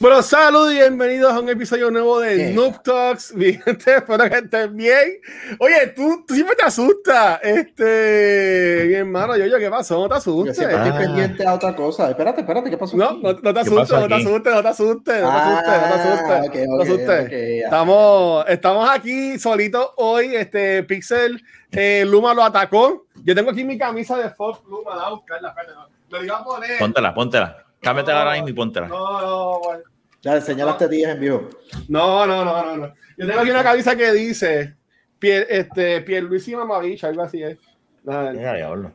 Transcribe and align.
Bueno, 0.00 0.22
saludos 0.22 0.72
y 0.72 0.76
bienvenidos 0.76 1.30
a 1.30 1.40
un 1.40 1.50
episodio 1.50 1.90
nuevo 1.90 2.20
de 2.20 2.54
Noob 2.54 2.82
Talks. 2.82 3.34
Mi 3.36 3.52
gente, 3.52 3.96
espero 3.96 4.30
que 4.30 4.38
estén 4.38 4.74
bien. 4.74 5.20
Oye, 5.58 5.88
tú, 5.88 6.24
tú 6.26 6.32
siempre 6.32 6.56
te 6.56 6.62
asustas. 6.62 7.38
Este, 7.42 8.86
mi 8.88 8.94
hermano, 8.94 9.36
yo, 9.36 9.44
yo, 9.44 9.58
¿qué 9.58 9.68
pasó? 9.68 10.00
No 10.00 10.08
te 10.08 10.14
asustes. 10.14 10.56
Yo 10.56 10.70
estoy 10.70 10.92
pendiente 10.92 11.46
a 11.46 11.52
otra 11.52 11.76
cosa. 11.76 12.08
Espérate, 12.08 12.40
espérate, 12.40 12.70
¿qué 12.70 12.78
pasó? 12.78 12.96
No, 12.96 13.12
no, 13.12 13.34
no, 13.34 13.52
te 13.52 13.60
asustes, 13.60 13.90
no 13.90 14.08
te 14.08 14.14
asustes, 14.14 14.54
no 14.54 14.62
te 14.62 14.68
asustes, 14.68 15.22
no 15.22 15.30
te 15.32 15.38
asustes, 15.38 15.82
no 15.82 15.88
te 15.90 16.00
asustes. 16.00 16.48
Okay, 16.48 16.66
no 16.66 16.78
te 16.78 16.82
okay, 16.82 16.94
asustes. 16.94 17.26
okay, 17.26 17.60
estamos, 17.60 18.44
estamos 18.48 18.88
aquí 18.88 19.38
solitos 19.38 19.90
hoy. 19.98 20.34
Este, 20.34 20.82
Pixel, 20.84 21.44
eh, 21.72 22.06
Luma 22.06 22.32
lo 22.32 22.42
atacó. 22.42 23.04
Yo 23.22 23.34
tengo 23.34 23.50
aquí 23.50 23.64
mi 23.64 23.76
camisa 23.76 24.16
de 24.16 24.30
Fox 24.30 24.60
Luma, 24.66 24.94
a 24.94 25.10
buscarla, 25.10 25.50
espérate. 25.50 25.78
Me 26.10 26.18
la 26.20 26.24
iba 26.24 26.38
a 26.38 26.44
poner. 26.44 26.78
Póntela, 26.78 27.12
póntela. 27.12 27.69
Cámbiatela 27.80 28.14
No, 28.18 28.20
ahora 28.20 28.32
mismo 28.34 28.48
y 28.48 28.52
póntela. 28.52 28.88
No, 28.88 29.20
no, 29.20 29.60
bueno. 29.60 29.82
Ya, 30.22 30.36
enseña 30.36 30.66
las 30.66 30.76
tetillas 30.78 31.14
en 31.14 31.20
vivo. 31.20 31.48
No, 31.88 32.26
no, 32.26 32.44
no, 32.44 32.62
no, 32.64 32.76
no. 32.76 32.94
Yo 33.16 33.26
tengo 33.26 33.40
aquí 33.40 33.50
una 33.50 33.62
camisa 33.62 33.96
que 33.96 34.12
dice 34.12 34.74
Pier, 35.18 35.46
este, 35.48 36.02
Pierluisi 36.02 36.54
Mamabicho, 36.54 37.06
algo 37.06 37.22
así 37.22 37.42
es. 37.42 37.58
Nada, 38.04 38.32
Ya, 38.34 38.54
diablo. 38.54 38.92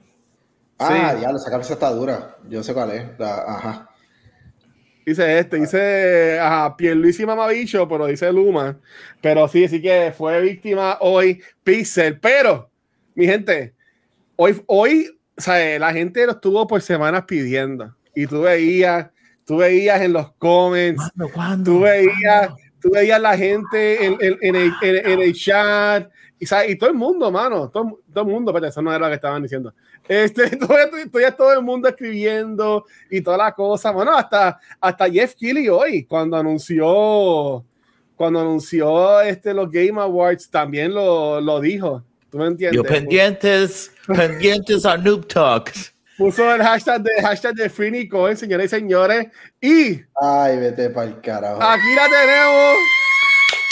Ah, 0.77 1.13
Sí. 1.15 1.21
ya, 1.21 1.29
esa 1.31 1.49
camisa 1.49 1.73
está 1.73 1.89
dura. 1.91 2.37
Yo 2.47 2.61
sé 2.61 2.73
cuál 2.73 2.91
es. 2.91 3.05
La- 3.17 3.43
ajá. 3.47 3.89
Dice 5.05 5.39
este, 5.39 5.57
dice 5.57 6.39
ajá, 6.39 6.75
Pierluisi 6.75 7.25
Mamabicho, 7.25 7.87
pero 7.87 8.07
dice 8.07 8.31
Luma. 8.31 8.77
Pero 9.21 9.47
sí, 9.47 9.67
sí 9.67 9.81
que 9.81 10.13
fue 10.15 10.41
víctima 10.41 10.97
hoy 10.99 11.41
Pixel. 11.63 12.19
Pero, 12.19 12.69
mi 13.13 13.25
gente, 13.25 13.73
hoy, 14.35 14.61
hoy, 14.67 15.17
o 15.37 15.41
sea, 15.41 15.77
la 15.79 15.93
gente 15.93 16.25
lo 16.25 16.33
estuvo 16.33 16.65
por 16.67 16.81
semanas 16.81 17.23
pidiendo. 17.27 17.95
Y 18.15 18.27
tú 18.27 18.41
veías, 18.41 19.07
tú 19.45 19.57
veías 19.57 20.01
en 20.01 20.13
los 20.13 20.31
comments, 20.33 21.01
¿Cuándo? 21.15 21.33
¿Cuándo? 21.33 21.71
tú 21.71 21.79
veías, 21.81 22.49
tú 22.81 22.91
veías 22.91 23.19
la 23.21 23.37
gente 23.37 24.05
en, 24.05 24.17
en- 24.19 24.37
en 24.41 24.55
el, 24.55 24.71
en- 24.81 25.11
en 25.11 25.21
el 25.21 25.33
chat 25.33 26.09
y, 26.39 26.45
¿sabes? 26.45 26.71
y 26.71 26.75
todo 26.77 26.89
el 26.89 26.95
mundo, 26.95 27.31
mano, 27.31 27.69
todo, 27.69 27.99
todo 28.13 28.23
el 28.25 28.29
mundo, 28.31 28.51
pero 28.53 28.67
eso 28.67 28.81
no 28.81 28.91
era 28.91 28.99
lo 29.05 29.07
que 29.09 29.15
estaban 29.15 29.41
diciendo. 29.41 29.73
Este, 30.07 30.49
todo, 30.57 30.69
todo, 31.11 31.33
todo 31.37 31.53
el 31.53 31.61
mundo 31.63 31.87
escribiendo 31.89 32.85
y 33.09 33.21
toda 33.21 33.37
la 33.37 33.51
cosa, 33.53 33.91
bueno, 33.91 34.15
hasta, 34.15 34.59
hasta 34.79 35.09
Jeff 35.09 35.33
Keighley 35.35 35.67
hoy, 35.69 36.03
cuando 36.05 36.37
anunció, 36.37 37.63
cuando 38.15 38.39
anunció 38.41 39.21
este, 39.21 39.53
los 39.53 39.69
Game 39.71 39.99
Awards, 39.99 40.49
también 40.49 40.93
lo, 40.93 41.39
lo 41.41 41.59
dijo. 41.59 42.03
¿Tú 42.29 42.37
me 42.39 42.47
entiendes? 42.47 42.75
Yo 42.75 42.83
pendientes, 42.83 43.91
pendientes 44.07 44.85
a 44.85 44.97
Noob 44.97 45.25
Talks. 45.27 45.94
Puso 46.17 46.53
el 46.55 46.61
hashtag 46.61 47.01
de, 47.03 47.11
hashtag 47.21 47.55
de 47.55 47.69
Free 47.69 47.91
Nicole, 47.91 48.35
señores 48.37 48.67
y 48.67 48.69
señores, 48.69 49.27
y 49.59 50.01
Ay, 50.21 50.57
vete 50.57 50.89
para 50.89 51.07
el 51.07 51.19
carajo. 51.21 51.61
Aquí 51.61 51.93
la 51.95 52.07
tenemos 52.09 52.75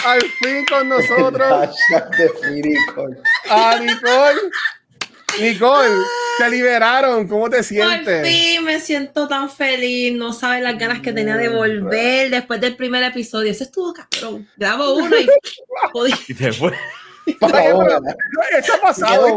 al 0.06 0.22
fin 0.22 0.66
con 0.70 0.90
nosotros 0.90 1.48
Hashtag 1.48 2.10
de 2.18 2.30
Free 2.30 2.62
Nicole. 2.62 3.18
a 3.50 3.80
Nicole. 3.80 4.42
Nicole, 5.40 5.96
te 6.38 6.50
liberaron. 6.50 7.28
¿Cómo 7.28 7.50
te 7.50 7.58
Por 7.58 7.66
sientes? 7.66 8.28
fin 8.28 8.64
me 8.64 8.80
siento 8.80 9.28
tan 9.28 9.50
feliz, 9.50 10.14
no 10.16 10.32
sabes 10.34 10.62
las 10.62 10.78
ganas 10.78 11.00
que 11.00 11.12
tenía 11.14 11.38
de 11.38 11.50
volver 11.50 12.30
después 12.30 12.62
del 12.62 12.76
primer 12.76 13.04
episodio. 13.04 13.50
Eso 13.50 13.64
estuvo 13.64 13.94
cabrón. 13.94 14.48
Grabo 14.58 14.96
uno 14.96 15.16
y. 15.18 15.28
Y 16.28 16.34
te 16.34 16.52
fue. 16.54 16.74
Pero 17.26 17.88
Eso 18.58 18.74
ha 18.74 18.82
pasado. 18.82 19.36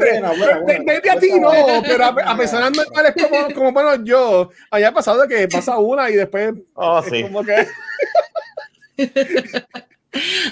Maybe 0.66 1.10
a 1.10 1.18
ti 1.18 1.38
no, 1.38 1.50
pero 1.86 2.04
a, 2.04 2.08
a 2.08 2.36
personas 2.36 2.72
normales 2.76 3.14
como, 3.20 3.54
como 3.54 3.72
bueno 3.72 4.04
yo, 4.04 4.50
haya 4.70 4.92
pasado 4.92 5.26
que 5.28 5.46
pasa 5.48 5.78
una 5.78 6.10
y 6.10 6.14
después 6.14 6.54
Oh, 6.74 7.02
sí. 7.02 7.22
como 7.22 7.44
que 7.44 7.66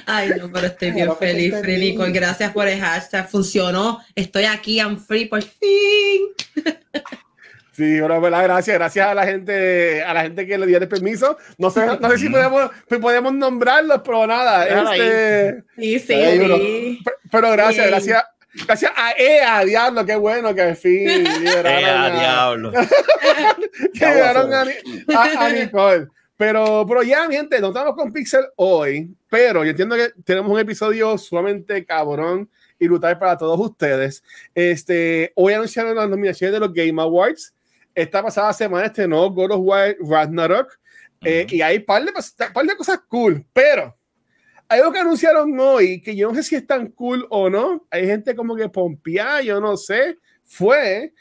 Ay, 0.07 0.31
no, 0.39 0.53
pero 0.53 0.67
estoy 0.67 0.91
bien 0.91 1.09
que 1.09 1.15
feliz, 1.17 1.47
estoy 1.47 1.63
Free 1.63 1.75
feliz. 1.75 1.91
Nicole. 1.93 2.13
Gracias 2.13 2.53
por 2.53 2.69
el 2.69 2.79
hashtag. 2.81 3.29
Funcionó. 3.31 4.01
Estoy 4.15 4.45
aquí, 4.45 4.77
I'm 4.79 4.99
free 4.99 5.25
por 5.27 5.43
fin. 5.43 6.23
Sí, 7.77 7.99
bueno, 8.01 8.21
pues, 8.21 8.31
gracias, 8.33 8.79
gracias 8.79 9.07
a 9.09 9.15
la 9.15 9.27
gente, 9.27 10.03
a 10.05 10.15
la 10.15 10.23
gente 10.23 10.47
que 10.47 10.57
le 10.57 10.67
dio 10.67 10.79
el 10.79 10.87
permiso. 10.89 11.37
No 11.59 11.71
sé, 11.71 11.85
no 12.01 12.11
sé 12.11 12.19
si 12.19 12.29
podemos, 12.29 12.71
podemos 13.01 13.35
nombrarlos, 13.35 14.01
pero 14.05 14.27
nada, 14.27 14.93
este, 14.93 15.65
Sí, 15.77 15.99
sí, 15.99 16.15
uno. 16.45 16.57
sí. 16.57 17.01
Pe- 17.05 17.13
Pero 17.33 17.51
gracias, 17.51 17.77
Bien. 17.77 17.91
gracias. 17.91 18.25
Gracias 18.69 18.93
a 18.95 19.13
EA, 19.19 19.65
diablo, 19.65 20.07
qué 20.07 20.15
bueno 20.15 20.55
que 20.55 20.63
al 20.63 20.77
fin 20.77 21.25
liberaron, 21.41 21.67
Eh, 21.83 21.85
a 21.91 22.11
diablo. 22.21 22.73
que 23.93 24.07
liberaron 24.07 24.53
a, 24.55 24.61
a- 25.17 25.47
a 25.47 25.51
Nicole. 25.51 26.07
Pero, 26.37 26.85
pero 26.87 27.03
ya, 27.03 27.29
mi 27.29 27.35
gente, 27.37 27.61
no 27.61 27.69
estamos 27.69 27.95
con 27.97 28.13
Pixel 28.13 28.45
hoy, 28.57 29.09
pero 29.29 29.65
yo 29.65 29.71
entiendo 29.71 29.97
que 29.97 30.11
tenemos 30.25 30.51
un 30.53 30.59
episodio 30.59 31.17
sumamente 31.19 31.85
cabrón 31.85 32.49
y 32.79 32.87
brutal 32.89 33.19
para 33.19 33.37
todos 33.39 33.59
ustedes. 33.59 34.23
Este, 34.55 35.33
hoy 35.37 35.53
anunciaron 35.55 35.95
las 35.97 36.09
nominaciones 36.09 36.53
de 36.53 36.61
los 36.61 36.73
Game 36.73 37.01
Awards. 37.01 37.53
Esta 37.95 38.23
pasada 38.23 38.53
semana 38.53 38.87
estrenó 38.87 39.31
God 39.31 39.53
of 39.53 39.61
War 39.61 39.97
Ragnarok. 40.01 40.79
eh, 41.25 41.47
y 41.49 41.63
hay 41.63 41.79
un 41.79 41.85
par 41.85 42.03
par 42.53 42.67
de 42.67 42.77
cosas 42.77 43.01
cool, 43.09 43.47
pero 43.53 43.97
hay 44.69 44.81
algo 44.81 44.93
que 44.93 44.99
anunciaron 44.99 45.59
hoy 45.59 46.01
que 46.01 46.17
yo 46.17 46.29
no 46.29 46.35
sé 46.35 46.43
si 46.43 46.57
es 46.57 46.67
tan 46.67 46.89
cool 46.89 47.27
o 47.31 47.51
no. 47.51 47.87
Hay 47.91 48.07
gente 48.07 48.35
como 48.35 48.57
que 48.57 48.69
pompeada, 48.69 49.43
yo 49.43 49.61
no 49.61 49.77
sé. 49.77 50.19
Fue 50.43 51.13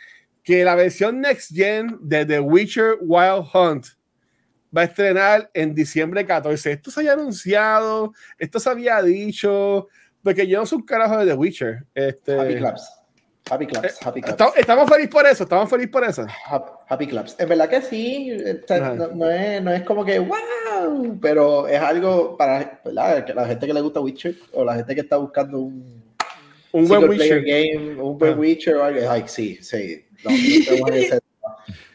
que 0.44 0.64
la 0.64 0.76
versión 0.76 1.22
Next 1.22 1.54
Gen 1.54 1.98
de 2.02 2.26
The 2.26 2.40
Witcher 2.40 2.98
Wild 3.02 3.46
Hunt 3.54 3.88
va 4.76 4.82
a 4.82 4.86
estrenar 4.86 5.50
en 5.54 5.76
diciembre 5.76 6.26
14. 6.26 6.72
Esto 6.72 6.92
se 6.92 7.02
había 7.02 7.14
anunciado, 7.14 8.14
esto 8.38 8.60
se 8.60 8.70
había 8.70 9.02
dicho, 9.02 9.88
porque 10.22 10.48
yo 10.48 10.60
no 10.60 10.66
soy 10.66 10.78
un 10.78 10.86
carajo 10.86 11.20
de 11.20 11.28
The 11.28 11.34
Witcher. 11.34 11.86
Este, 11.94 12.40
Happy 12.40 12.56
claps. 12.56 13.03
Happy 13.50 13.68
claps. 13.68 14.06
Happy 14.06 14.22
claps. 14.22 14.32
Estamos, 14.34 14.58
estamos 14.58 14.90
felices 14.90 15.12
por 15.12 15.26
eso, 15.28 15.44
estamos 15.44 15.70
felices 15.70 15.92
por 15.92 16.04
eso. 16.06 16.26
Hap- 16.48 16.80
Happy 16.88 17.08
claps. 17.08 17.36
En 17.40 17.50
verdad 17.50 17.70
que 17.70 17.82
sí, 17.82 18.38
no, 18.70 19.08
no 19.16 19.30
es, 19.30 19.62
no 19.62 19.72
es 19.74 19.82
como 19.84 20.06
que 20.06 20.18
wow, 20.20 21.18
pero 21.22 21.68
es 21.68 21.80
algo 21.80 22.38
para 22.38 22.80
¿verdad? 22.86 23.28
La 23.36 23.46
gente 23.48 23.68
que 23.68 23.74
le 23.74 23.82
gusta 23.82 24.00
Witcher 24.00 24.36
o 24.54 24.64
la 24.64 24.76
gente 24.76 24.96
que 24.96 25.02
está 25.02 25.18
buscando 25.18 25.60
un, 25.60 26.02
Un 26.72 26.88
buen 26.88 27.10
Witcher. 27.10 27.44
game, 27.44 28.02
un 28.02 28.18
buen 28.18 28.34
Ah. 28.34 28.38
Witcher 28.38 28.76
o 28.78 28.84
algo. 28.86 29.10
Ay, 29.10 29.24
sí, 29.28 29.58
sí. 29.62 30.06
No, 30.24 30.32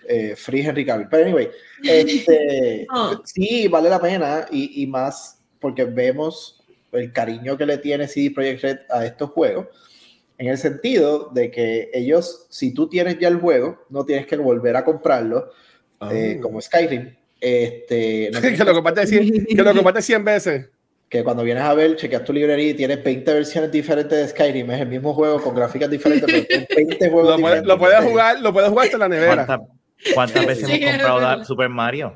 eh, 0.09 0.35
Free 0.37 0.61
Henry 0.67 0.85
Cavill. 0.85 1.09
Pero 1.11 1.25
anyway, 1.25 1.49
este, 1.83 2.87
Oh. 2.91 3.21
sí, 3.25 3.69
vale 3.69 3.89
la 3.89 4.01
pena 4.01 4.47
y, 4.51 4.83
y 4.83 4.87
más 4.87 5.41
porque 5.61 5.85
vemos 5.85 6.63
el 6.93 7.13
cariño 7.13 7.57
que 7.57 7.67
le 7.67 7.79
tiene 7.79 8.07
CD 8.07 8.31
Projekt 8.31 8.63
Red 8.63 8.79
a 8.91 9.07
estos 9.07 9.31
juegos. 9.31 9.67
En 10.39 10.47
el 10.49 10.57
sentido 10.57 11.31
de 11.35 11.51
que 11.51 11.91
ellos, 11.93 12.47
si 12.49 12.73
tú 12.73 12.89
tienes 12.89 13.19
ya 13.19 13.29
el 13.29 13.37
juego, 13.41 13.85
no 13.91 14.05
tienes 14.05 14.27
que 14.27 14.37
volver 14.37 14.77
a 14.77 14.85
comprarlo, 14.85 15.51
eh, 16.11 16.39
como 16.41 16.61
Skyrim. 16.61 17.15
Este, 17.41 18.31
no 18.33 18.41
que 18.41 18.57
lo 18.65 18.73
comparte 18.75 19.07
100, 19.07 19.47
que 19.47 19.55
lo 19.63 19.75
comparte 19.75 20.01
100 20.03 20.25
veces. 20.25 20.67
que 21.09 21.25
cuando 21.25 21.43
vienes 21.43 21.65
a 21.65 21.75
ver, 21.75 21.97
chequeas 21.97 22.23
tu 22.25 22.33
librería 22.33 22.71
y 22.71 22.75
tienes 22.75 23.03
20 23.03 23.33
versiones 23.33 23.73
diferentes 23.73 24.17
de 24.19 24.29
Skyrim, 24.29 24.71
es 24.71 24.81
el 24.81 24.89
mismo 24.89 25.13
juego 25.15 25.41
con 25.43 25.55
gráficas 25.55 25.91
diferentes, 25.91 26.31
pero 26.31 26.47
tienes 26.47 26.69
20 26.69 27.11
juegos 27.11 27.31
Lo, 27.31 27.41
puede- 27.41 27.55
diferentes. 27.63 27.67
lo 27.69 27.79
puedes 27.79 28.05
jugar, 28.05 28.41
lo 28.41 28.53
puedes 28.53 28.69
jugar 28.71 28.85
hasta 28.87 28.99
la 28.99 29.09
nevera. 29.09 29.47
¿Cuántas, 29.47 29.69
cuántas 30.15 30.47
veces 30.47 30.69
Sí, 30.69 30.75
hemos 30.85 31.03
comprado 31.03 31.45
Super 31.45 31.69
Mario? 31.69 32.15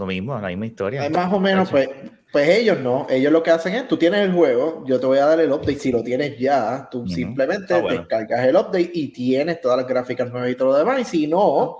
Lo 0.00 0.06
mismo, 0.06 0.38
la 0.40 0.48
misma 0.48 0.66
historia. 0.66 1.04
Es 1.04 1.10
más 1.10 1.32
o 1.32 1.38
menos, 1.38 1.70
pues, 1.70 1.88
pues 2.32 2.48
ellos 2.48 2.78
no, 2.80 3.06
ellos 3.10 3.32
lo 3.32 3.42
que 3.42 3.50
hacen 3.50 3.74
es, 3.74 3.86
tú 3.86 3.96
tienes 3.96 4.20
el 4.20 4.32
juego, 4.32 4.82
yo 4.86 4.98
te 4.98 5.06
voy 5.06 5.18
a 5.18 5.26
dar 5.26 5.38
el 5.40 5.52
update, 5.52 5.78
si 5.78 5.92
lo 5.92 6.02
tienes 6.02 6.38
ya, 6.38 6.88
tú 6.90 7.06
simplemente 7.06 7.74
Ah, 7.74 7.78
bueno. 7.78 7.98
descargas 8.00 8.46
el 8.46 8.56
update 8.56 8.90
y 8.94 9.08
tienes 9.08 9.60
todas 9.60 9.76
las 9.78 9.86
gráficas 9.86 10.30
nuevas 10.30 10.50
y 10.50 10.54
todo 10.54 10.68
lo 10.72 10.78
demás, 10.78 11.00
y 11.00 11.04
si 11.04 11.26
no, 11.26 11.76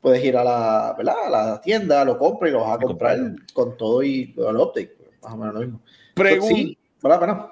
puedes 0.00 0.24
ir 0.24 0.36
a 0.36 0.44
la, 0.44 0.94
¿verdad? 0.96 1.14
a 1.26 1.30
la 1.30 1.60
tienda, 1.60 2.04
lo 2.04 2.16
compras 2.18 2.50
y 2.50 2.52
lo 2.54 2.60
vas 2.60 2.76
a 2.76 2.78
comprar 2.80 3.18
con 3.52 3.76
todo 3.76 4.02
y 4.02 4.34
el 4.36 4.56
update, 4.56 4.96
más 5.22 5.32
o 5.32 5.36
menos 5.36 5.54
lo 5.54 5.60
mismo. 5.60 5.80
Pregun- 6.14 6.48
Sí, 6.48 6.78
vale 7.02 7.14
la 7.16 7.20
pena. 7.20 7.46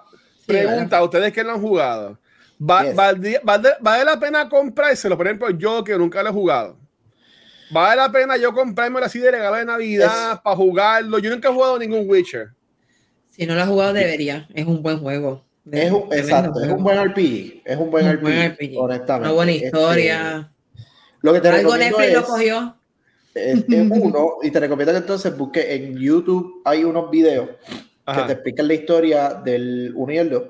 Pregunta, 0.47 1.03
ustedes 1.03 1.33
que 1.33 1.43
lo 1.43 1.53
han 1.53 1.61
jugado, 1.61 2.19
¿va- 2.61 2.85
Yes. 2.85 2.95
valdría- 2.95 3.41
¿vale, 3.43 3.71
vale 3.81 4.05
la 4.05 4.19
pena 4.21 4.49
comprárselo? 4.49 5.17
Por 5.17 5.27
ejemplo, 5.27 5.51
yo 5.51 5.83
que 5.83 5.99
nunca 5.99 6.23
lo 6.23 6.31
he 6.31 6.33
jugado. 6.33 6.77
¿Vale 7.71 7.97
la 7.97 8.13
pena 8.13 8.37
yo 8.37 8.53
comprármelo 8.53 9.05
así 9.07 9.19
de 9.19 9.31
regalo 9.31 9.57
de 9.57 9.65
Navidad 9.65 10.41
para 10.43 10.57
jugarlo? 10.57 11.19
Yo 11.19 11.31
nunca 11.31 11.49
he 11.49 11.53
jugado 11.53 11.79
ningún 11.79 12.09
Witcher. 12.09 12.51
Si 13.31 13.45
no 13.47 13.55
lo 13.55 13.61
has 13.63 13.69
jugado, 13.69 13.93
debería. 13.93 14.47
Es 14.55 14.67
un 14.67 14.83
buen 14.83 14.99
juego. 15.01 15.45
Es 15.71 15.91
un, 15.91 16.13
exacto, 16.13 16.63
es 16.63 16.71
un 16.71 16.83
buen 16.85 16.97
RPG. 17.09 17.63
Es 17.65 17.77
un 17.77 17.91
buen, 17.91 18.07
Un 18.07 18.13
RPG, 18.13 18.23
buen 18.23 18.53
RPG. 18.53 18.79
honestamente. 18.79 19.29
Una 19.29 19.35
buena 19.35 19.53
Este, 19.53 19.67
historia. 19.67 20.53
lo 21.23 21.33
que 21.33 21.41
te 21.41 21.49
Algo 21.49 21.77
Netflix 21.77 22.13
lo 22.13 22.21
es, 22.21 22.25
cogió. 22.25 22.77
es- 23.35 23.65
es 23.69 23.91
uno, 23.91 24.29
y 24.43 24.51
te 24.53 24.61
recomiendo 24.61 24.93
que 24.93 24.99
entonces 24.99 25.37
busques 25.37 25.67
en 25.69 25.97
YouTube, 25.99 26.63
hay 26.65 26.85
unos 26.85 27.11
videos 27.11 27.49
que 28.15 28.23
te 28.23 28.33
explican 28.35 28.69
la 28.69 28.75
historia 28.75 29.29
del 29.45 29.93
1 29.97 30.13
y 30.13 30.19
el 30.19 30.31
2 30.31 30.43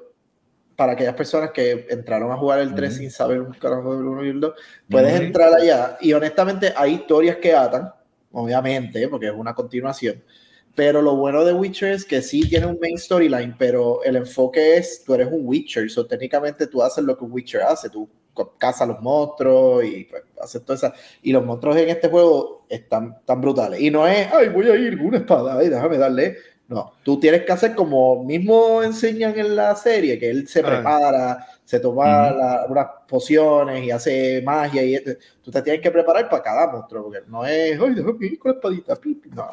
para 0.76 0.92
aquellas 0.92 1.14
personas 1.14 1.50
que 1.50 1.86
entraron 1.88 2.30
a 2.30 2.36
jugar 2.36 2.60
el 2.60 2.74
3 2.74 2.90
Ujú. 2.92 2.98
sin 2.98 3.10
saber 3.10 3.40
un 3.40 3.52
carajo 3.54 3.96
del 3.96 4.06
1 4.06 4.24
y 4.24 4.28
el 4.28 4.40
2. 4.40 4.54
Puedes 4.90 5.14
Ujú. 5.14 5.22
entrar 5.22 5.54
allá 5.54 5.96
y 6.00 6.12
honestamente 6.12 6.72
hay 6.76 6.94
historias 6.94 7.36
que 7.36 7.54
atan, 7.54 7.90
obviamente, 8.32 9.08
porque 9.08 9.26
es 9.28 9.34
una 9.34 9.54
continuación. 9.54 10.22
Pero 10.74 11.00
lo 11.00 11.16
bueno 11.16 11.42
de 11.42 11.54
Witcher 11.54 11.92
es 11.92 12.04
que 12.04 12.20
sí 12.20 12.46
tiene 12.46 12.66
un 12.66 12.78
main 12.78 12.98
storyline, 12.98 13.56
pero 13.58 14.02
el 14.04 14.16
enfoque 14.16 14.76
es, 14.76 15.02
tú 15.04 15.14
eres 15.14 15.28
un 15.32 15.46
Witcher, 15.46 15.90
so 15.90 16.06
técnicamente 16.06 16.66
tú 16.66 16.82
haces 16.82 17.02
lo 17.02 17.16
que 17.16 17.24
un 17.24 17.32
Witcher 17.32 17.62
hace, 17.62 17.88
tú 17.88 18.06
cazas 18.58 18.86
los 18.86 19.00
monstruos 19.00 19.82
y 19.84 20.04
pues, 20.04 20.22
haces 20.38 20.62
todo 20.62 20.76
eso. 20.76 20.92
Y 21.22 21.32
los 21.32 21.42
monstruos 21.46 21.78
en 21.78 21.88
este 21.88 22.08
juego 22.10 22.66
están 22.68 23.16
tan 23.24 23.40
brutales. 23.40 23.80
Y 23.80 23.90
no 23.90 24.06
es, 24.06 24.28
ay, 24.30 24.50
voy 24.50 24.68
a 24.68 24.76
ir 24.76 24.98
con 24.98 25.06
una 25.06 25.18
espada, 25.18 25.58
ay, 25.58 25.70
déjame 25.70 25.96
darle. 25.96 26.36
No, 26.68 26.94
tú 27.04 27.20
tienes 27.20 27.42
que 27.44 27.52
hacer 27.52 27.74
como 27.76 28.24
mismo 28.24 28.82
enseñan 28.82 29.38
en 29.38 29.54
la 29.54 29.76
serie, 29.76 30.18
que 30.18 30.28
él 30.28 30.48
se 30.48 30.60
Ah. 30.60 30.66
prepara, 30.66 31.46
se 31.64 31.78
toma 31.78 32.30
Ujú. 32.30 32.38
la- 32.38 32.66
unas 32.68 32.86
pociones 33.06 33.84
y 33.84 33.90
hace 33.92 34.42
magia 34.44 34.82
y 34.82 34.94
esto. 34.96 35.12
tú 35.42 35.50
te 35.52 35.62
tienes 35.62 35.80
que 35.80 35.90
preparar 35.92 36.28
para 36.28 36.42
cada 36.42 36.66
monstruo, 36.72 37.04
porque 37.04 37.20
no 37.28 37.46
es, 37.46 37.78
ay, 37.80 37.94
déjame 37.94 38.26
ir 38.26 38.38
con 38.38 38.50
la 38.50 38.56
espadita, 38.56 38.96
pi, 38.96 39.14
pi". 39.14 39.30
no, 39.30 39.48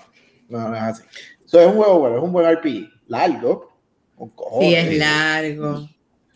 no, 0.50 0.70
no 0.70 0.76
es 0.76 0.82
así. 0.82 1.04
Eso 1.46 1.60
es 1.60 1.68
un 1.68 1.76
juego 1.78 2.00
bueno, 2.00 2.18
es 2.18 2.24
un 2.24 2.32
buen 2.34 2.48
RPG, 2.48 2.90
largo, 3.08 3.70
con 4.18 4.30
cojones. 4.30 4.70
Sí, 4.70 4.76
es 4.76 4.98
largo. 4.98 5.88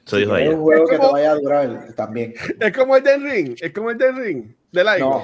Eso 0.06 0.18
dijo 0.18 0.38
Es 0.38 0.50
un 0.54 0.62
juego 0.62 0.86
que 0.86 0.92
te 0.96 1.00
como- 1.00 1.12
vaya 1.14 1.32
a 1.32 1.36
durar 1.36 1.94
también. 1.96 2.34
Es 2.60 2.72
como 2.72 2.96
el 2.96 3.04
Den 3.04 3.24
Ring. 3.24 3.56
Es 3.60 3.74
como 3.74 3.90
el 3.90 3.98
Den 3.98 4.16
Ring. 4.16 4.56
De 4.72 4.84
la 4.84 4.98
No. 5.00 5.24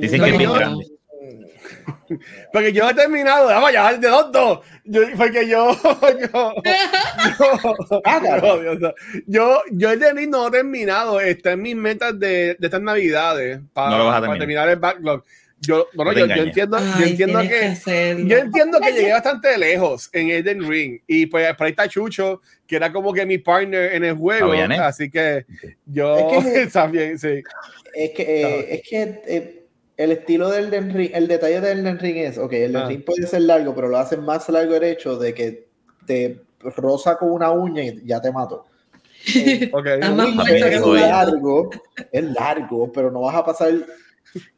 Dicen 0.00 0.18
No, 0.18 0.24
que 0.24 0.30
es 0.32 0.38
bien 0.38 0.52
grande. 0.52 0.86
Porque 2.52 2.72
yo 2.72 2.88
he 2.88 2.94
terminado, 2.94 3.46
vamos 3.46 3.72
ya, 3.72 3.92
de 3.96 4.08
dos, 4.08 4.30
dos. 4.32 4.60
Yo, 4.84 5.00
porque 5.16 5.48
yo, 5.48 5.74
yo, 6.30 6.54
yo, 7.40 8.62
yo, 8.78 8.94
yo, 9.26 9.62
yo 9.70 9.90
el 9.90 10.16
Ring 10.16 10.30
no 10.30 10.48
he 10.48 10.50
terminado. 10.50 11.20
Está 11.20 11.52
en 11.52 11.62
mis 11.62 11.76
metas 11.76 12.18
de, 12.18 12.56
de 12.58 12.66
estas 12.66 12.82
navidades 12.82 13.60
para, 13.72 13.90
No 13.90 13.98
lo 13.98 14.04
vas 14.06 14.18
a 14.22 14.26
para 14.26 14.38
terminar. 14.38 14.68
el 14.68 14.76
backlog. 14.76 15.24
Yo, 15.60 15.88
bueno, 15.94 16.12
No 16.12 16.18
yo, 16.18 16.26
yo 16.36 16.42
entiendo, 16.42 16.78
yo 16.78 16.84
Ay, 16.96 17.10
entiendo 17.12 17.40
tienes 17.40 17.58
que, 17.60 17.66
hacerlo. 17.66 18.26
yo 18.28 18.36
entiendo 18.36 18.80
que 18.80 18.92
llegué 18.92 19.12
bastante 19.12 19.56
lejos 19.56 20.10
en 20.12 20.28
Elden 20.28 20.68
Ring 20.68 21.00
y 21.06 21.24
pues 21.24 21.54
por 21.56 21.64
ahí 21.64 21.70
está 21.70 21.88
Chucho, 21.88 22.42
que 22.66 22.76
era 22.76 22.92
como 22.92 23.14
que 23.14 23.24
mi 23.24 23.38
partner 23.38 23.94
en 23.94 24.04
el 24.04 24.14
juego, 24.14 24.52
así 24.52 25.08
que 25.10 25.46
yo 25.86 26.18
Es 26.18 26.44
que- 26.44 26.66
también, 26.72 27.18
sí. 27.18 27.42
Es 27.94 28.10
que, 28.10 28.22
eh, 28.42 28.74
es 28.74 28.82
que 28.88 29.02
eh, 29.26 29.63
el 29.96 30.12
estilo 30.12 30.50
del 30.50 30.66
Elden 30.66 30.92
Ring, 30.92 31.10
el 31.14 31.28
detalle 31.28 31.60
del 31.60 31.78
Elden 31.80 31.98
Ring 31.98 32.16
es, 32.16 32.38
ok, 32.38 32.52
el 32.52 32.62
Elden 32.62 32.82
Ah. 32.82 32.88
Ring 32.88 33.04
puede 33.04 33.26
ser 33.26 33.42
largo, 33.42 33.74
pero 33.74 33.88
lo 33.88 33.98
hacen 33.98 34.24
más 34.24 34.48
largo 34.48 34.74
el 34.74 34.84
hecho 34.84 35.16
de 35.16 35.34
que 35.34 35.68
te 36.06 36.40
roza 36.60 37.16
con 37.16 37.30
una 37.30 37.50
uña 37.50 37.82
y 37.82 38.02
ya 38.04 38.20
te 38.20 38.32
mato. 38.32 38.66
Eh, 39.36 39.70
es 40.74 40.80
largo, 40.86 41.70
es 42.12 42.24
largo, 42.24 42.92
pero 42.92 43.10
no 43.10 43.22
vas 43.22 43.34
a 43.36 43.44
pasar. 43.44 43.72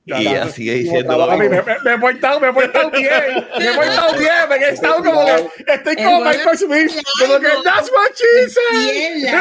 Y 0.06 0.12
ella 0.12 0.48
sigue 0.48 0.74
diciendo 0.74 1.16
lo 1.18 1.26
trabajo. 1.26 1.38
Papi, 1.38 1.48
me, 1.48 1.62
me- 1.62 1.80
me 1.84 1.94
he 1.94 1.98
portado, 1.98 2.40
me 2.40 2.48
he 2.48 2.52
portado 2.52 2.90
bien, 2.92 3.10
me 3.58 3.64
he 3.66 3.74
portado 3.74 4.18
bien, 4.18 4.30
me 4.48 4.56
he 4.56 4.68
estado 4.70 4.96
como 5.02 5.24
que 5.26 5.72
estoy 5.74 5.96
como 5.96 6.20
Michael 6.24 6.58
Smith, 6.58 6.92
como 7.20 7.40
que 7.40 7.48
that's 7.64 7.90
what 7.90 8.12
she 8.14 8.48
said. 8.48 9.34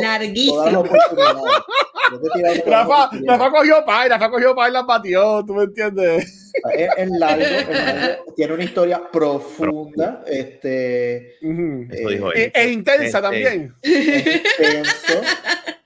Larguísimo. 0.02 0.84
Rafa. 2.66 3.10
Rafa 3.26 3.50
cogió 3.50 3.84
pay, 3.84 4.08
Rafa 4.08 4.30
cogió 4.30 4.54
pay 4.54 4.70
y 4.70 4.72
las 4.72 4.86
batió, 4.86 5.44
¿tú 5.46 5.54
me 5.54 5.64
entiendes? 5.64 6.50
Es, 6.74 6.88
es 6.96 7.10
largo, 7.10 7.44
es 7.44 7.68
largo, 7.68 8.24
tiene 8.36 8.54
una 8.54 8.64
historia 8.64 9.00
profunda, 9.12 10.22
este, 10.26 11.36
Ujú. 11.42 11.86
Eso 11.90 12.08
eh, 12.08 12.12
dijo 12.14 12.32
E, 12.34 12.50
e 12.54 12.68
intensa 12.70 13.22
también. 13.22 13.74
es 13.82 14.26
extenso. 14.26 15.20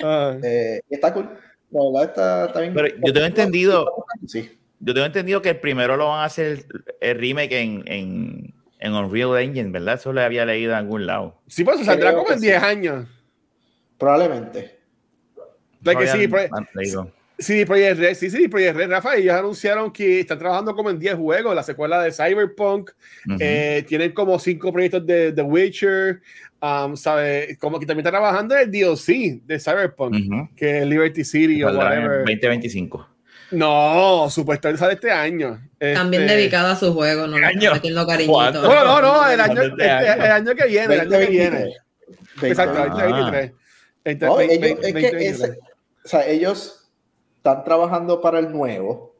Ah. 0.02 0.36
Eh, 0.42 0.82
y 0.90 0.94
está 0.94 1.12
cool. 1.14 1.28
La 1.74 1.80
verdad 1.84 2.04
está, 2.04 2.44
está 2.46 2.60
bien. 2.60 2.72
Pero 2.72 2.88
yo 3.04 3.12
tengo 3.12 3.26
entendido, 3.26 4.06
Sí. 4.26 4.48
yo 4.78 4.94
tengo 4.94 5.06
entendido 5.06 5.42
que 5.42 5.50
el 5.50 5.58
primero 5.58 5.96
lo 5.96 6.06
van 6.08 6.20
a 6.20 6.24
hacer 6.26 6.64
el 7.00 7.18
remake 7.18 7.52
en, 7.60 7.82
en, 7.86 8.54
en 8.78 8.92
Unreal 8.94 9.36
Engine, 9.38 9.70
¿verdad? 9.70 9.94
Eso 9.94 10.12
le 10.12 10.22
había 10.22 10.46
leído 10.46 10.70
en 10.70 10.78
algún 10.78 11.04
lado. 11.04 11.40
Sí, 11.48 11.64
pues 11.64 11.84
saldrá 11.84 12.10
Creo 12.10 12.22
como 12.22 12.32
en 12.32 12.40
sí. 12.40 12.46
10 12.46 12.62
años. 12.62 13.08
Probablemente. 13.98 14.78
De 15.80 15.96
que 15.96 16.06
sí, 16.06 16.28
pues, 16.28 16.48
han. 16.52 17.12
Sí, 17.36 17.64
Project 17.64 17.98
Red, 17.98 18.14
sí, 18.14 18.30
sí, 18.30 18.46
Project 18.46 18.76
Red, 18.76 18.90
Rafa, 18.90 19.16
ellos 19.16 19.34
anunciaron 19.34 19.92
que 19.92 20.20
están 20.20 20.38
trabajando 20.38 20.72
como 20.76 20.88
en 20.88 21.00
10 21.00 21.16
juegos, 21.16 21.52
la 21.52 21.64
secuela 21.64 22.00
de 22.00 22.12
Cyberpunk, 22.12 22.92
eh, 23.40 23.84
tienen 23.88 24.12
como 24.12 24.38
5 24.38 24.72
proyectos 24.72 25.04
de 25.04 25.32
The 25.32 25.42
Witcher, 25.42 26.22
um, 26.86 26.96
¿sabe? 26.96 27.56
Como 27.60 27.78
que 27.78 27.86
también 27.86 28.06
están 28.06 28.20
trabajando 28.20 28.56
en 28.56 28.62
el 28.62 28.70
DLC 28.70 29.40
de 29.44 29.58
Cyberpunk, 29.60 30.54
que 30.56 30.78
es 30.80 30.86
Liberty 30.86 31.24
City 31.24 31.62
o 31.62 31.68
whatever. 31.76 32.18
2025. 32.20 33.08
No, 33.50 34.28
supuestamente 34.30 34.80
sale 34.80 34.94
este 34.94 35.10
año. 35.12 35.60
También 35.78 36.22
Este- 36.22 36.36
dedicado 36.36 36.68
a 36.68 36.76
su 36.76 36.92
juego, 36.94 37.26
no 37.26 37.36
Año. 37.36 37.72
metiendo 37.74 38.06
cariñito. 38.06 38.62
No, 38.62 38.84
no, 38.84 39.00
no, 39.02 39.28
el 39.28 39.38
año, 39.40 39.62
Este 39.62 39.72
este- 39.82 39.90
año. 39.90 40.24
el 40.24 40.30
año 40.32 40.54
que 40.54 40.66
viene, 40.66 40.94
el 40.94 41.00
año 41.00 41.10
que 41.10 41.26
viene. 41.26 41.74
2023. 42.36 42.50
Exacto, 42.50 42.78
2023. 42.78 43.52
2023. 43.52 43.52
Veinte- 44.04 44.26
No, 44.26 44.36
veinte- 44.36 44.54
ellos, 44.54 44.68
es 44.70 44.76
que 44.86 44.92
2023. 44.92 45.40
ese- 45.40 45.58
o 46.04 46.08
sea, 46.08 46.26
ellos 46.26 46.90
están 47.36 47.64
trabajando 47.64 48.20
para 48.20 48.38
el 48.38 48.50
nuevo. 48.50 49.13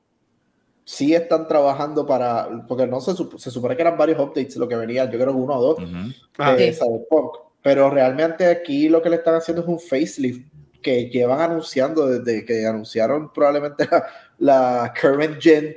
Sí 0.84 1.14
están 1.14 1.48
trabajando 1.48 2.06
para. 2.06 2.48
Porque 2.68 2.86
no 2.86 3.00
se, 3.00 3.12
sup- 3.12 3.38
se 3.38 3.50
supone 3.50 3.74
que 3.76 3.82
eran 3.82 3.96
varios 3.96 4.18
updates 4.20 4.56
lo 4.56 4.68
que 4.68 4.76
venían. 4.76 5.10
Yo 5.10 5.18
creo 5.18 5.32
que 5.32 5.38
uno 5.40 5.54
o 5.58 5.62
dos. 5.62 5.78
Ujú. 5.78 6.12
Ah, 6.38 6.52
de 6.54 6.72
Sí. 6.72 6.78
Cyberpunk. 6.80 7.36
Pero 7.62 7.88
realmente 7.90 8.46
aquí 8.46 8.88
lo 8.90 9.00
que 9.00 9.08
le 9.08 9.16
están 9.16 9.34
haciendo 9.36 9.62
es 9.62 9.68
un 9.68 9.80
facelift 9.80 10.46
que 10.82 11.08
llevan 11.08 11.40
anunciando 11.40 12.06
desde 12.06 12.44
que 12.44 12.66
anunciaron 12.66 13.32
probablemente 13.32 13.88
la, 13.90 14.04
la 14.38 14.94
current 15.00 15.40
gen 15.40 15.74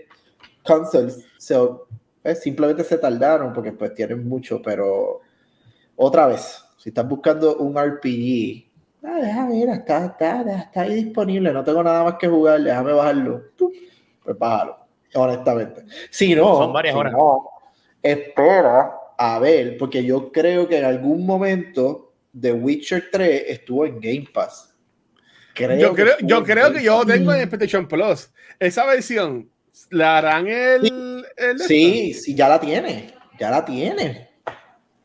consoles. 0.66 1.24
So, 1.38 1.88
pues, 2.22 2.42
simplemente 2.42 2.84
se 2.84 2.98
tardaron 2.98 3.54
porque 3.54 3.72
pues 3.72 3.94
tienen 3.96 4.28
mucho, 4.28 4.62
pero 4.62 5.22
otra 5.96 6.28
vez, 6.28 6.62
si 6.78 6.90
estás 6.90 7.08
buscando 7.08 7.56
un 7.56 7.78
RPG, 7.78 8.66
ah, 9.04 9.20
déjame 9.22 9.66
ver, 9.66 9.78
está, 9.78 10.08
está, 10.08 10.42
está 10.42 10.82
ahí 10.82 11.06
disponible, 11.06 11.54
no 11.54 11.64
tengo 11.64 11.82
nada 11.82 12.04
más 12.04 12.16
que 12.16 12.28
jugar, 12.28 12.62
déjame 12.62 12.92
bajarlo. 12.92 13.44
Pues 14.26 14.38
bájalo, 14.38 14.78
honestamente. 15.22 15.84
Si 16.10 16.36
no, 16.36 16.58
Son 16.58 16.74
varias 16.74 16.94
si 16.94 17.00
horas. 17.00 17.14
no, 17.14 17.50
espera 18.02 18.92
a 19.18 19.40
ver, 19.40 19.78
porque 19.78 20.04
yo 20.04 20.32
creo 20.32 20.68
que 20.68 20.78
en 20.78 20.86
algún 20.86 21.26
momento 21.26 22.14
The 22.40 22.54
Witcher 22.54 23.10
3 23.12 23.44
estuvo 23.48 23.86
en 23.86 24.00
Game 24.00 24.28
Pass. 24.34 24.74
Creo 25.54 25.76
yo 25.78 25.96
que 25.96 26.04
creo, 26.04 26.16
yo 26.22 26.44
creo 26.44 26.72
que 26.72 26.84
yo 26.84 27.04
tengo 27.06 27.34
en 27.34 27.50
PlayStation 27.50 27.88
Plus. 27.88 28.30
Esa 28.60 28.86
versión, 28.86 29.50
¿la 29.90 30.20
harán 30.20 30.48
el, 30.48 31.26
el 31.36 31.60
Sí, 31.60 32.14
sí, 32.14 32.36
ya 32.36 32.48
la 32.48 32.60
tiene. 32.60 33.14
Ya 33.40 33.50
la 33.50 33.66
tiene. 33.66 34.30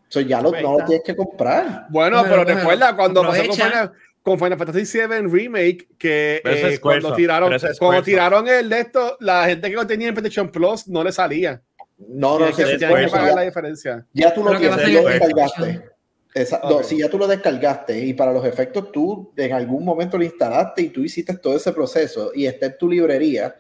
So, 0.08 0.20
ya 0.20 0.42
lo, 0.42 0.52
Ahí 0.54 0.62
no 0.62 0.78
lo 0.78 0.84
tienes 0.84 1.04
que 1.04 1.16
comprar. 1.16 1.86
Bueno, 1.88 2.18
Bueno, 2.18 2.22
pero 2.24 2.44
bueno, 2.44 2.58
recuerda 2.58 2.94
cuando 2.94 3.22
pasó. 3.22 3.50
Final, 3.50 3.92
con 4.22 4.38
Final 4.38 4.56
Fantasy 4.58 4.98
VII 4.98 5.26
Remake, 5.28 5.88
que 5.98 6.36
eh, 6.44 6.68
es 6.74 6.80
cuando 6.80 7.12
tiraron, 7.14 7.52
es 7.52 7.78
cuando 7.78 8.02
tiraron 8.02 8.46
el 8.48 8.68
de 8.68 8.80
esto, 8.80 9.16
la 9.20 9.46
gente 9.46 9.68
que 9.68 9.76
lo 9.76 9.86
tenía 9.86 10.08
en 10.08 10.14
PlayStation 10.14 10.48
Plus 10.50 10.86
no 10.88 11.02
le 11.02 11.10
salía. 11.12 11.60
No, 11.98 12.38
no, 12.38 12.46
Tiene 12.46 12.50
que, 12.52 12.62
se 12.62 12.78
tiene 12.78 12.86
supone 12.86 13.00
que 13.00 13.06
que 13.06 13.10
pagar 13.12 13.34
la 13.34 13.40
ya, 13.42 13.46
diferencia. 13.46 14.06
ya 14.12 14.34
tú 14.34 14.42
lo 14.44 14.52
que 14.52 14.58
tienes, 14.58 14.88
lo 15.02 15.08
descargaste. 15.08 15.82
Esa- 16.34 16.60
no, 16.64 16.76
Ok. 16.76 16.84
si 16.84 16.98
ya 16.98 17.10
tú 17.10 17.18
lo 17.18 17.26
descargaste 17.26 17.98
y 17.98 18.14
para 18.14 18.32
los 18.32 18.44
efectos 18.46 18.90
tú 18.90 19.32
en 19.36 19.52
algún 19.52 19.84
momento 19.84 20.16
lo 20.16 20.24
instalaste 20.24 20.82
y 20.82 20.88
tú 20.88 21.02
hiciste 21.02 21.36
todo 21.36 21.56
ese 21.56 21.72
proceso 21.72 22.32
y 22.34 22.46
está 22.46 22.66
en 22.66 22.78
tu 22.78 22.88
librería, 22.88 23.54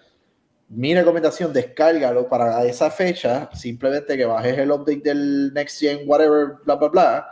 mi 0.68 0.94
recomendación, 0.94 1.52
descárgalo 1.52 2.28
para 2.28 2.64
esa 2.64 2.90
fecha, 2.90 3.50
simplemente 3.52 4.16
que 4.16 4.24
bajes 4.24 4.56
el 4.56 4.70
update 4.70 5.02
del 5.04 5.52
Next 5.52 5.80
Gen, 5.80 6.00
whatever, 6.06 6.54
bla, 6.64 6.76
bla, 6.76 6.88
bla, 6.88 7.26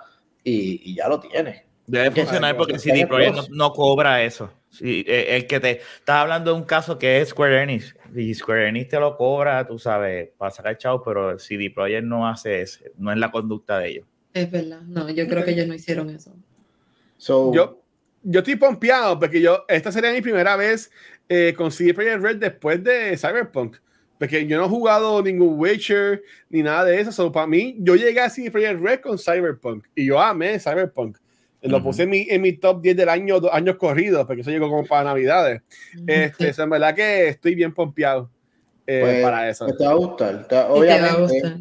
y, 0.45 0.91
y 0.93 0.95
ya 0.97 1.09
lo 1.09 1.19
tienes. 1.21 1.63
Debe 1.91 2.11
funcionar 2.13 2.57
porque 2.57 2.75
que 2.75 2.79
CD 2.79 3.07
Projekt 3.07 3.37
no, 3.37 3.47
no 3.51 3.73
cobra 3.73 4.23
eso. 4.23 4.53
Sí, 4.71 5.05
eh, 5.09 5.37
el 5.37 5.47
que 5.49 5.59
te 5.59 5.71
estás 5.81 6.17
hablando 6.17 6.53
de 6.53 6.57
un 6.57 6.65
caso 6.65 6.97
que 6.97 7.21
es 7.21 7.31
Square 7.31 7.65
Enix 7.65 7.97
y 8.15 8.33
Square 8.33 8.69
Enix 8.69 8.89
te 8.89 9.01
lo 9.01 9.17
cobra, 9.17 9.67
tú 9.67 9.79
sabes, 9.79 10.31
para 10.39 10.53
sacar 10.53 10.79
chavo, 10.79 11.03
pero 11.03 11.37
CD 11.39 11.71
Projekt 11.71 12.05
no 12.05 12.29
hace 12.29 12.63
eso, 12.63 12.85
no 12.97 13.11
es 13.11 13.19
la 13.19 13.33
conducta 13.33 13.79
de 13.81 13.89
ellos. 13.89 14.07
Es 14.33 14.49
verdad. 14.49 14.83
No, 14.83 15.11
yo 15.11 15.27
creo 15.27 15.45
que 15.45 15.51
ellos 15.51 15.67
no 15.67 15.75
hicieron 15.75 16.11
eso. 16.11 16.33
So, 17.17 17.53
Yo, 17.53 17.83
yo 18.23 18.39
estoy 18.39 18.55
pompeado 18.55 19.19
porque 19.19 19.41
yo, 19.41 19.65
esta 19.67 19.91
sería 19.91 20.13
mi 20.13 20.23
primera 20.23 20.55
vez 20.55 20.93
eh, 21.29 21.53
con 21.57 21.73
CD 21.73 21.93
Projekt 21.93 22.23
Red 22.23 22.37
después 22.37 22.83
de 22.85 23.17
Cyberpunk. 23.17 23.79
Porque 24.19 24.47
yo 24.47 24.59
no 24.59 24.67
he 24.67 24.69
jugado 24.69 25.23
ningún 25.23 25.59
Witcher 25.59 26.23
ni 26.49 26.63
nada 26.63 26.85
de 26.85 27.01
eso. 27.01 27.11
So, 27.11 27.33
para 27.33 27.47
mí, 27.47 27.77
yo 27.81 27.97
llegué 27.97 28.21
a 28.21 28.31
CD 28.31 28.51
Projekt 28.51 28.81
Red 28.81 29.01
con 29.01 29.19
Cyberpunk 29.19 29.87
y 29.97 30.07
yo 30.07 30.21
amé 30.21 30.61
Cyberpunk. 30.61 31.17
Lo 31.63 31.77
Ujú. 31.77 31.87
puse 31.87 32.05
en 32.05 32.11
mi, 32.11 32.27
en 32.31 32.41
mi 32.41 32.55
top 32.55 32.81
10 32.81 32.97
del 32.97 33.09
año, 33.09 33.39
dos 33.39 33.51
años 33.53 33.77
corridos, 33.77 34.27
porque 34.27 34.41
eso 34.43 34.51
llegó 34.51 34.69
como 34.71 34.87
para 34.87 35.05
Navidades. 35.05 35.63
Este, 36.07 36.55
en 36.63 36.71
verdad 36.71 36.95
que 36.95 37.29
estoy 37.29 37.55
bien 37.55 37.75
pompeado 37.75 38.31
eh, 38.87 39.01
Pues, 39.03 39.23
para 39.23 39.49
eso. 39.51 39.67
Te 39.67 39.85
va 39.85 39.91
a 39.91 39.95
gustar. 39.95 40.49
Te 40.49 40.55
Y 40.55 40.57
te 40.57 40.57
va 40.57 40.63
a 40.63 40.71
obviamente, 40.73 41.21
gustar. 41.43 41.57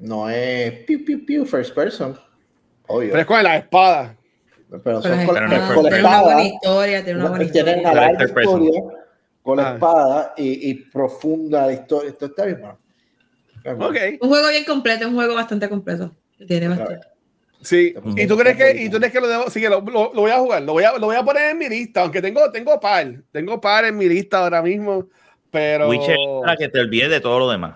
no 0.00 0.28
es 0.28 0.72
piu, 0.84 1.04
piu, 1.04 1.24
piu, 1.24 1.44
first 1.46 1.74
person. 1.74 2.18
Obvio. 2.88 3.10
Pero 3.10 3.20
es 3.20 3.26
con 3.26 3.42
la 3.42 3.56
espada. 3.56 4.16
Pero 4.82 5.00
son 5.00 5.24
con, 5.26 5.34
Pero 5.34 5.48
no 5.48 5.56
es 5.56 5.62
con 5.62 5.82
la 5.84 5.90
tiene 5.90 6.04
una 6.04 6.22
buena 6.22 6.42
espada. 6.42 6.42
historia, 6.42 7.04
tiene 7.04 7.20
una 7.20 7.28
buena 7.30 7.44
una 7.44 7.94
larga 7.94 8.24
historia 8.24 8.82
con 9.42 9.56
la 9.58 9.70
Ah. 9.70 9.74
espada 9.74 10.34
y, 10.36 10.70
y 10.70 10.74
profunda 10.90 11.66
la 11.66 11.72
historia. 11.72 12.10
Esto 12.10 12.26
está 12.26 12.46
bien, 12.46 12.60
bueno. 12.60 12.78
Ok. 13.86 13.96
Un 14.20 14.28
juego 14.28 14.48
bien 14.48 14.64
completo, 14.64 15.06
un 15.08 15.14
juego 15.14 15.34
bastante 15.36 15.68
completo. 15.68 16.16
Tiene 16.48 16.66
bastante. 16.68 17.06
Sí. 17.62 17.94
¿Y 18.16 18.26
tú 18.26 18.36
crees 18.36 18.56
que, 18.56 18.82
y 18.82 18.88
tú 18.90 18.98
crees 18.98 19.12
que 19.12 19.20
lo 19.20 19.26
debo? 19.28 19.50
Sí, 19.50 19.60
que 19.60 19.68
lo, 19.68 19.80
lo- 19.80 20.12
lo 20.14 20.20
voy 20.20 20.30
a 20.30 20.38
jugar. 20.38 20.62
Lo 20.62 20.72
voy 20.72 20.84
a, 20.84 20.92
lo 20.98 21.06
voy 21.06 21.16
a 21.16 21.22
poner 21.24 21.50
en 21.50 21.58
mi 21.58 21.68
lista, 21.68 22.02
aunque 22.02 22.22
tengo, 22.22 22.50
tengo 22.52 22.78
par. 22.78 23.12
Tengo 23.32 23.60
par 23.60 23.84
en 23.86 23.96
mi 23.96 24.08
lista 24.08 24.38
ahora 24.38 24.62
mismo. 24.62 25.08
Pero. 25.50 25.88
Witcher 25.88 26.16
para 26.44 26.56
que 26.56 26.68
te 26.68 26.78
olvides 26.80 27.10
de 27.10 27.20
todo 27.20 27.38
lo 27.40 27.50
demás. 27.50 27.74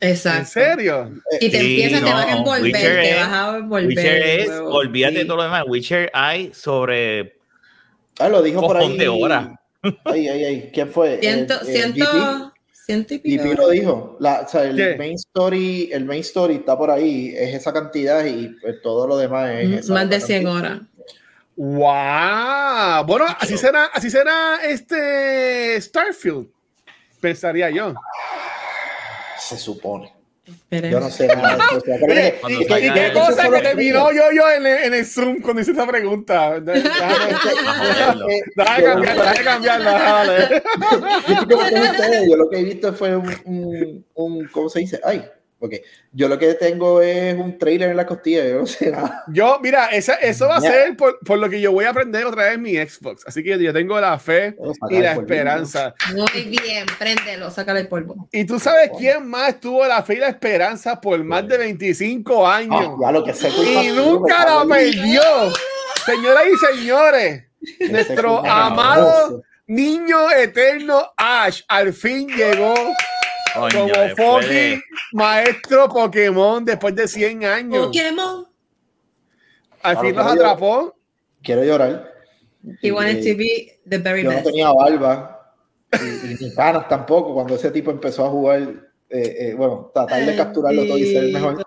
Exacto. 0.00 0.38
¿En 0.40 0.46
serio? 0.46 1.10
Y 1.40 1.50
te 1.50 1.60
Sí, 1.60 1.82
empiezas, 1.82 2.00
te 2.04 2.10
no, 2.10 2.16
vas 2.16 2.26
a 2.26 2.32
envolver, 2.38 2.62
Witcher 2.64 3.00
te 3.02 3.10
es- 3.10 3.16
vas 3.16 3.28
a 3.32 3.56
envolver. 3.58 3.88
Witcher 3.88 4.22
es, 4.22 4.46
juego. 4.48 4.70
olvídate 4.74 5.14
de 5.14 5.20
Sí. 5.20 5.26
todo 5.26 5.36
lo 5.36 5.42
demás. 5.44 5.64
Witcher 5.68 6.10
hay 6.14 6.50
sobre 6.54 7.36
Ah, 8.18 8.28
lo 8.28 8.42
dijo 8.42 8.60
por 8.60 8.76
ahí. 8.78 8.96
de 8.98 9.08
horas. 9.08 9.48
Ay, 10.04 10.28
ay, 10.28 10.44
ay. 10.44 10.70
¿Quién 10.72 10.88
fue? 10.90 11.18
Ciento, 11.20 11.54
el 11.60 11.66
ciento, 11.66 12.04
GP. 12.04 12.10
ciento 12.12 12.49
y 13.14 13.18
pico. 13.18 13.44
GP 13.44 13.56
lo 13.58 13.68
dijo. 13.70 14.16
La, 14.20 14.40
o 14.40 14.48
sea, 14.48 14.64
el 14.64 14.76
¿Qué? 14.76 14.96
main 14.96 15.14
story, 15.14 15.90
el 15.92 16.04
main 16.04 16.20
story 16.20 16.56
está 16.56 16.76
por 16.76 16.90
ahí, 16.90 17.34
es 17.36 17.54
esa 17.54 17.72
cantidad 17.72 18.24
y 18.24 18.48
pues, 18.60 18.82
todo 18.82 19.06
lo 19.06 19.16
demás 19.16 19.50
es 19.50 19.68
Mm, 19.68 19.74
esa 19.74 19.92
Más 19.94 20.08
de 20.10 20.16
otra 20.16 20.26
100 20.26 20.44
cantidad. 20.44 20.72
horas. 20.72 20.80
¡Wow! 21.56 23.04
Bueno, 23.06 23.26
así 23.38 23.56
será, 23.58 23.84
así 23.92 24.10
será 24.10 24.60
este 24.64 25.80
Starfield. 25.80 26.46
Pensaría 27.20 27.68
yo. 27.70 27.94
Se 29.38 29.56
supone. 29.58 30.12
Esperen. 30.50 30.90
Yo 30.90 31.00
no 31.00 31.10
sé 31.10 31.26
nada 31.28 31.56
de 31.56 32.28
eso. 32.28 32.48
¿Y, 32.48 32.66
qué 32.92 33.10
cosa 33.12 33.42
que 33.44 33.50
lo 33.50 33.62
terminó 33.62 34.12
yo, 34.12 34.22
yo 34.34 34.50
en, 34.50 34.66
el- 34.66 34.84
en 34.84 34.94
el 34.94 35.06
Zoom 35.06 35.40
cuando 35.40 35.62
hice 35.62 35.72
esa 35.72 35.86
pregunta? 35.86 36.60
Déjame, 36.60 37.34
cambiarla. 39.44 39.90
dale. 39.92 40.62
yo 42.28 42.36
lo 42.36 42.48
que 42.48 42.58
he 42.58 42.64
visto 42.64 42.92
fue 42.92 43.16
un, 43.16 43.28
un, 43.44 44.04
un- 44.14 44.48
¿cómo 44.48 44.68
se 44.68 44.80
dice? 44.80 45.00
Ay, 45.04 45.24
ok. 45.60 45.74
Yo 46.12 46.26
lo 46.28 46.38
que 46.38 46.54
tengo 46.54 47.00
es 47.00 47.34
un 47.36 47.56
trailer 47.58 47.90
en 47.90 47.96
la 47.96 48.04
costilla, 48.06 48.44
yo 48.44 48.58
no 48.60 48.66
sé 48.66 48.90
nada. 48.90 49.24
Yo, 49.28 49.60
mira, 49.62 49.86
esa, 49.88 50.14
eso 50.14 50.48
va 50.48 50.56
a 50.56 50.60
Ya. 50.60 50.70
ser 50.72 50.96
por, 50.96 51.18
por 51.20 51.38
lo 51.38 51.48
que 51.48 51.60
yo 51.60 51.70
voy 51.70 51.84
a 51.84 51.90
aprender 51.90 52.24
otra 52.26 52.46
vez 52.46 52.58
mi 52.58 52.74
Xbox. 52.76 53.22
Así 53.26 53.42
que 53.44 53.56
yo 53.62 53.72
tengo 53.72 54.00
la 54.00 54.18
fe 54.18 54.56
sacar 54.80 54.92
y 54.92 54.98
la 55.00 55.12
esperanza. 55.12 55.94
Muy 56.14 56.44
bien, 56.44 56.86
préndelo, 56.98 57.50
sácale 57.50 57.80
el 57.80 57.88
polvo. 57.88 58.28
Y 58.32 58.44
tú 58.44 58.58
sabes 58.58 58.90
quién 58.98 59.28
más 59.28 59.60
tuvo 59.60 59.86
la 59.86 60.02
fe 60.02 60.14
y 60.14 60.18
la 60.18 60.28
esperanza 60.28 61.00
por 61.00 61.22
más 61.22 61.46
de 61.46 61.58
25 61.58 62.46
Ah, 62.48 62.56
años. 62.56 62.94
ya 63.00 63.12
lo 63.12 63.22
que 63.24 63.34
sé. 63.34 63.48
y 63.50 63.88
nunca 63.92 64.44
la 64.44 64.66
perdió. 64.74 65.22
Señoras 66.06 66.44
y 66.52 66.76
señores, 66.78 67.44
nuestro 67.90 68.44
amado 68.44 69.42
niño 69.66 70.30
eterno 70.32 71.12
Ash 71.16 71.60
al 71.68 71.92
fin 71.92 72.26
llegó 72.28 72.74
Coño, 73.54 73.88
como 74.16 74.16
fucking 74.40 74.48
de- 74.50 74.82
maestro 75.12 75.88
Pokémon 75.88 76.64
después 76.64 76.94
de 76.94 77.08
100 77.08 77.44
años. 77.44 77.86
Pokémon. 77.86 78.46
Al 79.82 79.98
fin 79.98 80.14
lo 80.16 80.22
los 80.22 80.32
atrapó. 80.32 80.94
Quiero 81.42 81.64
llorar. 81.64 82.12
He 82.82 82.92
wanted 82.92 83.22
to 83.22 83.36
be 83.38 83.80
the 83.88 83.98
very 83.98 84.22
Yo 84.22 84.28
no 84.30 84.36
best. 84.36 84.46
tenía 84.46 84.70
barba 84.70 85.54
y, 85.92 86.32
y 86.32 86.36
ni 86.40 86.54
canas 86.54 86.86
tampoco 86.88 87.32
cuando 87.34 87.54
ese 87.54 87.70
tipo 87.70 87.90
empezó 87.90 88.26
a 88.26 88.28
jugar, 88.28 88.60
eh, 89.08 89.36
eh, 89.38 89.54
bueno, 89.56 89.90
tratar 89.94 90.24
de 90.26 90.36
capturarlo 90.36 90.84
todo 90.86 90.98
y 90.98 91.06
ser 91.12 91.24
el 91.24 91.32
mejor. 91.32 91.64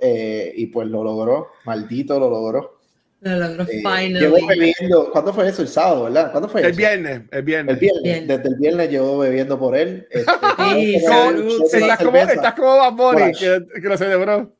Eh, 0.00 0.52
y 0.56 0.66
pues 0.66 0.86
lo 0.88 1.02
logró, 1.02 1.48
maldito 1.64 2.18
lo 2.20 2.30
logró. 2.30 2.78
Eh, 3.26 4.08
llevo 4.10 4.46
bebiendo, 4.46 5.10
¿cuándo 5.10 5.32
fue 5.32 5.48
eso? 5.48 5.62
El 5.62 5.68
sábado, 5.68 6.04
¿verdad? 6.04 6.30
¿Cuándo 6.30 6.48
fue 6.48 6.60
El 6.60 6.66
eso? 6.68 6.76
viernes, 6.76 7.22
el 7.30 7.42
viernes. 7.42 7.72
El 7.74 7.80
viernes, 7.80 8.02
Bien. 8.02 8.26
desde 8.26 8.48
el 8.48 8.54
viernes 8.56 8.90
llevo 8.90 9.18
bebiendo 9.18 9.58
por 9.58 9.76
él. 9.76 10.06
Este, 10.12 10.30
Sí, 10.74 11.00
salud, 11.00 11.62
de 11.72 11.78
Estás 11.78 11.98
como, 12.04 12.16
estás 12.16 12.54
como 12.54 12.76
Bad 12.76 12.92
Bunny, 12.92 13.32
que, 13.32 13.60
que 13.80 13.88
lo 13.88 13.96
celebró. 13.96 14.52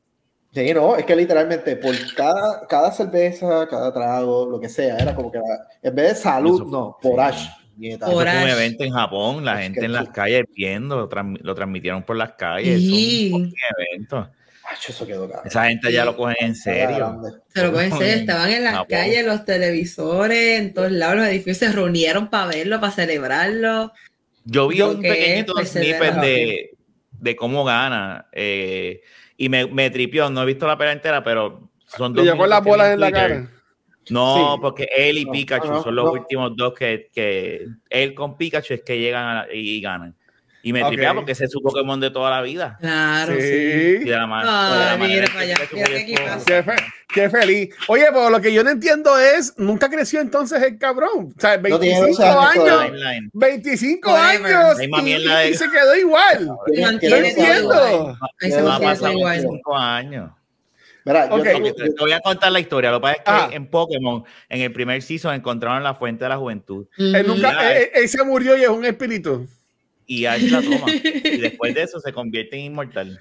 Sí, 0.53 0.73
no, 0.73 0.95
es 0.95 1.05
que 1.05 1.15
literalmente 1.15 1.75
por 1.75 1.93
cada, 2.15 2.65
cada 2.67 2.91
cerveza, 2.91 3.67
cada 3.69 3.93
trago, 3.93 4.45
lo 4.49 4.59
que 4.59 4.69
sea, 4.69 4.97
era 4.97 5.13
como 5.13 5.31
que 5.31 5.37
la- 5.39 5.67
en 5.83 5.93
vez 5.95 6.09
de 6.09 6.15
salud, 6.15 6.61
Eso- 6.61 6.71
no, 6.71 6.97
por 7.01 7.13
sí. 7.15 7.19
Ash. 7.19 7.47
Eso 7.81 8.09
fue 8.09 8.23
un 8.23 8.49
evento 8.49 8.83
en 8.85 8.93
Japón, 8.93 9.43
la 9.43 9.59
Es 9.59 9.63
gente 9.67 9.85
en 9.85 9.91
las 9.91 10.05
sí. 10.05 10.11
calles 10.13 10.43
viendo, 10.55 10.95
lo, 10.95 11.09
transmi- 11.09 11.41
lo 11.41 11.53
transmitieron 11.53 12.03
por 12.03 12.15
las 12.15 12.31
calles. 12.33 12.79
Sí. 12.79 13.27
Es 13.27 13.33
un 13.33 13.53
evento. 13.91 14.29
Ash, 14.71 14.89
eso 14.89 15.05
quedó 15.05 15.27
cabrón. 15.29 15.47
Esa 15.47 15.65
gente 15.67 15.91
ya 15.91 16.05
lo 16.05 16.15
cogen 16.17 16.35
en 16.39 16.55
serio. 16.55 17.21
Se 17.53 17.63
lo 17.63 17.71
pueden 17.71 17.91
ser, 17.97 18.19
estaban 18.19 18.49
en 18.51 18.63
las 18.63 18.85
calles, 18.85 19.25
los 19.25 19.45
televisores, 19.45 20.59
en 20.59 20.73
todos 20.73 20.91
lados, 20.91 21.17
los 21.17 21.27
edificios 21.27 21.57
se 21.57 21.71
reunieron 21.71 22.29
para 22.29 22.47
verlo, 22.47 22.79
para 22.79 22.91
celebrarlo. 22.91 23.91
Yo 24.43 24.67
vi 24.67 24.77
Yo 24.77 24.91
un 24.91 25.01
que 25.01 25.09
pequeñito 25.09 25.53
pues, 25.53 25.69
snippet 25.69 26.15
de, 26.15 26.71
de 27.11 27.35
cómo 27.35 27.63
gana. 27.63 28.27
eh, 28.31 29.01
y 29.37 29.49
me, 29.49 29.67
me 29.67 29.89
tripió, 29.89 30.29
no 30.29 30.43
he 30.43 30.45
visto 30.45 30.65
la 30.67 30.77
pelea 30.77 30.93
entera, 30.93 31.23
pero 31.23 31.69
son 31.85 32.13
dos 32.13 32.23
llegó 32.25 32.47
las 32.47 32.63
bolas 32.63 32.93
en 32.93 32.99
la 32.99 33.11
cara. 33.11 33.51
No, 34.09 34.53
Sí. 34.55 34.59
porque 34.61 34.87
él 34.95 35.17
y 35.17 35.25
No, 35.25 35.31
Pikachu 35.31 35.67
no, 35.67 35.83
son 35.83 35.95
los 35.95 36.05
no. 36.05 36.11
últimos 36.11 36.55
dos 36.55 36.73
que, 36.75 37.09
que 37.11 37.65
él 37.89 38.13
con 38.13 38.37
Pikachu 38.37 38.75
es 38.75 38.81
que 38.83 38.99
llegan 38.99 39.25
a 39.25 39.33
la- 39.47 39.53
y, 39.53 39.77
y 39.77 39.81
ganan. 39.81 40.15
Y 40.67 40.73
me 40.73 40.81
Ok. 40.81 40.87
tripea 40.89 41.13
porque 41.13 41.33
ese 41.33 41.45
es 41.45 41.51
su 41.51 41.61
Pokémon 41.61 41.99
de 41.99 42.09
toda 42.09 42.31
la 42.31 42.41
vida. 42.41 42.75
Claro, 42.81 43.33
sí. 43.39 43.45
Y 43.45 44.03
de 44.03 44.09
la, 44.09 44.25
ma- 44.25 44.41
Ay, 44.41 44.73
de 44.79 44.85
la 44.85 44.97
manera 44.97 44.97
mira 44.97 45.17
en 45.19 45.25
que 45.25 45.31
para 45.31 45.41
allá, 45.43 45.55
Pikachu 45.55 45.77
mira 45.77 46.63
fue 46.63 46.75
qué 47.13 47.29
fe- 47.29 47.39
feliz. 47.39 47.75
Oye, 47.87 48.05
pero 48.09 48.29
lo 48.31 48.41
que 48.41 48.51
yo 48.51 48.63
no 48.63 48.71
entiendo 48.71 49.15
es, 49.19 49.53
nunca 49.57 49.89
creció 49.91 50.21
entonces 50.21 50.59
el 50.63 50.79
cabrón. 50.79 51.33
O 51.37 51.39
sea, 51.39 51.57
No 51.57 51.79
tiene 51.79 51.99
25 52.01 52.07
12 52.07 52.23
años 52.23 52.49
años, 52.51 52.65
todavía. 52.65 52.85
Timeline. 52.87 53.29
25 53.33 54.11
Whatever. 54.11 54.55
años 54.55 54.81
y, 55.51 55.53
se 55.53 55.69
quedó 55.69 55.95
igual. 55.97 56.45
No 56.47 56.89
entiendo. 56.89 57.73
Ahí 58.41 58.51
se 58.51 58.59
igual. 59.11 59.37
25 59.37 59.77
años. 59.77 60.31
Mira, 61.05 61.29
yo 61.29 61.35
Ok. 61.35 61.43
tengo- 61.43 61.69
Ok, 61.69 61.75
te, 61.77 61.83
te 61.91 61.95
voy 61.99 62.11
a 62.13 62.19
contar 62.21 62.51
la 62.51 62.59
historia. 62.59 62.89
Lo 62.89 62.97
que 62.97 63.01
pasa 63.03 63.13
es 63.13 63.19
que 63.19 63.23
Ah. 63.27 63.49
en 63.51 63.67
Pokémon, 63.67 64.23
en 64.49 64.61
el 64.61 64.73
primer 64.73 64.99
season, 65.03 65.35
encontraron 65.35 65.83
la 65.83 65.93
fuente 65.93 66.25
de 66.25 66.29
la 66.29 66.37
juventud. 66.37 66.87
Él, 66.97 67.23
nunca, 67.27 67.51
Ya, 67.51 67.77
él, 67.77 67.89
él 67.93 68.09
se 68.09 68.23
murió 68.23 68.57
y 68.57 68.63
es 68.63 68.69
un 68.69 68.83
espíritu. 68.83 69.47
Y 70.07 70.25
Ash 70.25 70.43
la 70.51 70.61
toma. 70.61 70.91
y 70.91 71.37
después 71.41 71.73
de 71.73 71.83
eso 71.83 71.99
se 71.99 72.13
convierte 72.13 72.55
en 72.55 72.65
inmortal. 72.65 73.19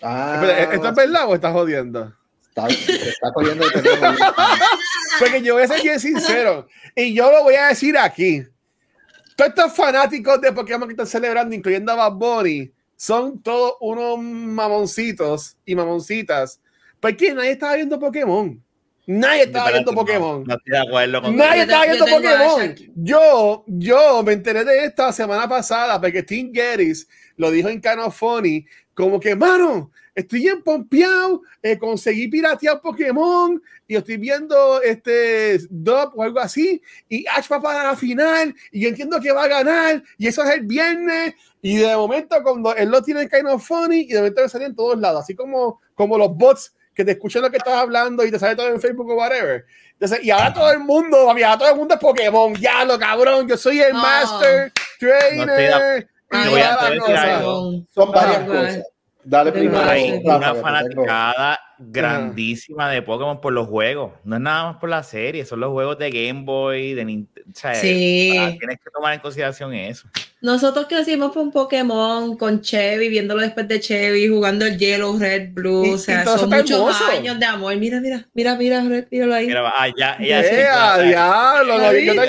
Ah, 0.00 0.34
Espera, 0.34 0.74
¿Esto 0.74 0.88
es 0.88 0.94
verdad 0.94 1.28
o 1.28 1.34
estás 1.34 1.52
jodiendo? 1.52 2.12
Está, 2.48 2.68
está 2.68 3.32
teléfono. 3.32 4.16
Porque 5.18 5.42
yo 5.42 5.54
voy 5.54 5.62
a 5.62 5.68
ser 5.68 5.82
bien 5.82 6.00
sincero 6.00 6.68
y 6.94 7.14
yo 7.14 7.30
lo 7.30 7.44
voy 7.44 7.54
a 7.54 7.68
decir 7.68 7.96
aquí. 7.96 8.44
Todos 9.36 9.50
estos 9.50 9.74
fanáticos 9.74 10.40
de 10.40 10.52
Pokémon 10.52 10.86
que 10.86 10.92
están 10.92 11.06
celebrando, 11.06 11.54
incluyendo 11.54 11.92
a 11.92 11.96
Bad 11.96 12.12
Bunny, 12.12 12.70
son 12.96 13.42
todos 13.42 13.74
unos 13.80 14.18
mamoncitos 14.18 15.56
y 15.64 15.74
mamoncitas. 15.74 16.60
Porque 17.00 17.34
nadie 17.34 17.52
estaba 17.52 17.76
viendo 17.76 17.98
Pokémon. 17.98 18.62
Nadie 19.06 19.42
estaba 19.42 19.70
viendo 19.70 19.92
no, 19.92 19.98
Pokémon. 19.98 20.44
No, 20.44 20.54
estoy 20.54 20.72
de 20.72 20.78
acuerdo 20.78 21.22
con 21.22 21.36
Nadie 21.36 21.56
Yo 21.56 21.62
estaba 21.62 21.84
viendo 21.86 22.06
Pokémon. 22.06 22.74
Yo, 22.94 23.64
yo 23.66 24.22
me 24.22 24.32
enteré 24.32 24.64
de 24.64 24.84
esta 24.84 25.12
semana 25.12 25.48
pasada 25.48 26.00
porque 26.00 26.22
Tim 26.22 26.52
Geddes 26.52 27.08
lo 27.36 27.50
dijo 27.50 27.68
en 27.68 27.80
Canofoni, 27.80 28.64
como 28.94 29.18
que, 29.18 29.34
mano, 29.34 29.90
estoy 30.14 30.40
bien 30.40 30.62
pompeado, 30.62 31.42
eh, 31.62 31.78
conseguí 31.78 32.28
piratear 32.28 32.80
Pokémon 32.80 33.60
y 33.88 33.96
estoy 33.96 34.18
viendo 34.18 34.80
este 34.82 35.58
dub 35.70 36.12
o 36.14 36.22
algo 36.22 36.40
así 36.40 36.80
y 37.08 37.26
Ash 37.26 37.50
va 37.50 37.60
para 37.60 37.84
la 37.84 37.96
final 37.96 38.54
y 38.70 38.82
yo 38.82 38.88
entiendo 38.88 39.20
que 39.20 39.32
va 39.32 39.44
a 39.44 39.48
ganar 39.48 40.02
y 40.18 40.26
eso 40.26 40.44
es 40.44 40.50
el 40.50 40.66
viernes 40.66 41.34
y 41.62 41.76
de 41.76 41.96
momento 41.96 42.36
cuando 42.42 42.74
él 42.76 42.90
lo 42.90 43.02
tiene 43.02 43.22
en 43.22 43.28
Canofoni 43.28 44.00
y 44.00 44.08
de 44.08 44.18
momento 44.18 44.42
me 44.42 44.48
sale 44.48 44.64
en 44.66 44.76
todos 44.76 44.98
lados, 44.98 45.22
así 45.22 45.34
como, 45.34 45.80
como 45.94 46.18
los 46.18 46.36
bots 46.36 46.74
que 46.94 47.04
te 47.04 47.12
escuchan 47.12 47.42
lo 47.42 47.50
que 47.50 47.56
estás 47.58 47.74
hablando 47.74 48.24
y 48.24 48.30
te 48.30 48.38
sale 48.38 48.54
todo 48.56 48.68
en 48.68 48.80
Facebook 48.80 49.08
o 49.10 49.14
whatever. 49.14 49.64
Entonces, 49.92 50.24
y 50.24 50.30
ahora 50.30 50.52
todo 50.52 50.70
el 50.72 50.80
mundo, 50.80 51.16
ahora 51.30 51.56
todo 51.58 51.70
el 51.70 51.76
mundo 51.76 51.94
es 51.94 52.00
Pokémon, 52.00 52.54
ya 52.56 52.84
lo 52.84 52.98
cabrón, 52.98 53.48
yo 53.48 53.56
soy 53.56 53.80
el 53.80 53.92
Oh. 53.92 53.98
Master 53.98 54.72
No 55.00 55.44
Trainer. 55.46 56.08
Y 56.30 56.48
voy 56.50 56.60
a- 56.60 56.76
voy 56.98 57.12
a. 57.14 57.84
Son 57.94 58.10
varias 58.12 58.38
cosas. 58.48 58.82
Dale 59.24 59.52
primero. 59.52 59.84
Hay 59.88 60.20
una 60.24 60.52
tengo. 60.52 60.62
fanaticada 60.62 61.60
grandísima 61.78 62.90
de 62.90 63.02
Pokémon 63.02 63.40
por 63.40 63.52
los 63.52 63.68
juegos. 63.68 64.12
No 64.24 64.36
es 64.36 64.42
nada 64.42 64.64
más 64.72 64.76
por 64.78 64.88
la 64.88 65.02
serie, 65.04 65.44
son 65.44 65.60
los 65.60 65.70
juegos 65.70 65.96
de 65.98 66.10
Game 66.10 66.42
Boy, 66.44 66.94
de 66.94 67.04
Nintendo. 67.04 67.50
Sí. 67.54 68.32
tienes 68.58 68.78
que 68.82 68.90
tomar 68.92 69.14
en 69.14 69.20
consideración 69.20 69.72
eso. 69.74 70.08
Nosotros 70.42 70.86
crecimos 70.88 71.32
con 71.32 71.52
Pokémon, 71.52 72.36
con 72.36 72.60
Chevy, 72.60 73.08
viéndolo 73.08 73.42
después 73.42 73.68
de 73.68 73.78
Chevy, 73.78 74.28
jugando 74.28 74.66
el 74.66 74.76
Yellow, 74.76 75.16
Red, 75.16 75.50
Blue. 75.52 75.86
Y- 75.86 75.92
o 75.92 75.98
sea, 75.98 76.24
son 76.24 76.50
muchos 76.50 76.70
hermoso. 76.72 77.04
años 77.06 77.38
de 77.38 77.46
amor. 77.46 77.76
Mira, 77.76 78.00
mira, 78.00 78.26
mira, 78.34 78.56
mira, 78.56 78.82
Red, 78.82 79.06
míralo 79.10 79.34
ahí. 79.34 79.46
Mira, 79.46 79.72
ah, 79.74 79.86
ya, 79.96 80.18
ya, 80.18 80.40
¡Eh, 80.40 80.44
sí, 80.44 80.56
ya, 80.56 80.98
diablo! 80.98 81.78
¿Lo 81.78 81.90
tengo, 81.90 82.22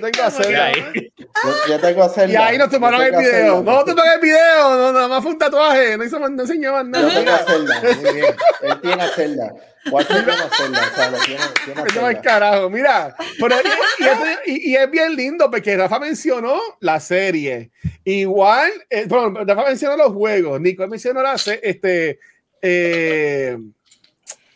yo 0.00 0.10
tengo 0.10 0.26
a 0.26 0.30
Pokémon. 0.30 0.44
Zelda. 0.44 0.64
ahí. 0.66 1.12
Yo, 1.16 1.50
yo 1.68 1.80
tengo 1.80 1.94
que 1.96 2.06
hacerla. 2.06 2.32
Y 2.32 2.36
ahí 2.36 2.58
nos 2.58 2.70
tomaron 2.70 3.02
el 3.02 3.10
que 3.10 3.18
video. 3.18 3.62
No 3.62 3.84
tomaron 3.84 4.12
el 4.14 4.20
video, 4.20 4.70
no, 4.76 4.92
nada 4.92 5.08
más 5.08 5.22
fue 5.22 5.32
un 5.32 5.38
tatuaje. 5.38 5.96
No, 5.96 6.04
hizo, 6.04 6.18
no 6.18 6.42
enseñaban 6.42 6.92
Yo 6.92 7.00
tengo 7.00 7.10
que 7.20 7.24
nada. 7.24 7.36
hacerla. 7.38 7.80
Muy 8.02 8.12
bien. 8.14 8.34
Él 8.62 8.80
tiene 8.80 8.96
que 8.96 9.02
hacerla. 9.02 9.54
Walter 9.90 10.16
tiene 10.24 10.32
que 10.38 10.42
hacerla. 10.44 10.80
O 10.92 10.94
sea, 10.96 11.10
lo 11.10 11.18
tiene, 11.18 11.40
tiene 11.64 11.82
que 11.84 11.90
hacerla. 11.90 12.20
carajo, 12.22 12.70
mira. 12.70 13.16
Pero, 13.40 13.56
y, 14.46 14.50
y 14.50 14.52
y- 14.56 14.70
y 14.72 14.76
es 14.76 14.90
bien 14.90 15.14
lindo 15.16 15.50
porque 15.50 15.76
Rafa 15.76 15.98
mencionó 15.98 16.58
la 16.80 16.98
serie. 17.00 17.70
Igual, 18.04 18.70
eh, 18.90 19.04
bueno, 19.08 19.44
Rafa 19.44 19.64
mencionó 19.68 19.96
los 19.96 20.12
juegos. 20.12 20.60
Nicole 20.60 20.88
mencionó 20.88 21.22
la 21.22 21.38
se- 21.38 21.60
este. 21.62 22.18
Eh, 22.60 23.56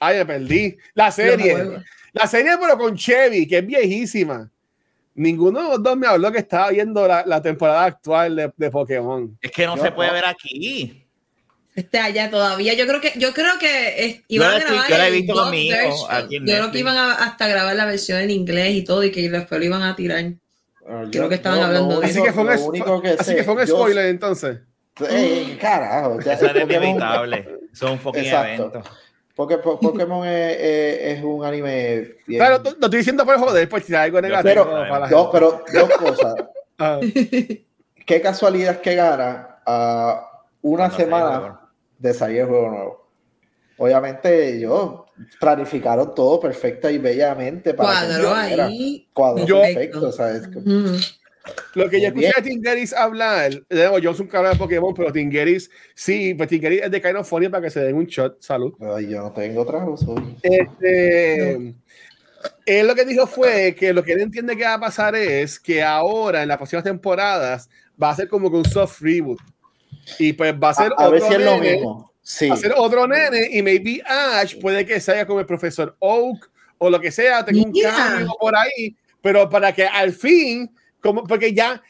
ay, 0.00 0.16
me 0.18 0.26
perdí. 0.26 0.76
La 0.94 1.10
serie. 1.10 1.52
juegos. 1.54 1.82
La 2.14 2.26
serie, 2.26 2.52
pero 2.60 2.76
con 2.76 2.94
Chevy, 2.94 3.48
que 3.48 3.58
es 3.58 3.66
viejísima. 3.66 4.50
Ninguno 5.14 5.62
de 5.62 5.68
los 5.68 5.82
dos 5.82 5.96
me 5.96 6.06
habló 6.06 6.32
que 6.32 6.38
estaba 6.38 6.70
viendo 6.70 7.06
la, 7.06 7.24
la 7.26 7.42
temporada 7.42 7.84
actual 7.84 8.34
de, 8.36 8.52
de 8.56 8.70
Pokémon. 8.70 9.36
Es 9.40 9.50
que 9.50 9.66
no 9.66 9.76
Yo 9.76 9.82
se 9.82 9.92
puede 9.92 10.08
no. 10.08 10.14
ver 10.14 10.24
aquí. 10.24 11.06
Este 11.74 11.98
allá 11.98 12.30
todavía. 12.30 12.74
Yo 12.74 12.86
creo 12.86 13.00
que, 13.00 13.12
yo 13.16 13.32
creo 13.32 13.58
que 13.58 14.04
es- 14.06 14.16
Yo 14.20 14.22
iban 14.28 14.50
la 14.50 14.54
a 14.54 14.58
estoy- 14.58 14.72
grabar 14.74 14.90
yo 14.90 14.96
la 14.98 15.04
he 15.04 15.08
el 15.08 15.14
visto 15.14 15.32
con 15.34 15.50
mi 15.50 15.68
hijo 15.68 16.06
aquí 16.10 16.36
en 16.36 16.46
Yo 16.46 16.54
creo 16.56 16.70
que 16.72 16.78
iban 16.78 16.96
a 16.96 17.12
hasta 17.14 17.46
grabar 17.48 17.76
la 17.76 17.84
versión 17.86 18.20
en 18.20 18.30
inglés 18.30 18.74
y 18.74 18.84
todo, 18.84 19.02
y 19.04 19.10
que 19.10 19.28
después 19.30 19.58
lo 19.58 19.64
iban 19.66 19.82
a 19.82 19.96
tirar. 19.96 20.32
Creo 20.84 21.10
yo- 21.10 21.28
que 21.28 21.34
estaban 21.36 21.60
yo 21.60 21.64
hablando 21.66 22.00
de 22.00 22.06
Así 22.06 22.14
único- 22.18 22.24
que 22.26 22.32
fue 22.32 22.42
un, 22.42 23.02
que 23.02 23.08
así 23.10 23.24
sé, 23.24 23.36
que 23.36 23.44
fue 23.44 23.54
un 23.54 23.60
yo- 23.60 23.66
spoiler 23.76 24.06
entonces. 24.06 24.58
Ey, 25.08 25.56
carajo. 25.60 26.20
ya- 26.20 26.34
Eso 26.34 26.46
es 26.46 26.62
inevitable. 26.62 27.48
Son 27.72 27.92
un 27.92 27.98
fucking 27.98 28.24
Exacto. 28.24 28.48
evento. 28.70 28.82
Porque 29.34 29.58
po- 29.58 29.80
Pokémon 29.80 30.26
es, 30.26 30.56
es- 30.60 31.18
es 31.18 31.24
un 31.24 31.44
anime 31.44 32.16
bien. 32.26 32.38
Claro, 32.40 32.62
lo 32.62 32.70
estoy 32.70 32.98
diciendo 32.98 33.24
por 33.24 33.38
joder, 33.38 33.68
por 33.68 33.80
tirar 33.80 34.02
algo 34.02 34.20
negativo 34.20 34.64
pero, 34.64 34.64
gente. 34.84 35.28
pero 35.32 35.64
dos 35.72 35.90
cosas. 35.98 36.34
Ah, 36.78 37.00
Qué 38.06 38.20
casualidad 38.20 38.80
que 38.80 38.94
gana 38.96 39.58
a 39.64 40.28
una 40.60 40.90
sale 40.90 41.02
el 41.04 41.08
semana 41.08 41.60
de 41.98 42.14
salir 42.14 42.40
el 42.40 42.46
juego 42.48 42.68
nuevo. 42.70 43.08
Obviamente, 43.78 44.56
ellos 44.56 45.00
planificaron 45.40 46.14
todo 46.14 46.38
perfecta 46.40 46.90
y 46.90 46.98
bellamente 46.98 47.74
para 47.74 48.00
saliera. 48.00 48.66
ahí. 48.66 49.08
Cuadró 49.12 49.44
Yo- 49.46 49.60
perfecto, 49.60 50.12
¿sabes? 50.12 50.48
Lo 51.74 51.88
que 51.90 52.00
yo 52.00 52.12
Muy 52.12 52.24
escuché 52.24 52.40
bien. 52.42 52.60
a 52.60 52.62
Tingeris 52.62 52.92
hablar, 52.92 53.50
de 53.50 53.76
nuevo, 53.76 53.98
yo 53.98 54.14
soy 54.14 54.24
un 54.24 54.30
cabrón 54.30 54.52
de 54.52 54.58
Pokémon, 54.58 54.94
pero 54.94 55.12
Tingeris, 55.12 55.70
sí, 55.94 56.34
pues 56.34 56.48
Tingeris 56.48 56.82
es 56.82 56.90
de 56.90 57.00
Kainofonia 57.00 57.50
para 57.50 57.62
que 57.64 57.70
se 57.70 57.80
den 57.80 57.96
un 57.96 58.06
shot, 58.06 58.40
salud. 58.40 58.72
Ay, 58.96 59.08
yo 59.08 59.22
no 59.22 59.32
tengo 59.32 59.62
otra 59.62 59.84
razón. 59.84 60.36
Este, 60.42 61.74
él 62.66 62.86
lo 62.86 62.94
que 62.94 63.04
dijo 63.04 63.26
fue 63.26 63.74
que 63.74 63.92
lo 63.92 64.04
que 64.04 64.12
él 64.12 64.20
entiende 64.20 64.56
que 64.56 64.64
va 64.64 64.74
a 64.74 64.80
pasar 64.80 65.16
es 65.16 65.58
que 65.58 65.82
ahora, 65.82 66.42
en 66.42 66.48
las 66.48 66.58
próximas 66.58 66.84
temporadas, 66.84 67.68
va 68.00 68.10
a 68.10 68.16
ser 68.16 68.28
como 68.28 68.50
que 68.50 68.56
un 68.58 68.64
soft 68.64 69.00
reboot. 69.00 69.38
Y 70.18 70.32
pues 70.32 70.54
va 70.54 70.70
a 70.70 70.74
ser 70.74 70.92
A, 70.96 71.04
a 71.06 71.08
ver 71.10 71.22
otro 71.22 71.28
si 71.28 71.40
es 71.40 71.44
lo 71.44 71.56
nene, 71.58 71.72
mismo. 71.76 72.12
Sí. 72.22 72.48
va 72.48 72.54
a 72.54 72.58
ser 72.58 72.72
otro 72.76 73.06
nene 73.08 73.48
y 73.50 73.62
maybe 73.62 74.00
Ash 74.06 74.56
puede 74.60 74.86
que 74.86 75.00
sea 75.00 75.26
como 75.26 75.40
el 75.40 75.46
profesor 75.46 75.96
Oak 75.98 76.50
o 76.78 76.88
lo 76.90 77.00
que 77.00 77.10
sea, 77.12 77.44
tenga 77.44 77.62
un 77.62 77.70
Mira. 77.72 77.90
cambio 77.90 78.32
por 78.40 78.54
ahí, 78.56 78.96
pero 79.20 79.48
para 79.48 79.72
que 79.72 79.84
al 79.86 80.12
fin, 80.12 80.68
como, 81.02 81.24
porque 81.24 81.52
ya, 81.52 81.82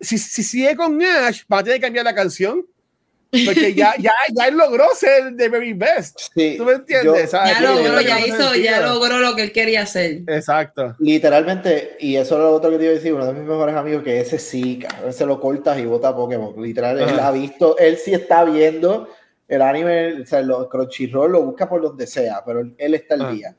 si, 0.00 0.18
si 0.18 0.42
sigue 0.42 0.76
con 0.76 1.00
Ash, 1.02 1.42
va 1.52 1.58
a 1.58 1.64
tener 1.64 1.80
que 1.80 1.86
cambiar 1.86 2.04
la 2.04 2.14
canción, 2.14 2.64
porque 3.30 3.74
ya, 3.74 3.94
ya, 3.98 4.12
ya 4.34 4.46
él 4.46 4.56
logró 4.56 4.86
ser 4.94 5.36
the 5.36 5.48
very 5.48 5.72
best. 5.72 6.18
Sí, 6.34 6.54
¿Tú 6.56 6.64
me 6.64 6.72
entiendes? 6.72 7.32
yo-. 7.32 7.38
Ya 7.44 7.60
logró, 7.60 8.00
ya 8.00 8.26
hizo, 8.26 8.54
ya 8.54 8.80
logró 8.80 9.18
lo 9.18 9.34
que 9.34 9.42
él 9.42 9.52
quería 9.52 9.82
hacer. 9.82 10.22
Exacto. 10.26 10.96
Literalmente, 10.98 11.96
y 12.00 12.16
eso 12.16 12.36
es 12.36 12.40
lo 12.40 12.52
otro 12.52 12.70
que 12.70 12.78
te 12.78 12.84
iba 12.84 12.92
a 12.92 12.96
decir, 12.96 13.12
uno 13.12 13.26
de 13.26 13.34
mis 13.34 13.42
mejores 13.42 13.74
amigos, 13.74 14.02
que 14.02 14.20
ese 14.20 14.38
sí, 14.38 14.78
cabrón, 14.78 15.12
se 15.12 15.26
lo 15.26 15.40
cortas 15.40 15.78
y 15.78 15.84
vota 15.84 16.14
Pokémon. 16.14 16.54
Literal, 16.62 16.98
él 17.00 17.18
ha 17.20 17.30
visto, 17.30 17.76
él 17.78 17.98
sí 17.98 18.14
está 18.14 18.44
viendo 18.44 19.08
el 19.48 19.62
anime, 19.62 20.22
o 20.22 20.26
sea, 20.26 20.42
lo, 20.42 20.68
Crunchyroll 20.68 21.32
lo 21.32 21.42
busca 21.42 21.68
por 21.68 21.80
donde 21.80 22.06
sea, 22.06 22.42
pero 22.44 22.60
él, 22.60 22.94
está 22.94 23.14
al 23.14 23.34
día. 23.34 23.56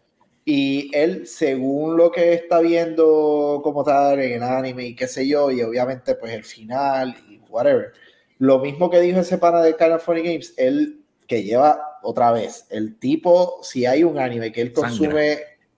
Y 0.51 0.89
él, 0.97 1.27
según 1.27 1.95
lo 1.95 2.11
que 2.11 2.33
está 2.33 2.59
viendo 2.59 3.61
como 3.63 3.83
tal 3.83 4.19
en 4.19 4.31
el 4.31 4.41
anime 4.41 4.83
y 4.83 4.95
qué 4.95 5.07
sé 5.07 5.27
yo, 5.27 5.51
y 5.51 5.61
obviamente 5.61 6.15
pues 6.15 6.33
el 6.33 6.43
final 6.43 7.15
y 7.29 7.39
whatever, 7.49 7.91
lo 8.39 8.57
mismo 8.57 8.89
que 8.89 8.99
dijo 8.99 9.19
ese 9.19 9.37
pana 9.37 9.61
de 9.61 9.75
California 9.75 10.23
Games, 10.23 10.55
él 10.57 11.01
que 11.27 11.43
lleva 11.43 11.99
otra 12.01 12.31
vez, 12.31 12.65
el 12.71 12.97
tipo, 12.97 13.59
si 13.61 13.85
hay 13.85 14.03
un 14.03 14.17
anime 14.17 14.51
que 14.51 14.61
él 14.61 14.73
consume, 14.73 15.33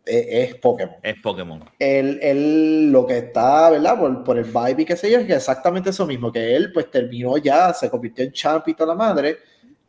eh, 0.05 0.47
es 0.47 0.55
Pokémon 0.55 0.95
Es 1.03 1.15
Pokémon. 1.21 1.65
él, 1.77 2.19
él 2.21 2.93
lo 2.93 3.05
que 3.05 3.17
está, 3.17 3.71
¿verdad? 3.71 3.99
Por, 3.99 4.23
por 4.23 4.38
el 4.38 4.45
vibe 4.45 4.84
y 4.84 4.86
qué 4.86 4.95
sé 4.95 5.12
yo, 5.12 5.19
es 5.19 5.27
que 5.27 5.34
exactamente 5.34 5.89
eso 5.89 6.05
mismo, 6.05 6.31
que 6.31 6.55
él 6.55 6.71
pues 6.71 6.89
terminó 6.89 7.36
ya, 7.36 7.73
se 7.73 7.89
convirtió 7.89 8.23
en 8.23 8.31
champ 8.31 8.65
y 8.69 8.73
toda 8.73 8.95
la 8.95 8.95
madre, 8.95 9.38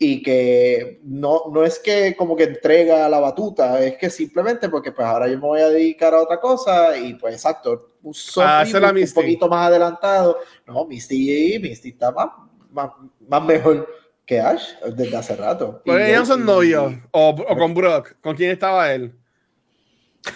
y 0.05 0.21
que 0.21 1.01
no, 1.05 1.43
no 1.53 1.63
es 1.63 1.79
que 1.79 2.17
como 2.17 2.35
que 2.35 2.43
entrega 2.43 3.09
la 3.09 3.21
batuta, 3.21 3.81
es 3.81 3.97
que 3.97 4.11
simplemente 4.11 4.69
porque 4.69 4.91
pues 4.91 5.07
ahora 5.07 5.29
yo 5.29 5.35
me 5.35 5.47
voy 5.47 5.61
a 5.61 5.69
dedicar 5.69 6.13
a 6.13 6.21
otra 6.23 6.41
cosa 6.41 6.99
y 6.99 7.15
pues 7.15 7.35
exacto, 7.35 7.93
un 8.03 8.13
Ah, 8.39 8.65
un 8.67 8.95
Misty. 8.95 9.15
poquito 9.15 9.49
más 9.49 9.69
adelantado, 9.69 10.39
no, 10.67 10.85
Misty, 10.87 11.61
Misty 11.61 11.91
está 11.91 12.11
más, 12.11 12.31
más, 12.73 12.91
más 13.29 13.45
mejor 13.45 13.89
que 14.27 14.41
Ash 14.41 14.75
desde 14.93 15.17
hace 15.17 15.37
rato. 15.37 15.81
Y 15.85 15.93
ellos 15.93 16.27
son 16.27 16.45
novios. 16.45 16.95
O, 17.13 17.29
o 17.29 17.57
con 17.57 17.73
Brock. 17.73 18.17
¿Con 18.21 18.35
quién 18.35 18.51
estaba 18.51 18.93
él? 18.93 19.15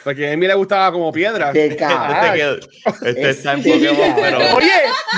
Porque 0.03 0.33
a 0.33 0.37
mí 0.37 0.47
le 0.47 0.55
gustaba 0.55 0.91
como 0.93 1.13
piedra. 1.13 1.53
¡Qué 1.53 1.67
Este, 1.67 1.77
carajo! 1.77 2.59
este 3.03 3.31
está 3.31 3.53
en. 3.53 3.63
Pokémon, 3.63 4.15
pero. 4.17 4.39
Oye, 4.57 4.73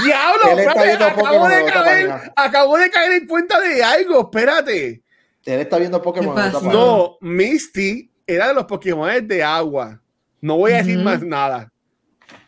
diablo, 0.04 0.58
espérate, 0.60 1.04
acabo, 1.04 1.48
de 1.48 1.64
caer, 1.64 2.10
acabo 2.36 2.78
de 2.78 2.90
caer 2.90 3.12
en 3.12 3.26
cuenta 3.26 3.60
de 3.60 3.82
algo, 3.82 4.20
espérate. 4.22 5.02
Él 5.46 5.60
está 5.60 5.78
viendo 5.78 6.02
Pokémon. 6.02 6.36
No, 6.64 7.16
Misty 7.20 8.10
era 8.26 8.48
de 8.48 8.54
los 8.54 8.64
Pokémon 8.66 9.26
de 9.26 9.42
agua. 9.42 10.00
No 10.40 10.58
voy 10.58 10.72
a 10.72 10.78
decir 10.78 10.98
más 10.98 11.22
nada. 11.22 11.72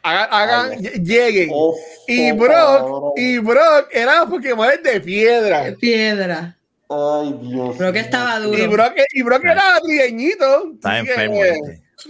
Haga- 0.02 0.24
Hagan, 0.24 0.78
lleguen. 0.78 1.50
Y 2.06 2.32
Brock, 2.32 3.12
y 3.16 3.38
Brock 3.38 3.88
era 3.92 4.20
los 4.20 4.30
Pokémon 4.30 4.68
de 4.82 5.00
piedra. 5.00 5.74
Piedra. 5.80 6.56
Ay, 6.88 7.34
Dios. 7.42 7.78
Mío. 7.78 7.88
estaba 7.94 8.38
duro. 8.40 8.58
Y 8.58 8.66
Brock, 8.66 8.92
y 9.12 9.22
Brock 9.22 9.44
era 9.44 9.78
trigueñito. 9.82 10.72
Está 10.74 10.98
enfermo. 10.98 11.40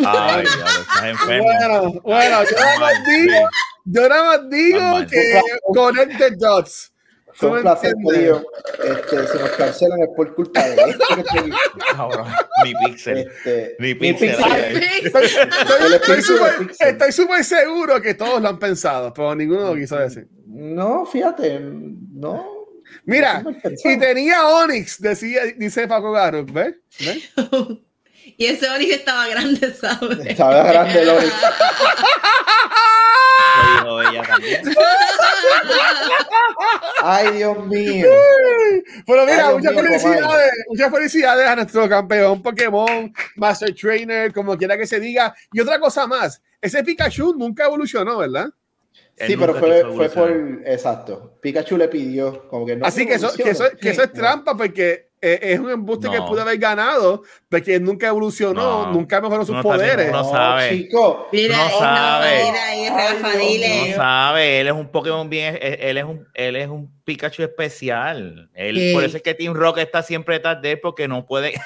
Ay, 0.04 0.44
diablo, 0.44 0.80
estás 0.80 1.04
enfermo. 1.04 1.44
Bueno, 1.44 1.92
bueno, 2.02 2.42
yo 2.44 2.56
nada 2.56 2.78
más 2.78 2.92
digo, 3.06 3.48
yo 3.84 4.08
nada 4.08 4.24
más 4.24 4.50
digo 4.50 5.06
que 5.10 5.40
connect 5.74 6.18
the 6.18 6.30
dots. 6.36 6.92
Fue 7.32 7.48
¿Tú 7.48 7.54
un 7.56 7.62
placer, 7.62 7.94
tío. 8.12 8.44
Este, 8.82 9.26
si 9.28 9.38
nos 9.38 9.50
cancelan 9.50 10.02
es 10.02 10.08
por 10.16 10.34
culpa 10.34 10.62
de 10.68 10.74
esto 10.90 11.04
que 11.32 11.52
Ni 12.64 12.74
pixel. 12.84 13.18
este, 13.18 13.76
Ni 13.78 13.88
mi 13.88 13.94
pixel. 13.94 14.30
Estoy, 15.04 16.22
súper- 17.12 17.44
seguro 17.44 18.02
que 18.02 18.14
todos 18.14 18.42
lo 18.42 18.48
han 18.48 18.58
pensado, 18.58 19.14
pero 19.14 19.34
ninguno 19.36 19.60
lo 19.72 19.74
quiso 19.76 19.96
decir. 19.96 20.28
No, 20.46 21.06
fíjate, 21.06 21.60
no. 21.60 22.44
Mira, 23.04 23.44
y 23.84 23.96
tenía 23.98 24.46
Onix, 24.48 25.00
decía, 25.00 25.42
dice 25.56 25.86
Paco 25.86 26.10
Garo, 26.10 26.44
¿ves? 26.44 26.74
¿Ves? 26.98 27.30
Y 28.40 28.46
ese 28.46 28.70
Onix 28.70 28.94
estaba 28.94 29.28
grande, 29.28 29.74
¿sabes? 29.74 30.18
Estaba 30.24 30.62
grande 30.62 31.02
el 31.02 31.10
Onix. 31.10 31.34
Lo 33.84 34.00
dijo 34.00 34.10
ella 34.10 34.22
también. 34.22 34.62
Ay, 37.02 37.32
Dios 37.36 37.66
mío. 37.66 38.08
Pero 39.06 39.26
mira, 39.26 39.48
Ay, 39.48 39.54
muchas 39.56 39.74
mío, 39.74 39.82
felicidades, 39.82 40.52
muchas 40.68 40.90
felicidades 40.90 41.48
a 41.48 41.56
nuestro 41.56 41.86
campeón 41.86 42.42
Pokémon, 42.42 43.12
Master 43.36 43.74
Trainer, 43.74 44.32
como 44.32 44.56
quiera 44.56 44.78
que 44.78 44.86
se 44.86 44.98
diga. 44.98 45.34
Y 45.52 45.60
otra 45.60 45.78
cosa 45.78 46.06
más, 46.06 46.40
ese 46.62 46.82
Pikachu 46.82 47.34
nunca 47.36 47.66
evolucionó, 47.66 48.16
¿verdad? 48.16 48.46
Él 49.18 49.26
Sí, 49.26 49.36
pero 49.36 49.54
fue, 49.54 49.84
fue 49.94 50.08
por. 50.08 50.30
Exacto. 50.64 51.36
Pikachu 51.42 51.76
le 51.76 51.88
pidió, 51.88 52.48
como 52.48 52.64
que 52.64 52.74
no. 52.74 52.86
Así 52.86 53.04
que 53.06 53.16
eso, 53.16 53.30
que 53.34 53.50
eso, 53.50 53.64
que 53.78 53.90
eso 53.90 54.02
es 54.02 54.12
trampa 54.14 54.56
porque 54.56 55.09
es 55.22 55.58
un 55.60 55.70
embuste 55.70 56.08
que 56.10 56.16
No. 56.16 56.26
pudo 56.26 56.40
haber 56.42 56.56
ganado, 56.58 57.22
porque 57.48 57.78
nunca 57.78 58.08
evolucionó, 58.08 58.86
No. 58.86 58.92
nunca 58.92 59.20
mejoró 59.20 59.44
sus 59.44 59.56
No 59.56 59.62
poderes. 59.62 60.10
no 60.10 60.24
sabe. 60.30 60.70
chico. 60.70 61.28
Mira, 61.32 61.56
No 61.56 61.78
sabe. 61.78 62.30
Rafa, 62.38 62.44
mira 62.50 62.64
ahí, 62.64 62.88
Rafa, 62.88 63.26
Ay, 63.28 63.38
Dios 63.38 63.48
dile. 63.48 63.90
No 63.90 63.96
sabe, 63.96 64.60
él 64.60 64.66
es 64.68 64.72
un 64.72 64.88
Pokémon 64.90 65.28
bien, 65.28 65.58
él 65.60 65.98
es 65.98 66.04
un, 66.04 66.26
él 66.34 66.56
es 66.56 66.68
un 66.68 66.90
Pikachu 67.04 67.42
especial. 67.42 68.48
Él. 68.54 68.90
Por 68.94 69.04
eso 69.04 69.16
es 69.18 69.22
que 69.22 69.34
Team 69.34 69.52
Rocket 69.54 69.84
está 69.84 70.02
siempre 70.02 70.36
detrás 70.36 70.62
de 70.62 70.72
él 70.72 70.80
porque 70.80 71.06
no 71.08 71.26
puede. 71.26 71.52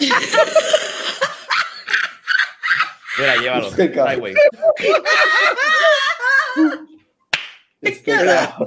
Mira, 3.19 3.37
llévalo. 3.37 3.71
Sí, 3.71 3.89
cabrón. 3.91 4.09
Ay, 4.09 4.17
güey. 4.19 4.35
Este 7.83 8.11
carajo. 8.13 8.65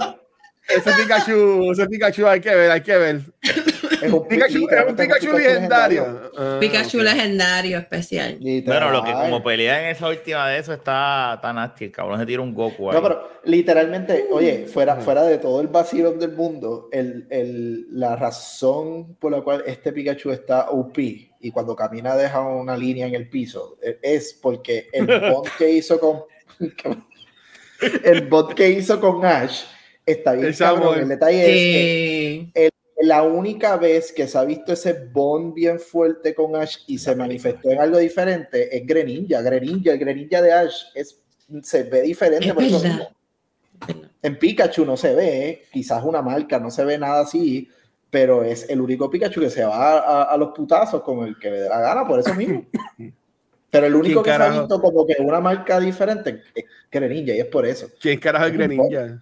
Ese 0.69 0.91
Pikachu, 0.93 1.71
ese 1.71 1.88
Pikachu 1.88 2.28
hay 2.28 2.39
que 2.41 2.54
ver, 2.56 2.71
hay 2.71 2.82
que 2.82 2.97
ver. 2.97 3.21
Es 4.02 4.12
un 4.12 4.28
Pikachu, 4.28 4.67
es 4.69 4.86
un 4.89 4.95
Pikachu 4.95 5.32
legendario. 5.38 6.32
Ah, 6.38 6.58
Pikachu 6.60 7.00
legendario 7.00 7.78
especial. 7.80 8.38
Bueno, 8.65 8.91
lo 8.91 9.04
que 9.04 9.12
como 9.12 9.43
pelea 9.43 9.82
en 9.84 9.88
esa 9.95 10.08
última 10.10 10.47
de 10.50 10.60
eso 10.60 10.73
está 10.73 11.39
tan 11.41 11.56
nasty. 11.56 11.86
El 11.86 11.91
cabrón 11.91 12.19
se 12.19 12.26
tira 12.26 12.41
un 12.41 12.54
Goku 12.54 12.89
ahí. 12.89 12.95
No, 12.97 13.02
pero 13.04 13.30
literalmente, 13.45 14.28
oye, 14.32 14.65
fuera, 14.67 14.97
fuera 14.97 15.23
de 15.23 15.38
todo 15.38 15.62
el 15.62 15.67
vacilón 15.67 16.19
del 16.19 16.32
mundo, 16.34 16.89
el, 16.91 17.28
el- 17.30 17.86
la 17.91 18.15
razón 18.15 19.15
por 19.15 19.32
la 19.32 19.41
cual 19.41 19.63
este 19.65 19.91
Pikachu 19.93 20.32
está 20.32 20.69
OP 20.69 20.97
y 21.39 21.52
cuando 21.52 21.76
camina 21.76 22.15
deja 22.15 22.41
una 22.41 22.76
línea 22.76 23.06
en 23.08 23.13
el 23.15 23.30
piso 23.30 23.78
eh, 23.82 24.00
es 24.02 24.34
porque 24.41 24.88
el 24.91 25.06
bot 25.32 25.47
que 25.58 25.69
hizo 25.71 26.00
con 26.00 26.23
el 28.04 28.28
bot 28.28 28.54
que 28.54 28.69
hizo 28.69 29.00
con 29.00 29.23
Ash 29.26 29.63
está 30.06 30.34
bien 30.34 30.47
amor. 30.63 30.80
cabrón. 30.82 31.00
El 31.02 31.08
detalle 31.10 31.41
es 31.41 31.47
que 32.54 32.65
Eh, 32.65 32.69
la 33.01 33.23
única 33.23 33.77
vez 33.77 34.12
que 34.12 34.27
se 34.27 34.38
ha 34.38 34.43
visto 34.43 34.73
ese 34.73 34.93
bond 35.12 35.53
bien 35.53 35.79
fuerte 35.79 36.33
con 36.33 36.55
Ash 36.55 36.77
y 36.88 36.97
se 36.97 37.15
manifestó 37.15 37.69
en 37.69 37.79
algo 37.79 37.97
diferente 37.97 38.75
es 38.75 38.86
Greninja. 38.86 39.41
Greninja, 39.41 39.91
el 39.91 39.99
Greninja 39.99 40.41
de 40.41 40.51
Ash 40.51 40.86
es, 40.95 41.21
se 41.62 41.83
ve 41.83 42.01
diferente 42.01 42.47
Es 42.47 42.53
por 42.53 42.63
eso. 42.63 42.81
En 44.23 44.39
Pikachu 44.39 44.83
no 44.83 44.97
se 44.97 45.13
ve, 45.13 45.65
quizás 45.71 46.03
una 46.03 46.23
marca, 46.23 46.60
no 46.60 46.71
se 46.71 46.83
ve 46.83 46.97
nada 46.97 47.21
así, 47.21 47.69
pero 48.10 48.43
es 48.43 48.67
el 48.69 48.81
único 48.81 49.10
Pikachu 49.10 49.41
que 49.41 49.49
se 49.51 49.63
va 49.63 49.99
a, 49.99 50.23
a 50.23 50.38
los 50.38 50.49
putazos 50.49 51.03
con 51.03 51.27
el 51.27 51.38
que 51.38 51.51
le 51.51 51.60
dé 51.62 51.69
la 51.69 51.79
gana, 51.79 52.07
por 52.07 52.19
eso 52.19 52.33
mismo. 52.33 52.65
Pero 53.69 53.86
el 53.86 53.95
único 53.95 54.23
que 54.23 54.29
¿Quién 54.29 54.38
se 54.38 54.43
ha 54.43 54.45
carajo? 54.45 54.62
visto 54.62 54.81
como 54.81 55.05
que 55.05 55.15
una 55.19 55.41
marca 55.41 55.77
diferente 55.79 56.41
es 56.55 56.63
Greninja 56.89 57.33
y 57.33 57.39
es 57.39 57.47
por 57.47 57.65
eso. 57.65 57.88
¿Quién 57.99 58.17
carajo 58.17 58.45
es 58.45 58.53
Greninja? 58.53 59.21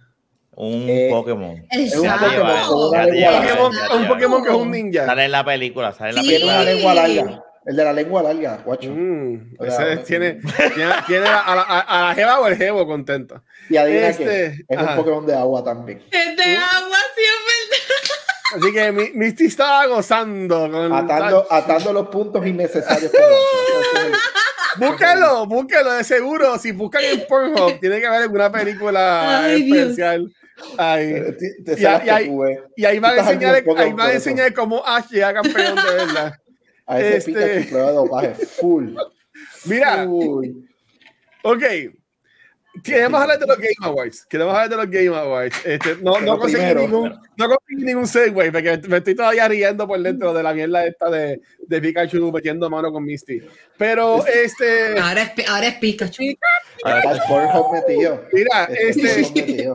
Un 0.56 0.86
eh, 0.88 1.08
Pokémon. 1.10 1.50
un 1.50 1.66
exacto. 1.70 2.24
Pokémon 2.26 2.88
una 2.88 3.04
lengua 3.06 3.30
larga. 3.30 3.64
Un. 3.96 4.08
Pokémon 4.08 4.42
que 4.42 4.48
es 4.50 4.54
un 4.56 4.70
ninja. 4.70 5.06
Sale 5.06 5.24
en 5.26 5.30
la 5.32 5.44
película, 5.44 5.92
sale 5.92 6.10
en 6.10 6.16
la 6.16 6.22
Sí. 6.22 6.28
Tiene 6.28 6.44
una 6.44 6.58
película. 6.64 6.74
lengua 6.74 6.94
larga. 7.24 7.42
El 7.66 7.74
de 7.76 7.84
la 7.84 7.92
lengua 7.92 8.22
larga, 8.22 8.58
guacho. 8.64 8.90
Mm, 8.94 9.54
O 9.58 9.64
sea, 9.64 9.92
ese 9.92 10.02
tiene, 10.04 10.34
tiene, 10.74 10.92
tiene 11.08 11.26
a, 11.26 11.54
la, 11.56 11.62
a- 11.62 11.80
a 11.80 12.08
la 12.08 12.14
jeva 12.14 12.38
o 12.38 12.46
el 12.46 12.56
jevo 12.56 12.86
contento. 12.86 13.42
Y 13.68 13.76
adivina 13.76 14.06
Este, 14.08 14.24
que 14.24 14.64
es 14.68 14.78
ajá. 14.78 14.90
un 14.92 14.96
Pokémon 14.98 15.26
de 15.26 15.34
agua 15.34 15.64
también. 15.64 16.00
Es 16.12 16.36
de 16.36 16.42
agua, 16.56 16.96
sí, 17.16 17.22
es 17.22 18.62
Así 18.62 18.72
que 18.72 18.92
mi- 18.92 19.10
Misty 19.14 19.46
estaba 19.46 19.84
gozando 19.86 20.70
con 20.70 20.92
Atando, 20.92 21.44
atando 21.50 21.92
los 21.92 22.06
puntos 22.06 22.46
innecesarios. 22.46 23.10
Búscalo, 24.78 25.46
búscalo 25.46 25.92
de 25.94 26.04
seguro. 26.04 26.58
Si 26.58 26.70
buscan 26.72 27.02
en 27.04 27.26
Pornhub, 27.26 27.80
tiene 27.80 27.98
que 27.98 28.06
haber 28.06 28.22
alguna 28.22 28.52
película 28.52 29.44
Ay, 29.44 29.72
especial. 29.72 30.30
Te- 30.76 31.32
te- 31.32 31.62
te 31.64 31.72
Y- 31.72 31.76
que 31.76 31.86
ahí-. 32.10 32.30
Y 32.76 32.84
ahí 32.84 32.98
van 32.98 33.18
a 33.18 33.20
enseñar, 33.20 33.54
ahí 33.76 33.92
van 33.92 34.10
a 34.10 34.12
enseñar 34.12 34.54
cómo 34.54 34.82
Ash 34.86 35.08
llega 35.10 35.34
campeón 35.34 35.76
de 35.76 35.82
verdad. 35.94 36.32
A 36.88 37.00
ese 37.00 37.16
Este- 37.16 37.32
Pikachu 37.32 37.68
prueba 37.68 37.88
de 37.88 37.94
dopaje 37.94 38.34
full. 38.34 38.94
Mira, 39.66 40.04
Full. 40.04 40.46
ok. 41.42 41.62
Queremos 42.82 43.20
hablar 43.20 43.38
de 43.38 43.46
los 43.46 43.56
Game 43.56 43.74
Awards. 43.82 44.26
Queremos 44.26 44.54
hablar 44.54 44.68
de 44.70 44.76
los 44.76 44.90
Game 44.90 45.16
Awards. 45.16 45.56
Este, 45.64 45.96
no, 45.96 46.12
no, 46.12 46.18
Pero 46.20 46.38
conseguí 46.38 46.64
primero- 46.64 46.80
ningún, 46.82 47.20
no 47.36 47.48
conseguí 47.48 47.84
ningún 47.84 48.06
segue 48.06 48.50
porque 48.52 48.80
me 48.88 48.96
estoy 48.98 49.14
todavía 49.14 49.48
riendo 49.48 49.86
por 49.86 50.00
dentro 50.00 50.32
de 50.34 50.42
la 50.42 50.52
mierda 50.54 50.86
esta 50.86 51.10
de, 51.10 51.40
de 51.66 51.80
Pikachu 51.80 52.30
metiendo 52.32 52.68
mano 52.70 52.92
con 52.92 53.04
Misty. 53.04 53.40
Pero 53.78 54.24
este, 54.26 54.98
Ahora 54.98 55.22
es, 55.22 55.48
ahora 55.48 55.66
es 55.68 55.74
Pikachu. 55.76 56.22
El 56.22 56.36
Pornhub 57.28 57.72
metido. 57.72 58.22
mira, 58.32 58.64
este, 58.70 59.66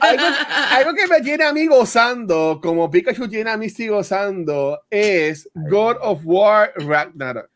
algo, 0.00 0.24
algo 0.72 0.94
que 0.94 1.06
me 1.08 1.20
tiene 1.20 1.44
a 1.44 1.52
mí 1.52 1.66
gozando, 1.66 2.60
como 2.62 2.90
Pikachu 2.90 3.28
tiene 3.28 3.50
a 3.50 3.56
Misty 3.56 3.88
gozando, 3.88 4.80
es 4.90 5.48
God 5.54 5.96
of 6.00 6.20
War 6.24 6.72
Ragnarok. 6.76 7.50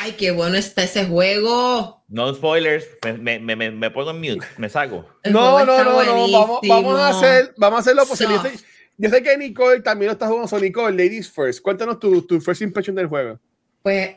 Ay, 0.00 0.12
qué 0.12 0.30
bueno 0.30 0.56
está 0.56 0.84
ese 0.84 1.06
juego. 1.06 2.04
No 2.08 2.34
spoilers, 2.34 2.86
me, 3.20 3.38
me, 3.38 3.56
me, 3.56 3.70
me 3.70 3.90
pongo 3.90 4.10
en 4.10 4.20
mute, 4.20 4.46
me 4.56 4.68
saco. 4.68 5.04
No, 5.24 5.64
no, 5.64 5.84
no, 5.84 6.04
no, 6.04 6.30
vamos, 6.32 6.60
vamos 6.66 7.00
a 7.00 7.08
hacer, 7.08 7.54
vamos 7.56 7.78
a 7.78 7.80
hacerlo 7.80 8.06
posible. 8.06 8.34
Yo 8.34 8.42
sé, 8.42 8.64
yo 8.96 9.10
sé 9.10 9.22
que 9.22 9.36
Nicole 9.36 9.80
también 9.80 10.08
lo 10.08 10.12
está 10.12 10.26
jugando, 10.26 10.48
so 10.48 10.58
Nicole, 10.58 10.96
Ladies 10.96 11.30
First. 11.30 11.60
Cuéntanos 11.60 11.98
tu, 11.98 12.22
tu 12.22 12.40
first 12.40 12.62
impression 12.62 12.96
del 12.96 13.06
juego. 13.06 13.38
Pues 13.82 14.16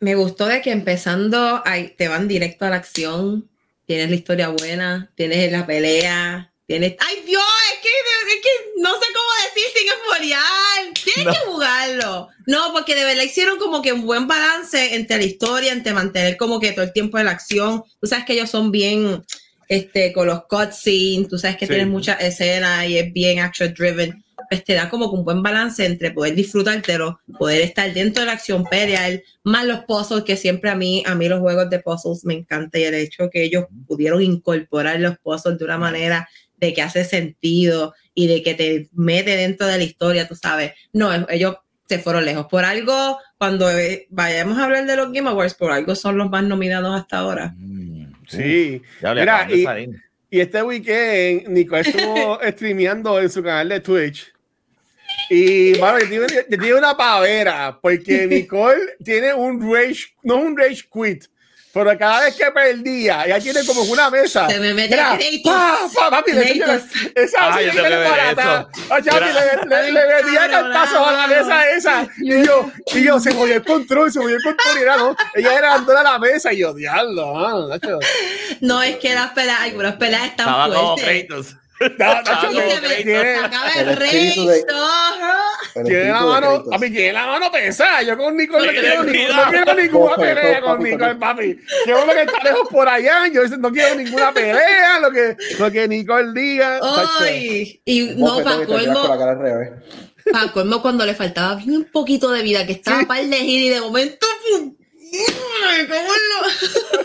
me 0.00 0.14
gustó 0.14 0.46
de 0.46 0.60
que 0.60 0.72
empezando 0.72 1.62
ahí 1.64 1.94
te 1.96 2.08
van 2.08 2.28
directo 2.28 2.64
a 2.64 2.70
la 2.70 2.76
acción. 2.76 3.48
Tienes 3.86 4.08
la 4.08 4.16
historia 4.16 4.48
buena, 4.48 5.10
tienes 5.16 5.50
la 5.50 5.66
pelea, 5.66 6.49
tienes. 6.70 6.94
¡Ay, 7.00 7.22
Dios! 7.26 7.42
Es 7.74 7.80
que, 7.82 7.88
es 7.88 8.42
que 8.42 8.80
no 8.80 8.90
sé 8.90 9.06
cómo 9.12 9.30
decir 9.44 9.68
sin 9.74 9.88
esfoliar. 9.88 11.14
Tienes 11.14 11.36
que 11.36 11.50
jugarlo. 11.50 12.28
No, 12.46 12.72
porque 12.72 12.94
de 12.94 13.04
verdad 13.04 13.24
hicieron 13.24 13.58
como 13.58 13.82
que 13.82 13.92
un 13.92 14.06
buen 14.06 14.28
balance 14.28 14.94
entre 14.94 15.16
la 15.16 15.24
historia, 15.24 15.72
entre 15.72 15.92
mantener 15.92 16.36
como 16.36 16.60
que 16.60 16.72
todo 16.72 16.84
el 16.84 16.92
tiempo 16.92 17.18
de 17.18 17.24
la 17.24 17.32
acción. 17.32 17.82
Tú 18.00 18.06
sabes 18.06 18.24
que 18.24 18.34
ellos 18.34 18.50
son 18.50 18.70
bien 18.70 19.22
este, 19.68 20.12
con 20.12 20.26
los 20.28 20.44
cutscenes, 20.46 21.28
tú 21.28 21.38
sabes 21.38 21.56
que 21.56 21.66
Sí. 21.66 21.70
tienen 21.70 21.90
muchas 21.90 22.20
escenas 22.20 22.86
y 22.86 22.98
es 22.98 23.12
bien 23.12 23.40
action 23.40 23.74
driven. 23.74 24.24
Pues 24.48 24.64
te 24.64 24.74
da 24.74 24.88
como 24.88 25.10
que 25.10 25.16
un 25.16 25.24
buen 25.24 25.42
balance 25.42 25.84
entre 25.84 26.10
poder 26.12 26.34
disfrutártelo, 26.34 27.20
poder 27.38 27.62
estar 27.62 27.92
dentro 27.92 28.22
de 28.22 28.26
la 28.26 28.32
acción 28.32 28.64
pelear, 28.64 29.22
más 29.44 29.64
los 29.66 29.80
puzzles 29.84 30.24
que 30.24 30.36
siempre 30.36 30.70
a 30.70 30.74
mí, 30.74 31.04
a 31.06 31.14
mí 31.14 31.28
los 31.28 31.40
juegos 31.40 31.68
de 31.70 31.78
puzzles 31.78 32.24
me 32.24 32.34
encanta 32.34 32.78
y 32.78 32.84
el 32.84 32.94
hecho 32.94 33.28
que 33.30 33.44
ellos 33.44 33.66
pudieron 33.86 34.22
incorporar 34.22 34.98
los 34.98 35.18
puzzles 35.18 35.58
de 35.58 35.64
una 35.64 35.78
manera 35.78 36.28
de 36.60 36.74
que 36.74 36.82
hace 36.82 37.04
sentido 37.04 37.94
y 38.14 38.28
de 38.28 38.42
que 38.42 38.54
te 38.54 38.88
mete 38.92 39.36
dentro 39.36 39.66
de 39.66 39.78
la 39.78 39.84
historia, 39.84 40.28
tú 40.28 40.36
sabes. 40.36 40.72
No, 40.92 41.10
ellos 41.28 41.56
se 41.88 41.98
fueron 41.98 42.24
lejos. 42.24 42.46
Por 42.46 42.64
algo, 42.64 43.18
cuando 43.38 43.70
eh, 43.70 44.06
vayamos 44.10 44.58
a 44.58 44.64
hablar 44.64 44.86
de 44.86 44.96
los 44.96 45.12
Game 45.12 45.28
Awards, 45.28 45.54
por 45.54 45.72
algo 45.72 45.94
son 45.96 46.18
los 46.18 46.30
más 46.30 46.44
nominados 46.44 47.00
hasta 47.00 47.18
ahora. 47.18 47.54
Mm, 47.56 47.90
Sí. 48.28 48.80
Ya 49.02 49.12
Mira, 49.12 49.48
y-. 49.50 49.66
Y 50.32 50.38
este 50.38 50.62
weekend, 50.62 51.48
Nicole 51.48 51.80
estuvo 51.80 52.38
streameando 52.52 53.20
en 53.20 53.28
su 53.28 53.42
canal 53.42 53.68
de 53.68 53.80
Twitch. 53.80 54.32
Y, 55.28 55.72
mano, 55.80 55.98
yo 55.98 56.24
tengo 56.48 56.78
una 56.78 56.96
pavera, 56.96 57.78
porque 57.82 58.26
Nicole 58.30 58.80
tiene 59.04 59.34
un 59.34 59.60
rage, 59.60 60.14
no 60.22 60.36
un 60.36 60.56
rage 60.56 60.84
quit, 60.92 61.24
pero 61.72 61.96
cada 61.96 62.22
vez 62.22 62.34
que 62.34 62.50
perdía, 62.50 63.24
ella 63.26 63.38
tiene 63.38 63.64
como 63.64 63.82
una 63.82 64.10
mesa. 64.10 64.48
Se 64.48 64.58
me 64.58 64.74
mete 64.74 64.96
Mira, 64.96 65.16
pa, 65.44 65.78
pa, 65.94 66.10
papi, 66.10 66.32
le- 66.32 66.52
esa 67.14 67.38
Ah, 67.38 67.54
así 67.54 67.66
yo 67.66 67.82
que 67.82 67.90
le 67.90 67.96
barata. 67.96 68.68
Ah, 68.90 68.98
le, 68.98 70.06
metía 70.06 70.48
cantazos 70.50 71.06
a 71.08 71.12
la 71.12 71.26
mesa 71.28 71.70
esa. 71.70 72.08
Y 72.18 72.44
yo, 72.44 72.70
y 72.92 73.04
yo, 73.04 73.20
se 73.20 73.32
jodió 73.32 73.54
el 73.54 73.64
control, 73.64 74.10
se 74.10 74.18
jodió 74.18 74.36
el 74.36 74.42
control. 74.42 74.78
Y 74.78 74.82
era, 74.82 74.96
no, 74.96 75.16
ella 75.34 75.58
era 75.58 75.68
dándole 75.70 76.00
a 76.00 76.02
la 76.02 76.18
mesa. 76.18 76.52
Y 76.52 76.58
yo, 76.58 76.74
diablo, 76.74 77.38
ah. 77.38 77.78
No, 78.60 78.82
es 78.82 78.96
que 78.96 79.14
las 79.14 79.30
peleas, 79.30 79.60
algunas 79.60 79.94
peleas 79.94 80.24
están 80.24 80.72
fuertes. 80.72 81.56
No, 81.80 81.88
Nacho, 81.98 82.48
tiene- 82.50 82.74
El 82.74 82.84
de- 82.84 83.04
Tiene 85.84 86.08
la 86.10 86.18
de 86.20 86.26
mano, 86.26 86.48
Kratos. 86.48 86.68
papi, 86.70 86.90
tiene 86.90 87.12
la 87.14 87.26
mano 87.26 87.50
pesada. 87.50 88.02
Yo 88.02 88.16
con 88.18 88.36
Nicole 88.36 88.66
no 88.66 88.72
quiero, 88.80 89.02
no 89.04 89.10
quiero 89.50 89.74
ninguna 89.74 90.16
pelea 90.16 90.60
con 90.60 90.82
Nicole, 90.82 91.14
papi. 91.14 91.58
Quiero 91.84 92.04
lo 92.06 92.12
que 92.12 92.22
está 92.22 92.42
lejos 92.44 92.68
por 92.68 92.88
allá. 92.88 93.26
Yo 93.32 93.46
no 93.56 93.70
quiero 93.72 93.94
ninguna 93.94 94.32
pelea. 94.32 94.98
Lo 95.00 95.10
que, 95.10 95.36
lo 95.58 95.70
que 95.70 95.88
Nicole 95.88 96.32
diga. 96.38 96.80
Ay, 97.20 97.80
y 97.84 98.00
no, 98.16 98.42
para 98.42 98.66
colmo, 98.66 99.02
cara 99.18 99.30
al 99.32 99.38
revés. 99.38 99.70
pa' 100.30 100.52
colmo 100.52 100.82
cuando 100.82 101.06
le 101.06 101.14
faltaba 101.14 101.54
bien 101.54 101.76
un 101.76 101.84
poquito 101.84 102.30
de 102.30 102.42
vida, 102.42 102.66
que 102.66 102.72
estaba 102.72 103.00
Sí. 103.00 103.06
para 103.06 103.20
elegir 103.20 103.60
y 103.62 103.68
de 103.70 103.80
momento. 103.80 104.26
¡pum! 104.50 104.76
¡Ay, 105.66 105.86
cómo 105.88 106.12
lo- 106.12 107.00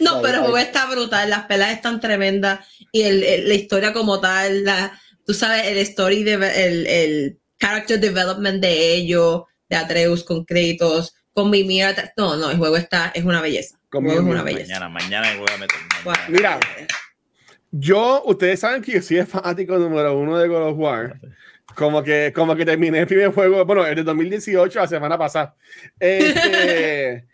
No, 0.00 0.22
pero 0.22 0.34
el 0.36 0.40
juego 0.42 0.58
está 0.58 0.86
brutal, 0.86 1.30
las 1.30 1.46
peleas 1.46 1.72
están 1.72 2.00
tremendas 2.00 2.60
y 2.92 3.02
el, 3.02 3.22
el- 3.22 3.48
la 3.48 3.54
historia 3.54 3.92
como 3.92 4.20
tal, 4.20 4.64
la, 4.64 4.98
tú 5.26 5.34
sabes, 5.34 5.66
el 5.66 5.78
story, 5.78 6.22
de, 6.22 6.34
el, 6.34 6.86
el 6.86 7.38
character 7.58 7.98
development 7.98 8.60
de 8.62 8.94
ellos, 8.94 9.42
de 9.68 9.76
Atreus 9.76 10.22
con 10.24 10.44
créditos, 10.44 11.14
con 11.32 11.50
Mimir. 11.50 11.86
No, 12.16 12.36
no, 12.36 12.50
el 12.50 12.56
juego 12.58 12.76
está, 12.76 13.10
es 13.14 13.24
una 13.24 13.40
belleza. 13.40 13.76
El 13.92 14.00
juego 14.00 14.20
es 14.20 14.26
una 14.26 14.42
belleza. 14.42 14.80
Mañana, 14.80 14.88
mañana 14.88 15.30
me 15.32 15.38
voy 15.38 15.48
a 15.54 15.58
meter. 15.58 15.76
Guau. 16.04 16.16
mañana. 16.16 16.28
Mira. 16.28 16.60
Yo, 17.76 18.22
ustedes 18.26 18.60
saben 18.60 18.82
que 18.82 18.92
yo 18.92 19.02
soy 19.02 19.18
el 19.18 19.26
fanático 19.26 19.76
número 19.78 20.16
uno 20.16 20.38
de 20.38 20.46
God 20.46 20.68
of 20.68 20.78
War. 20.78 21.18
Como 21.74 22.04
que, 22.04 22.32
como 22.32 22.54
que 22.54 22.64
terminé 22.64 23.00
el 23.00 23.06
primer 23.08 23.32
juego, 23.32 23.64
bueno, 23.64 23.84
el 23.84 23.96
de 23.96 24.04
2018, 24.04 24.78
la 24.78 24.86
semana 24.86 25.18
pasada. 25.18 25.56
Este, 25.98 27.24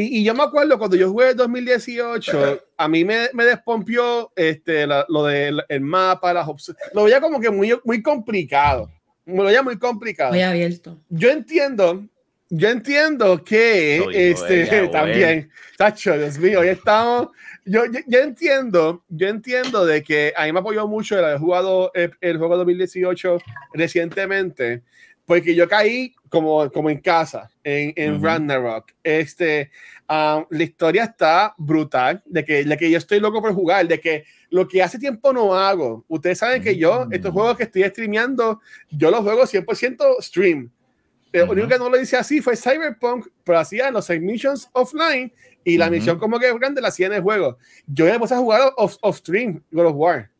y, 0.00 0.18
y 0.20 0.24
yo 0.24 0.34
me 0.34 0.42
acuerdo 0.42 0.78
cuando 0.78 0.96
yo 0.96 1.10
jugué 1.10 1.30
el 1.30 1.36
2018, 1.36 2.60
a 2.76 2.88
mí 2.88 3.04
me, 3.04 3.28
me 3.32 3.44
despompió 3.44 4.30
este, 4.36 4.86
la- 4.86 5.04
lo 5.08 5.24
del 5.24 5.62
el 5.68 5.80
mapa, 5.80 6.32
las 6.32 6.46
opciones. 6.48 6.82
Lo 6.94 7.04
veía 7.04 7.20
como 7.20 7.40
que 7.40 7.50
muy, 7.50 7.78
muy 7.84 8.02
complicado. 8.02 8.90
Lo 9.26 9.44
veía 9.44 9.62
muy 9.62 9.78
complicado. 9.78 10.30
Muy 10.30 10.42
abierto. 10.42 10.98
Yo 11.08 11.30
entiendo, 11.30 12.04
yo 12.48 12.68
entiendo 12.70 13.42
que 13.44 13.94
dijo 13.98 14.10
este 14.10 14.62
ella, 14.62 14.84
o 14.84 14.90
también, 14.90 15.50
Tacho, 15.76 16.16
Dios 16.16 16.38
mío, 16.38 16.60
hoy 16.60 16.68
estamos, 16.68 17.28
yo, 17.66 17.84
yo, 17.86 18.00
yo, 18.06 18.20
entiendo, 18.20 19.04
yo 19.08 19.28
entiendo 19.28 19.84
de 19.84 20.02
que 20.02 20.32
a 20.34 20.46
mí 20.46 20.52
me 20.52 20.60
apoyó 20.60 20.88
mucho 20.88 21.18
el 21.18 21.24
haber 21.24 21.38
jugado 21.38 21.90
el, 21.94 22.12
el 22.22 22.38
juego 22.38 22.56
2018 22.56 23.38
recientemente, 23.74 24.82
porque 25.28 25.54
yo 25.54 25.68
caí 25.68 26.14
como, 26.30 26.70
como 26.72 26.88
en 26.88 27.00
casa, 27.00 27.50
en, 27.62 27.92
en 27.96 28.14
uh 28.14 28.16
-huh. 28.16 28.22
Ragnarok. 28.22 28.92
Este, 29.04 29.70
um, 30.08 30.46
la 30.48 30.62
historia 30.62 31.04
está 31.04 31.54
brutal, 31.58 32.22
de 32.24 32.42
que, 32.42 32.64
de 32.64 32.76
que 32.78 32.90
yo 32.90 32.96
estoy 32.96 33.20
loco 33.20 33.42
por 33.42 33.52
jugar, 33.52 33.86
de 33.86 34.00
que 34.00 34.24
lo 34.48 34.66
que 34.66 34.82
hace 34.82 34.98
tiempo 34.98 35.30
no 35.34 35.54
hago. 35.54 36.02
Ustedes 36.08 36.38
saben 36.38 36.62
que 36.62 36.74
yo, 36.78 37.06
estos 37.10 37.30
juegos 37.30 37.58
que 37.58 37.64
estoy 37.64 37.84
streameando, 37.84 38.62
yo 38.90 39.10
los 39.10 39.20
juego 39.20 39.42
100% 39.42 40.22
stream. 40.22 40.70
Lo 41.30 41.44
uh 41.44 41.46
-huh. 41.46 41.50
único 41.50 41.68
que 41.68 41.78
no 41.78 41.90
lo 41.90 42.00
hice 42.00 42.16
así 42.16 42.40
fue 42.40 42.56
Cyberpunk, 42.56 43.26
pero 43.44 43.58
hacía 43.58 43.90
los 43.90 44.08
missions 44.08 44.70
offline 44.72 45.30
y 45.62 45.76
la 45.76 45.84
uh 45.84 45.88
-huh. 45.88 45.92
misión 45.92 46.18
como 46.18 46.38
que 46.38 46.50
grande 46.58 46.80
la 46.80 46.88
hacía 46.88 47.08
en 47.08 47.12
el 47.12 47.22
juego. 47.22 47.58
Yo 47.86 48.06
me 48.06 48.18
puse 48.18 48.32
a 48.32 48.38
jugar 48.38 48.72
off, 48.78 48.96
off 49.02 49.18
stream 49.18 49.62
God 49.72 49.88
of 49.88 49.94
War. 49.94 50.30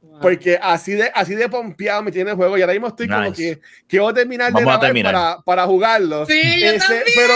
Wow. 0.00 0.20
Porque 0.20 0.58
así 0.60 0.92
de, 0.92 1.10
así 1.14 1.34
de 1.34 1.48
pompeado 1.48 2.02
me 2.02 2.12
tiene 2.12 2.30
el 2.30 2.36
juego 2.36 2.56
y 2.56 2.60
ahora 2.60 2.72
mismo 2.72 2.88
estoy 2.88 3.08
nice. 3.08 3.18
como 3.18 3.32
que 3.32 3.60
quiero 3.86 4.14
terminar 4.14 4.52
Vamos 4.52 4.68
de 4.68 4.76
a 4.76 4.80
terminar. 4.80 5.12
Para, 5.12 5.42
para 5.42 5.66
jugarlo. 5.66 6.24
Sí, 6.26 6.60
yo 6.60 6.66
Ese, 6.70 7.02
pero, 7.16 7.34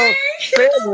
pero, 0.57 0.93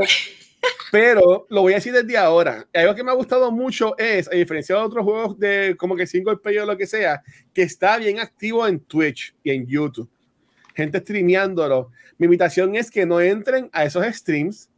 pero 0.91 1.47
lo 1.51 1.63
voy 1.63 1.75
a 1.75 1.77
decir 1.77 1.93
desde 1.93 2.17
ahora. 2.17 2.67
Algo 2.75 2.95
que 2.95 3.05
me 3.05 3.11
ha 3.11 3.15
gustado 3.15 3.51
mucho 3.51 3.97
es, 3.99 4.29
a 4.29 4.35
diferencia 4.35 4.77
de 4.77 4.81
otros 4.81 5.05
juegos 5.05 5.39
de 5.39 5.77
como 5.79 5.95
que 5.95 6.07
single 6.07 6.37
player 6.37 6.63
o 6.63 6.67
lo 6.67 6.77
que 6.77 6.87
sea, 6.87 7.23
que 7.53 7.63
está 7.63 7.99
bien 7.99 8.19
activo 8.19 8.67
en 8.67 8.81
Twitch 8.81 9.35
y 9.43 9.51
en 9.51 9.67
YouTube. 9.67 10.09
Gente 10.75 11.01
streameándolo. 11.01 11.91
Mi 12.17 12.25
invitación 12.25 12.75
es 12.77 12.91
que 12.91 13.05
no 13.05 13.21
entren 13.21 13.69
a 13.73 13.85
esos 13.85 14.05
streams 14.07 14.71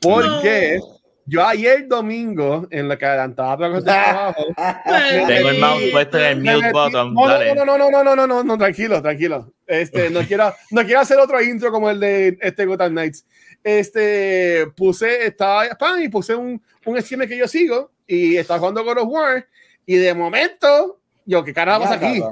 porque 0.00 0.78
no. 0.80 0.97
Yo 1.28 1.46
ayer 1.46 1.86
domingo, 1.86 2.66
en 2.70 2.88
la 2.88 2.96
que 2.96 3.04
adelantaba 3.04 3.70
para 3.70 4.10
abajo. 4.10 4.46
Tengo 5.26 5.50
el 5.50 5.58
mouse 5.60 5.82
puesto 5.92 6.18
en 6.18 6.24
el 6.24 6.56
mute 6.56 6.72
button. 6.72 7.12
No, 7.12 7.26
no, 7.26 7.64
no, 7.66 7.76
no, 7.76 8.02
no, 8.02 8.16
no, 8.16 8.26
no, 8.26 8.44
no, 8.44 8.58
tranquilo, 8.58 9.02
tranquilo. 9.02 9.52
Este, 9.66 10.08
no 10.08 10.22
quiero, 10.22 10.54
no 10.70 10.82
quiero 10.84 11.00
hacer 11.00 11.18
otro 11.18 11.42
intro 11.42 11.70
como 11.70 11.90
el 11.90 12.00
de 12.00 12.38
este 12.40 12.64
Gotham 12.64 12.92
Knights. 12.92 13.26
Este, 13.62 14.68
puse, 14.74 15.26
estaba, 15.26 15.68
pan, 15.78 16.02
y 16.02 16.08
puse 16.08 16.34
un, 16.34 16.62
un 16.86 17.02
streamer 17.02 17.28
que 17.28 17.36
yo 17.36 17.46
sigo 17.46 17.90
y 18.06 18.36
estaba 18.36 18.58
jugando 18.60 18.82
God 18.82 18.98
of 18.98 19.08
War 19.08 19.46
y 19.84 19.96
de 19.96 20.14
momento, 20.14 20.98
yo, 21.26 21.44
¿qué 21.44 21.52
carajo 21.52 21.82
pasa 21.82 21.94
aquí? 21.94 22.22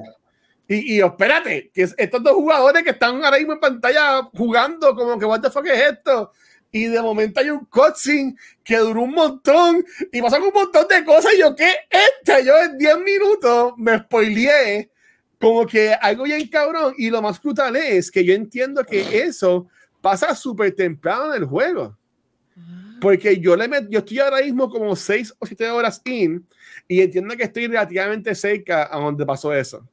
Y, 0.69 0.97
y 0.97 1.01
espérate, 1.01 1.71
que 1.73 1.83
estos 1.83 2.23
dos 2.23 2.33
jugadores 2.33 2.83
que 2.83 2.91
están 2.91 3.23
ahora 3.23 3.37
mismo 3.37 3.53
en 3.53 3.61
pantalla 3.61 4.23
jugando, 4.35 4.95
como 4.95 5.19
que, 5.19 5.27
¿what 5.27 5.41
the 5.41 5.51
fuck 5.51 5.67
es 5.67 5.93
esto? 5.93 6.33
Y 6.73 6.87
de 6.87 7.01
momento 7.01 7.41
hay 7.41 7.51
un 7.51 7.65
cutscene 7.67 8.37
que 8.63 8.77
duró 8.79 9.03
un 9.03 9.13
montón 9.13 9.85
y 10.13 10.21
pasan 10.21 10.43
un 10.43 10.53
montón 10.53 10.87
de 10.89 11.05
cosas. 11.05 11.33
Y 11.35 11.41
yo, 11.41 11.55
¿qué 11.55 11.73
este? 11.91 12.45
Yo 12.45 12.59
en 12.59 12.77
10 12.77 12.99
minutos 12.99 13.73
me 13.77 13.99
spoileé 13.99 14.91
como 15.41 15.67
que 15.67 15.95
algo 15.95 16.25
bien 16.25 16.47
cabrón. 16.49 16.95
Y 16.99 17.11
lo 17.11 17.23
más 17.23 17.41
brutal 17.41 17.77
es 17.77 18.11
que 18.11 18.25
yo 18.25 18.35
entiendo 18.35 18.85
que 18.85 19.23
eso 19.23 19.69
pasa 20.01 20.35
súper 20.35 20.75
temprano 20.75 21.35
en 21.35 21.43
el 21.43 21.49
juego. 21.49 21.97
Porque 23.01 23.39
yo 23.39 23.57
le 23.57 23.69
met, 23.69 23.89
yo 23.91 23.99
estoy 23.99 24.19
ahora 24.19 24.41
mismo 24.41 24.71
como 24.71 24.97
6 24.97 25.35
o 25.39 25.47
7 25.47 25.69
horas 25.71 26.01
in 26.05 26.47
y 26.89 27.01
entiendo 27.03 27.37
que 27.37 27.45
estoy 27.45 27.67
relativamente 27.67 28.35
cerca 28.35 28.89
a 28.91 28.99
donde 28.99 29.27
pasó 29.27 29.53
eso. 29.53 29.87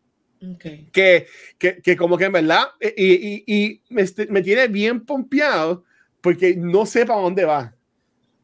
Okay. 0.56 0.90
Que, 0.92 1.28
que, 1.58 1.82
que, 1.82 1.96
como 1.96 2.18
que 2.18 2.26
en 2.26 2.34
verdad, 2.34 2.66
y, 2.80 3.14
y, 3.14 3.44
y 3.46 3.82
me, 3.90 4.04
me, 4.30 4.42
tiene 4.42 4.68
bien 4.68 5.06
pompeado 5.06 5.86
porque 6.24 6.56
no 6.56 6.86
sé 6.86 7.06
para 7.06 7.20
dónde 7.20 7.44
va. 7.44 7.76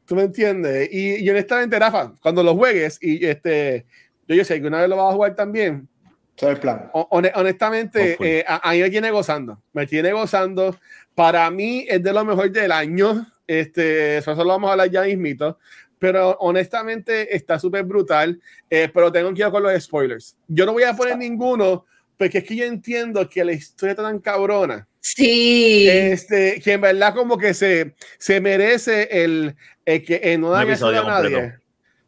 ¿Tú 0.05 0.15
me 0.15 0.23
entiendes? 0.23 0.89
Y, 0.91 1.23
y, 1.23 1.29
honestamente, 1.29 1.79
Rafa, 1.79 2.13
cuando 2.21 2.43
lo 2.43 2.53
juegues, 2.55 2.99
y 3.01 3.25
este, 3.25 3.85
yo, 4.27 4.35
yo 4.35 4.43
sé 4.43 4.59
que 4.59 4.67
una 4.67 4.81
vez 4.81 4.89
lo 4.89 4.97
vas 4.97 5.11
a 5.11 5.15
jugar 5.15 5.33
también. 5.33 5.87
Todo 6.35 6.49
el 6.51 6.59
plan. 6.59 6.89
honestamente, 6.93 8.17
eh, 8.19 8.43
a, 8.45 8.69
a, 8.69 8.73
mí 8.73 8.81
me 8.81 8.89
tiene 8.89 9.11
gozando. 9.11 9.61
Me 9.71 9.87
tiene 9.87 10.11
gozando. 10.11 10.77
Para 11.15 11.49
mí 11.51 11.85
es 11.87 12.03
de 12.03 12.11
lo 12.11 12.25
mejor 12.25 12.51
del 12.51 12.71
año. 12.71 13.25
Este, 13.47 14.17
eso 14.17 14.35
lo 14.35 14.45
vamos 14.45 14.69
a 14.69 14.73
hablar 14.73 14.89
ya 14.91 15.03
mismito 15.03 15.57
pero 15.99 16.37
honestamente 16.39 17.35
está 17.35 17.59
súper 17.59 17.83
brutal. 17.83 18.41
Eh, 18.69 18.89
pero 18.91 19.11
tengo 19.11 19.33
que 19.33 19.41
ir 19.41 19.51
con 19.51 19.61
los 19.61 19.83
spoilers. 19.83 20.35
Yo 20.47 20.65
no 20.65 20.73
voy 20.73 20.83
a 20.83 20.95
poner 20.95 21.17
ninguno 21.17 21.85
porque 22.19 22.39
es 22.39 22.43
que 22.43 22.55
yo 22.57 22.65
entiendo 22.65 23.29
que 23.29 23.45
la 23.45 23.53
historia 23.53 23.91
está 23.91 24.03
tan 24.03 24.19
cabrona. 24.19 24.85
Sí. 24.99 25.87
Este, 25.87 26.59
que 26.59 26.73
en 26.73 26.81
verdad 26.81 27.15
como 27.15 27.37
que 27.37 27.53
se, 27.53 27.95
se 28.17 28.41
merece 28.41 29.07
el, 29.23 29.55
el 29.85 30.03
que 30.03 30.19
eh, 30.21 30.37
no 30.37 30.59
eso 30.61 30.87
a 30.87 30.91
nadie. 30.91 31.53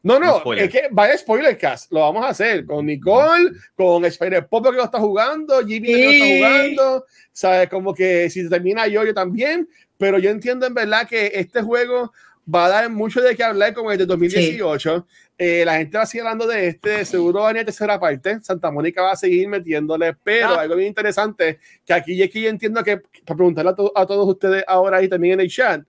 No, 0.03 0.19
no, 0.19 0.53
es 0.53 0.69
que 0.69 0.89
vaya 0.91 1.17
spoiler 1.17 1.57
cast, 1.57 1.91
lo 1.93 2.01
vamos 2.01 2.25
a 2.25 2.29
hacer 2.29 2.65
con 2.65 2.87
Nicole, 2.87 3.51
con 3.75 4.03
Spider 4.03 4.47
Pop 4.47 4.65
que 4.65 4.75
lo 4.75 4.83
está 4.83 4.99
jugando, 4.99 5.65
Jimmy 5.65 5.87
sí. 5.87 5.93
que 5.93 6.03
lo 6.03 6.11
está 6.11 6.25
jugando, 6.25 7.05
sabes, 7.31 7.69
como 7.69 7.93
que 7.93 8.29
si 8.29 8.49
termina 8.49 8.87
yo, 8.87 9.05
yo 9.05 9.13
también, 9.13 9.69
pero 9.97 10.19
yo 10.19 10.29
entiendo 10.29 10.65
en 10.65 10.73
verdad 10.73 11.07
que 11.07 11.31
este 11.35 11.61
juego 11.61 12.11
va 12.53 12.65
a 12.65 12.69
dar 12.69 12.89
mucho 12.89 13.21
de 13.21 13.35
qué 13.35 13.43
hablar 13.43 13.73
como 13.73 13.91
el 13.91 13.97
de 13.97 14.05
2018. 14.05 15.07
Sí. 15.07 15.15
Eh, 15.37 15.65
la 15.65 15.77
gente 15.77 15.97
va 15.97 16.03
a 16.03 16.05
seguir 16.05 16.21
hablando 16.21 16.45
de 16.47 16.67
este, 16.67 17.03
seguro 17.05 17.39
va 17.39 17.49
a 17.49 17.53
venir 17.53 17.65
tercera 17.65 17.99
parte. 17.99 18.39
Santa 18.41 18.71
Mónica 18.71 19.01
va 19.01 19.11
a 19.11 19.15
seguir 19.15 19.47
metiéndole, 19.47 20.15
pero 20.23 20.49
ah. 20.49 20.61
algo 20.61 20.75
bien 20.75 20.89
interesante 20.89 21.59
que 21.85 21.93
aquí 21.93 22.13
y 22.13 22.23
aquí 22.23 22.45
entiendo 22.45 22.83
que 22.83 22.97
para 23.25 23.37
preguntarle 23.37 23.71
a, 23.71 23.75
to 23.75 23.91
a, 23.95 24.05
todos 24.05 24.27
ustedes 24.27 24.63
ahora 24.67 25.01
y 25.01 25.07
también 25.07 25.35
en 25.35 25.41
el 25.41 25.49
chat, 25.49 25.83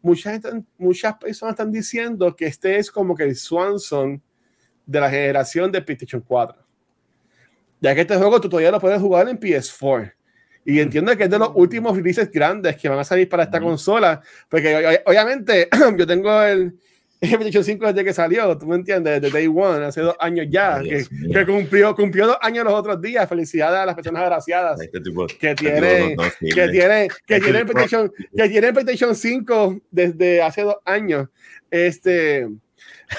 mucha 0.00 0.32
gente, 0.32 0.50
muchas 0.78 1.16
personas 1.16 1.54
están 1.54 1.72
diciendo 1.72 2.34
que 2.36 2.46
este 2.46 2.78
es 2.78 2.90
como 2.90 3.16
que 3.16 3.24
el 3.24 3.36
Swanson 3.36 4.22
de 4.86 5.00
la 5.00 5.10
generación 5.10 5.72
de 5.72 5.82
PlayStation 5.82 6.22
4. 6.26 6.64
Ya 7.80 7.94
que 7.94 8.02
este 8.02 8.16
juego 8.16 8.40
tú 8.40 8.48
todavía 8.48 8.70
lo 8.70 8.80
puedes 8.80 9.00
jugar 9.00 9.28
en 9.28 9.38
PS4. 9.38 10.12
Y 10.64 10.80
entiendo 10.80 11.16
que 11.16 11.24
es 11.24 11.30
de 11.30 11.38
los 11.38 11.50
últimos 11.54 11.96
releases 11.96 12.30
grandes 12.30 12.76
que 12.76 12.88
van 12.88 12.98
a 12.98 13.04
salir 13.04 13.28
para 13.28 13.44
esta 13.44 13.60
mm. 13.60 13.64
consola, 13.64 14.20
porque 14.48 15.00
obviamente 15.04 15.68
yo 15.96 16.06
tengo 16.06 16.42
el, 16.42 16.74
el 17.20 17.28
PlayStation 17.30 17.64
5 17.64 17.86
desde 17.86 18.04
que 18.04 18.12
salió, 18.12 18.56
tú 18.56 18.66
me 18.66 18.76
entiendes, 18.76 19.20
desde 19.20 19.32
Day 19.32 19.46
One, 19.46 19.84
hace 19.84 20.00
dos 20.00 20.16
años 20.18 20.46
ya, 20.50 20.80
que, 20.80 21.04
que, 21.32 21.46
cumplió, 21.46 21.94
cumplió 21.94 22.26
dos 22.26 22.38
años 22.40 22.64
los 22.64 22.74
otros 22.74 23.00
días. 23.00 23.28
Felicidades 23.28 23.78
a 23.78 23.86
las 23.86 23.94
personas 23.94 24.22
agraciadas 24.22 24.80
este 24.80 25.00
tipo, 25.00 25.26
que 25.26 25.54
tienen 25.54 26.16
que 26.40 26.68
tienen 26.68 27.08
que 27.26 27.40
tienen 27.40 27.66
PlayStation, 27.66 28.12
que 28.36 28.48
tienen 28.48 28.72
PlayStation 28.74 29.14
5 29.14 29.80
desde 29.90 30.42
hace 30.42 30.62
dos 30.62 30.76
años. 30.84 31.28
Este, 31.70 32.48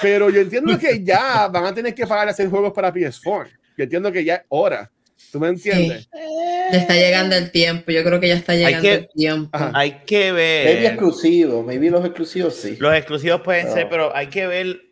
pero 0.00 0.30
yo 0.30 0.40
entiendo 0.40 0.78
que 0.78 1.02
ya 1.02 1.48
van 1.48 1.66
a 1.66 1.74
tener 1.74 1.94
que 1.94 2.06
pagar 2.06 2.28
a 2.28 2.30
hacer 2.30 2.48
juegos 2.48 2.72
para 2.72 2.92
PS4. 2.92 3.48
Yo 3.76 3.84
entiendo 3.84 4.10
que 4.10 4.24
ya 4.24 4.36
es 4.36 4.42
hora. 4.48 4.90
¿Tú 5.32 5.40
me 5.40 5.48
entiendes? 5.48 6.08
Sí. 6.12 6.18
Ya 6.72 6.78
está 6.78 6.94
llegando 6.94 7.36
el 7.36 7.50
tiempo. 7.50 7.90
Yo 7.92 8.02
creo 8.02 8.20
que 8.20 8.28
ya 8.28 8.34
está 8.34 8.54
llegando 8.54 8.82
que, 8.82 8.94
el 8.94 9.08
tiempo. 9.08 9.50
Ajá. 9.52 9.72
Hay 9.74 10.02
que 10.06 10.32
ver. 10.32 10.66
Maybe 10.66 10.86
exclusivo. 10.86 11.62
Maybe 11.62 11.90
los 11.90 12.04
exclusivos 12.04 12.54
sí. 12.54 12.76
Los 12.78 12.94
exclusivos 12.94 13.40
pueden 13.42 13.66
no. 13.66 13.74
ser, 13.74 13.88
pero 13.88 14.14
hay 14.14 14.28
que 14.28 14.46
ver. 14.46 14.85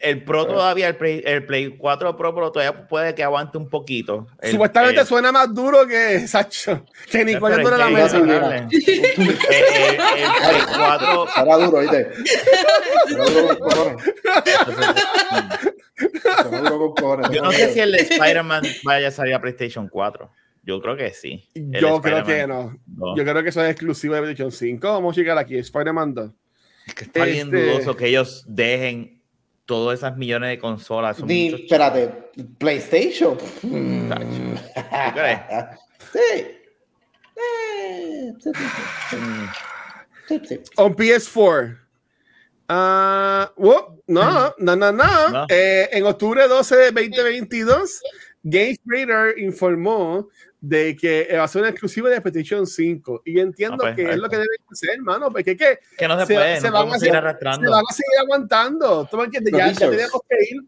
El 0.00 0.24
Pro 0.24 0.46
todavía, 0.46 0.88
el 0.88 0.96
Play, 0.96 1.22
el 1.26 1.44
Play 1.44 1.76
4 1.76 2.16
Pro, 2.16 2.34
Pro 2.34 2.50
todavía 2.50 2.88
puede 2.88 3.14
que 3.14 3.22
aguante 3.22 3.58
un 3.58 3.68
poquito. 3.68 4.26
El, 4.40 4.52
Supuestamente 4.52 5.02
el, 5.02 5.06
suena 5.06 5.30
más 5.30 5.54
duro 5.54 5.86
que 5.86 6.26
Sacho, 6.26 6.86
que 7.10 7.22
ni 7.22 7.36
cuando 7.36 7.70
la 7.76 7.88
mesa. 7.88 8.16
el, 8.16 8.30
el, 8.30 8.66
Play 8.66 9.46
4. 10.74 11.26
Será 11.34 11.56
duro, 11.58 11.80
¿viste? 11.80 12.10
Será 13.08 13.24
duro 16.70 17.30
Yo 17.30 17.42
no 17.42 17.52
sé 17.52 17.74
si 17.74 17.80
el 17.80 17.94
Spider-Man 17.94 18.62
vaya 18.84 19.08
a 19.08 19.10
salir 19.10 19.34
a 19.34 19.40
PlayStation 19.40 19.86
4. 19.86 20.30
Yo 20.62 20.80
creo 20.80 20.96
que 20.96 21.12
sí. 21.12 21.46
Yo 21.54 22.00
creo 22.00 22.24
que 22.24 22.46
no. 22.46 22.74
no. 22.86 23.16
Yo 23.16 23.24
creo 23.24 23.42
que 23.42 23.50
eso 23.50 23.62
es 23.62 23.70
exclusivo 23.70 24.14
de 24.14 24.22
PlayStation 24.22 24.50
5. 24.50 24.88
Vamos 24.88 25.14
a 25.16 25.20
llegar 25.20 25.36
aquí. 25.36 25.58
Spider-Man 25.58 26.14
2. 26.14 26.30
Es 26.86 26.94
que 26.94 27.04
está 27.04 27.26
este... 27.26 27.32
bien 27.32 27.50
dudoso 27.50 27.94
que 27.96 28.06
ellos 28.06 28.44
dejen 28.48 29.19
todas 29.70 30.00
esas 30.00 30.16
millones 30.16 30.50
de 30.50 30.58
consolas. 30.58 31.16
Son 31.16 31.28
Ni, 31.28 31.54
espérate, 31.54 32.08
PlayStation. 32.58 33.38
Mm. 33.62 34.10
¿Tú 34.10 35.14
crees? 35.14 35.40
Sí. 36.12 36.18
Eh, 37.36 38.32
sí, 38.40 38.50
sí, 40.28 40.38
sí. 40.48 40.60
On 40.76 40.92
PS4. 40.92 41.78
Uh, 42.68 43.46
oh, 43.58 43.96
no, 44.08 44.54
no, 44.58 44.74
no, 44.74 44.90
no. 44.90 45.28
no. 45.28 45.46
Eh, 45.48 45.88
en 45.92 46.04
octubre 46.04 46.48
12 46.48 46.76
de 46.76 46.90
2022, 46.90 48.02
Games 48.42 48.78
Radar 48.84 49.38
informó 49.38 50.28
de 50.60 50.94
que 50.94 51.28
va 51.36 51.44
a 51.44 51.48
ser 51.48 51.62
una 51.62 51.70
exclusiva 51.70 52.10
de 52.10 52.20
PlayStation 52.20 52.66
5. 52.66 53.22
Y 53.24 53.40
entiendo 53.40 53.78
no, 53.78 53.82
pues, 53.82 53.96
que 53.96 54.10
es 54.10 54.16
lo 54.16 54.28
que 54.28 54.36
deben 54.36 54.48
hacer, 54.70 54.90
hermano, 54.90 55.30
porque 55.32 55.56
que, 55.56 55.78
que 55.96 56.08
no 56.08 56.18
se, 56.20 56.26
se 56.26 56.34
puede, 56.34 56.60
se, 56.60 56.66
no 56.68 56.72
van 56.72 56.92
a 56.94 56.98
seguir 56.98 57.16
arrastrando. 57.16 57.66
Se 57.66 57.70
van 57.70 57.84
a 57.88 57.92
seguir 57.92 58.18
aguantando. 58.20 59.08
¿Tú 59.10 59.16
me 59.16 59.24
entiendes? 59.24 59.52
Ya, 59.56 59.72
ya, 59.72 59.90
tenemos 59.90 60.20
que 60.28 60.36
ir, 60.50 60.62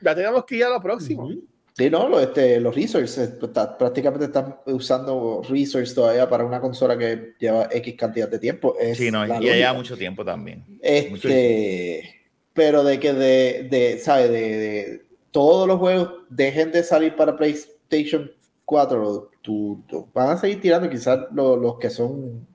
ya 0.00 0.14
tenemos 0.14 0.44
que 0.44 0.56
ir 0.56 0.64
a 0.64 0.70
lo 0.70 0.80
próximo. 0.80 1.24
Uh 1.24 1.30
-huh. 1.30 1.42
Sí, 1.74 1.88
no, 1.88 2.06
lo, 2.06 2.20
este, 2.20 2.60
los 2.60 2.74
resources 2.74 3.32
está, 3.42 3.78
prácticamente 3.78 4.26
están 4.26 4.56
usando 4.66 5.40
resources 5.48 5.94
todavía 5.94 6.28
para 6.28 6.44
una 6.44 6.60
consola 6.60 6.98
que 6.98 7.34
lleva 7.38 7.66
X 7.70 7.94
cantidad 7.96 8.28
de 8.28 8.38
tiempo. 8.38 8.76
Es 8.78 8.98
sí, 8.98 9.10
no, 9.10 9.24
y 9.24 9.40
lleva 9.40 9.72
mucho 9.72 9.96
tiempo 9.96 10.22
también. 10.22 10.64
Este, 10.82 12.26
pero 12.52 12.84
de 12.84 13.00
que 13.00 13.14
de, 13.14 13.68
de 13.70 13.98
¿sabes? 13.98 14.30
De, 14.30 14.58
de 14.58 15.04
todos 15.30 15.66
los 15.66 15.78
juegos 15.78 16.10
dejen 16.28 16.72
de 16.72 16.84
salir 16.84 17.16
para 17.16 17.38
PlayStation 17.38 18.30
4, 18.72 19.30
tú, 19.42 19.82
tú- 19.86 20.08
van 20.14 20.30
a 20.30 20.36
seguir 20.38 20.62
tirando 20.62 20.88
quizás 20.88 21.18
lo- 21.34 21.56
los 21.58 21.78
que 21.78 21.90
son 21.90 22.46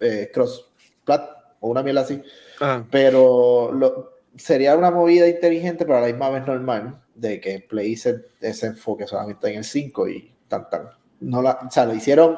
eh, 0.00 0.30
cross 0.34 0.70
plat 1.04 1.30
o 1.60 1.70
una 1.70 1.82
mierda 1.82 2.02
así, 2.02 2.22
Ajá. 2.60 2.86
pero 2.90 3.72
lo- 3.72 4.10
sería 4.36 4.76
una 4.76 4.90
movida 4.90 5.26
inteligente, 5.28 5.84
pero 5.86 5.96
a 5.98 6.02
la 6.02 6.06
misma 6.08 6.28
vez 6.28 6.46
normal, 6.46 7.00
de 7.14 7.40
que 7.40 7.60
Play 7.60 7.96
se, 7.96 8.22
se 8.52 8.66
enfoque 8.66 9.06
solamente 9.06 9.48
en 9.50 9.56
el 9.58 9.64
5 9.64 10.08
y 10.08 10.30
tan 10.48 10.68
tan. 10.68 10.90
No 11.20 11.40
la, 11.42 11.58
o 11.66 11.70
sea, 11.70 11.84
lo 11.86 11.94
hicieron 11.94 12.36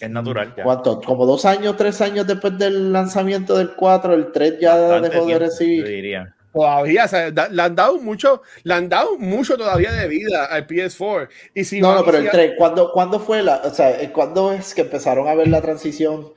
Es 0.00 0.10
natural. 0.10 0.54
Ya. 0.56 0.62
¿Cuánto? 0.64 1.00
Como 1.00 1.24
dos 1.24 1.44
años, 1.44 1.76
tres 1.76 2.00
años 2.00 2.26
después 2.26 2.58
del 2.58 2.92
lanzamiento 2.92 3.56
del 3.56 3.74
4, 3.74 4.12
el 4.14 4.30
3 4.32 4.58
ya 4.60 4.76
Bastante 4.76 5.08
dejó 5.08 5.20
de 5.20 5.26
tiempo, 5.26 5.44
recibir. 5.46 5.84
yo 5.84 5.88
diría. 5.90 6.35
Todavía, 6.56 7.04
o 7.04 7.08
sea, 7.08 7.30
da- 7.30 7.48
le 7.50 7.60
han 7.60 7.76
dado 7.76 7.98
mucho, 7.98 8.40
le 8.62 8.72
han 8.72 8.88
dado 8.88 9.18
mucho 9.18 9.58
todavía 9.58 9.92
de 9.92 10.08
vida 10.08 10.46
al 10.46 10.66
PS4. 10.66 11.28
Y 11.54 11.64
si 11.64 11.80
No, 11.82 11.94
no, 11.94 12.02
pero 12.02 12.16
el 12.16 12.30
3, 12.30 12.52
¿cuándo, 12.56 12.90
¿cuándo 12.92 13.20
fue 13.20 13.42
la, 13.42 13.56
o 13.62 13.74
sea, 13.74 14.00
eh, 14.00 14.10
cuándo 14.10 14.52
es 14.52 14.72
que 14.74 14.80
empezaron 14.80 15.28
a 15.28 15.34
ver 15.34 15.48
la 15.48 15.60
transición 15.60 16.32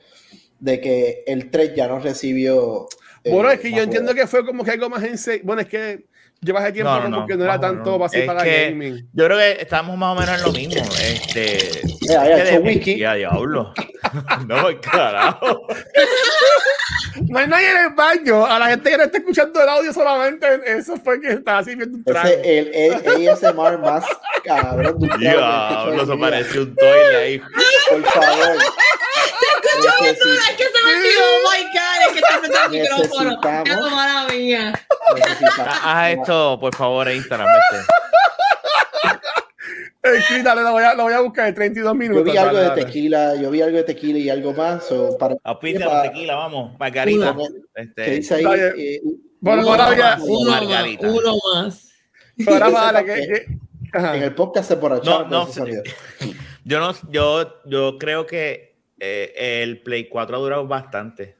de 0.58 0.78
que 0.82 1.24
el 1.26 1.50
3 1.50 1.72
ya 1.74 1.88
no 1.88 2.00
recibió? 2.00 2.86
eh, 3.24 3.30
Bueno, 3.32 3.50
es 3.50 3.60
que 3.60 3.72
yo 3.72 3.82
entiendo 3.82 4.14
que 4.14 4.26
fue 4.26 4.44
como 4.44 4.62
que 4.62 4.72
algo 4.72 4.90
más 4.90 5.02
en. 5.04 5.40
Bueno, 5.42 5.62
es 5.62 5.68
que 5.68 6.04
llevas 6.42 6.66
el 6.66 6.72
tiempo 6.74 6.90
No, 6.90 6.96
no, 6.98 7.04
como 7.04 7.16
no, 7.20 7.26
que 7.26 7.36
no 7.36 7.44
era 7.44 7.58
tanto 7.58 7.98
para 7.98 8.42
que- 8.44 8.70
gaming. 8.70 9.08
Yo 9.14 9.24
creo 9.24 9.38
que 9.38 9.62
estamos 9.62 9.96
más 9.96 10.14
o 10.16 10.20
menos 10.20 10.36
en 10.38 10.42
lo 10.44 10.52
mismo. 10.52 10.82
Este, 11.02 11.80
Eh, 12.12 12.16
ahí 12.20 12.28
es 12.32 12.34
ha 12.40 12.42
que 12.44 12.48
hecho 12.50 12.60
de- 12.62 12.68
whisky. 12.68 13.04
a 13.04 13.14
diablo. 13.14 13.72
no, 14.46 14.80
carajo. 14.80 15.66
No 17.28 17.38
hay 17.38 17.46
nadie 17.48 17.70
en 17.70 17.78
el 17.86 17.94
baño. 17.94 18.46
A 18.46 18.58
la 18.58 18.66
gente 18.68 18.90
que 18.90 18.96
no 18.96 19.02
está 19.04 19.18
escuchando 19.18 19.62
el 19.62 19.68
audio 19.68 19.92
solamente, 19.92 20.46
eso 20.66 20.96
fue 20.96 21.20
que 21.20 21.32
estaba 21.32 21.58
así 21.58 21.74
viendo 21.74 21.96
un 21.98 22.04
trago. 22.04 22.28
Ese 22.28 22.58
el, 22.58 22.94
el 23.14 23.28
ASMR 23.28 23.78
más 23.78 24.04
cabrón 24.44 24.98
de 24.98 25.06
un 25.06 25.18
Diablo, 25.20 26.06
se 26.06 26.16
parece 26.16 26.60
un 26.60 26.74
toile 26.74 27.16
ahí. 27.16 27.38
Por 27.90 28.04
favor. 28.04 28.56
Necesi- 29.80 30.38
Es 30.50 30.56
que 30.56 30.64
se 30.64 30.84
me 30.84 30.96
olvidó, 30.96 31.20
oh 31.24 31.50
my 31.50 31.64
god, 31.64 32.06
es 32.06 32.12
que 32.12 32.18
está 32.18 32.38
frente 32.38 32.58
al 32.58 32.70
micrófono. 32.70 33.40
Mala 33.90 34.26
mía. 34.32 34.72
Haz 35.84 36.08
esto, 36.12 36.58
por 36.60 36.74
favor, 36.74 37.08
en 37.08 37.16
Instagram. 37.16 37.48
este. 37.48 37.86
Eh, 40.02 40.42
dale, 40.42 40.62
lo 40.62 40.72
voy, 40.72 40.82
a, 40.82 40.94
lo 40.94 41.02
voy 41.04 41.12
a 41.12 41.20
buscar 41.20 41.48
en 41.48 41.54
32 41.54 41.94
minutos. 41.94 42.24
Yo 42.24 42.32
vi 42.32 42.38
algo 42.38 42.58
de 42.58 42.70
tequila, 42.70 43.34
yo 43.36 43.50
vi 43.50 43.60
algo 43.60 43.76
de 43.76 43.84
tequila 43.84 44.18
y 44.18 44.30
algo 44.30 44.54
más. 44.54 44.86
so, 44.86 45.16
para, 45.18 45.36
Auspicia 45.44 45.86
para- 45.86 46.02
tequila, 46.10 46.36
vamos. 46.36 46.78
Margarita. 46.78 47.36
¿Qué 47.36 47.82
Este, 47.82 48.10
dice 48.12 48.34
ahí? 48.36 48.44
Dale. 48.44 48.68
Eh, 48.78 49.00
Bueno, 49.40 49.62
uno 49.62 49.72
ahora 49.72 49.96
más. 50.16 50.22
Uno 50.26 50.50
más, 50.50 50.62
Margarita. 50.62 51.06
uno 51.10 51.34
más. 51.54 51.90
Ahora 52.46 52.66
Yo 52.68 52.72
vale, 52.72 52.98
sepa 53.00 53.14
que, 53.14 53.26
que-. 53.28 53.60
En 54.16 54.22
el 54.22 54.34
podcast 54.34 54.68
se 54.68 54.76
borracharon 54.76 55.28
No, 55.28 55.46
no 55.46 55.50
yo, 56.64 56.78
no, 56.80 56.94
yo, 57.10 57.54
yo 57.66 57.98
creo 57.98 58.24
que 58.24 58.76
eh, 59.00 59.60
el 59.62 59.82
Play 59.82 60.08
4 60.08 60.36
ha 60.36 60.40
durado 60.40 60.66
bastante. 60.66 61.36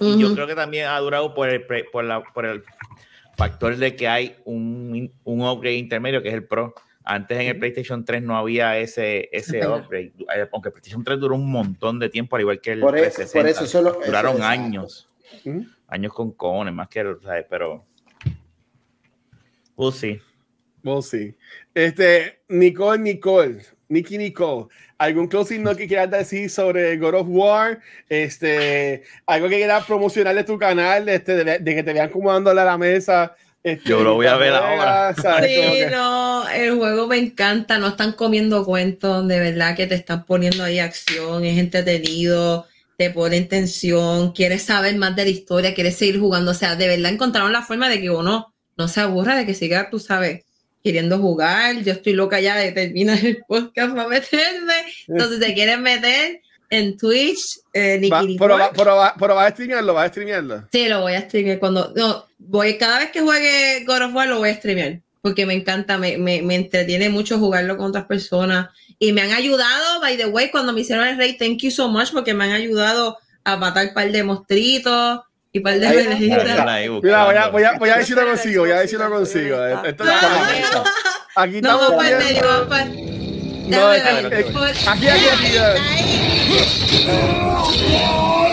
Y 0.00 0.18
yo 0.18 0.34
creo 0.34 0.46
que 0.46 0.54
también 0.56 0.88
ha 0.88 0.98
durado 0.98 1.32
por 1.34 1.48
el, 1.48 1.64
por 1.92 2.04
la, 2.04 2.22
por 2.24 2.44
el 2.46 2.64
factor 3.36 3.76
de 3.76 3.94
que 3.94 4.08
hay 4.08 4.36
un, 4.44 5.12
un 5.22 5.40
upgrade 5.42 5.76
intermedio 5.76 6.20
que 6.20 6.28
es 6.28 6.34
el 6.34 6.44
Pro. 6.44 6.74
Antes 7.06 7.38
en 7.38 7.48
el 7.48 7.58
PlayStation 7.58 8.02
3 8.04 8.22
no 8.22 8.36
había 8.36 8.78
ese, 8.78 9.28
ese 9.30 9.66
upgrade. 9.66 10.12
Eh, 10.34 10.48
Aunque 10.52 10.70
el 10.70 10.72
PlayStation 10.72 11.04
3 11.04 11.20
duró 11.20 11.34
un 11.34 11.50
montón 11.50 11.98
de 11.98 12.08
tiempo, 12.08 12.34
al 12.36 12.42
igual 12.42 12.60
que 12.62 12.72
el 12.72 12.80
Por 12.80 12.96
eso- 12.96 13.16
360. 13.16 13.40
por 13.40 13.48
eso 13.50 13.66
solo- 13.66 13.90
eso 14.00 14.06
Duraron 14.06 14.36
es- 14.36 14.42
años. 14.42 15.08
Ujú. 15.44 15.66
Años 15.88 16.12
con 16.14 16.32
cojones, 16.32 16.72
más 16.72 16.88
que, 16.88 17.04
¿sabes? 17.22 17.44
Pero... 17.50 17.84
Pues 19.74 19.96
sí. 19.96 20.20
Well, 20.82 21.02
sí. 21.02 21.34
Este, 21.74 22.40
Nicole, 22.48 22.98
Nicole, 22.98 23.62
Nicky 23.88 24.18
Nicole, 24.18 24.66
¿algún 24.98 25.28
closing 25.28 25.62
note 25.62 25.78
que 25.78 25.88
quieras 25.88 26.10
decir 26.10 26.50
sobre 26.50 26.96
God 26.98 27.14
of 27.14 27.26
War? 27.28 27.80
Este, 28.08 29.02
algo 29.26 29.48
que 29.48 29.56
quieras 29.56 29.84
promocionar 29.86 30.34
de 30.34 30.44
tu 30.44 30.58
canal, 30.58 31.08
este, 31.08 31.42
de, 31.44 31.58
de 31.58 31.74
que 31.74 31.82
te 31.82 31.92
vean 31.92 32.10
como 32.10 32.32
dándole 32.32 32.60
a 32.60 32.64
la 32.64 32.78
mesa. 32.78 33.34
Este, 33.64 33.88
Yo 33.88 34.02
lo 34.04 34.14
voy 34.14 34.26
a 34.26 34.36
ver 34.36 34.52
ahora. 34.52 35.14
Sí, 35.16 35.22
que- 35.22 35.88
no, 35.90 36.46
el 36.50 36.76
juego 36.76 37.06
me 37.06 37.16
encanta, 37.16 37.78
no 37.78 37.88
están 37.88 38.12
comiendo 38.12 38.62
cuentos, 38.64 39.26
de 39.26 39.40
verdad 39.40 39.74
que 39.74 39.86
te 39.86 39.94
están 39.94 40.26
poniendo 40.26 40.62
ahí 40.62 40.78
acción, 40.78 41.44
es 41.46 41.58
entretenido, 41.58 42.66
te 42.98 43.08
pone 43.08 43.38
en 43.38 43.48
tensión, 43.48 44.32
quieres 44.32 44.62
saber 44.64 44.96
más 44.96 45.16
de 45.16 45.24
la 45.24 45.30
historia, 45.30 45.74
quieres 45.74 45.96
seguir 45.96 46.20
jugando, 46.20 46.50
o 46.50 46.54
sea, 46.54 46.76
de 46.76 46.88
verdad 46.88 47.10
encontraron 47.10 47.52
la 47.52 47.62
forma 47.62 47.88
de 47.88 48.02
que 48.02 48.10
uno 48.10 48.52
no 48.76 48.86
se 48.88 49.00
aburra, 49.00 49.34
de 49.34 49.46
que 49.46 49.54
siga, 49.54 49.88
tú 49.88 49.98
sabes, 49.98 50.44
queriendo 50.82 51.18
jugar, 51.18 51.82
yo 51.82 51.92
estoy 51.92 52.12
loca 52.12 52.40
ya 52.40 52.56
de 52.56 52.70
terminar 52.72 53.18
el 53.24 53.38
podcast 53.48 53.94
para 53.94 54.08
meterme, 54.08 54.74
entonces 55.08 55.40
te 55.40 55.54
quieren 55.54 55.80
meter 55.82 56.42
en 56.74 56.96
Twitch, 56.96 57.60
eh, 57.72 57.98
Nicky 58.00 58.10
Va- 58.10 58.46
pero, 58.46 58.58
va- 58.58 58.72
pero, 58.76 58.96
va- 58.96 59.14
pero 59.18 59.34
vas 59.34 59.46
a 59.46 59.50
streamearlo, 59.50 59.94
vas 59.94 60.06
a 60.06 60.08
streamearlo. 60.08 60.64
Sí, 60.72 60.88
lo 60.88 61.00
voy 61.02 61.14
a 61.14 61.20
streamear 61.22 61.58
cuando. 61.58 61.92
No, 61.96 62.26
voy, 62.38 62.76
cada 62.78 62.98
vez 62.98 63.10
que 63.10 63.20
juegue 63.20 63.84
God 63.86 64.02
of 64.02 64.14
War 64.14 64.28
lo 64.28 64.38
voy 64.38 64.50
a 64.50 64.54
streamear. 64.56 65.00
Porque 65.22 65.46
me 65.46 65.54
encanta, 65.54 65.96
me, 65.96 66.18
me, 66.18 66.42
me 66.42 66.54
entretiene 66.54 67.08
mucho 67.08 67.38
jugarlo 67.38 67.76
con 67.78 67.86
otras 67.86 68.04
personas. 68.04 68.68
Y 68.98 69.12
me 69.12 69.22
han 69.22 69.32
ayudado, 69.32 70.00
by 70.00 70.16
the 70.18 70.26
way, 70.26 70.50
cuando 70.50 70.72
me 70.72 70.82
hicieron 70.82 71.06
el 71.06 71.16
rey, 71.16 71.36
thank 71.38 71.58
you 71.62 71.70
so 71.70 71.88
much, 71.88 72.12
porque 72.12 72.34
me 72.34 72.44
han 72.44 72.52
ayudado 72.52 73.16
a 73.42 73.56
matar 73.56 73.88
un 73.88 73.94
par 73.94 74.10
de 74.12 74.22
monstruitos 74.22 75.20
y 75.52 75.60
par 75.60 75.78
de. 75.80 75.86
Ahí 75.86 76.88
Mira, 77.02 77.24
voy 77.24 77.36
a, 77.36 77.48
voy 77.48 77.62
a, 77.64 77.72
voy 77.78 77.88
a 77.90 77.96
ver 77.96 78.04
si 78.06 78.12
lo 78.14 78.26
consigo, 78.26 78.62
voy 78.62 78.72
a 78.72 78.78
ver 78.80 78.88
si 78.88 78.96
lo 78.96 79.08
consigo. 79.10 79.64
Esto- 79.66 80.04
aquí 81.36 81.60
No, 81.62 81.70
estamos 81.70 81.80
vamos 81.88 81.96
para 81.96 82.08
el 82.10 82.24
medio, 82.24 82.42
vamos 82.46 82.66
para 82.68 83.13
No, 83.66 83.88
aquí, 83.88 85.08
aquí, 85.08 85.08
aquí. 85.08 85.58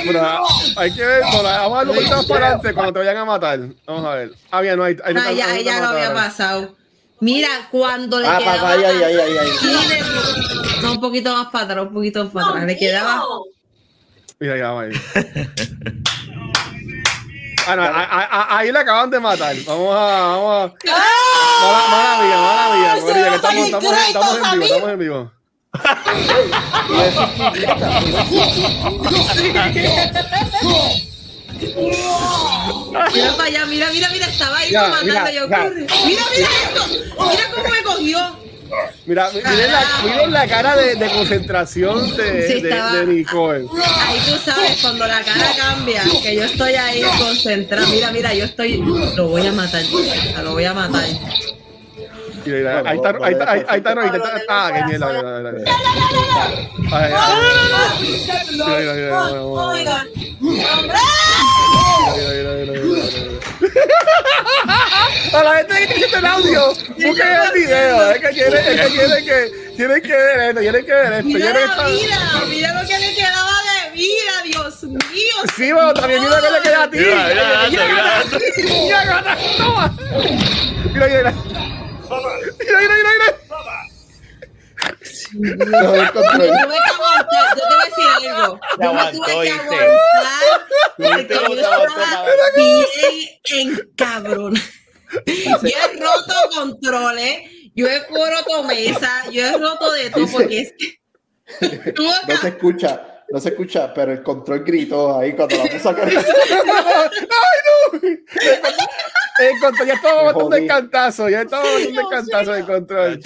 Bueno, 0.05 0.45
hay 0.77 0.91
que 0.93 1.05
ver, 1.05 1.21
vamos 1.21 1.45
a 1.45 1.51
darlo 1.77 1.91
un 1.91 1.97
poquito 1.97 2.15
más 2.15 2.25
para 2.25 2.45
adelante 2.47 2.73
cuando 2.73 2.93
te 2.93 2.99
vayan 2.99 3.17
a 3.17 3.25
matar. 3.25 3.59
Vamos 3.85 4.05
a 4.05 4.15
ver. 4.15 4.31
Ah, 4.49 4.61
bien, 4.61 4.77
no 4.77 4.83
hay. 4.83 4.97
hay 5.03 5.15
Ah, 5.17 5.31
ya, 5.31 5.59
ya 5.61 5.79
lo 5.81 5.87
había 5.89 6.13
pasado. 6.13 6.75
Mira, 7.19 7.49
cuando 7.69 8.19
le 8.19 8.27
Ah, 8.27 8.37
quedaba 8.39 8.55
papá, 8.57 8.71
ay, 8.71 8.83
ay, 8.83 9.03
ay, 9.03 9.37
ay, 9.37 9.49
No, 10.81 10.93
un 10.93 11.01
poquito 11.01 11.33
más 11.35 11.47
para 11.51 11.65
atrás, 11.65 11.85
un 11.87 11.93
poquito 11.93 12.23
más 12.23 12.33
para 12.33 12.47
atrás. 12.47 12.65
Le 12.65 12.77
quedaba. 12.77 13.23
Mira, 14.39 14.57
ya, 14.57 14.71
vamos 14.71 14.83
ahí. 14.85 14.91
Ah, 17.67 17.75
no, 17.75 17.83
a- 17.83 18.57
ahí 18.57 18.71
le 18.71 18.79
acaban 18.79 19.09
de 19.09 19.19
matar. 19.19 19.55
Vamos 19.65 19.95
a. 19.95 19.99
Vamos 19.99 20.71
a. 20.71 20.91
Mala, 21.61 21.87
mala 21.89 22.23
mía, 22.23 22.37
mala 22.37 22.75
mía. 22.75 22.95
Eso 22.97 23.05
María, 23.07 23.23
que 23.23 23.29
va 23.29 23.33
a 23.33 23.35
estamos, 23.35 23.65
estamos, 23.65 23.97
estamos 24.07 24.35
en 24.35 24.51
vivo, 24.51 24.65
estamos 24.65 24.89
en 24.89 24.99
vivo. 24.99 25.31
Mira 33.13 33.31
para 33.37 33.43
allá, 33.45 33.65
mira, 33.65 33.89
mira, 33.91 34.09
mira, 34.09 34.25
estaba 34.27 34.57
ahí 34.57 34.71
Ya, 34.71 34.87
matando 34.87 35.05
mira, 35.05 35.31
yo. 35.31 35.47
Mira, 35.47 35.71
mira 36.05 36.49
esto. 36.63 36.87
Mira 37.29 37.51
cómo 37.53 37.69
me 37.69 37.83
cogió. 37.83 38.39
Mira, 39.05 39.29
miren 39.33 39.71
la, 39.71 39.81
miren 40.03 40.31
la 40.31 40.47
cara 40.47 40.75
de, 40.75 40.95
de 40.95 41.09
concentración 41.09 42.15
de, 42.15 42.47
Sí, 42.47 42.61
de, 42.61 42.69
estaba- 42.69 42.93
de 42.95 43.05
Nicole. 43.07 43.65
Ahí 44.07 44.19
tú 44.25 44.37
sabes, 44.45 44.79
cuando 44.81 45.07
la 45.07 45.21
cara 45.23 45.47
cambia, 45.57 46.03
que 46.23 46.35
yo 46.35 46.43
estoy 46.43 46.73
ahí 46.75 47.01
concentrada. 47.17 47.87
Mira, 47.87 48.11
mira, 48.11 48.33
yo 48.33 48.45
estoy. 48.45 48.77
Lo 49.15 49.27
voy 49.27 49.45
a 49.47 49.51
matar. 49.51 49.83
Lo 50.43 50.51
voy 50.51 50.65
a 50.65 50.73
matar. 50.73 51.03
Mira, 52.45 52.81
mira, 52.81 52.83
ahí 52.89 52.95
está, 52.97 53.09
ahí 53.21 53.33
está, 53.33 53.51
ahí, 53.51 53.63
ahí 53.67 53.77
está, 53.77 54.01
ahí 54.01 54.09
está, 54.39 54.67
ah, 54.67 54.85
mierda, 54.87 55.07
mira, 55.11 55.31
Mira, 62.15 62.31
mira, 62.31 62.73
mira, 62.73 63.30
mira, 63.73 63.85
mira, 63.85 64.03
mira. 64.03 64.11
Mira, 64.11 64.13
mira, 64.13 64.53
mira, 64.63 64.65
mira, 64.65 65.31
mira. 65.31 65.39
A 65.39 65.43
la 65.43 65.57
gente 65.57 65.75
que 65.75 65.83
está 65.83 65.95
escuchando 65.95 66.27
el 66.27 66.33
audio, 66.33 66.67
busquen 66.67 67.27
el 67.27 67.51
video. 67.53 68.11
Es 68.11 68.19
que 68.19 68.29
quieren, 68.29 68.65
es 68.67 68.81
que 68.81 68.87
quieren 68.91 69.23
que, 69.25 69.37
tienen 69.77 70.01
que 70.01 70.13
ver 70.13 70.39
esto, 70.49 70.59
tienen 70.61 70.85
que 70.85 70.93
ver 70.93 71.13
esto. 71.13 71.23
Mira 71.23 71.53
la 71.53 71.83
vida, 71.87 72.45
mira 72.49 72.73
lo 72.81 72.87
que 72.87 72.99
le 72.99 73.13
quedaba 73.15 73.51
de 73.63 73.91
vida, 73.91 74.33
Dios 74.43 74.83
mío. 74.83 75.35
Sí, 75.55 75.71
pero 75.73 75.93
también 75.93 76.21
mira 76.23 76.41
que 76.41 76.51
le 76.51 76.61
queda 76.61 76.83
a 76.83 76.89
ti. 76.89 76.97
Mira, 76.97 77.27
mira, 77.27 77.69
Mira, 77.69 77.85
mira, 77.85 78.03
gata. 78.03 78.37
Mira, 78.57 79.05
gata, 79.05 79.37
toma. 79.57 79.85
Mira, 80.93 81.07
mira, 81.07 81.07
mira. 81.07 81.33
Mira, 82.59 82.79
mira, 82.79 82.79
mira, 82.79 82.91
mira. 82.91 82.91
No, 82.91 82.91
el 82.91 82.99
Yo 82.99 82.99
control. 82.99 82.99
tuve 82.99 82.99
que 82.99 83.19
aguantar, 83.21 83.40
yo 85.33 85.57
te 85.57 85.65
voy 85.65 85.75
a 87.79 87.85
decir 87.85 88.29
algo. 88.29 88.59
Te 88.77 88.83
Yo 88.83 88.93
me 88.93 89.11
tuve 89.11 89.43
que 89.43 89.51
aguantar 89.51 90.67
porque 90.97 91.15
¿Viste 91.17 91.33
yo 91.33 91.53
estaba 91.53 92.25
bien. 92.55 92.85
Yo 95.35 95.57
he 95.63 95.99
roto 95.99 96.33
controles, 96.55 97.39
yo 97.75 97.87
he 97.87 97.99
roto 97.99 98.63
mesa, 98.63 99.29
yo 99.31 99.45
he 99.45 99.51
roto 99.57 99.91
de 99.91 100.09
todo 100.09 100.27
porque 100.27 100.61
es 100.61 100.73
que 100.77 101.91
tú 101.93 102.03
No 102.03 102.37
se 102.37 102.47
escucha, 102.47 103.10
no 103.31 103.39
se 103.39 103.49
escucha, 103.49 103.93
pero 103.93 104.11
el 104.11 104.23
control 104.23 104.63
gritó 104.63 105.17
ahí 105.17 105.33
cuando 105.33 105.57
la 105.57 105.65
puso 105.65 105.89
a 105.89 105.95
cargar. 105.95 106.25
Encontró, 109.39 109.85
ya 109.85 109.93
estaba 109.93 110.37
un 110.37 110.49
descantazo, 110.49 111.29
ya 111.29 111.41
estaba 111.41 111.63
un 111.75 111.95
descantazo 111.95 112.51
de 112.53 112.63
control. 112.63 113.19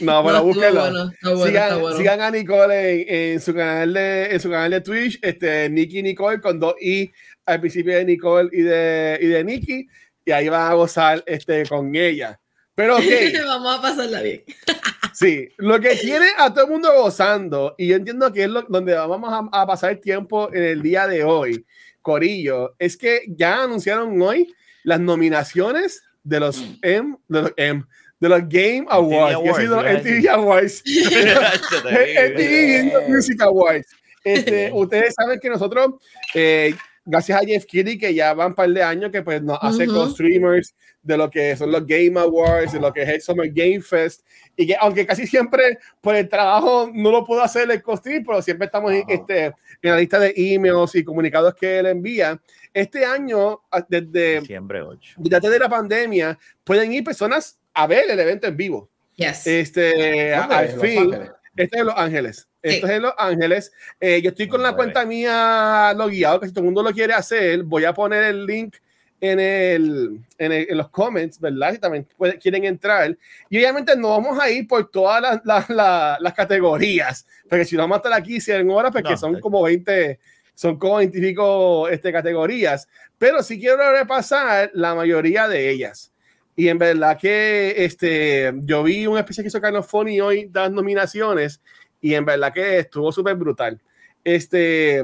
No, 0.00 0.24
pero 0.24 0.42
búsquenlo. 0.44 1.10
sigan, 1.44 1.96
sigan, 1.96 2.20
a 2.20 2.30
Nicole 2.30 3.32
en, 3.32 3.40
su 3.40 3.54
canal 3.54 3.94
de, 3.94 4.34
en 4.34 4.40
su 4.40 4.50
canal 4.50 4.70
de 4.70 4.80
Twitch, 4.80 5.18
este, 5.22 5.68
Nikki 5.70 6.02
Nicole 6.02 6.40
con 6.40 6.60
dos 6.60 6.74
I 6.80 7.10
al 7.46 7.60
principio 7.60 7.96
de 7.96 8.04
Nicole 8.04 8.50
y 8.52 8.62
de, 8.62 9.18
y 9.20 9.26
de 9.26 9.44
Nikki, 9.44 9.86
y 10.24 10.30
ahí 10.30 10.48
van 10.48 10.70
a 10.70 10.74
gozar 10.74 11.22
este, 11.26 11.66
con 11.66 11.94
ella. 11.96 12.38
Pero 12.74 12.96
ok. 12.96 13.02
Vamos 13.46 13.78
a 13.78 13.82
pasarla 13.82 14.22
bien. 14.22 14.42
sí, 15.14 15.48
lo 15.58 15.80
que 15.80 15.96
tiene 15.96 16.26
a 16.38 16.52
todo 16.52 16.64
el 16.64 16.70
mundo 16.70 16.92
gozando, 16.94 17.74
y 17.78 17.88
yo 17.88 17.96
entiendo 17.96 18.32
que 18.32 18.44
es 18.44 18.48
lo, 18.50 18.62
donde 18.62 18.94
vamos 18.94 19.32
a, 19.32 19.60
a 19.60 19.66
pasar 19.66 19.90
el 19.90 20.00
tiempo 20.00 20.52
en 20.52 20.62
el 20.62 20.82
día 20.82 21.06
de 21.06 21.24
hoy, 21.24 21.66
Corillo, 22.00 22.74
es 22.78 22.96
que 22.96 23.22
ya 23.28 23.62
anunciaron 23.62 24.20
hoy 24.20 24.52
las 24.82 25.00
nominaciones 25.00 26.02
de 26.22 26.40
los 26.40 26.58
mm. 26.58 26.78
M, 26.82 27.16
de 27.28 27.42
los 27.42 27.52
M, 27.56 27.84
de 28.20 28.28
los 28.28 28.40
Game 28.48 28.86
Awards, 28.88 29.38
MTV 29.38 29.48
Awards, 29.48 29.68
los 29.68 29.84
MTV 29.84 30.28
Awards, 30.28 30.82
MTV 32.34 33.08
Music 33.08 33.40
Awards. 33.42 33.88
Este, 34.24 34.70
ustedes 34.72 35.14
saben 35.14 35.40
que 35.40 35.48
nosotros, 35.48 35.94
eh, 36.34 36.74
gracias 37.04 37.40
a 37.40 37.44
Jeff 37.44 37.64
Kitty, 37.64 37.98
que 37.98 38.14
ya 38.14 38.32
van 38.34 38.48
un 38.48 38.54
par 38.54 38.68
de 38.70 38.82
años 38.82 39.10
que 39.10 39.22
pues 39.22 39.42
nos 39.42 39.58
hace 39.60 39.86
con 39.86 40.10
streamers 40.10 40.74
de 41.02 41.16
lo 41.16 41.30
que 41.30 41.56
son 41.56 41.72
los 41.72 41.86
Game 41.86 42.18
Awards, 42.18 42.72
de 42.72 42.80
lo 42.80 42.92
que 42.92 43.02
es 43.02 43.08
el 43.08 43.20
Summer 43.20 43.50
Game 43.50 43.80
Fest, 43.80 44.24
y 44.56 44.66
que 44.66 44.76
aunque 44.78 45.06
casi 45.06 45.26
siempre 45.26 45.78
por 46.00 46.14
el 46.14 46.28
trabajo 46.28 46.90
no 46.92 47.10
lo 47.10 47.24
puedo 47.24 47.42
hacer 47.42 47.70
el 47.70 47.82
costumbre, 47.82 48.22
pero 48.24 48.42
siempre 48.42 48.66
estamos 48.66 48.92
en, 48.92 49.04
este, 49.08 49.46
en 49.46 49.90
la 49.90 49.96
lista 49.96 50.18
de 50.18 50.32
emails 50.36 50.94
y 50.94 51.04
comunicados 51.04 51.54
que 51.54 51.78
él 51.78 51.86
envía. 51.86 52.40
Este 52.72 53.04
año, 53.04 53.60
desde, 53.88 54.40
Diciembre 54.40 54.82
8. 54.82 55.14
desde 55.18 55.58
la 55.58 55.68
pandemia, 55.68 56.38
pueden 56.64 56.92
ir 56.92 57.04
personas 57.04 57.58
a 57.74 57.86
ver 57.86 58.10
el 58.10 58.18
evento 58.18 58.46
en 58.46 58.56
vivo. 58.56 58.88
Yes. 59.16 59.46
Este, 59.46 60.34
al 60.34 60.68
fin, 60.80 61.14
este 61.56 61.78
es 61.78 61.84
Los 61.84 61.94
Ángeles. 61.96 62.48
Esto 62.62 62.86
es 62.86 62.92
en 62.92 63.02
Los 63.02 63.14
Ángeles. 63.18 63.72
Eh, 64.00 64.22
yo 64.22 64.30
estoy 64.30 64.48
con 64.48 64.62
la 64.62 64.74
cuenta 64.74 65.04
mía 65.04 65.92
logueado, 65.96 66.40
que 66.40 66.46
si 66.46 66.52
todo 66.52 66.62
el 66.62 66.66
mundo 66.66 66.82
lo 66.82 66.92
quiere 66.92 67.12
hacer, 67.12 67.62
voy 67.64 67.84
a 67.84 67.92
poner 67.92 68.22
el 68.24 68.46
link 68.46 68.76
en, 69.20 69.38
el, 69.38 70.20
en, 70.38 70.52
el, 70.52 70.66
en, 70.68 70.76
los 70.76 70.88
comments, 70.90 71.38
¿verdad? 71.38 71.72
Si 71.72 71.78
también 71.78 72.06
quieren 72.40 72.64
entrar. 72.64 73.16
Y 73.48 73.58
obviamente 73.58 73.96
no 73.96 74.10
vamos 74.10 74.38
a 74.40 74.50
ir 74.50 74.66
por 74.66 74.90
todas 74.90 75.22
las, 75.22 75.40
las, 75.44 75.70
las, 75.70 76.20
las 76.20 76.34
categorías, 76.34 77.26
porque 77.48 77.64
si 77.64 77.76
no 77.76 77.82
vamos 77.82 77.96
a 77.96 77.98
estar 77.98 78.12
aquí 78.12 78.40
100 78.40 78.68
horas, 78.70 78.92
porque 78.92 79.10
no, 79.10 79.16
son 79.16 79.40
como 79.40 79.62
20, 79.62 80.18
son 80.54 80.78
como 80.78 80.96
25 80.96 81.88
este, 81.88 82.12
categorías. 82.12 82.88
Pero 83.18 83.42
sí 83.42 83.60
quiero 83.60 83.92
repasar 83.92 84.70
la 84.74 84.94
mayoría 84.94 85.46
de 85.46 85.70
ellas. 85.70 86.11
Y 86.54 86.68
en 86.68 86.78
verdad 86.78 87.18
que 87.18 87.74
este, 87.84 88.52
yo 88.62 88.82
vi 88.82 89.06
un 89.06 89.18
especial 89.18 89.44
que 89.44 89.48
hizo 89.48 89.60
Carlos 89.60 89.86
Foni 89.86 90.20
hoy, 90.20 90.48
das 90.50 90.70
nominaciones, 90.70 91.60
y 92.00 92.14
en 92.14 92.24
verdad 92.24 92.52
que 92.52 92.78
estuvo 92.78 93.10
súper 93.10 93.36
brutal. 93.36 93.80
Este, 94.22 95.02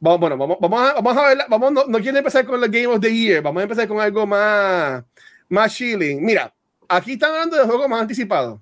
Vamos, 0.00 0.20
bueno, 0.20 0.36
vamos, 0.36 0.58
vamos, 0.60 0.80
a, 0.80 0.94
vamos 0.94 1.16
a 1.16 1.28
ver, 1.28 1.38
vamos, 1.48 1.72
no, 1.72 1.84
no 1.86 1.98
quiero 1.98 2.18
empezar 2.18 2.44
con 2.46 2.60
los 2.60 2.70
Game 2.70 2.86
of 2.86 3.00
the 3.00 3.12
Year, 3.12 3.42
vamos 3.42 3.60
a 3.60 3.64
empezar 3.64 3.88
con 3.88 4.00
algo 4.00 4.26
más, 4.26 5.02
más 5.48 5.74
chilling. 5.74 6.24
Mira, 6.24 6.54
aquí 6.88 7.14
están 7.14 7.32
hablando 7.32 7.56
de 7.56 7.64
juegos 7.64 7.88
más 7.88 8.02
anticipados. 8.02 8.60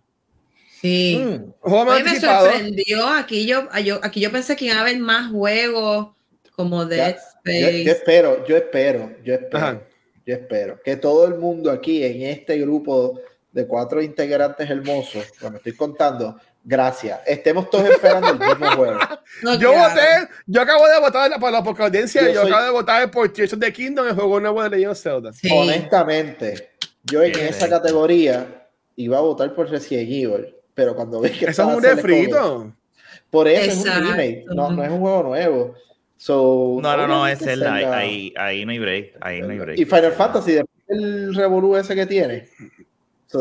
Sí. 0.80 1.22
Mm, 1.22 1.52
juegos 1.60 1.86
más 1.86 2.04
me 2.04 2.20
sorprendió, 2.20 3.06
aquí 3.08 3.46
yo, 3.46 3.68
yo, 3.84 4.00
aquí 4.02 4.20
yo 4.20 4.32
pensé 4.32 4.56
que 4.56 4.64
iba 4.66 4.76
a 4.76 4.80
haber 4.80 4.98
más 4.98 5.30
juegos 5.30 6.08
como 6.52 6.86
Dead 6.86 7.16
Space. 7.16 7.82
Yo, 7.82 7.84
yo, 7.84 7.92
espero, 7.92 8.46
yo 8.46 8.56
espero, 8.56 9.12
yo 9.22 9.34
espero, 9.34 9.58
Ajá. 9.58 9.82
Yo 10.26 10.34
espero 10.34 10.80
que 10.82 10.96
todo 10.96 11.26
el 11.26 11.36
mundo 11.36 11.70
aquí 11.70 12.04
en 12.04 12.22
este 12.22 12.58
grupo 12.58 13.20
de 13.52 13.66
cuatro 13.66 14.02
integrantes 14.02 14.68
hermosos, 14.68 15.32
cuando 15.40 15.58
estoy 15.58 15.74
contando, 15.74 16.36
Gracias. 16.68 17.20
Estemos 17.24 17.70
todos 17.70 17.88
esperando 17.88 18.30
el 18.30 18.38
mismo 18.40 18.66
juego. 18.72 18.98
No, 19.42 19.54
yo 19.54 19.70
claro. 19.72 19.90
voté, 19.90 20.32
yo 20.46 20.62
acabo 20.62 20.88
de 20.88 21.00
votar 21.00 21.40
para 21.40 21.50
la 21.50 21.58
audiencia, 21.58 22.22
yo, 22.22 22.28
yo 22.28 22.42
soy... 22.42 22.50
acabo 22.50 22.64
de 22.64 22.70
votar 22.70 23.10
por 23.10 23.30
Tears 23.30 23.58
the 23.58 23.72
Kingdom, 23.72 24.06
el 24.06 24.14
juego 24.14 24.40
nuevo 24.40 24.62
de 24.62 24.70
Legend 24.70 24.92
of 24.92 24.98
Zelda. 24.98 25.32
Sí. 25.32 25.48
Honestamente, 25.52 26.70
yo 27.04 27.22
en 27.22 27.32
Bien. 27.32 27.46
esa 27.46 27.68
categoría 27.68 28.66
iba 28.94 29.18
a 29.18 29.20
votar 29.20 29.54
por 29.54 29.68
Resident 29.68 30.08
Evil, 30.08 30.54
pero 30.74 30.94
cuando 30.94 31.20
vi 31.20 31.30
que 31.30 31.46
eso 31.46 31.68
es 31.68 31.76
un 31.76 31.82
refrito. 31.82 32.72
Por 33.28 33.46
eso 33.46 33.80
Exacto. 33.80 33.90
es 33.90 33.96
un 33.96 34.16
remake, 34.16 34.44
no, 34.46 34.70
no 34.70 34.84
es 34.84 34.90
un 34.90 35.00
juego 35.00 35.22
nuevo. 35.24 35.74
So, 36.16 36.78
no, 36.80 36.96
no, 36.96 37.06
no, 37.06 37.26
es 37.26 37.38
Zelda, 37.38 37.74
Zelda. 37.74 37.98
Ahí, 37.98 38.32
ahí, 38.36 38.64
no 38.64 38.72
hay 38.72 38.78
break, 38.78 39.16
ahí 39.20 39.42
no 39.42 39.50
hay 39.50 39.58
break. 39.58 39.78
Y 39.78 39.84
Final 39.84 40.12
Fantasy, 40.12 40.52
después 40.52 40.76
el 40.88 41.34
revolú 41.34 41.76
ese 41.76 41.94
que 41.94 42.06
tiene, 42.06 42.48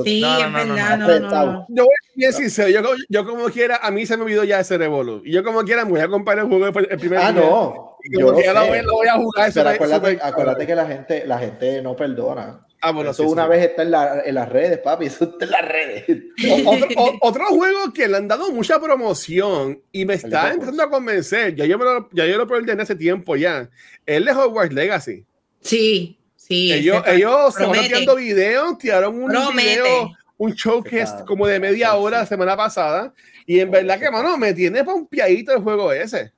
sí, 0.04 0.22
no, 0.22 0.50
no, 0.50 0.60
es 0.60 0.68
verdad, 0.68 0.98
no, 0.98 1.30
no, 1.30 1.66
Yo 1.70 1.84
voy 1.86 1.94
a 1.94 2.06
ser 2.06 2.16
bien 2.16 2.34
sincero, 2.34 2.70
yo, 2.70 2.82
yo, 3.10 3.26
como 3.26 3.46
quiera, 3.46 3.78
a 3.78 3.92
mí 3.92 4.06
se 4.06 4.18
me 4.18 4.24
olvidó 4.24 4.44
ya 4.44 4.60
ese 4.60 4.78
Revolu. 4.78 5.22
Y 5.24 5.32
yo 5.32 5.44
como 5.44 5.64
quiera 5.64 5.86
me 5.86 5.92
voy 5.92 6.02
a 6.02 6.08
comprar 6.08 6.40
el 6.40 6.46
juego 6.46 6.68
el 6.68 7.00
primer 7.00 7.20
Ah, 7.20 7.32
no. 7.32 7.98
Yo 8.12 8.20
lo, 8.20 8.26
lo, 8.28 8.34
voy, 8.34 8.82
lo, 8.84 8.92
voy, 8.92 9.08
a 9.08 9.16
jugar. 9.16 9.52
Pero 9.54 9.70
acuérdate, 9.70 10.20
acuérdate 10.22 10.68
que 10.68 10.76
la 10.76 10.86
gente, 10.86 11.26
la 11.26 11.40
gente 11.40 11.82
no 11.82 11.96
perdona. 11.96 12.66
Ah, 12.88 12.92
bueno, 12.92 13.12
eso 13.12 13.24
sí, 13.24 13.30
una 13.30 13.44
sí. 13.44 13.50
vez 13.50 13.70
está 13.70 13.82
en, 13.82 13.92
la, 13.92 14.22
en, 14.24 14.36
las 14.36 14.50
redes, 14.50 14.80
papi, 14.80 15.06
eso 15.06 15.26
está 15.26 15.46
en 15.46 15.52
las 15.52 15.68
redes. 15.68 16.06
otro, 16.66 16.88
otro, 17.22 17.46
juego 17.48 17.94
que 17.94 18.08
le 18.08 18.18
han 18.18 18.28
dado 18.28 18.52
mucha 18.52 18.80
promoción 18.80 19.82
y 19.92 20.06
me 20.06 20.16
está 20.16 20.54
empezando 20.54 20.84
a 20.84 20.90
convencer, 20.90 21.56
ya 21.56 21.66
yo, 21.66 21.78
me 21.78 21.86
lo, 21.86 22.10
ya 22.12 22.26
yo 22.26 22.38
lo 22.38 22.48
preordené 22.48 22.84
hace 22.84 22.96
tiempo 22.96 23.36
ya, 23.36 23.70
es 24.06 24.18
el 24.18 24.26
de 24.26 24.32
Hogwarts 24.32 24.74
Legacy. 24.74 25.26
Sí, 25.62 26.20
Sí, 26.48 26.72
ellos, 26.72 27.02
ellos 27.08 27.56
se 27.56 27.66
van 27.66 27.82
tirando 27.88 28.16
videos, 28.18 28.78
tiraron 28.78 29.16
un 29.16 29.32
promete. 29.32 29.82
video, 29.82 30.12
un 30.38 30.54
showcase 30.54 31.26
como 31.26 31.48
de 31.48 31.60
media 31.60 31.96
hora 31.96 32.20
la 32.20 32.26
semana 32.28 32.56
pasada. 32.56 33.12
Y 33.48 33.60
en 33.60 33.72
verdad 33.72 34.00
que, 34.00 34.12
mano, 34.12 34.38
me 34.38 34.54
tiene 34.54 34.84
pompeadito 34.84 35.54
el 35.54 35.64
juego 35.64 35.92
ese. 35.92 36.34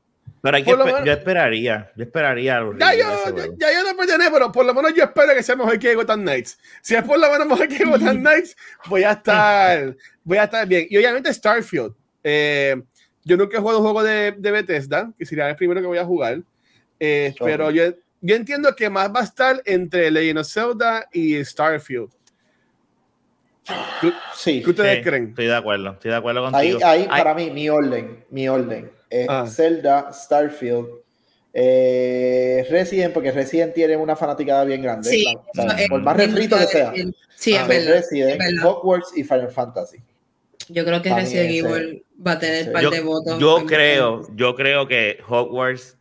Pero 0.47 0.55
hay 0.55 0.63
que 0.63 0.77
menos, 0.77 1.03
yo 1.03 1.11
esperaría, 1.11 1.91
yo 1.93 2.03
esperaría. 2.05 2.61
Ya 2.79 2.93
yo, 2.95 3.35
ya, 3.35 3.47
ya 3.57 3.73
yo 3.73 3.91
no 3.91 3.97
pertené, 3.97 4.31
pero 4.31 4.49
por 4.49 4.65
lo 4.65 4.73
menos 4.73 4.93
yo 4.93 5.03
espero 5.03 5.33
que 5.35 5.43
sea 5.43 5.57
mejor 5.57 5.77
que 5.77 5.93
Gotham 5.93 6.21
Knights. 6.21 6.57
Si 6.81 6.95
es 6.95 7.03
por 7.03 7.19
lo 7.19 7.29
menos 7.29 7.47
mejor 7.47 7.67
que 7.67 7.83
Gotham 7.83 8.19
Knights, 8.21 8.55
voy 8.87 9.03
a 9.03 9.11
estar, 9.11 9.93
voy 10.23 10.37
a 10.37 10.45
estar 10.45 10.65
bien. 10.65 10.87
Y 10.89 10.95
obviamente 10.95 11.33
Starfield. 11.33 11.93
Eh, 12.23 12.81
yo 13.25 13.35
nunca 13.35 13.57
he 13.57 13.59
jugado 13.59 13.79
un 13.79 13.83
juego 13.83 14.03
de, 14.03 14.35
de 14.37 14.51
Bethesda, 14.51 15.11
que 15.19 15.25
sería 15.25 15.49
el 15.49 15.57
primero 15.57 15.81
que 15.81 15.87
voy 15.87 15.97
a 15.97 16.05
jugar. 16.05 16.41
Eh, 16.97 17.33
okay. 17.35 17.45
Pero 17.45 17.69
yo 17.71 17.93
yo 18.21 18.35
entiendo 18.35 18.73
que 18.73 18.89
más 18.89 19.13
va 19.13 19.19
a 19.19 19.23
estar 19.23 19.61
entre 19.65 20.09
Legend 20.09 20.39
of 20.39 20.47
Zelda 20.47 21.09
y 21.11 21.43
Starfield. 21.43 22.09
Sí. 24.33 24.63
¿Qué 24.63 24.69
ustedes 24.69 24.99
sí, 24.99 25.03
creen? 25.03 25.27
Estoy 25.27 25.47
de 25.47 25.55
acuerdo, 25.57 25.91
estoy 25.91 26.11
de 26.11 26.17
acuerdo 26.17 26.49
contigo. 26.49 26.79
Ahí, 26.85 27.01
ahí 27.01 27.07
para 27.09 27.33
mí, 27.33 27.51
mi 27.51 27.67
orden, 27.67 28.23
mi 28.29 28.47
orden 28.47 28.95
es 29.09 29.27
ah. 29.29 29.45
Zelda, 29.47 30.11
Starfield, 30.11 30.87
eh, 31.53 32.65
Resident, 32.69 33.13
porque 33.13 33.31
Resident 33.31 33.73
tiene 33.73 33.97
una 33.97 34.15
fanaticada 34.15 34.63
bien 34.63 34.81
grande. 34.81 35.09
Sí, 35.09 35.25
por 35.89 36.01
más 36.01 36.17
refrito 36.17 36.57
que 36.57 36.67
sea. 36.67 36.93
Sí, 37.35 37.53
es 37.53 37.67
verdad, 37.67 37.95
Resident, 37.95 38.41
es 38.41 38.63
Hogwarts 38.63 39.17
y 39.17 39.23
Final 39.23 39.51
Fantasy. 39.51 39.97
Yo 40.69 40.83
creo 40.83 41.01
que 41.01 41.13
Resident 41.13 41.49
Evil 41.49 42.03
va 42.25 42.33
a 42.33 42.39
tener 42.39 42.65
sí. 42.65 42.71
par 42.71 42.83
yo, 42.83 42.89
de 42.89 43.01
votos. 43.01 43.39
Yo 43.39 43.65
creo, 43.65 44.27
yo 44.35 44.55
creo 44.55 44.87
que 44.87 45.19
Hogwarts 45.27 45.97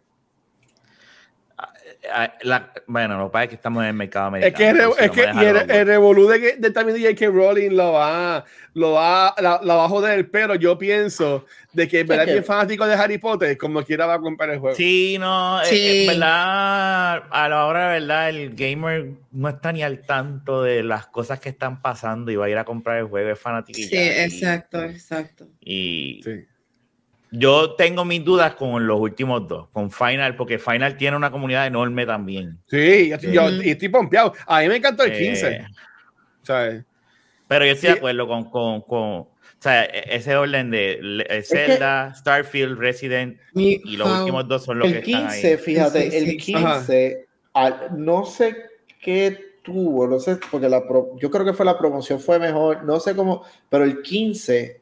la, 2.43 2.73
bueno, 2.87 3.19
lo 3.19 3.27
que 3.27 3.33
pasa 3.33 3.45
es 3.45 3.49
que 3.51 3.55
estamos 3.57 3.83
en 3.83 3.89
el 3.89 3.95
mercado 3.95 4.27
americano. 4.27 4.95
Es 4.99 5.11
que, 5.11 5.23
es 5.23 5.33
que 5.33 5.41
y 5.41 5.45
el, 5.45 5.71
el 5.71 5.87
revolú 5.87 6.27
de, 6.29 6.57
de, 6.57 6.71
también 6.71 7.01
de 7.01 7.09
J.K. 7.09 7.31
Rowling 7.33 7.71
lo 7.71 7.93
va, 7.93 8.45
lo 8.75 8.93
va, 8.93 9.35
la, 9.39 9.61
la 9.63 9.75
va 9.75 9.85
a 9.85 9.89
joder, 9.89 10.31
pero 10.31 10.55
yo 10.55 10.79
pienso 10.79 11.47
de 11.73 11.89
que 11.89 12.01
en 12.01 12.07
verdad 12.07 12.27
es 12.27 12.33
bien 12.33 12.45
fanático 12.45 12.87
de 12.87 12.95
Harry 12.95 13.19
Potter, 13.19 13.57
como 13.59 13.83
quiera 13.83 14.07
va 14.07 14.15
a 14.15 14.21
comprar 14.21 14.51
el 14.51 14.59
juego. 14.59 14.77
Sí, 14.77 15.17
no, 15.19 15.61
sí. 15.65 16.03
En 16.03 16.07
verdad, 16.09 17.25
a 17.31 17.49
la 17.49 17.67
hora 17.67 17.89
de 17.91 18.01
verdad, 18.01 18.29
el 18.31 18.55
gamer 18.55 19.11
no 19.33 19.49
está 19.49 19.73
ni 19.73 19.83
al 19.83 20.01
tanto 20.01 20.63
de 20.63 20.83
las 20.83 21.07
cosas 21.07 21.41
que 21.41 21.49
están 21.49 21.83
pasando 21.83 22.31
y 22.31 22.37
va 22.37 22.47
a 22.47 22.51
ir 22.51 22.59
a 22.59 22.65
comprar 22.65 22.99
el 22.99 23.07
juego, 23.07 23.31
es 23.31 23.39
fanático. 23.39 23.79
Sí, 23.79 23.89
exacto, 23.93 24.83
exacto. 24.83 25.47
Y... 25.61 26.21
Sí 26.23 26.47
yo 27.39 27.74
tengo 27.74 28.05
mis 28.05 28.24
dudas 28.24 28.55
con 28.55 28.87
los 28.87 29.01
últimos 29.01 29.47
dos, 29.47 29.68
con 29.72 29.91
Final, 29.91 30.37
porque 30.37 30.59
Final 30.59 30.97
tiene 30.97 31.16
una 31.16 31.30
comunidad 31.30 31.66
enorme 31.66 32.07
también. 32.07 32.59
Sí, 32.66 33.11
yo, 33.11 33.30
yo 33.30 33.62
y 33.62 33.70
estoy 33.70 33.89
pompeado. 33.89 34.32
A 34.47 34.61
mí 34.61 34.68
me 34.68 34.76
encantó 34.76 35.05
el 35.05 35.12
15. 35.16 35.49
Eh, 35.49 35.66
¿sabes? 36.43 36.84
Pero 37.49 37.64
yo 37.64 37.72
estoy 37.72 37.89
sí. 37.89 37.93
de 37.93 37.99
acuerdo 37.99 38.26
con, 38.26 38.51
con, 38.51 38.80
con, 38.82 39.03
o 39.03 39.28
sea, 39.59 39.84
ese 39.84 40.37
orden 40.37 40.70
de 40.70 41.45
Zelda, 41.47 42.11
que, 42.12 42.18
Starfield, 42.18 42.78
Resident 42.78 43.39
mi, 43.53 43.80
y 43.84 43.97
los 43.97 44.09
um, 44.09 44.18
últimos 44.20 44.49
dos 44.49 44.64
son 44.64 44.78
los 44.78 44.93
que 44.93 45.03
15, 45.03 45.22
están 45.22 45.30
ahí. 45.30 45.57
Fíjate, 45.59 46.11
sí, 46.11 46.16
el 46.16 46.37
15, 46.37 47.26
al, 47.55 47.89
no 47.97 48.24
sé 48.24 48.57
qué 49.01 49.39
tuvo, 49.62 50.07
no 50.07 50.18
sé, 50.18 50.39
porque 50.51 50.68
la 50.68 50.87
pro, 50.87 51.16
yo 51.20 51.30
creo 51.30 51.45
que 51.45 51.53
fue 51.53 51.66
la 51.66 51.78
promoción 51.78 52.20
fue 52.20 52.39
mejor, 52.39 52.84
no 52.84 53.01
sé 53.01 53.16
cómo, 53.16 53.45
pero 53.68 53.84
el 53.84 54.03
15 54.03 54.80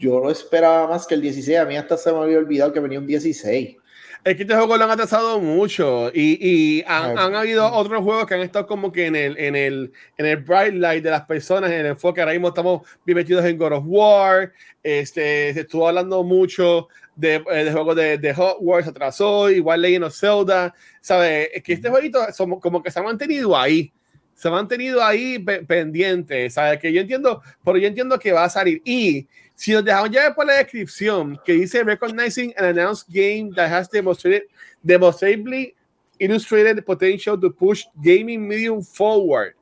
yo 0.00 0.18
no 0.18 0.30
esperaba 0.30 0.88
más 0.88 1.06
que 1.06 1.14
el 1.14 1.20
16. 1.20 1.58
A 1.58 1.66
mí 1.66 1.76
hasta 1.76 1.96
se 1.96 2.10
me 2.10 2.18
había 2.18 2.38
olvidado 2.38 2.72
que 2.72 2.80
venía 2.80 2.98
un 2.98 3.06
16. 3.06 3.76
Es 4.22 4.36
que 4.36 4.42
este 4.42 4.54
juego 4.54 4.76
lo 4.76 4.84
han 4.84 4.90
atrasado 4.90 5.40
mucho 5.40 6.10
y, 6.12 6.38
y 6.46 6.84
han, 6.86 7.16
han, 7.16 7.34
habido 7.34 7.70
otros 7.72 8.02
juegos 8.02 8.26
que 8.26 8.34
han 8.34 8.42
estado 8.42 8.66
como 8.66 8.92
que 8.92 9.06
en 9.06 9.16
el, 9.16 9.38
en 9.38 9.56
el, 9.56 9.92
en 10.18 10.26
el 10.26 10.36
bright 10.38 10.74
light 10.74 11.02
de 11.02 11.10
las 11.10 11.22
personas, 11.22 11.70
en 11.70 11.80
el 11.80 11.86
enfoque. 11.86 12.20
Ahora 12.20 12.32
mismo 12.32 12.48
estamos 12.48 12.82
bien 13.06 13.16
metidos 13.16 13.44
en 13.46 13.56
God 13.56 13.72
of 13.72 13.84
War. 13.86 14.52
Este, 14.82 15.54
se 15.54 15.60
estuvo 15.60 15.88
hablando 15.88 16.22
mucho 16.22 16.88
de, 17.16 17.36
eh, 17.50 17.64
de 17.64 17.72
juegos 17.72 17.96
de, 17.96 18.18
de, 18.18 18.34
Hot 18.34 18.58
Wars, 18.60 18.86
atrasó, 18.86 19.50
igual 19.50 19.80
Legend 19.80 20.04
of 20.04 20.14
Zelda. 20.14 20.74
¿Sabes? 21.00 21.48
Es 21.54 21.62
que 21.62 21.72
este 21.72 21.88
jueguito 21.88 22.20
como 22.60 22.82
que 22.82 22.90
se 22.90 22.98
ha 22.98 23.02
mantenido 23.02 23.56
ahí. 23.56 23.90
Se 24.34 24.48
ha 24.48 24.50
mantenido 24.50 25.02
ahí 25.02 25.38
pendiente. 25.38 26.50
¿Sabes? 26.50 26.78
Que 26.78 26.92
yo 26.92 27.00
entiendo, 27.00 27.42
pero 27.64 27.78
yo 27.78 27.88
entiendo 27.88 28.18
que 28.18 28.32
va 28.32 28.44
a 28.44 28.50
salir. 28.50 28.82
Y 28.84 29.26
si 29.60 29.72
nos 29.72 29.84
dejamos 29.84 30.10
ya 30.10 30.34
por 30.34 30.46
la 30.46 30.54
descripción 30.54 31.38
que 31.44 31.52
dice 31.52 31.84
recognizing 31.84 32.54
an 32.56 32.64
announced 32.64 33.06
game 33.10 33.50
that 33.54 33.70
has 33.70 33.90
demonstrated 33.90 34.44
demonstrably 34.82 35.74
illustrated 36.18 36.82
potential 36.82 37.38
to 37.38 37.50
push 37.50 37.84
gaming 38.02 38.48
medium 38.48 38.82
forward. 38.82 39.52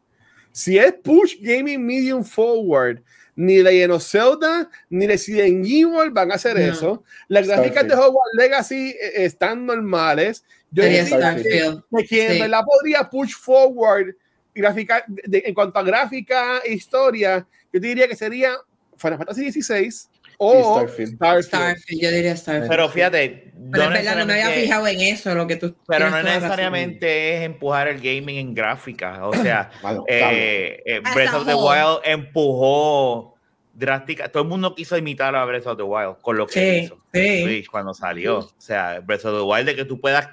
Si 0.52 0.78
es 0.78 0.92
push 1.02 1.34
gaming 1.42 1.84
medium 1.84 2.22
forward, 2.22 3.02
ni 3.34 3.60
Legend 3.60 3.92
of 3.94 4.04
Zelda 4.04 4.70
ni 4.88 5.08
Resident 5.08 5.66
Evil 5.66 6.12
van 6.12 6.30
a 6.30 6.36
hacer 6.36 6.54
no. 6.54 6.60
eso. 6.60 7.04
Las 7.26 7.48
gráficas 7.48 7.88
de 7.88 7.94
Hogwarts 7.94 8.34
Legacy 8.34 8.90
eh, 8.90 9.24
están 9.24 9.66
normales. 9.66 10.44
Yo 10.70 10.84
diría 10.84 11.06
que, 11.34 12.06
que 12.08 12.26
en 12.26 12.32
sí. 12.34 12.40
verdad 12.40 12.62
podría 12.64 13.02
push 13.10 13.34
forward 13.34 14.14
gráfica, 14.54 15.04
de, 15.08 15.42
en 15.44 15.54
cuanto 15.54 15.76
a 15.76 15.82
gráfica 15.82 16.58
e 16.64 16.74
historia, 16.74 17.44
yo 17.72 17.80
diría 17.80 18.06
que 18.06 18.14
sería 18.14 18.56
Final 18.98 19.18
Fantasy 19.18 19.50
XVI 19.50 19.90
o 20.38 20.76
Starfield. 20.76 21.16
Starfield. 21.16 21.46
Starfield. 21.46 22.02
Yo 22.02 22.10
diría 22.10 22.36
Starfield. 22.36 22.68
Pero 22.68 22.88
fíjate, 22.88 23.52
pero 23.72 23.84
no, 23.84 23.90
verdad, 23.90 24.16
no 24.16 24.26
me 24.26 24.32
había 24.34 24.50
fijado 24.50 24.86
en 24.86 25.00
eso, 25.00 25.34
lo 25.34 25.46
que 25.46 25.56
tú. 25.56 25.74
Pero 25.86 26.10
no 26.10 26.22
necesariamente 26.22 27.36
es 27.36 27.42
empujar 27.42 27.88
el 27.88 27.96
gaming 27.96 28.36
en 28.36 28.54
gráfica. 28.54 29.26
O 29.26 29.34
sea, 29.34 29.70
bueno, 29.82 30.04
eh, 30.06 30.82
eh, 30.86 31.00
Breath 31.14 31.34
of 31.34 31.46
the 31.46 31.54
Wild 31.54 32.00
empujó 32.04 33.36
drástica. 33.74 34.28
Todo 34.28 34.44
el 34.44 34.48
mundo 34.48 34.74
quiso 34.74 34.96
imitar 34.96 35.34
a 35.34 35.44
Breath 35.44 35.66
of 35.66 35.76
the 35.76 35.82
Wild 35.82 36.18
con 36.22 36.36
lo 36.36 36.46
que 36.46 36.52
sí, 36.52 36.84
hizo 36.84 36.98
sí. 37.12 37.42
Switch 37.42 37.68
cuando 37.68 37.92
salió. 37.92 38.38
O 38.38 38.54
sea, 38.58 39.00
Breath 39.00 39.24
of 39.24 39.38
the 39.38 39.42
Wild 39.42 39.66
de 39.66 39.76
que 39.76 39.84
tú 39.84 40.00
puedas 40.00 40.28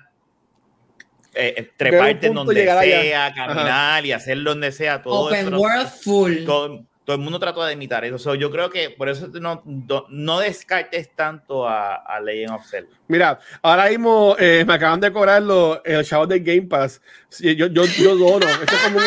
eh, 1.34 1.70
treparte 1.76 2.28
en 2.28 2.34
donde 2.34 2.64
sea, 2.64 2.80
allá. 2.80 3.34
caminar 3.34 4.00
Ajá. 4.00 4.06
y 4.06 4.12
hacerlo 4.12 4.52
donde 4.52 4.72
sea. 4.72 5.02
Todo 5.02 5.28
Open 5.28 5.48
eso, 5.48 5.60
world 5.60 5.88
full. 5.88 6.46
Todo, 6.46 6.86
todo 7.06 7.16
el 7.16 7.22
mundo 7.22 7.40
trató 7.40 7.64
de 7.64 7.74
imitar 7.74 8.04
eso. 8.04 8.18
So, 8.18 8.36
yo 8.36 8.52
creo 8.52 8.70
que 8.70 8.90
por 8.90 9.08
eso 9.10 9.28
no, 9.40 9.62
no, 9.66 10.06
no 10.10 10.40
descartes 10.40 11.12
tanto 11.16 11.68
a, 11.68 11.96
a, 11.96 12.20
Legend 12.20 12.56
of 12.56 12.68
Zelda. 12.68 12.90
Mira, 13.08 13.40
ahora 13.62 13.90
mismo 13.90 14.36
eh, 14.40 14.66
me 14.66 14.74
acaban 14.74 15.00
de 15.00 15.14
cobrar 15.14 15.42
los 15.42 15.80
el 15.86 16.04
chavo 16.04 16.26
de 16.26 16.40
Game 16.40 16.64
Pass. 16.64 17.00
Yo, 17.40 17.68
yo, 17.68 17.86
yo 17.86 18.16
dono. 18.16 18.48
Esto 18.48 18.76
es 18.76 18.82
como 18.82 18.98
un, 18.98 19.06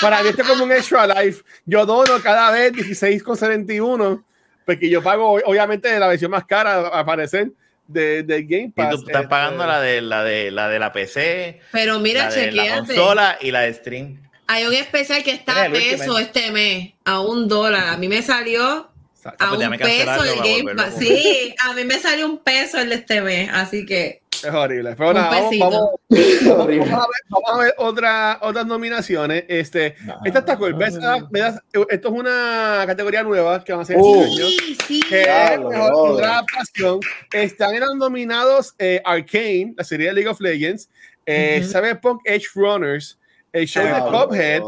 para 0.00 0.22
mí 0.22 0.28
esto 0.28 0.42
es 0.42 0.48
como 0.48 0.64
un 0.64 0.72
extra 0.72 1.06
life. 1.06 1.42
Yo 1.66 1.84
dono 1.84 2.20
cada 2.22 2.52
vez 2.52 2.72
16,71 2.72 4.22
porque 4.64 4.88
yo 4.88 5.02
pago 5.02 5.40
obviamente 5.44 5.98
la 5.98 6.08
versión 6.08 6.30
más 6.30 6.44
cara 6.44 6.88
a 6.88 7.00
aparecer. 7.00 7.50
De, 7.86 8.22
de, 8.22 8.44
Game 8.44 8.72
Pass. 8.74 8.86
Y 8.86 8.96
tú 8.96 9.02
estás 9.02 9.16
este... 9.16 9.28
pagando 9.28 9.66
la 9.66 9.78
de 9.78 10.00
la 10.00 10.24
de 10.24 10.50
la 10.50 10.70
de 10.70 10.78
la 10.78 10.90
PC. 10.90 11.60
Pero 11.70 12.00
mira, 12.00 12.30
la 12.30 12.34
de 12.34 12.52
la 12.52 12.78
consola 12.78 13.38
y 13.42 13.50
la 13.50 13.60
de 13.60 13.74
stream. 13.74 14.23
Hay 14.46 14.66
un 14.66 14.74
especial 14.74 15.22
que 15.22 15.32
está 15.32 15.64
a 15.64 15.70
peso 15.70 16.18
este 16.18 16.50
mes, 16.50 16.92
a 17.04 17.20
un 17.20 17.48
dólar. 17.48 17.88
A 17.88 17.96
mí 17.96 18.08
me 18.08 18.22
salió 18.22 18.90
a 19.38 19.52
un 19.52 19.78
peso 19.78 20.24
el 20.24 20.36
Game 20.38 20.74
Pass. 20.74 20.94
Sí, 20.98 21.54
a 21.60 21.72
mí 21.72 21.84
me 21.84 21.98
salió 21.98 22.26
un 22.26 22.38
peso 22.38 22.78
el 22.78 22.90
de 22.90 22.96
este 22.96 23.20
mes, 23.20 23.48
así 23.52 23.86
que. 23.86 24.22
Es 24.32 24.52
horrible. 24.52 24.94
Pero 24.96 25.14
nada, 25.14 25.30
vamos, 25.30 25.58
vamos, 25.58 25.90
vamos, 26.10 26.60
a 26.60 26.66
ver, 26.66 26.80
vamos, 27.28 27.50
a 27.50 27.58
ver, 27.58 27.74
otra, 27.78 28.38
otras 28.42 28.66
nominaciones. 28.66 29.44
Este, 29.48 29.94
no, 30.04 30.18
esta 30.24 30.40
está 30.40 30.58
cool. 30.58 30.74
¿Ves? 30.74 30.94
Esto 30.94 31.86
es 31.88 32.04
una 32.04 32.84
categoría 32.86 33.22
nueva 33.22 33.64
que 33.64 33.72
van 33.72 33.80
a 33.80 33.82
hacer 33.84 33.96
uh, 33.96 34.24
este 34.24 34.42
año. 34.42 34.48
Sí, 34.50 34.78
sí. 34.86 35.00
Que 35.08 35.22
claro, 35.22 35.72
es 35.72 35.78
mejor 35.78 36.24
adaptación. 36.24 37.00
Están 37.32 37.74
eran 37.74 37.96
nominados 37.96 38.74
eh, 38.78 39.00
Arcane, 39.04 39.72
la 39.78 39.84
serie 39.84 40.08
de 40.08 40.12
League 40.12 40.28
of 40.28 40.40
Legends, 40.40 40.90
eh, 41.24 41.60
uh 41.62 41.64
-huh. 41.64 41.72
Cyberpunk 41.72 42.20
Edge 42.26 42.48
Runners, 42.54 43.18
el 43.54 43.66
show 43.68 43.84
oh, 43.84 43.94
de 43.94 44.26
Cuphead, 44.26 44.62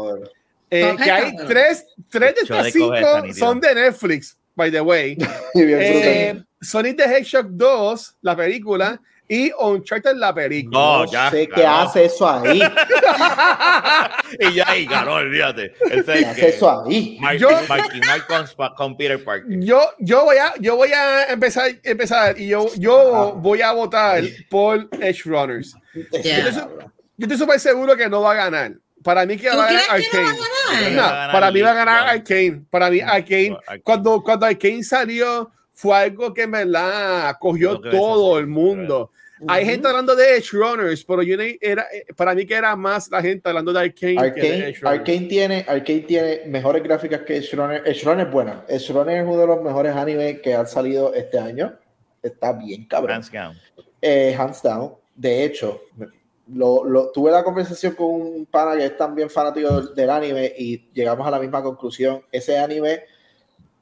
eh, 0.71 0.95
que 1.03 1.11
hay 1.11 1.35
tres, 1.45 1.85
tres 2.09 2.35
de 2.35 2.41
estas 2.41 2.71
cinco 2.71 3.33
son 3.33 3.59
de 3.59 3.75
Netflix, 3.75 4.37
by 4.55 4.71
the 4.71 4.81
way. 4.81 5.17
eh, 5.55 6.41
Sonic 6.61 6.97
the 6.97 7.03
Hedgehog 7.03 7.49
2, 7.51 8.15
la 8.21 8.35
película, 8.35 8.99
y 9.27 9.51
Uncharted 9.59 10.15
la 10.15 10.33
película. 10.33 10.79
No, 10.79 11.05
no 11.05 11.11
ya, 11.11 11.29
sé 11.29 11.49
qué 11.49 11.65
hace 11.65 12.05
eso 12.05 12.29
ahí. 12.29 12.61
y 14.39 14.53
ya 14.53 14.69
ahí 14.69 14.85
ganó, 14.85 15.15
olvídate. 15.15 15.73
¿Qué 15.85 15.99
hace 16.25 16.47
eso 16.47 16.85
ahí? 16.85 17.17
Martin, 17.19 17.41
yo, 17.41 17.49
Martin, 17.67 18.01
Martin 18.07 18.45
con, 18.55 18.69
con, 18.75 18.97
Peter 18.97 19.21
Parker. 19.21 19.59
Yo, 19.59 19.81
yo, 19.99 20.23
voy 20.23 20.37
a, 20.37 20.53
yo 20.61 20.77
voy 20.77 20.93
a 20.93 21.25
empezar, 21.25 21.71
empezar 21.83 22.39
y 22.39 22.47
yo, 22.47 22.67
yo 22.77 23.33
voy 23.37 23.61
a 23.61 23.73
votar 23.73 24.23
por 24.49 24.87
Edge 25.01 25.23
Runners. 25.25 25.75
Yeah. 26.23 26.93
Yo 27.17 27.25
estoy 27.25 27.37
súper 27.37 27.59
seguro 27.59 27.95
que 27.97 28.07
no 28.07 28.21
va 28.21 28.31
a 28.31 28.35
ganar. 28.35 28.73
Para 29.03 29.25
mí 29.25 29.37
que 29.37 29.49
va 29.49 29.67
a 29.67 29.73
ganar 29.73 29.83
Arcane. 29.89 30.95
No 30.95 31.31
para 31.31 31.51
mí 31.51 31.61
va 31.61 31.71
a 31.71 31.73
ganar 31.73 32.07
Arcane. 32.09 32.61
Para 32.69 32.89
mí 32.89 32.99
Arcane, 32.99 33.57
cuando, 33.83 34.21
cuando 34.21 34.45
Arcane 34.45 34.83
salió, 34.83 35.51
fue 35.73 35.95
algo 35.95 36.33
que 36.33 36.47
me 36.47 36.65
la 36.65 37.37
cogió 37.39 37.79
todo 37.79 38.39
el 38.39 38.47
mundo. 38.47 39.11
Uh 39.39 39.45
-huh. 39.45 39.45
Hay 39.49 39.65
gente 39.65 39.87
hablando 39.87 40.15
de 40.15 40.37
Edge 40.37 40.49
Runners, 40.51 41.03
pero 41.03 41.21
yo 41.21 41.37
era, 41.61 41.85
para 42.15 42.33
mí 42.33 42.45
que 42.45 42.55
era 42.55 42.75
más 42.75 43.09
la 43.11 43.21
gente 43.21 43.47
hablando 43.47 43.71
de 43.71 43.79
Arcane. 43.81 44.17
Arcane, 44.17 44.33
que 44.33 44.51
de 44.51 44.69
Edge 44.69 44.79
Arcane, 44.83 45.27
tiene, 45.27 45.65
Arcane 45.67 45.99
tiene 46.01 46.41
mejores 46.47 46.81
gráficas 46.81 47.21
que 47.21 47.37
Edge 47.37 47.55
Runner. 47.55 47.83
Edge 47.85 48.03
Runner 48.03 48.25
es 48.25 48.33
buena. 48.33 48.63
Edge 48.67 48.91
Runner 48.91 49.17
es 49.17 49.23
uno 49.23 49.37
de 49.37 49.47
los 49.47 49.61
mejores 49.61 49.95
animes 49.95 50.41
que 50.41 50.55
han 50.55 50.67
salido 50.67 51.13
este 51.13 51.37
año. 51.37 51.73
Está 52.23 52.53
bien 52.53 52.85
cabrón. 52.85 53.17
Hands 53.17 53.31
down. 53.31 53.55
Eh, 54.01 54.35
hands 54.37 54.63
down. 54.63 54.93
De 55.15 55.43
hecho, 55.43 55.81
lo, 56.53 56.83
lo, 56.83 57.11
tuve 57.11 57.31
la 57.31 57.43
conversación 57.43 57.93
con 57.93 58.07
un 58.07 58.45
pana 58.45 58.77
que 58.77 58.85
es 58.85 58.97
también 58.97 59.29
fanático 59.29 59.81
del, 59.81 59.95
del, 59.95 60.09
anime 60.09 60.53
y 60.57 60.89
llegamos 60.93 61.27
a 61.27 61.31
la 61.31 61.39
misma 61.39 61.61
conclusión. 61.61 62.21
Ese 62.31 62.57
anime 62.57 63.01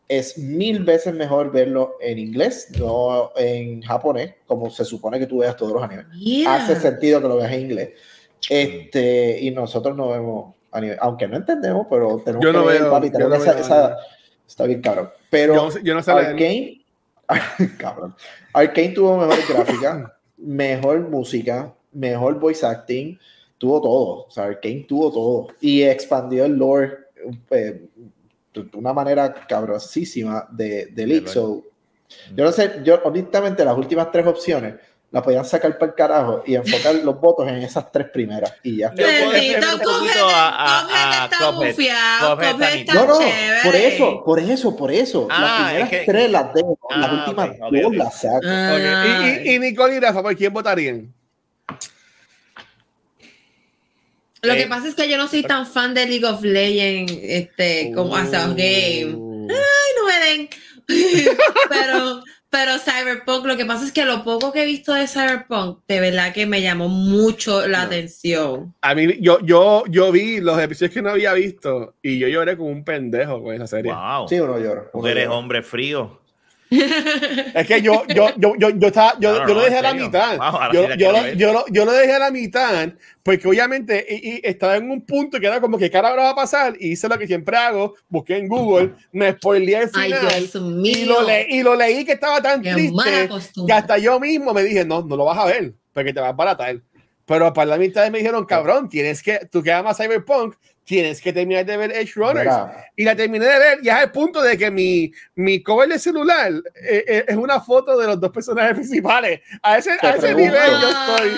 es 0.07 0.38
mil 0.38 0.84
veces 0.84 1.13
mejor 1.13 1.51
verlo 1.51 1.95
en 1.99 2.20
inglés, 2.20 2.68
no 2.80 3.32
en 3.36 3.82
japonés, 3.82 4.36
como 4.45 4.70
se 4.70 4.86
supone 4.86 5.20
que 5.20 5.26
tú 5.26 5.39
veas 5.39 5.55
todos 5.55 5.74
los 5.74 5.84
animes. 5.84 6.05
Yeah. 6.13 6.55
Hace 6.55 6.76
sentido 6.76 7.22
que 7.22 7.28
lo 7.28 7.38
veas 7.38 7.51
en 7.51 7.61
inglés. 7.61 7.89
Este, 8.49 9.39
y 9.41 9.51
nosotros 9.51 9.95
no 9.95 10.09
vemos 10.09 10.55
anime, 10.72 10.97
aunque 10.99 11.28
no 11.28 11.38
entendemos, 11.38 11.88
pero 11.89 12.22
tenemos 12.24 12.43
yo 12.45 12.53
no 12.53 12.66
que 12.66 12.74
veo, 12.74 12.91
papi, 12.91 13.09
tenemos 13.09 13.39
yo 13.39 13.45
no 13.45 13.51
esa, 13.51 13.59
esa, 13.59 13.97
está 14.47 14.66
bien 14.66 14.82
caro. 14.82 15.11
Pero 15.30 15.70
yo, 15.70 15.80
yo 15.80 15.93
no 15.95 16.03
sé 16.03 16.11
Arcane, 16.11 16.86
cabrón. 17.80 18.16
Arcane 18.53 18.89
tuvo 18.89 19.18
mejor 19.18 19.38
gráfica, 19.49 20.16
mejor 20.38 20.99
música, 21.09 21.74
mejor 21.96 22.39
voice 22.39 22.66
acting, 22.66 23.18
tuvo 23.58 23.82
todo. 23.82 24.26
O 24.26 24.30
sea, 24.30 24.46
Arkane 24.46 24.86
tuvo 24.88 25.12
todo. 25.12 25.48
Y 25.62 25.82
expandió 25.82 26.46
el 26.46 26.54
lore 26.54 26.93
eh, 27.50 27.82
de 28.54 28.78
una 28.78 28.93
manera 28.93 29.34
cabrosísima 29.34 30.48
de, 30.52 30.88
de 30.88 31.08
League. 31.08 31.28
So, 31.28 31.64
yo 32.36 32.43
no 32.43 32.52
sé, 32.52 32.82
yo 32.84 33.02
honestamente 33.04 33.66
las 33.66 33.78
últimas 33.78 34.12
tres 34.12 34.26
opciones 34.28 34.76
las 35.12 35.24
podían 35.24 35.46
sacar 35.46 35.78
para 35.78 35.91
el 35.91 35.96
carajo 35.96 36.43
y 36.46 36.56
enfocar 36.56 36.96
los 36.96 37.22
votos 37.22 37.48
en 37.48 37.56
esas 37.56 37.89
tres 37.89 38.08
primeras 38.12 38.54
y 38.64 38.80
ya. 38.80 38.89
Un 38.89 38.96
poquito 39.80 40.28
a, 40.28 41.26
a. 41.26 41.30
No, 42.93 43.06
no, 43.06 43.20
por 43.64 43.76
eso, 43.76 44.24
por 44.26 44.39
eso, 44.39 44.76
por 44.76 44.91
eso. 44.91 45.28
Ah, 45.32 45.41
las 45.41 45.56
primeras 45.56 45.93
es 45.93 46.00
que, 46.00 46.06
tres 46.12 46.32
las 46.32 46.54
dejo, 46.54 46.78
ah, 46.89 46.98
las 46.98 47.12
últimas 47.14 47.50
okay, 47.50 47.62
okay, 47.62 47.82
dos 47.82 47.88
okay. 47.88 48.00
las 48.00 48.20
saco. 48.20 48.39
Ah. 48.43 48.74
Okay. 48.74 49.46
Y, 49.46 49.52
y, 49.52 49.56
y, 49.56 49.60
Nicole 49.60 49.96
y 49.96 50.00
Rafa, 50.02 50.22
¿por 50.22 50.36
quién 50.36 50.52
votarían? 50.52 51.14
Lo 54.41 54.53
eh, 54.53 54.57
que 54.57 54.67
pasa 54.67 54.88
es 54.88 54.95
que 54.95 55.09
yo 55.09 55.17
no 55.17 55.27
soy 55.27 55.43
tan 55.43 55.65
fan 55.65 55.93
de 55.93 56.05
League 56.05 56.25
of 56.25 56.43
Legends 56.43 57.13
este, 57.21 57.91
como 57.93 58.11
uh, 58.11 58.15
hasta 58.15 58.47
Game. 58.47 59.15
Ay, 59.49 59.89
no 59.97 60.05
me 60.05 60.25
den. 60.25 60.49
pero, 61.69 62.23
pero 62.49 62.73
Cyberpunk, 62.77 63.45
lo 63.45 63.57
que 63.57 63.65
pasa 63.65 63.86
es 63.86 63.91
que 63.91 64.05
lo 64.05 64.23
poco 64.23 64.51
que 64.51 64.63
he 64.63 64.65
visto 64.65 64.93
de 64.93 65.07
Cyberpunk, 65.07 65.79
de 65.88 65.99
verdad 65.99 66.33
que 66.33 66.45
me 66.45 66.61
llamó 66.61 66.89
mucho 66.89 67.67
la 67.67 67.79
no. 67.79 67.86
atención. 67.86 68.75
A 68.81 68.93
mí, 68.93 69.17
yo, 69.19 69.39
yo, 69.41 69.83
yo 69.89 70.11
vi 70.11 70.39
los 70.39 70.59
episodios 70.59 70.93
que 70.93 71.01
no 71.01 71.09
había 71.09 71.33
visto 71.33 71.95
y 72.01 72.19
yo 72.19 72.27
lloré 72.27 72.55
como 72.55 72.69
un 72.69 72.83
pendejo 72.83 73.41
con 73.41 73.55
esa 73.55 73.67
serie. 73.67 73.91
Wow. 73.91 74.27
Sí, 74.27 74.39
uno 74.39 74.59
llora. 74.59 74.89
Tú 74.91 75.07
eres 75.07 75.27
hombre 75.27 75.63
frío. 75.63 76.21
Es 77.55 77.67
que 77.67 77.82
yo, 77.82 78.03
yo, 78.07 78.30
yo, 78.38 78.55
yo, 78.57 78.69
yo, 78.69 78.88
estaba, 78.88 79.15
yo, 79.19 79.34
no, 79.34 79.39
no, 79.39 79.47
yo 79.47 79.53
lo 79.53 79.61
dejé 79.61 79.78
a 79.78 79.82
la 79.82 79.93
mitad. 79.93 80.38
Wow, 80.38 80.73
yo, 80.73 80.95
yo, 80.95 81.11
lo, 81.11 81.28
yo, 81.34 81.53
lo, 81.53 81.65
yo, 81.67 81.86
lo, 81.86 81.91
dejé 81.91 82.13
a 82.13 82.19
la 82.19 82.32
mitad 82.32 82.89
porque 83.23 83.47
obviamente 83.47 84.05
y, 84.07 84.36
y 84.36 84.41
estaba 84.43 84.76
en 84.76 84.89
un 84.89 85.01
punto 85.01 85.39
que 85.39 85.47
era 85.47 85.59
como 85.59 85.78
que 85.78 85.89
cara 85.89 86.09
ahora 86.09 86.23
va 86.23 86.30
a 86.32 86.36
pasar 86.36 86.76
y 86.80 86.91
hice 86.91 87.07
lo 87.07 87.17
que 87.17 87.28
siempre 87.28 87.57
hago, 87.57 87.95
busqué 88.07 88.38
en 88.38 88.47
Google, 88.47 88.91
me 89.11 89.32
spoileé 89.32 89.84
el 89.84 89.89
final 89.89 90.19
Ay, 90.32 90.49
y, 90.84 91.05
lo 91.05 91.21
leí, 91.23 91.45
y 91.49 91.63
lo 91.63 91.76
leí 91.76 92.05
que 92.05 92.13
estaba 92.13 92.41
tan 92.41 92.61
Qué 92.61 92.73
triste 92.73 93.30
que 93.65 93.73
hasta 93.73 93.97
yo 93.97 94.19
mismo 94.19 94.53
me 94.53 94.63
dije, 94.63 94.86
no, 94.86 95.01
no 95.01 95.15
lo 95.15 95.26
vas 95.26 95.38
a 95.38 95.45
ver. 95.45 95.73
porque 95.93 96.13
te 96.13 96.19
vas 96.19 96.30
a 96.30 96.34
baratar. 96.34 96.82
Pero 97.26 97.51
para 97.53 97.71
la 97.71 97.78
mitad 97.78 98.09
me 98.11 98.19
dijeron, 98.19 98.45
cabrón, 98.45 98.88
tienes 98.88 99.23
que, 99.23 99.47
tú 99.51 99.63
que 99.63 99.71
amas 99.71 99.97
Cyberpunk, 99.97 100.55
tienes 100.86 101.19
que 101.19 101.33
terminar 101.33 101.65
de 101.65 101.75
ver 101.77 101.91
Edge 101.91 102.13
Runners. 102.15 102.45
Mira. 102.45 102.86
Y 102.95 103.03
la 103.03 103.15
terminé 103.15 103.45
de 103.45 103.59
ver 103.59 103.79
y 103.81 103.89
es 103.89 103.93
al 103.95 104.11
punto 104.11 104.41
de 104.41 104.57
que 104.57 104.71
mi, 104.71 105.11
mi 105.36 105.61
cover 105.61 105.89
de 105.89 105.99
celular 105.99 106.51
eh, 106.75 107.03
eh, 107.07 107.25
es 107.27 107.36
una 107.36 107.59
foto 107.59 107.97
de 107.97 108.07
los 108.07 108.19
dos 108.21 108.31
personajes 108.31 108.73
principales. 108.75 109.41
A 109.61 109.77
ese, 109.79 109.97
a 110.01 110.11
ese 110.11 110.33
nivel 110.33 110.53
yo 110.81 110.89
estoy. 110.89 111.29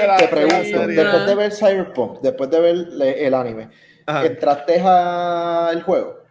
de 0.00 0.06
la- 0.06 0.16
Te 0.16 0.22
de 0.24 0.28
pregunto, 0.28 0.64
serie. 0.64 0.96
después 1.04 1.26
de 1.26 1.34
ver 1.36 1.52
Cyberpunk, 1.52 2.20
después 2.22 2.50
de 2.50 2.60
ver 2.60 2.76
el 3.18 3.34
anime, 3.34 3.68
Ajá. 4.06 4.26
¿entraste 4.26 4.80
al 4.80 5.82
juego? 5.82 6.24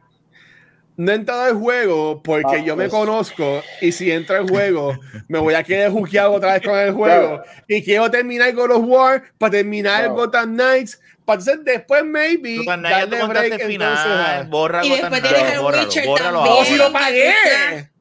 No 0.96 1.12
he 1.12 1.16
entrado 1.16 1.42
al 1.46 1.54
juego 1.56 2.22
porque 2.22 2.58
Ah, 2.58 2.64
yo 2.64 2.76
me 2.76 2.84
pues. 2.88 2.92
conozco 2.92 3.64
y 3.82 3.92
si 3.92 4.12
entro 4.12 4.36
al 4.38 4.48
juego 4.48 4.94
me 5.28 5.40
voy 5.40 5.56
a 5.56 5.64
quedar 5.64 5.90
juqueado 5.90 6.34
otra 6.34 6.54
vez 6.54 6.62
con 6.62 6.78
el 6.78 6.92
juego 6.92 7.42
Claro. 7.42 7.44
y 7.68 7.84
quiero 7.84 8.12
terminar 8.12 8.54
God 8.54 8.72
of 8.72 8.84
War 8.86 9.24
para 9.40 9.54
terminar 9.54 10.02
Claro. 10.02 10.14
Gotham 10.14 10.54
Knights 10.54 11.02
para 11.26 11.40
entonces 11.40 11.64
después 11.66 12.04
maybe 12.06 12.58
Tú, 12.58 12.66
Tania, 12.66 12.90
ya 12.90 13.04
tú 13.06 13.28
break 13.28 13.46
el 13.46 13.52
entonces 13.54 13.68
final, 13.68 14.48
borra 14.48 14.86
Y 14.86 14.90
después 14.90 15.22
tienes 15.22 15.54
el 15.54 15.60
bórralo, 15.60 15.84
Witcher 15.84 16.06
bórralo 16.06 16.38
también. 16.44 16.56
¡Oh, 16.60 16.66
si 16.66 16.76
lo 16.76 16.92
pagué! 16.94 17.34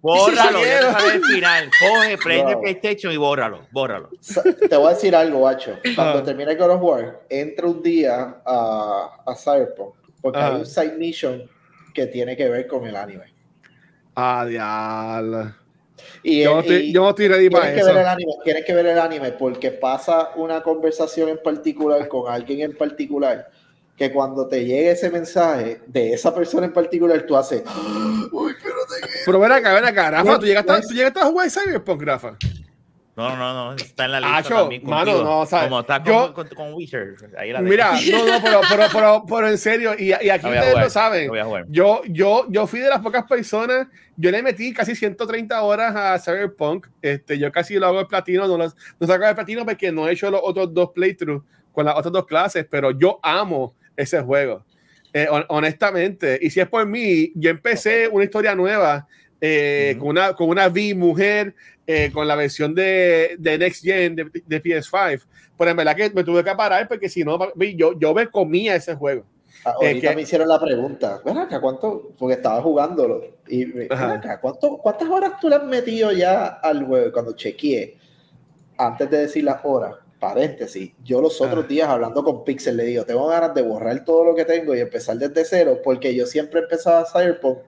Bórralo, 0.00 0.64
ya 0.64 0.80
te 0.80 0.92
sabes 0.92 1.14
el 1.14 1.24
final. 1.24 1.70
Coge, 1.80 2.18
prende 2.18 2.54
Wow. 2.54 2.62
PlayStation 2.62 3.12
y 3.12 3.16
bórralo, 3.16 3.66
bórralo. 3.70 4.10
Te 4.68 4.76
voy 4.76 4.86
a 4.86 4.94
decir 4.94 5.14
algo. 5.14 5.40
Cuando 5.94 6.18
Ah. 6.18 6.22
termine 6.24 6.54
God 6.56 6.70
of 6.70 6.82
War, 6.82 7.20
entra 7.30 7.66
un 7.68 7.82
día 7.82 8.36
a, 8.44 9.22
a 9.26 9.34
Cyberpunk, 9.36 9.94
porque 10.20 10.38
Ah. 10.40 10.48
hay 10.48 10.54
un 10.56 10.66
side 10.66 10.96
mission 10.98 11.48
que 11.94 12.06
tiene 12.06 12.36
que 12.36 12.48
ver 12.48 12.66
con 12.66 12.84
el 12.86 12.96
anime. 12.96 13.32
Ah, 14.16 14.44
diablo. 14.48 15.54
Y, 16.22 16.42
Yo 16.42 16.54
no 16.54 16.60
estoy, 16.60 16.92
yo 16.92 17.02
no 17.02 17.10
estoy 17.10 17.28
ready 17.28 17.50
para 17.50 17.74
que 17.74 17.82
ver 17.82 17.94
el 17.96 17.98
eso. 17.98 18.08
anime, 18.08 18.32
tienes 18.44 18.64
que 18.64 18.74
ver 18.74 18.86
el 18.86 18.98
anime 18.98 19.32
porque 19.32 19.70
pasa 19.70 20.30
una 20.36 20.62
conversación 20.62 21.28
en 21.28 21.38
particular 21.42 22.08
con 22.08 22.30
alguien 22.32 22.60
en 22.60 22.76
particular 22.76 23.50
que 23.96 24.10
cuando 24.10 24.48
te 24.48 24.64
llegue 24.64 24.90
ese 24.90 25.10
mensaje 25.10 25.80
de 25.86 26.14
esa 26.14 26.34
persona 26.34 26.66
en 26.66 26.72
particular, 26.72 27.24
tú 27.26 27.36
haces, 27.36 27.62
uy, 28.32 28.52
espérate 28.52 29.12
que 29.12 29.18
Pero 29.26 29.38
ven 29.38 29.52
acá, 29.52 29.74
ven 29.74 29.84
acá, 29.84 30.10
Rafa, 30.10 30.32
No, 30.32 30.38
¿tú 30.40 30.46
llegaste, 30.46 30.72
tú 30.88 30.94
llegaste 30.94 31.20
a 31.20 31.26
jugar 31.26 31.50
Cyberpunk, 31.50 32.02
Rafa? 32.02 32.36
No, 33.14 33.36
no, 33.36 33.52
no, 33.52 33.72
está 33.74 34.06
en 34.06 34.12
la 34.12 34.20
lista 34.20 34.36
Acho, 34.38 34.54
también 34.54 34.82
mano, 34.84 35.22
no, 35.22 35.40
o 35.40 35.46
sea, 35.46 35.64
Como 35.64 35.80
está 35.80 36.02
con, 36.02 36.12
yo- 36.12 36.32
con, 36.32 36.48
con 36.48 36.72
Witcher. 36.72 37.14
Ahí 37.36 37.52
la 37.52 37.60
Mira, 37.60 37.92
no, 38.10 38.26
no, 38.26 38.40
pero, 38.42 38.60
pero, 38.70 38.84
pero, 38.90 39.24
pero 39.28 39.48
en 39.50 39.58
serio, 39.58 39.92
y, 39.98 40.04
y 40.08 40.12
aquí 40.30 40.46
ustedes 40.46 40.68
jugar, 40.70 40.84
lo 40.84 40.90
saben. 40.90 41.30
Yo, 41.68 42.00
yo, 42.08 42.46
yo 42.48 42.66
fui 42.66 42.80
de 42.80 42.88
las 42.88 43.00
pocas 43.00 43.24
personas, 43.24 43.86
yo 44.16 44.30
le 44.30 44.42
metí 44.42 44.72
casi 44.72 44.94
130 44.96 45.60
horas 45.62 45.94
a 45.94 46.18
Cyberpunk, 46.18 46.86
este, 47.02 47.38
yo 47.38 47.52
casi 47.52 47.74
lo 47.74 47.86
hago 47.88 48.00
el 48.00 48.06
platino, 48.06 48.46
no, 48.48 48.56
los, 48.56 48.74
no 48.98 49.06
saco 49.06 49.26
el 49.26 49.34
platino 49.34 49.66
porque 49.66 49.92
no 49.92 50.08
he 50.08 50.12
hecho 50.12 50.30
los 50.30 50.40
otros 50.42 50.72
dos 50.72 50.90
playthroughs 50.94 51.44
con 51.72 51.84
las 51.84 51.94
otras 51.96 52.12
dos 52.12 52.24
clases, 52.26 52.66
pero 52.70 52.92
yo 52.92 53.20
amo 53.22 53.74
ese 53.94 54.22
juego, 54.22 54.64
eh, 55.12 55.26
hon- 55.30 55.44
honestamente, 55.48 56.38
y 56.40 56.48
si 56.48 56.60
es 56.60 56.66
por 56.68 56.86
mí, 56.86 57.30
yo 57.34 57.50
empecé 57.50 58.08
una 58.08 58.24
historia 58.24 58.54
nueva 58.54 59.06
eh, 59.44 59.96
con, 59.98 60.08
una, 60.10 60.34
con 60.34 60.48
una 60.48 60.68
V 60.68 60.94
mujer, 60.94 61.54
eh, 61.84 62.10
con 62.12 62.28
la 62.28 62.36
versión 62.36 62.74
de, 62.76 63.34
de 63.38 63.58
Next 63.58 63.82
Gen 63.84 64.14
de, 64.14 64.30
de 64.46 64.62
PS5, 64.62 65.20
pero 65.58 65.70
en 65.72 65.76
verdad 65.76 65.96
que 65.96 66.10
me 66.10 66.22
tuve 66.22 66.44
que 66.44 66.54
parar 66.54 66.86
porque 66.86 67.08
si 67.08 67.24
no, 67.24 67.36
yo, 67.76 67.98
yo 67.98 68.14
me 68.14 68.28
comía 68.28 68.76
ese 68.76 68.94
juego. 68.94 69.24
Ah, 69.64 69.74
ahorita 69.74 70.10
que- 70.10 70.16
me 70.16 70.22
hicieron 70.22 70.48
la 70.48 70.60
pregunta, 70.60 71.20
ven 71.24 71.38
acá, 71.38 71.60
¿cuánto? 71.60 72.12
Porque 72.16 72.34
estaba 72.36 72.62
jugándolo. 72.62 73.22
Y 73.48 73.66
me- 73.66 73.72
ven 73.88 73.92
Ajá. 73.92 74.12
acá, 74.14 74.40
¿cuánto, 74.40 74.78
¿cuántas 74.78 75.08
horas 75.08 75.32
tú 75.40 75.48
le 75.48 75.56
has 75.56 75.64
metido 75.64 76.12
ya 76.12 76.46
al 76.46 76.86
juego? 76.86 77.12
Cuando 77.12 77.32
chequeé, 77.34 77.96
antes 78.78 79.10
de 79.10 79.18
decir 79.18 79.42
las 79.44 79.58
horas, 79.64 79.96
paréntesis, 80.20 80.92
yo 81.02 81.20
los 81.20 81.40
otros 81.40 81.64
Ah. 81.64 81.68
días 81.68 81.88
hablando 81.88 82.22
con 82.22 82.44
Pixel 82.44 82.76
le 82.76 82.84
digo, 82.84 83.04
tengo 83.04 83.26
ganas 83.26 83.52
de 83.54 83.62
borrar 83.62 84.04
todo 84.04 84.24
lo 84.24 84.34
que 84.36 84.44
tengo 84.44 84.72
y 84.74 84.80
empezar 84.80 85.16
desde 85.18 85.44
cero, 85.44 85.80
porque 85.82 86.14
yo 86.14 86.26
siempre 86.26 86.60
empezaba 86.60 87.04
Cyberpunk 87.04 87.58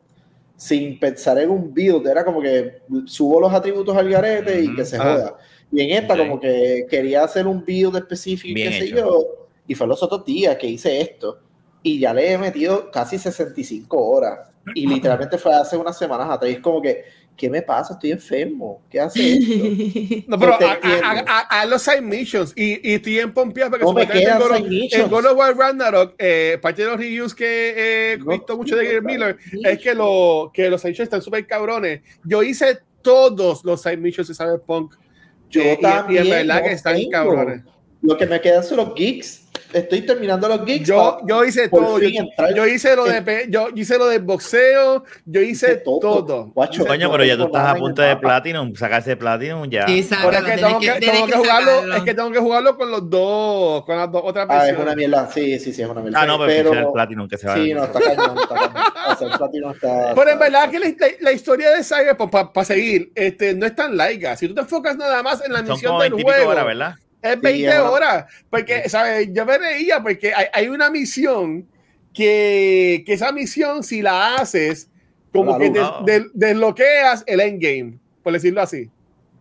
sin 0.56 0.98
pensar 0.98 1.38
en 1.38 1.50
un 1.50 1.72
build, 1.74 2.06
era 2.06 2.24
como 2.24 2.40
que 2.40 2.78
subo 3.06 3.40
los 3.40 3.52
atributos 3.52 3.96
al 3.96 4.08
garete 4.08 4.62
y 4.62 4.74
que 4.74 4.84
se 4.84 4.96
Ah. 4.96 5.00
joda. 5.02 5.36
Y 5.72 5.80
en 5.82 5.90
esta 6.02 6.14
Ok. 6.14 6.18
como 6.20 6.40
que 6.40 6.86
quería 6.88 7.24
hacer 7.24 7.46
un 7.46 7.64
build 7.64 7.96
específico, 7.96 8.54
qué 8.54 8.70
sé 8.72 8.88
yo, 8.90 9.48
y 9.66 9.74
fue 9.74 9.86
los 9.86 10.02
otros 10.02 10.24
días 10.24 10.56
que 10.56 10.68
hice 10.68 11.00
esto 11.00 11.40
y 11.82 11.98
ya 11.98 12.14
le 12.14 12.32
he 12.32 12.38
metido 12.38 12.90
casi 12.90 13.18
65 13.18 13.96
horas. 13.98 14.50
Y 14.74 14.86
literalmente 14.86 15.36
fue 15.36 15.54
hace 15.54 15.76
unas 15.76 15.98
semanas 15.98 16.30
atrás. 16.30 16.50
Y 16.50 16.54
es 16.54 16.60
como 16.60 16.80
que, 16.80 17.04
¿qué 17.36 17.50
me 17.50 17.62
pasa? 17.62 17.94
Estoy 17.94 18.12
enfermo. 18.12 18.82
¿Qué 18.90 19.00
hace 19.00 19.34
esto? 19.34 20.24
No, 20.28 20.38
pero 20.38 20.56
a 20.58 21.66
los 21.66 21.82
side 21.82 22.00
missions 22.00 22.52
y, 22.56 22.90
y 22.90 22.94
estoy 22.94 23.18
en 23.18 23.32
Pompeado 23.34 23.70
porque 23.72 23.84
No 23.84 23.92
me 23.92 24.02
supuestamente 24.02 24.88
quedan 24.90 25.04
en 25.04 25.10
God 25.10 25.26
of- 25.26 25.36
War 25.38 25.56
Ragnarok, 25.56 26.14
eh, 26.18 26.58
parte 26.62 26.82
de 26.82 26.88
los 26.88 26.96
reviews 26.98 27.34
que 27.34 28.12
he 28.14 28.18
No, 28.18 28.26
visto 28.32 28.56
mucho 28.56 28.76
de 28.76 28.84
no, 28.84 28.88
Gary 28.88 29.00
no, 29.00 29.08
Miller 29.08 29.36
es 29.64 29.78
que, 29.80 29.94
lo, 29.94 30.50
que 30.54 30.68
los 30.70 30.80
side 30.80 30.90
missions 30.90 31.06
están 31.06 31.22
súper 31.22 31.46
cabrones. 31.46 32.00
Yo 32.24 32.42
hice 32.42 32.78
todos 33.02 33.64
los 33.64 33.82
side 33.82 33.96
missions 33.98 34.28
de 34.28 34.34
Cyberpunk. 34.34 34.94
Yo 35.50 35.60
eh, 35.62 35.72
y- 35.74 35.78
y, 35.78 35.82
también 35.82 36.24
en 36.24 36.30
verdad 36.30 36.62
que 36.64 36.72
están 36.72 36.96
cabrones. 37.10 37.62
Lo 38.02 38.16
que 38.16 38.26
me 38.26 38.40
quedan 38.40 38.62
son 38.64 38.78
los 38.78 38.94
geeks. 38.94 39.43
Estoy 39.74 40.02
terminando 40.02 40.48
los 40.48 40.64
geeks. 40.64 40.86
Yo, 40.86 41.18
yo 41.26 41.44
hice 41.44 41.68
todo. 41.68 41.98
Yo, 42.54 42.66
hice 42.66 42.94
lo 42.96 43.04
de 43.04 43.46
yo 43.50 43.68
hice 43.74 43.98
lo 43.98 44.06
de 44.06 44.18
boxeo, 44.18 45.04
yo 45.24 45.40
hice 45.40 45.66
Hice 45.72 45.76
todo. 45.78 45.98
todo. 46.00 46.46
Guacho, 46.54 46.82
Hice 46.82 46.86
Coño, 46.88 47.10
pero 47.10 47.24
ya 47.24 47.36
tú 47.36 47.46
estás 47.46 47.68
a 47.68 47.74
punto 47.74 48.00
de. 48.02 48.16
Platinum. 48.16 48.74
Sacaste 48.74 49.16
Platinum 49.16 49.68
ya. 49.68 49.86
Sí, 49.86 50.06
Pero 50.08 50.22
sácalo, 50.22 50.38
es 50.38 50.44
que 50.54 50.60
tengo 50.62 50.80
que- 50.80 50.86
que, 50.86 50.92
tienes 51.00 51.10
tengo 51.14 51.26
que 51.26 51.32
que 51.32 51.38
jugarlo, 51.38 51.70
sacarlo. 51.72 51.96
es 51.96 52.02
que 52.04 52.14
tengo 52.14 52.30
que 52.30 52.38
jugarlo 52.38 52.76
con 52.76 52.90
los 52.90 53.10
dos, 53.10 53.84
con 53.84 53.96
las 53.96 54.10
dos 54.12 54.22
otras 54.24 54.46
Ah, 54.48 54.68
es 54.68 54.78
una 54.78 54.94
mierda. 54.94 55.28
Sí, 55.30 55.58
sí, 55.58 55.72
sí, 55.72 55.82
es 55.82 55.88
una 55.88 56.00
mierda. 56.00 56.20
Ah, 56.22 56.26
no, 56.26 56.38
pero, 56.38 56.70
pero 56.70 56.86
el 56.86 56.92
Platinum 56.92 57.28
que 57.28 57.36
se 57.38 57.46
va 57.46 57.54
Sí, 57.56 57.74
no, 57.74 57.84
está 57.84 58.00
cañón. 58.00 58.38
Está 58.38 58.54
cañón. 58.54 58.82
O 59.10 59.16
sea, 59.16 59.28
el 59.28 59.38
Platinum 59.38 59.70
está. 59.72 59.88
Pero 60.14 60.22
en 60.22 60.28
está- 60.28 60.38
verdad 60.38 60.70
que 60.70 61.18
la, 61.20 61.32
historia 61.32 61.70
de 61.72 61.82
Cyberpunk, 61.84 62.30
para 62.52 62.64
seguir, 62.64 63.10
este, 63.14 63.54
no 63.54 63.66
es 63.66 63.74
tan 63.74 63.96
larga. 63.96 64.36
Si 64.36 64.48
tú 64.48 64.54
te 64.54 64.60
enfocas 64.60 64.96
nada 64.96 65.22
más 65.22 65.44
en 65.44 65.52
la 65.52 65.62
misión 65.62 65.98
del 65.98 66.10
20 66.12 66.14
y 66.20 66.24
pico 66.24 66.30
juego, 66.32 66.50
horas, 66.50 66.64
¿verdad? 66.66 66.94
Es 67.32 67.40
20 67.40 67.68
es 67.68 67.74
una- 67.80 67.90
horas. 67.90 68.24
Porque, 68.50 68.88
¿sabes? 68.88 69.28
Yo 69.32 69.44
me 69.46 69.58
reía 69.58 70.00
porque 70.02 70.32
hay, 70.34 70.46
hay 70.52 70.68
una 70.68 70.90
misión 70.90 71.66
que, 72.12 73.02
que 73.06 73.12
esa 73.14 73.32
misión, 73.32 73.82
si 73.82 74.02
la 74.02 74.36
haces, 74.36 74.88
como 75.32 75.52
La 75.52 75.58
que 75.58 75.70
des- 75.70 75.82
Ah. 75.82 76.02
des- 76.06 76.26
desbloqueas 76.32 77.24
el 77.26 77.40
endgame, 77.40 77.98
por 78.22 78.32
decirlo 78.32 78.60
así. 78.62 78.88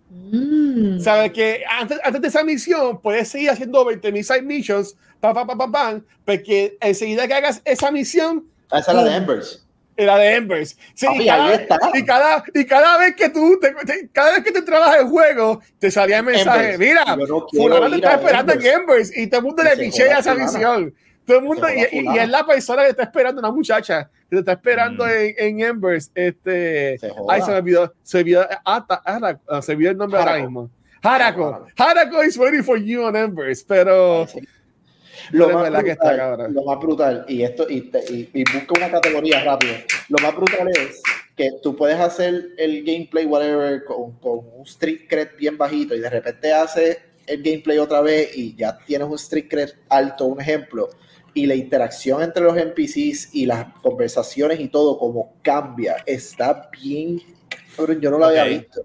Mm. 0.09 0.99
¿Sabes? 0.99 1.31
Que 1.31 1.63
antes, 1.69 1.99
antes 2.03 2.21
de 2.21 2.27
esa 2.27 2.43
misión 2.43 3.01
puedes 3.01 3.27
seguir 3.29 3.49
haciendo 3.49 3.83
20.000 3.85 4.23
side 4.23 4.41
missions, 4.43 4.95
pam, 5.19 5.33
pam, 5.33 5.47
pam, 5.47 5.57
pam, 5.57 5.71
pam, 5.71 6.03
porque 6.25 6.77
enseguida 6.81 7.27
que 7.27 7.33
hagas 7.33 7.61
esa 7.65 7.91
misión, 7.91 8.45
esa 8.71 8.91
es 8.91 8.97
la 8.97 9.03
de 9.03 9.15
Embers. 9.17 9.62
La 9.97 10.17
de 10.17 10.35
Embers. 10.35 10.77
Sí, 10.93 11.05
Papi, 11.05 11.21
y, 11.23 11.25
cada, 11.27 11.45
ahí 11.47 11.53
está. 11.55 11.79
y, 11.93 12.05
cada, 12.05 12.43
y 12.53 12.65
cada 12.65 12.97
vez 12.97 13.15
que 13.15 13.29
tú, 13.29 13.59
te- 13.59 13.73
te- 13.85 14.09
cada 14.11 14.31
vez 14.33 14.43
que 14.43 14.51
te 14.51 14.61
trabajas 14.61 14.97
el 15.01 15.07
juego, 15.07 15.61
te 15.79 15.91
salía 15.91 16.17
el 16.19 16.23
mensaje, 16.25 16.73
Embers. 16.73 16.79
mira, 16.79 17.15
no 17.15 17.47
fulano 17.49 17.89
te 17.89 17.95
está 17.97 18.13
esperando 18.15 18.53
en 18.53 18.59
Embers. 18.65 18.79
Embers 19.09 19.17
y 19.17 19.27
todo 19.27 19.39
el 19.39 19.45
mundo 19.45 19.63
Que 19.63 19.69
le 19.69 19.77
pichea 19.77 20.19
esa 20.19 20.31
fulana. 20.33 20.51
misión. 20.51 20.93
Todo 21.25 21.37
el 21.37 21.43
mundo, 21.43 21.67
y, 21.69 21.79
y- 21.99 22.17
es 22.19 22.29
la 22.29 22.45
persona 22.45 22.83
que 22.83 22.89
está 22.89 23.03
esperando, 23.03 23.39
una 23.39 23.51
muchacha 23.51 24.09
que 24.29 24.35
te 24.35 24.39
está 24.39 24.51
esperando 24.53 25.05
Mm. 25.05 25.09
en, 25.09 25.35
en 25.37 25.59
Embers. 25.61 26.11
Este, 26.13 26.97
Se 26.99 27.11
ay, 27.29 27.41
se 27.41 27.51
me 27.51 27.57
olvidó, 27.57 27.93
se 28.03 28.17
me 28.17 28.21
olvidó, 28.23 28.47
Ata- 28.65 29.01
Ara- 29.05 29.39
ah, 29.47 29.61
se 29.61 29.71
me 29.71 29.75
olvidó 29.77 29.91
el 29.91 29.97
nombre 29.97 30.19
ahora 30.19 30.31
Harako. 30.33 30.45
mismo. 30.49 30.69
Harako. 31.01 31.65
Harako 31.77 32.23
is 32.23 32.37
waiting 32.37 32.63
for 32.63 32.77
you 32.77 33.03
on 33.03 33.15
Embers, 33.15 33.63
pero 33.63 34.25
Sí. 34.27 34.39
Lo 35.31 35.49
más, 35.49 35.63
verdad 35.63 35.83
que 35.83 35.91
está 35.91 36.09
brutal, 36.09 36.17
cabrón. 36.29 36.53
lo 36.53 36.63
más 36.63 36.79
brutal, 36.79 37.25
y 37.27 37.41
esto, 37.43 37.65
y, 37.69 37.81
te- 37.81 38.03
y- 38.13 38.29
y 38.33 38.43
busca 38.53 38.73
una 38.77 38.91
categoría 38.91 39.43
rápido. 39.43 39.73
Lo 40.09 40.17
más 40.19 40.35
brutal 40.35 40.69
es 40.69 41.01
que 41.35 41.49
tú 41.61 41.75
puedes 41.75 41.99
hacer 41.99 42.49
el 42.57 42.83
gameplay, 42.83 43.25
whatever, 43.25 43.83
con, 43.85 44.13
con 44.19 44.39
un 44.55 44.63
street 44.65 45.01
cred 45.09 45.29
bien 45.37 45.57
bajito, 45.57 45.95
y 45.95 45.99
de 45.99 46.09
repente 46.09 46.51
haces 46.53 46.97
el 47.25 47.41
gameplay 47.41 47.77
otra 47.77 48.01
vez 48.01 48.35
y 48.37 48.55
ya 48.55 48.77
tienes 48.85 49.07
un 49.07 49.15
street 49.15 49.47
cred 49.49 49.69
alto, 49.89 50.25
un 50.25 50.41
ejemplo, 50.41 50.89
y 51.33 51.45
la 51.47 51.55
interacción 51.55 52.21
entre 52.21 52.43
los 52.43 52.55
NPCs 52.55 53.33
y 53.33 53.45
las 53.47 53.65
conversaciones 53.81 54.59
y 54.59 54.67
todo, 54.67 54.99
como 54.99 55.35
cambia, 55.41 55.95
está 56.05 56.69
bien. 56.71 57.21
Yo 57.99 58.11
no 58.11 58.19
lo 58.19 58.25
había 58.25 58.43
visto. 58.59 58.83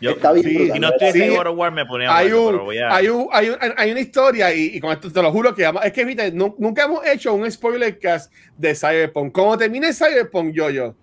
Yo, 0.00 0.10
Está 0.12 0.32
bien 0.32 0.46
sí, 0.46 0.54
brutal, 0.56 0.76
y 0.76 0.80
no 0.80 0.88
estoy 0.88 1.12
Sí. 1.12 1.22
en 1.22 1.36
God 1.36 1.46
of 1.48 1.58
War, 1.58 1.72
me 1.72 1.84
ponía 1.86 2.16
hay, 2.16 2.32
un, 2.32 2.52
pero 2.52 2.64
voy 2.64 2.78
a... 2.78 2.94
hay, 2.94 3.08
un, 3.08 3.28
hay, 3.32 3.50
un- 3.50 3.58
hay 3.76 3.90
una 3.90 4.00
historia 4.00 4.54
y, 4.54 4.76
y 4.76 4.80
con 4.80 4.92
esto 4.92 5.12
te 5.12 5.20
lo 5.22 5.30
juro 5.30 5.54
que 5.54 5.70
es 5.84 5.92
que 5.92 6.32
nunca 6.32 6.84
hemos 6.84 7.06
hecho 7.06 7.34
un 7.34 7.50
spoiler 7.50 7.98
cast 7.98 8.32
de 8.56 8.74
Cyberpunk. 8.74 9.32
Como 9.32 9.58
termine 9.58 9.92
Cyberpunk, 9.92 10.54
yo, 10.54 10.70
yo 10.70 10.94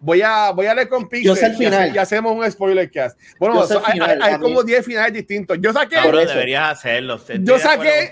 voy 0.00 0.22
a 0.22 0.50
voy 0.52 0.66
a 0.66 0.74
leer 0.74 0.88
con 0.88 1.08
Pixel 1.08 1.26
Yo 1.26 1.34
sé 1.36 1.46
el 1.46 1.52
y 1.54 1.56
final. 1.56 1.94
y 1.94 1.98
hacemos 1.98 2.32
un 2.36 2.50
spoiler 2.50 2.90
cast. 2.90 3.18
Bueno, 3.38 3.56
Yo 3.56 3.66
sé 3.66 3.74
el 3.74 3.80
so- 3.80 3.86
hay, 3.86 3.92
final, 3.94 4.10
hay- 4.10 4.18
hay 4.28 4.34
a 4.34 4.38
mí- 4.38 4.42
como 4.44 4.62
10 4.62 4.84
finales 4.86 5.12
distintos. 5.12 5.58
Yo 5.60 5.72
saqué, 5.72 5.96
eso. 5.98 6.10
deberías 6.34 6.70
hacerlo. 6.78 7.18
Yo 7.40 7.58
saqué- 7.58 8.10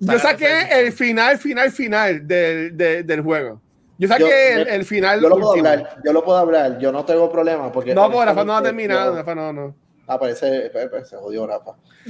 yo 0.00 0.18
saqué 0.18 0.68
el 0.72 0.92
final, 0.92 1.38
final, 1.38 1.70
final 1.70 2.26
del, 2.26 2.76
del, 2.76 3.06
del 3.06 3.20
juego. 3.20 3.60
Yo 4.02 4.08
saqué 4.08 4.22
Yo- 4.24 4.28
el, 4.60 4.66
yo- 4.66 4.72
el 4.74 4.84
final 4.84 5.20
Yo 5.20 5.28
lo 5.28 5.36
puedo 5.38 5.52
hablar, 5.52 5.96
yo 6.04 6.12
lo 6.12 6.24
puedo 6.24 6.38
hablar, 6.38 6.78
yo 6.78 6.90
no 6.90 7.04
tengo 7.04 7.30
problema 7.30 7.70
porque 7.70 7.94
No, 7.94 8.10
porque 8.10 8.26
Rafa 8.26 8.44
no 8.44 8.56
ha 8.56 8.62
terminado. 8.62 9.12
yo- 9.12 9.18
Rafa 9.18 9.34
no, 9.36 9.52
no. 9.52 9.76
Ah, 10.08 10.18
parece, 10.18 10.70
parece- 10.72 11.04
se 11.10 11.16
jodió 11.16 11.46
Rafa. 11.46 11.72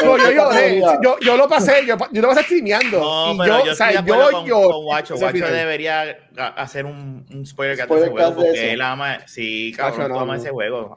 Pero 0.00 0.16
No, 0.18 0.18
yo 0.18 0.30
lloré. 0.32 0.80
Yo, 1.02 1.16
yo 1.20 1.36
lo 1.36 1.48
pasé, 1.48 1.86
yo, 1.86 1.96
yo 2.10 2.20
lo 2.22 2.28
pasé 2.28 2.42
streameando. 2.42 2.98
No, 2.98 3.32
y 3.34 3.38
pero 3.38 3.58
yo, 3.60 3.66
yo 3.66 3.72
o 3.72 3.74
sea, 3.76 3.92
yo, 3.92 3.98
con, 4.32 4.44
yo, 4.46 4.62
con 4.70 4.84
Guacho. 4.84 5.16
Guacho 5.16 5.46
debería 5.46 6.16
hacer 6.56 6.84
un, 6.84 7.24
un 7.30 7.46
spoiler 7.46 7.76
Spoiler 7.76 8.08
de 8.10 8.10
ese 8.10 8.10
juego 8.10 8.34
porque 8.34 8.50
eso. 8.64 8.72
él 8.72 8.80
ama. 8.82 9.18
Sí, 9.26 9.72
Guacho, 9.76 9.92
cabrón, 9.96 10.08
no, 10.10 10.14
tú 10.16 10.20
amas 10.22 10.36
no. 10.38 10.42
ese 10.42 10.50
juego. 10.52 10.96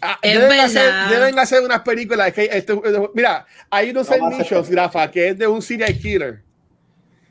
Ah, 0.00 0.18
Es 0.22 0.40
deben, 0.40 0.60
hacer, 0.60 0.92
deben 1.10 1.38
hacer 1.38 1.62
unas 1.62 1.80
películas. 1.82 2.32
Que 2.32 2.44
este, 2.50 2.80
mira, 3.14 3.44
hay 3.68 3.90
unos 3.90 4.08
hacer 4.08 4.22
missions, 4.22 4.48
películas. 4.48 4.84
Rafa, 4.94 5.10
que 5.10 5.28
es 5.28 5.38
de 5.38 5.46
un 5.46 5.60
serial 5.60 5.98
killer. 5.98 6.42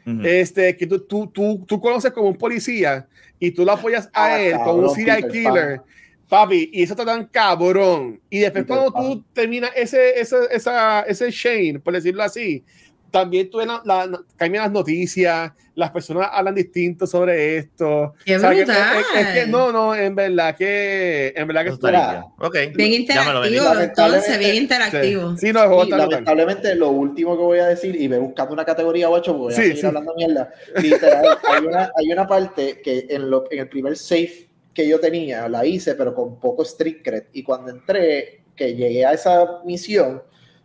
Ujú. 0.07 0.21
Este, 0.25 0.77
que 0.77 0.87
tú, 0.87 0.99
tú, 1.01 1.27
tú, 1.27 1.65
tú 1.67 1.81
conoces 1.81 2.11
como 2.11 2.29
un 2.29 2.37
policía 2.37 3.07
y 3.39 3.51
tú 3.51 3.65
lo 3.65 3.73
apoyas 3.73 4.09
a 4.13 4.25
Ah, 4.25 4.41
él 4.41 4.53
cabrón, 4.53 4.85
un 4.85 4.89
serial 4.89 5.17
Peter 5.23 5.31
killer. 5.31 5.81
Papi, 6.29 6.69
y 6.73 6.83
eso 6.83 6.93
está 6.93 7.05
tan 7.05 7.25
cabrón. 7.25 8.19
Y 8.29 8.39
después 8.39 8.63
Peter 8.63 8.67
cuando 8.77 8.91
Pan. 8.93 9.03
tú 9.03 9.23
terminas 9.33 9.71
ese, 9.75 10.19
ese, 10.19 10.37
esa, 10.51 11.01
ese 11.01 11.29
Shane, 11.29 11.79
por 11.79 11.93
decirlo 11.93 12.23
así, 12.23 12.63
también 13.11 13.49
tú 13.49 13.59
la, 13.59 13.81
la- 13.85 14.19
cambian 14.35 14.63
las 14.63 14.71
noticias, 14.71 15.51
las 15.75 15.91
personas 15.91 16.29
hablan 16.31 16.55
distinto 16.55 17.05
sobre 17.07 17.57
esto. 17.57 18.13
¡Qué 18.25 18.35
O 18.35 18.39
sea, 18.39 18.49
que- 18.51 18.63
brutal! 18.65 18.97
es, 19.15 19.19
es 19.27 19.33
que 19.33 19.47
no, 19.51 19.71
no, 19.71 19.95
en 19.95 20.15
verdad 20.15 20.55
que 20.55 21.33
en 21.35 21.47
verdad 21.47 21.63
que 21.63 21.69
está 21.69 21.91
nítido. 21.91 22.33
Ok. 22.39 22.57
Bien 22.75 22.93
interactivo, 22.93 23.79
entonces, 23.79 24.39
bien 24.39 24.55
interactivo. 24.55 25.31
Sí, 25.37 25.47
sí, 25.47 25.53
no, 25.53 25.59
está 25.63 25.75
brutal. 25.95 25.99
lamentablemente 26.09 26.75
lo 26.75 26.89
último 26.89 27.37
que 27.37 27.43
voy 27.43 27.59
a 27.59 27.67
decir, 27.67 27.95
y 27.99 28.07
ve 28.07 28.17
buscando 28.19 28.53
una 28.53 28.65
categoría 28.65 29.09
8 29.09 29.31
porque 29.31 29.39
voy 29.43 29.53
a 29.53 29.55
Sí, 29.55 29.61
seguir 29.63 29.77
sí. 29.77 29.85
hablando 29.85 30.13
mierda, 30.15 30.51
literal, 30.81 31.25
hay 31.47 31.65
una, 31.65 31.91
hay 31.95 32.11
una 32.11 32.27
parte 32.27 32.81
que 32.81 33.05
en, 33.09 33.29
lo, 33.29 33.45
en 33.51 33.59
el 33.59 33.69
primer 33.69 33.95
save 33.97 34.47
que 34.73 34.87
yo 34.87 34.99
tenía, 34.99 35.47
la 35.49 35.65
hice, 35.65 35.95
pero 35.95 36.13
con 36.13 36.39
poco 36.39 36.63
street 36.63 36.97
cred, 37.03 37.23
y 37.33 37.41
cuando 37.43 37.71
entré, 37.71 38.41
que 38.55 38.75
llegué 38.75 39.05
a 39.05 39.13
esa 39.13 39.61
misión, 39.65 40.21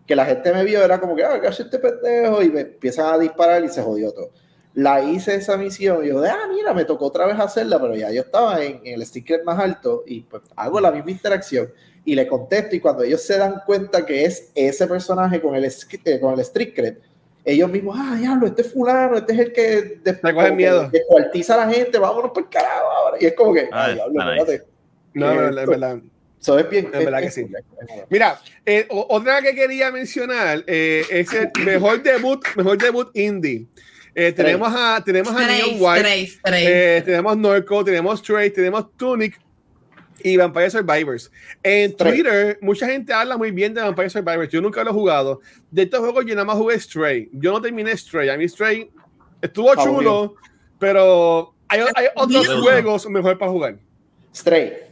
que 0.06 0.16
la 0.16 0.24
gente 0.26 0.52
me 0.52 0.64
vio, 0.64 0.84
era 0.84 1.00
como 1.00 1.14
que, 1.14 1.24
ah, 1.24 1.40
¿qué 1.40 1.46
hace 1.48 1.62
este 1.62 1.78
pendejo? 1.78 2.42
Y 2.42 2.50
me 2.50 2.60
empiezan 2.62 3.14
a 3.14 3.18
disparar 3.18 3.64
y 3.64 3.68
se 3.68 3.82
jodió 3.82 4.12
todo. 4.12 4.30
La 4.74 5.02
hice 5.02 5.34
esa 5.34 5.56
misión 5.56 6.04
y 6.04 6.08
yo, 6.08 6.20
de, 6.20 6.30
ah, 6.30 6.48
mira, 6.50 6.72
me 6.72 6.84
tocó 6.84 7.06
otra 7.06 7.26
vez 7.26 7.38
hacerla, 7.38 7.78
pero 7.80 7.94
ya 7.94 8.10
yo 8.10 8.22
estaba 8.22 8.62
en, 8.64 8.80
en 8.84 8.94
el 8.94 9.02
street 9.02 9.24
cred 9.26 9.42
más 9.44 9.58
alto 9.58 10.02
y 10.06 10.22
pues 10.22 10.42
hago 10.56 10.80
la 10.80 10.90
misma 10.90 11.10
interacción 11.10 11.70
y 12.04 12.14
le 12.14 12.26
contesto 12.26 12.74
y 12.74 12.80
cuando 12.80 13.02
ellos 13.02 13.22
se 13.22 13.36
dan 13.38 13.62
cuenta 13.66 14.04
que 14.04 14.24
es 14.24 14.50
ese 14.54 14.86
personaje 14.86 15.40
con 15.40 15.54
el, 15.54 15.64
eh, 15.64 16.20
con 16.20 16.34
el 16.34 16.40
street 16.40 16.72
cred, 16.74 16.96
ellos 17.44 17.70
mismos, 17.70 17.96
ah, 17.98 18.16
diablo, 18.18 18.46
este 18.46 18.62
es 18.62 18.72
fulano, 18.72 19.16
este 19.18 19.32
es 19.34 19.38
el 19.40 19.52
que 19.52 20.00
descuartiza 20.90 21.54
a 21.54 21.66
la 21.66 21.72
gente, 21.72 21.98
vámonos 21.98 22.30
por 22.30 22.44
el 22.44 22.48
carajo 22.48 22.90
ahora. 22.90 23.16
Y 23.20 23.26
es 23.26 23.34
como 23.34 23.52
que, 23.52 23.68
Ah, 23.72 23.90
diablo, 23.92 24.20
está 24.20 24.30
nice. 24.30 24.40
espérate. 24.40 24.72
No, 25.14 25.50
no, 25.50 26.02
Eso 26.42 26.58
es 26.58 26.68
bien. 26.68 26.90
Es 26.92 27.04
verdad 27.04 27.20
que 27.20 27.30
sí. 27.30 27.46
Mira, 28.10 28.40
eh, 28.66 28.84
otra 28.90 29.40
que 29.40 29.54
quería 29.54 29.92
mencionar 29.92 30.64
eh, 30.66 31.04
es 31.08 31.32
el 31.32 31.50
mejor 31.64 32.02
debut, 32.02 32.44
mejor 32.56 32.78
debut 32.78 33.16
indie. 33.16 33.66
Eh, 34.12 34.32
tenemos 34.32 34.70
a, 34.76 35.02
tenemos 35.04 35.32
a 35.34 35.46
Neon 35.46 35.76
White, 35.78 36.32
eh, 36.46 37.00
tenemos 37.04 37.36
Norco, 37.36 37.84
tenemos 37.84 38.18
Stray, 38.18 38.50
tenemos 38.50 38.94
Tunic 38.96 39.40
y 40.24 40.36
Vampire 40.36 40.68
Survivors. 40.68 41.30
En. 41.62 41.96
Twitter, 41.96 42.58
mucha 42.60 42.86
gente 42.86 43.12
habla 43.12 43.36
muy 43.36 43.52
bien 43.52 43.72
de 43.72 43.80
Vampire 43.80 44.10
Survivors. 44.10 44.50
Yo 44.50 44.60
nunca 44.60 44.82
lo 44.82 44.90
he 44.90 44.92
jugado. 44.92 45.40
De 45.70 45.82
estos 45.82 46.00
juegos, 46.00 46.24
yo 46.26 46.34
nada 46.34 46.44
más 46.44 46.56
jugué 46.56 46.78
Stray. 46.78 47.30
Yo 47.32 47.52
no 47.52 47.62
terminé 47.62 47.96
Stray. 47.96 48.28
A 48.28 48.36
mí 48.36 48.48
Stray 48.48 48.90
estuvo 49.40 49.72
chulo, 49.76 50.34
pero 50.80 51.54
hay, 51.68 51.82
hay 51.94 52.06
otros 52.16 52.48
juegos 52.48 53.08
mejor 53.08 53.38
para 53.38 53.50
jugar. 53.52 53.76
Stray. 54.34 54.91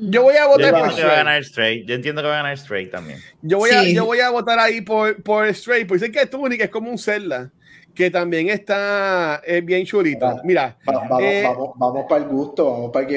Yo 0.00 0.22
voy 0.22 0.34
a 0.36 0.44
Yo 0.44 0.48
votar 0.48 0.70
por 0.72 0.82
va 0.82 0.86
a 0.88 0.90
Stray. 0.92 1.16
ganar 1.16 1.44
Stray. 1.44 1.84
Yo 1.86 1.94
entiendo 1.94 2.22
que 2.22 2.28
va 2.28 2.34
a 2.34 2.42
ganar 2.42 2.56
Stray 2.58 2.88
también. 2.90 3.18
Yo 3.42 3.58
voy, 3.58 3.70
a, 3.70 3.82
yo 3.84 4.04
voy 4.04 4.20
a 4.20 4.30
votar 4.30 4.58
ahí 4.58 4.80
por, 4.80 5.22
por 5.22 5.52
Stray, 5.54 5.84
porque 5.84 6.06
sé 6.06 6.12
que 6.12 6.26
Tunic 6.26 6.60
es 6.62 6.70
como 6.70 6.90
un 6.90 6.98
Zelda, 6.98 7.50
que 7.94 8.10
también 8.10 8.48
está 8.48 9.42
es 9.44 9.64
bien 9.64 9.84
chulito. 9.84 10.26
Ah. 10.26 10.40
Mira, 10.44 10.78
Va- 10.88 10.92
vamos, 11.08 11.22
Eh, 11.22 11.42
vamos, 11.44 11.70
vamos 11.76 12.06
para 12.08 12.22
el 12.22 12.28
gusto, 12.28 12.70
vamos 12.70 12.90
para 12.92 13.04
el 13.06 13.08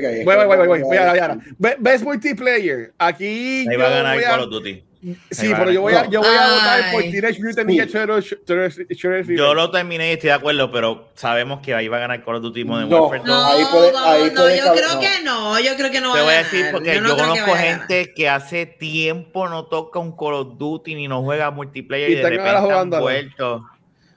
que 0.00 0.06
ahí 0.06 0.18
es 0.20 0.24
voy, 0.24 0.34
voy, 0.36 0.46
voy, 0.46 0.66
voy, 0.66 0.82
voy, 0.82 0.96
ahora. 0.96 1.38
Be- 1.58 1.76
Best 1.78 2.04
Multiplayer. 2.04 2.92
Aquí 2.98 3.66
Ahí 3.66 3.66
yo 3.70 3.78
va 3.78 3.86
a 3.86 3.90
ganar 3.90 4.14
voy 4.16 4.24
Call 4.24 4.40
a, 4.40 4.44
of 4.44 4.50
Duty. 4.50 4.84
Sí, 5.30 5.52
pero 5.56 5.70
yo 5.70 5.80
voy 5.82 5.94
a, 5.94 6.08
yo 6.08 6.20
voy 6.20 6.36
a 6.36 6.52
votar 6.52 6.92
por. 6.92 7.02
Teenage 7.02 7.42
Mutant. 7.42 7.68
Ninja 7.68 7.86
Turtles- 7.86 9.36
Yo 9.36 9.54
lo 9.54 9.70
terminé 9.70 10.08
y 10.10 10.12
estoy 10.12 10.28
de 10.28 10.34
acuerdo, 10.34 10.70
pero 10.70 11.08
sabemos 11.14 11.60
que 11.60 11.74
ahí 11.74 11.88
va 11.88 11.96
a 11.96 12.00
ganar 12.00 12.24
Call 12.24 12.36
of 12.36 12.42
Duty 12.42 12.64
Modern 12.64 12.88
No. 12.88 13.06
Warfare 13.06 13.22
2. 13.24 13.26
No, 13.28 13.46
ahí 13.46 13.64
puede- 13.70 13.92
ahí 13.98 14.30
no, 14.30 14.40
puede 14.42 14.58
yo 14.58 14.72
creo 14.72 14.94
no. 14.94 15.00
que 15.00 15.08
no, 15.24 15.60
yo 15.60 15.76
creo 15.76 15.90
que 15.90 16.00
no 16.00 16.12
Te 16.12 16.18
va 16.20 16.24
voy 16.24 16.34
a 16.34 16.38
decir 16.38 16.66
porque 16.72 16.94
yo, 16.94 17.00
no 17.00 17.16
que 17.16 17.22
conozco 17.22 17.46
ganar. 17.52 17.58
gente 17.58 18.14
que 18.14 18.28
hace 18.28 18.66
tiempo 18.66 19.48
no 19.48 19.64
toca 19.66 19.98
un 19.98 20.16
Call 20.16 20.34
of 20.34 20.58
Duty 20.58 20.94
ni 20.94 21.08
no 21.08 21.22
juega 21.22 21.50
multiplayer 21.50 22.10
Y 22.10 22.12
y, 22.12 22.16
de 22.16 22.22
repente 22.30 22.72
han 22.72 22.90
vuelto. 22.90 23.68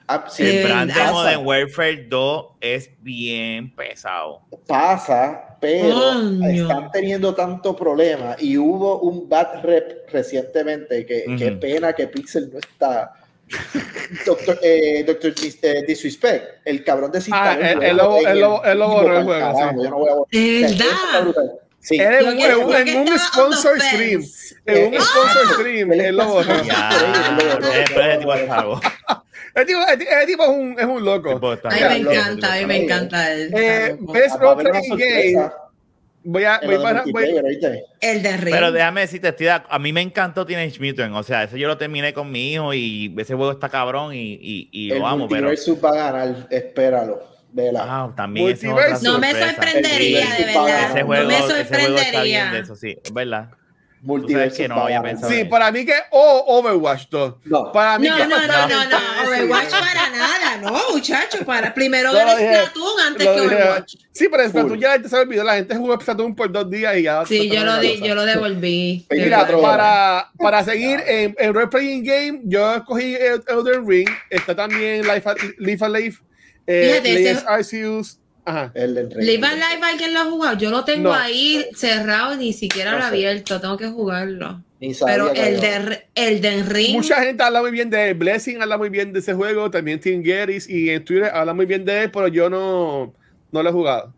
Ah, 0.07 0.25
sí, 0.29 0.43
Eh, 0.43 0.61
El 0.61 0.67
brand 0.67 0.93
de. 0.93 1.11
Modern 1.11 1.45
Warfare 1.45 2.05
2 2.07 2.45
es 2.61 2.89
bien 3.01 3.75
pesado. 3.75 4.41
pasa, 4.67 5.57
pero 5.59 5.95
Coño. 5.95 6.61
están 6.63 6.91
teniendo 6.91 7.33
tanto 7.33 7.75
problema 7.75 8.35
y 8.39 8.57
hubo 8.57 8.99
un 8.99 9.27
bad 9.27 9.63
rep 9.63 10.07
recientemente 10.11 11.05
que 11.05 11.23
qué 11.37 11.47
Ujú. 11.51 11.59
pena 11.59 11.93
que 11.93 12.07
Pixel 12.07 12.51
no 12.53 12.59
está. 12.59 13.13
Doctor, 14.25 14.59
eh, 14.63 15.03
Doctor 15.05 15.33
Dis- 15.35 15.59
eh, 15.61 15.83
Disrespect, 15.87 16.61
el 16.65 16.83
cabrón 16.83 17.11
de 17.11 17.19
Ah, 17.19 17.21
Citadel, 17.21 17.83
él- 17.83 17.97
lo- 17.97 18.19
vivo 18.19 18.61
borró 18.89 19.17
el 19.19 19.23
juego, 19.23 19.57
sí. 19.57 19.83
yo 19.83 19.89
no 19.89 19.97
voy 19.97 20.09
a 20.09 20.13
borrar. 20.15 20.27
¿De 20.31 20.61
verdad? 20.61 21.51
Sí. 21.79 21.97
Él 21.99 22.17
Yo 22.25 22.31
en, 22.31 22.37
quiero- 22.37 22.59
en 22.61 22.65
un- 22.67 22.75
en 22.87 22.97
un 23.11 23.19
sponsor 23.19 23.79
stream. 23.79 24.21
Eh, 24.21 24.85
En 24.85 24.87
un 24.87 24.95
ah, 24.99 25.01
sponsor 25.03 25.53
stream, 25.53 25.91
él 25.93 26.15
lo 26.17 26.25
borró. 26.27 26.53
Eh, 26.55 27.85
ese 27.85 28.17
tipo 28.17 28.31
algo. 28.31 28.81
El 29.55 29.65
tipo, 29.65 29.79
el, 29.87 30.01
el 30.01 30.25
tipo 30.27 30.43
es 30.43 30.49
un, 30.49 30.75
es 30.79 30.85
un 30.85 31.03
loco. 31.05 31.33
Tipo, 31.33 31.53
está- 31.53 31.69
A 31.69 31.71
mí 31.71 31.79
Ya, 31.79 31.89
me 31.89 31.95
encanta, 31.97 32.53
a 32.53 32.57
mí 32.57 32.65
me 32.65 32.83
encanta 32.83 33.31
el, 33.31 33.53
Eh, 33.53 33.97
Best 33.99 34.31
Va 34.31 34.35
a 34.35 34.39
Role 34.39 34.51
haber 34.51 34.67
una 34.67 34.79
Playing 34.95 35.33
Game. 35.35 35.51
Voy 36.27 36.43
a, 36.43 36.59
voy 36.65 36.77
para, 36.79 37.03
voy, 37.03 37.23
el 38.01 38.23
de 38.23 38.37
Ring. 38.37 38.55
Pero 38.55 38.71
déjame 38.71 39.01
decirte, 39.01 39.27
estoy 39.29 39.47
a 39.47 39.79
mí 39.79 39.93
me 39.93 40.01
encantó 40.01 40.43
Teenage 40.45 40.79
Mutant. 40.79 41.15
O 41.15 41.21
sea, 41.21 41.43
eso 41.43 41.55
yo 41.55 41.67
lo 41.67 41.77
terminé 41.77 42.13
con 42.13 42.31
mi 42.31 42.53
hijo 42.53 42.73
y 42.73 43.13
ese 43.17 43.35
juego 43.35 43.51
está 43.51 43.69
cabrón 43.69 44.13
y, 44.15 44.33
y, 44.41 44.69
y 44.71 44.91
El 44.91 44.99
lo 44.99 45.07
amo, 45.07 45.27
pero. 45.29 45.49
Va 45.83 45.89
a 45.89 45.93
ganar, 46.11 46.47
espéralo. 46.49 47.35
Vela. 47.55 47.85
Ah, 47.87 48.11
también 48.17 48.49
es 48.49 48.61
no 48.63 49.17
me 49.17 49.31
sorprendería, 49.31 50.27
de 50.37 50.45
verdad. 50.45 50.91
Ese 50.91 51.03
juego, 51.03 51.23
no 51.23 51.29
me 51.29 51.37
ese 51.37 51.45
juego 51.47 51.97
está 51.97 52.23
bien 52.23 52.51
de 52.51 52.57
sorprendería. 52.57 52.59
eso, 52.59 52.75
sí, 52.75 52.97
es 53.01 53.13
verdad. 53.13 53.49
Multiversus 54.05 54.57
que 54.57 54.67
no. 54.67 54.85
Sí, 55.27 55.43
para 55.45 55.71
mí 55.71 55.85
que 55.85 55.93
o 56.11 56.59
Overwatch 56.59 57.07
2. 57.09 57.33
No. 57.45 57.71
Para 57.71 57.97
mí 57.99 58.07
No, 58.07 58.15
que 58.17 58.27
no, 58.27 58.37
no, 58.47 58.67
no, 58.67 58.85
no. 58.85 58.97
Sí. 58.99 59.27
Overwatch 59.27 59.69
para 59.71 60.09
nada, 60.11 60.57
no, 60.61 60.79
muchachos. 60.93 61.41
Para 61.43 61.73
primero 61.73 62.13
No, 62.13 62.19
dije- 62.19 62.55
Splatoon 62.55 62.99
antes 63.07 63.27
que 63.27 63.33
dije- 63.33 63.45
Overwatch. 63.55 63.95
Sí, 64.11 64.27
pero 64.31 64.49
Full. 64.49 64.67
tú 64.67 64.75
ya 64.75 65.01
se 65.03 65.15
olvidó, 65.17 65.43
la 65.43 65.55
gente 65.55 65.75
jugó 65.75 65.99
Splatoon 65.99 66.35
por 66.35 66.51
dos 66.51 66.69
días 66.69 66.95
y 66.97 67.01
ya. 67.03 67.25
Sí, 67.25 67.49
yo 67.49 67.65
lo 67.65 67.79
di, 67.79 67.99
yo 67.99 68.15
lo 68.15 68.25
devolví. 68.25 69.05
Mira, 69.09 69.47
para, 69.61 70.29
para 70.37 70.63
seguir 70.63 71.01
en, 71.05 71.35
en 71.37 71.53
Role 71.53 71.67
Playing 71.67 72.03
Game, 72.03 72.41
yo 72.45 72.75
escogí 72.75 73.15
El- 73.15 73.43
Elden 73.47 73.87
Ring. 73.87 74.09
Está 74.29 74.55
también 74.55 75.01
Life, 75.05 75.29
Life 75.57 75.83
Alive, 75.83 76.15
eh, 76.67 76.89
Fíjate, 77.03 77.31
ese-. 77.31 77.45
Ajá. 78.45 78.71
El 78.75 78.93
del 78.95 79.11
rey. 79.11 79.25
Live 79.25 79.47
and 79.47 79.55
Live, 79.57 79.83
¿alguien 79.83 80.13
lo 80.13 80.19
ha 80.21 80.25
jugado? 80.25 80.57
Yo 80.57 80.69
lo 80.69 80.85
tengo 80.85 81.09
No. 81.09 81.13
ahí 81.13 81.65
cerrado, 81.75 82.35
ni 82.35 82.53
siquiera 82.53 82.91
No 82.91 82.97
lo 82.99 83.03
he 83.03 83.07
abierto. 83.07 83.59
Tengo 83.59 83.77
que 83.77 83.87
jugarlo. 83.89 84.61
Pero 85.05 85.33
el 85.33 85.59
de, 85.59 86.05
el 86.13 86.41
de 86.41 86.61
Ring. 86.63 86.93
Mucha 86.95 87.21
gente 87.23 87.41
habla 87.41 87.61
muy 87.61 87.71
bien 87.71 87.89
de 87.89 88.09
él. 88.09 88.13
Blessing, 88.13 88.61
habla 88.61 88.77
muy 88.77 88.89
bien 88.89 89.11
de 89.13 89.19
ese 89.19 89.33
juego. 89.33 89.71
También 89.71 89.99
Tim 89.99 90.23
Gettys 90.23 90.69
y 90.69 90.89
en 90.91 91.03
Twitter 91.03 91.31
habla 91.33 91.53
muy 91.53 91.65
bien 91.65 91.83
de 91.85 92.03
él, 92.03 92.11
pero 92.11 92.27
yo 92.27 92.49
no, 92.49 93.13
no 93.51 93.63
lo 93.63 93.69
he 93.69 93.73
jugado. 93.73 94.13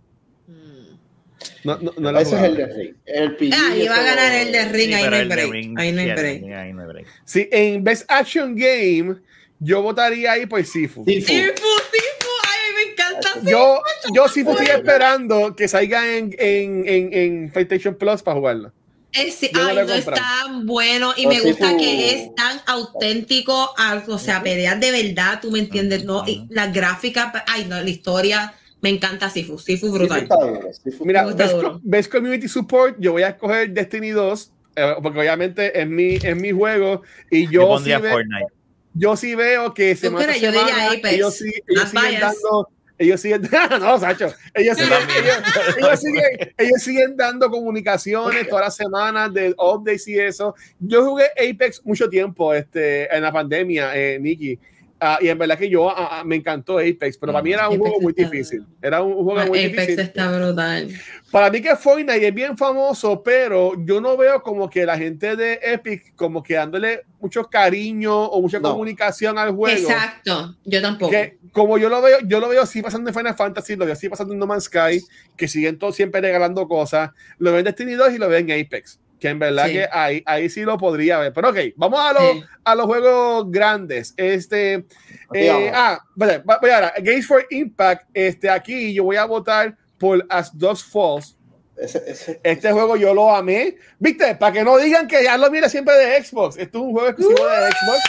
No, 1.64 1.78
no, 1.80 1.94
no 1.98 2.12
lo 2.12 2.20
he 2.20 2.22
Ese 2.24 2.36
es 2.36 2.44
el 2.44 2.56
del 2.58 2.76
rey. 2.76 2.94
El 3.06 3.38
Ah, 3.54 3.76
y 3.78 3.88
va 3.88 3.96
a 3.96 4.04
ganar 4.04 4.34
el 4.34 4.52
de 4.52 4.66
Ring, 4.70 4.88
Sí, 4.90 4.94
ahí 4.94 5.04
no 5.10 5.16
hay 5.16 5.22
el 5.22 5.30
de 5.30 5.36
break. 5.36 5.52
Ring, 5.52 5.80
Ahí 5.80 5.92
no 5.92 6.02
hay 6.02 6.08
de 6.08 6.14
break. 6.16 6.42
Ring, 6.42 6.54
ahí 6.54 6.74
no 6.74 6.82
hay 6.82 6.88
break. 6.88 7.08
Sí, 7.26 7.50
en 7.52 7.84
Best 7.84 8.06
Action 8.12 8.56
Game, 8.56 9.16
yo 9.60 9.82
votaría 9.82 10.34
ahí 10.34 10.46
por. 10.46 10.64
Sifu. 10.66 11.04
Sifu, 11.06 11.28
Sifu, 11.28 12.32
ay, 12.44 12.74
me 12.76 12.92
encanta 12.92 13.22
Sifu. 13.22 13.27
Yo, 13.44 13.82
yo 14.14 14.28
Sifu 14.28 14.52
estoy 14.52 14.66
bueno. 14.68 14.80
esperando 14.80 15.56
que 15.56 15.68
salga 15.68 16.16
en, 16.18 16.36
en, 16.40 16.88
en, 16.88 17.14
en 17.14 17.52
PlayStation 17.52 17.96
Plus 17.96 18.22
para 18.24 18.38
jugarlo. 18.38 18.72
Es, 19.14 19.40
Yo 19.42 19.50
no 19.54 19.68
ay, 19.70 19.76
no 19.88 19.94
es 19.94 20.06
tan 20.06 20.66
bueno 20.66 21.14
y 21.16 21.26
O 21.26 21.30
me 21.30 21.40
gusta 21.40 21.72
Sifu- 21.72 21.80
que 21.80 22.14
es 22.14 22.36
tan 22.36 22.60
auténtico, 22.68 23.74
a- 23.78 24.04
o 24.08 24.18
sea, 24.18 24.44
peleas 24.44 24.80
de 24.80 24.92
verdad, 24.92 25.40
tú 25.42 25.50
me 25.52 25.60
entiendes, 25.60 26.04
¿no? 26.06 26.24
Y 26.28 26.46
las 26.50 26.74
gráficas, 26.74 27.32
ay, 27.48 27.66
no, 27.66 27.82
la 27.82 27.90
historia, 27.90 28.54
me 28.82 28.90
encanta 28.90 29.30
Sifu, 29.30 29.58
Sifu 29.58 29.88
Sifu 29.88 29.98
brutal. 29.98 30.28
duro, 30.28 30.62
Sifu 30.84 31.06
Mira, 31.06 31.24
duro. 31.24 31.80
Best 31.84 32.12
Community 32.12 32.48
Support, 32.48 32.98
yo 33.00 33.14
voy 33.14 33.24
a 33.24 33.30
escoger 33.30 33.72
Destiny 33.72 34.10
2, 34.10 34.52
eh, 34.76 34.94
porque 35.02 35.20
obviamente 35.20 35.80
es 35.82 35.88
mi, 35.88 36.16
es 36.16 36.36
mi 36.36 36.52
juego 36.52 37.02
y 37.32 37.46
Yo, 37.46 37.52
yo, 37.52 37.62
sí, 37.62 37.68
pondría 37.68 38.00
ve- 38.00 38.12
Fortnite. 38.12 38.46
yo 38.94 39.16
sí 39.16 39.36
veo 39.36 39.74
que 39.74 39.92
a 39.92 39.96
yo 39.96 40.52
diría 40.52 40.68
semana 40.68 40.88
Apex, 40.92 41.14
ellos, 41.14 41.36
sí- 41.36 41.54
ellos 41.68 41.90
siguen 41.90 42.20
dando 42.20 42.70
ellos 42.98 43.22
siguen, 43.22 43.42
no, 43.80 44.00
Sacho, 44.00 44.34
ellos 44.54 44.78
siguen, 44.78 44.98
ellos, 45.24 45.78
ellos 45.78 46.00
siguen, 46.00 46.54
ellos 46.58 46.82
siguen 46.82 47.18
dando 47.18 47.50
comunicaciones 47.50 48.48
todas 48.50 48.66
las 48.66 48.76
semanas 48.76 49.34
de 49.34 49.54
updates 49.58 50.08
y 50.08 50.20
eso. 50.20 50.56
Yo 50.80 51.06
jugué 51.06 51.26
Apex 51.38 51.82
mucho 51.86 52.10
tiempo 52.10 52.54
este, 52.54 53.14
en 53.16 53.24
la 53.24 53.32
pandemia, 53.32 53.96
eh, 53.96 54.20
Nikki. 54.20 54.60
Ah, 55.00 55.20
y 55.22 55.28
en 55.28 55.38
verdad 55.38 55.60
que 55.60 55.70
yo 55.70 55.90
ah, 55.90 56.20
ah, 56.20 56.24
me 56.24 56.36
encantó 56.38 56.80
Apex, 56.80 57.18
pero 57.20 57.32
para 57.32 57.44
mí 57.44 57.54
era 57.54 57.70
un 57.70 57.76
Apex 57.76 57.82
juego 57.82 58.02
muy 58.02 58.14
difícil. 58.14 58.66
Era 58.82 59.04
un 59.04 59.14
juego 59.24 59.46
muy 59.48 59.60
Apex 59.60 59.72
difícil. 59.74 60.00
está 60.00 60.32
brutal. 60.32 60.90
Para 61.32 61.52
mí 61.52 61.62
que 61.62 61.76
Fortnite 61.76 62.28
es 62.28 62.34
bien 62.34 62.58
famoso, 62.58 63.22
pero 63.22 63.74
yo 63.86 64.02
no 64.02 64.18
veo 64.18 64.42
como 64.42 64.68
que 64.70 64.86
la 64.88 64.98
gente 64.98 65.36
de 65.36 65.60
Epic 65.62 66.16
como 66.16 66.42
que 66.42 66.56
dándole 66.56 67.02
mucho 67.20 67.44
cariño 67.46 68.16
o 68.26 68.42
mucha 68.42 68.60
No. 68.60 68.72
comunicación 68.72 69.38
al 69.38 69.52
juego. 69.52 69.78
Exacto, 69.90 70.56
yo 70.66 70.82
tampoco. 70.82 71.12
Que 71.12 71.38
como 71.52 71.78
yo 71.78 71.90
lo 71.90 72.02
veo, 72.02 72.18
yo 72.26 72.40
lo 72.40 72.50
veo 72.50 72.64
así 72.64 72.82
pasando 72.82 73.10
en 73.10 73.16
Final 73.16 73.36
Fantasy, 73.36 73.76
lo 73.76 73.86
veo 73.86 73.94
así 73.94 74.10
pasando 74.10 74.34
en 74.34 74.40
No 74.40 74.48
Man's 74.48 74.64
Sky, 74.66 75.04
que 75.36 75.48
siguen 75.48 75.78
todos 75.78 75.96
siempre 75.96 76.22
regalando 76.22 76.68
cosas. 76.68 77.12
Lo 77.38 77.52
ven 77.52 77.60
en 77.60 77.66
Destiny 77.66 77.94
2 77.94 78.14
y 78.14 78.18
lo 78.18 78.30
ven 78.30 78.50
en 78.50 78.66
Apex. 78.66 79.00
Que 79.20 79.30
en 79.30 79.40
verdad 79.40 79.66
Sí. 79.66 79.74
que 79.74 79.88
ahí, 79.92 80.24
ahí 80.26 80.50
sí 80.50 80.62
lo 80.62 80.78
podría 80.78 81.18
ver. 81.20 81.34
Pero 81.34 81.50
ok, 81.50 81.58
vamos 81.76 82.00
a 82.00 82.14
los, 82.14 82.32
Sí. 82.34 82.44
a 82.64 82.76
los 82.76 82.86
juegos 82.86 83.46
grandes. 83.52 84.14
Este, 84.16 84.86
eh, 85.34 85.72
ah, 85.74 86.00
vale, 86.16 86.38
va- 86.40 86.60
voy 86.62 86.70
ahora. 86.70 86.94
Games 87.00 87.26
for 87.26 87.46
Impact. 87.50 88.10
Este, 88.14 88.50
aquí 88.50 88.94
yo 88.94 89.04
voy 89.06 89.16
a 89.16 89.26
votar 89.26 89.76
por 89.98 90.24
As 90.30 90.56
Dogs 90.56 90.84
Falls. 90.84 91.36
Ese- 91.76 92.04
ese- 92.08 92.40
Este 92.44 92.72
juego 92.72 92.96
yo 92.96 93.14
lo 93.14 93.36
amé. 93.36 93.76
Viste, 94.00 94.36
para 94.36 94.52
que 94.52 94.64
no 94.64 94.78
digan 94.78 95.08
que 95.08 95.24
ya 95.24 95.38
lo 95.38 95.50
mira 95.52 95.68
siempre 95.70 95.96
de 95.96 96.24
Xbox. 96.24 96.58
Esto 96.58 96.78
es 96.80 96.84
un 96.84 96.92
juego 96.92 97.08
exclusivo 97.10 97.48
de 97.48 97.56
Xbox. 97.72 98.00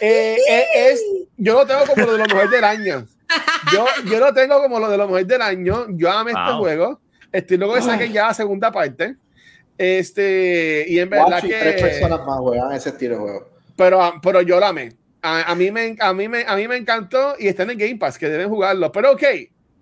Eh, 0.00 0.36
eh, 0.48 0.66
es, 0.74 1.02
yo 1.36 1.54
lo 1.54 1.66
tengo 1.66 1.86
como 1.86 2.06
lo 2.06 2.12
de 2.12 2.18
los 2.18 2.28
mejores 2.28 2.50
del 2.50 2.64
año. 2.64 3.06
Yo, 3.72 3.86
yo 4.10 4.18
lo 4.18 4.34
tengo 4.34 4.60
como 4.62 4.78
lo 4.80 4.88
de 4.90 4.96
los 4.98 5.06
mejores 5.06 5.28
del 5.28 5.40
año. 5.42 5.86
Yo 5.90 6.10
amé 6.10 6.32
este 6.32 6.52
juego. 6.58 7.00
Estoy 7.30 7.56
luego 7.56 7.74
que 7.74 7.82
saquen 7.82 8.12
ya 8.12 8.26
la 8.26 8.34
segunda 8.34 8.70
parte. 8.72 9.16
Este, 9.78 10.84
y 10.88 10.98
en 10.98 11.10
verdad 11.10 11.28
Watch 11.28 11.44
y 11.44 11.48
tres 11.48 11.76
que. 11.76 11.82
personas 11.82 12.26
más 12.26 12.38
juegan 12.38 12.72
ese 12.72 12.90
estilo 12.90 13.14
de 13.16 13.20
juego. 13.20 13.48
Pero, 13.76 14.12
pero 14.22 14.42
yo 14.42 14.60
la 14.60 14.68
amé. 14.68 14.92
A, 15.22 15.50
a 15.50 15.54
mí 15.54 15.70
me, 15.70 15.96
a, 15.98 16.12
mí 16.12 16.28
me, 16.28 16.44
a 16.46 16.56
mí 16.56 16.68
me 16.68 16.76
encantó 16.76 17.34
y 17.38 17.48
está 17.48 17.62
en 17.62 17.70
el 17.70 17.76
Game 17.76 17.96
Pass, 17.96 18.18
que 18.18 18.28
deben 18.28 18.48
jugarlo. 18.48 18.90
Pero 18.92 19.12
ok, 19.12 19.22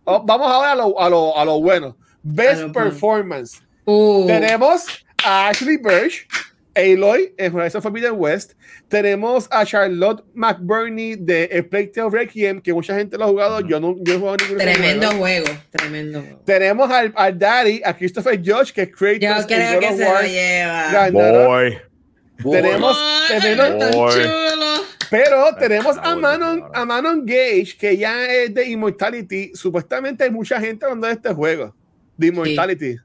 oh, 0.05 0.23
vamos 0.25 0.47
ahora 0.49 0.73
a 0.73 0.77
lo, 0.77 1.01
a 1.01 1.11
lo, 1.11 1.39
a 1.39 1.45
lo 1.45 1.61
bueno. 1.61 1.97
Best. 2.23 2.73
Performance. 2.73 3.63
Uh, 3.85 4.27
Tenemos 4.27 4.87
a 5.25 5.49
Ashley 5.49 5.77
Birch, 5.77 6.27
Aloy 6.75 7.35
en 7.37 7.55
Horizon 7.55 7.83
Forbidden 7.83 8.13
West. 8.17 8.53
Tenemos 8.89 9.49
a 9.51 9.65
Charlotte 9.65 10.25
McBurney 10.35 11.17
de 11.17 11.45
A 11.59 11.69
Plague 11.69 11.89
Tale 11.89 12.11
Requiem, 12.11 12.61
que 12.61 12.73
mucha 12.73 12.95
gente 12.95 13.19
lo 13.19 13.25
ha 13.25 13.29
jugado. 13.29 13.61
Yo 13.61 13.81
no, 13.81 13.97
yo 14.01 14.05
no 14.05 14.13
he 14.15 14.19
jugado 14.19 14.37
esos 14.45 14.57
tremendo 14.57 15.07
juegos. 15.13 15.49
juego, 15.49 15.61
tremendo 15.71 16.21
juego. 16.21 16.43
Tenemos 16.45 16.91
al, 16.91 17.13
al 17.17 17.39
Daddy, 17.39 17.83
a 17.85 17.97
Christopher 17.97 18.39
Judge, 18.39 18.73
que 18.73 18.83
es 18.83 18.89
Kratos 18.91 19.21
Yo 19.21 19.47
creo 19.47 19.73
God 19.75 19.81
que 19.81 19.89
of 19.89 19.97
se 19.97 20.05
War 20.07 20.23
lo 20.23 20.29
lleva. 20.29 20.93
Ragnarok. 20.93 21.47
Boy. 21.49 21.79
Tenemos, 22.53 22.97
Ay, 23.31 23.41
tenemos- 23.41 23.79
tan 23.79 23.91
Boy. 23.93 24.13
chulo. 24.13 24.71
Pero 25.11 25.45
tenemos 25.59 25.97
a 25.99 26.15
Manon, 26.15 26.63
a 26.73 26.85
Manon 26.85 27.27
Gage, 27.27 27.77
que 27.79 27.97
ya 27.97 28.27
es 28.33 28.55
de 28.55 28.69
Immortality. 28.71 29.51
Supuestamente 29.55 30.23
hay 30.23 30.31
mucha 30.31 30.61
gente 30.61 30.85
hablando 30.85 31.09
de 31.09 31.15
este 31.15 31.35
juego, 31.35 31.75
de 32.17 32.29
Immortality. 32.29 32.97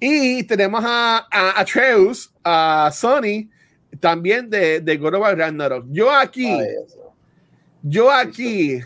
Y 0.00 0.44
tenemos 0.44 0.82
a, 0.86 1.26
a 1.30 1.60
Atreus, 1.60 2.32
a 2.86 2.90
Sony, 2.92 3.48
también 4.00 4.48
de, 4.50 4.80
de 4.80 4.96
God 4.96 5.14
of 5.14 5.34
Ragnarok. 5.36 5.86
Yo 5.90 6.10
aquí, 6.10 6.46
Ay, 6.50 6.66
yo 7.82 8.10
aquí, 8.10 8.80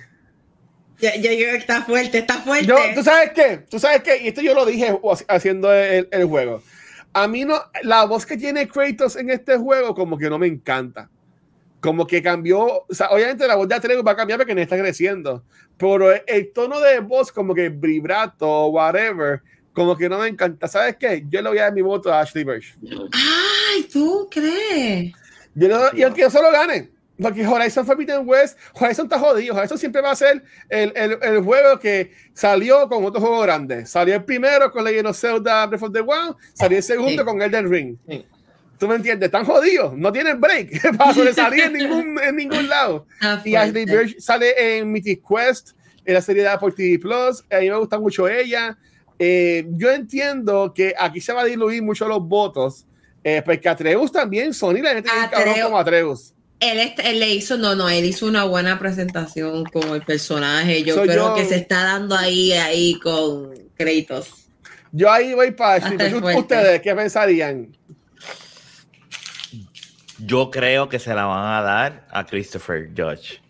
Ya, 1.00 1.16
ya, 1.16 1.32
ya, 1.32 1.52
está 1.54 1.82
fuerte, 1.82 2.18
está 2.18 2.34
fuerte. 2.42 2.66
yo, 2.66 2.76
¿tú 2.94 3.02
sabes 3.02 3.32
qué? 3.34 3.58
¿Tú 3.68 3.78
sabes 3.78 4.02
qué? 4.02 4.22
Y 4.22 4.28
esto 4.28 4.40
yo 4.40 4.54
lo 4.54 4.64
dije 4.64 4.96
haciendo 5.28 5.72
el, 5.72 6.08
el 6.10 6.24
juego. 6.26 6.62
A 7.12 7.26
mí 7.28 7.44
no, 7.44 7.60
la 7.82 8.04
voz 8.04 8.24
que 8.24 8.36
tiene 8.36 8.68
Kratos 8.68 9.16
en 9.16 9.28
este 9.30 9.56
juego 9.56 9.94
como 9.94 10.16
que 10.16 10.30
no 10.30 10.38
me 10.38 10.46
encanta. 10.46 11.10
Como 11.80 12.06
que 12.06 12.22
cambió, 12.22 12.84
o 12.88 12.94
sea, 12.94 13.08
obviamente 13.10 13.46
la 13.48 13.56
voz 13.56 13.66
de 13.66 13.74
Atreus 13.74 14.04
va 14.06 14.12
a 14.12 14.16
cambiar 14.16 14.38
porque 14.38 14.54
no 14.54 14.60
está 14.60 14.78
creciendo, 14.78 15.42
pero 15.76 16.12
el, 16.12 16.22
el 16.28 16.52
tono 16.52 16.78
de 16.78 17.00
voz 17.00 17.32
como 17.32 17.54
que 17.54 17.70
vibrato, 17.70 18.68
whatever, 18.68 19.42
como 19.72 19.96
que 19.96 20.08
no 20.08 20.18
me 20.18 20.28
encanta. 20.28 20.68
¿Sabes 20.68 20.96
qué? 20.96 21.24
Yo 21.28 21.40
le 21.42 21.48
voy 21.48 21.58
a 21.58 21.62
dar 21.62 21.72
mi 21.72 21.82
voto 21.82 22.12
a 22.12 22.20
Ashley 22.20 22.44
Birch. 22.44 22.76
Ay, 23.12 23.84
¿tú 23.92 24.28
crees? 24.30 25.12
Yo 25.54 25.68
le- 25.68 25.98
y 25.98 26.02
aunque 26.02 26.22
yo 26.22 26.30
solo 26.30 26.50
gane, 26.50 26.90
porque 27.20 27.46
Horizon 27.46 27.84
Forbidden 27.86 28.22
West, 28.26 28.58
Horizon 28.74 29.06
está 29.06 29.18
jodido. 29.18 29.54
Horizon 29.54 29.78
siempre 29.78 30.00
va 30.02 30.10
a 30.12 30.16
ser 30.16 30.42
el, 30.68 30.92
el, 30.96 31.18
el 31.22 31.42
juego 31.42 31.78
que 31.78 32.12
salió 32.34 32.88
con 32.88 33.04
otro 33.04 33.20
juego 33.20 33.40
grande. 33.40 33.86
Salió 33.86 34.14
el 34.16 34.24
primero 34.24 34.70
con 34.72 34.84
Legend 34.84 35.08
of 35.08 35.18
Zelda 35.18 35.66
Breath 35.66 35.82
of 35.82 35.92
the 35.92 36.00
Wild, 36.00 36.36
salió 36.54 36.78
el 36.78 36.82
segundo 36.84 37.22
Sí. 37.22 37.24
con 37.26 37.40
Elden 37.42 37.70
Ring. 37.70 37.96
Sí. 38.08 38.26
¿Tú 38.78 38.88
me 38.88 38.96
entiendes? 38.96 39.26
Están 39.28 39.44
jodidos, 39.44 39.96
no 39.96 40.10
tienen 40.10 40.40
break 40.40 40.96
para 40.98 41.14
sobresalir 41.14 41.64
en 41.64 41.72
ningún, 41.74 42.18
en 42.20 42.34
ningún 42.34 42.68
lado. 42.68 43.06
Está 43.20 43.40
Y 43.44 43.54
Ashley. 43.54 43.84
Birch 43.84 44.18
sale 44.18 44.78
en 44.78 44.90
Mythic 44.90 45.22
Quest, 45.26 45.70
en 46.04 46.14
la 46.14 46.20
serie 46.20 46.42
de 46.42 46.48
Apple 46.48 46.72
TV 46.72 46.98
Plus. 46.98 47.44
A 47.48 47.58
mí 47.60 47.70
me 47.70 47.76
gusta 47.76 48.00
mucho 48.00 48.26
ella. 48.28 48.76
Eh, 49.24 49.64
yo 49.76 49.92
entiendo 49.92 50.72
que 50.74 50.94
aquí 50.98 51.20
se 51.20 51.32
va 51.32 51.42
a 51.42 51.44
diluir 51.44 51.80
mucho 51.80 52.08
los 52.08 52.26
votos, 52.26 52.86
eh, 53.22 53.40
porque 53.44 53.68
Atreus 53.68 54.10
también, 54.10 54.52
Sony 54.52 54.78
la 54.82 54.94
gente 54.94 55.08
Atreu- 55.08 55.62
como 55.62 55.78
Atreus. 55.78 56.32
Él, 56.58 56.92
él 57.04 57.20
le 57.20 57.32
hizo, 57.32 57.56
no, 57.56 57.76
no, 57.76 57.88
él 57.88 58.04
hizo 58.04 58.26
una 58.26 58.42
buena 58.44 58.80
presentación 58.80 59.62
con 59.64 59.90
el 59.90 60.02
personaje. 60.02 60.82
Yo 60.82 60.96
Soy 60.96 61.06
creo 61.06 61.28
yo. 61.28 61.34
que 61.36 61.44
se 61.44 61.54
está 61.54 61.84
dando 61.84 62.16
ahí, 62.16 62.50
ahí 62.52 62.98
con 62.98 63.52
Kratos. 63.76 64.48
Yo 64.90 65.08
ahí 65.10 65.34
voy 65.34 65.52
para 65.52 65.88
fuerte. 65.88 66.38
¿Ustedes 66.38 66.80
qué 66.82 66.92
pensarían? 66.94 67.76
Yo 70.18 70.50
creo 70.50 70.88
que 70.88 70.98
se 70.98 71.14
la 71.14 71.24
van 71.26 71.54
a 71.54 71.62
dar 71.62 72.06
a 72.10 72.24
Christopher 72.26 72.88
Judge. 72.96 73.40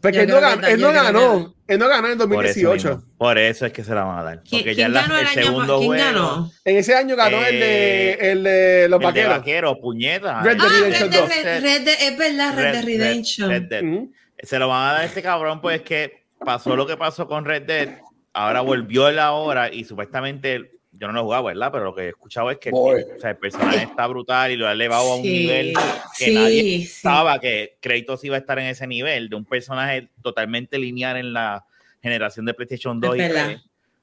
Porque 0.00 0.18
Yo 0.18 0.22
él 0.22 0.80
no, 0.80 0.88
él 0.88 0.92
ganó, 0.92 1.54
él 1.68 1.78
no 1.78 1.86
ganó 1.88 2.08
en 2.08 2.18
Por 2.18 2.44
eso, 2.46 2.60
2018. 2.60 2.96
mismo. 2.96 3.12
Por 3.16 3.38
eso 3.38 3.66
es 3.66 3.72
que 3.72 3.84
se 3.84 3.94
la 3.94 4.02
van 4.04 4.18
a 4.18 4.22
dar. 4.24 4.42
¿Quién, 4.42 4.62
Porque 4.62 4.74
ya 4.74 4.88
la- 4.88 5.02
ganó 5.02 5.18
el, 5.18 5.26
segundo 5.28 5.74
pa- 5.74 5.78
¿Quién 5.78 5.88
juego. 5.88 6.04
ganó? 6.04 6.50
En 6.64 6.76
ese 6.76 6.94
año 6.94 7.14
ganó 7.14 7.44
el, 7.46 7.60
de, 7.60 8.10
Eh, 8.12 8.30
el 8.32 8.42
de 8.42 8.88
los 8.88 8.96
El 8.96 9.00
de 9.00 9.06
vaqueros. 9.06 9.38
vaquero, 9.38 9.80
puñeta. 9.80 10.42
Red 10.42 10.56
Dead 10.56 10.66
Ah, 10.66 10.72
Redemption 10.80 11.10
Red 11.10 11.10
Dead, 11.10 11.20
2. 11.20 11.28
Red- 11.28 11.62
Red 11.62 11.82
Dead- 11.84 11.96
es 12.00 12.18
verdad, 12.18 12.54
Red 12.56 12.72
Dead 12.72 12.84
Redemption. 12.84 13.50
Red 13.50 13.62
Dead. 13.62 13.82
Ujú. 13.84 14.12
Se 14.42 14.58
lo 14.58 14.68
van 14.68 14.82
a 14.88 14.92
dar 14.92 15.00
a 15.02 15.04
este 15.04 15.22
cabrón, 15.22 15.60
pues 15.60 15.82
que 15.82 16.24
pasó 16.44 16.74
lo 16.74 16.86
que 16.86 16.96
pasó 16.96 17.26
con 17.28 17.44
Red 17.44 17.62
Dead. 17.62 17.88
Ahora 18.32 18.60
volvió 18.60 19.10
la 19.10 19.32
hora 19.32 19.72
y 19.72 19.84
supuestamente 19.84 20.77
yo 20.98 21.06
no 21.06 21.12
lo 21.12 21.20
he 21.20 21.22
jugado, 21.22 21.44
¿verdad? 21.44 21.70
Pero 21.72 21.84
lo 21.84 21.94
que 21.94 22.02
he 22.02 22.08
escuchado 22.08 22.50
es 22.50 22.58
que 22.58 22.70
Boy. 22.70 23.02
o 23.16 23.20
sea, 23.20 23.30
el 23.30 23.36
personaje 23.36 23.84
está 23.84 24.06
brutal 24.06 24.50
y 24.50 24.56
lo 24.56 24.66
ha 24.68 24.72
elevado 24.72 25.12
a 25.12 25.16
un 25.16 25.22
Sí, 25.22 25.30
nivel 25.30 25.72
que 26.18 26.24
sí, 26.26 26.34
nadie 26.34 26.62
sí. 26.62 26.78
pensaba 26.80 27.38
que 27.38 27.76
Kratos 27.80 28.24
iba 28.24 28.36
a 28.36 28.38
estar 28.40 28.58
en 28.58 28.66
ese 28.66 28.86
nivel 28.86 29.28
de 29.28 29.36
un 29.36 29.44
personaje 29.44 30.08
totalmente 30.22 30.78
lineal 30.78 31.16
en 31.16 31.32
la 31.32 31.64
generación 32.02 32.46
de 32.46 32.54
PlayStation 32.54 33.00
2 33.00 33.16
y 33.16 33.20
Es 33.20 33.28
verdad. 33.28 33.46
3 33.46 33.60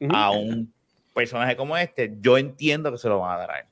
Ujú. 0.10 0.16
a 0.16 0.32
un 0.32 0.74
personaje 1.14 1.56
como 1.56 1.78
este. 1.78 2.14
Yo 2.22 2.38
entiendo 2.38 2.92
que 2.92 2.98
se 2.98 3.08
lo 3.08 3.20
van 3.20 3.36
a 3.36 3.38
dar 3.40 3.52
a 3.52 3.60
él. 3.60 3.66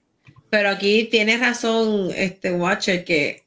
Pero 0.50 0.70
aquí 0.70 1.06
tiene 1.06 1.38
razón 1.38 2.10
este 2.16 2.52
Watcher 2.52 3.04
que 3.04 3.44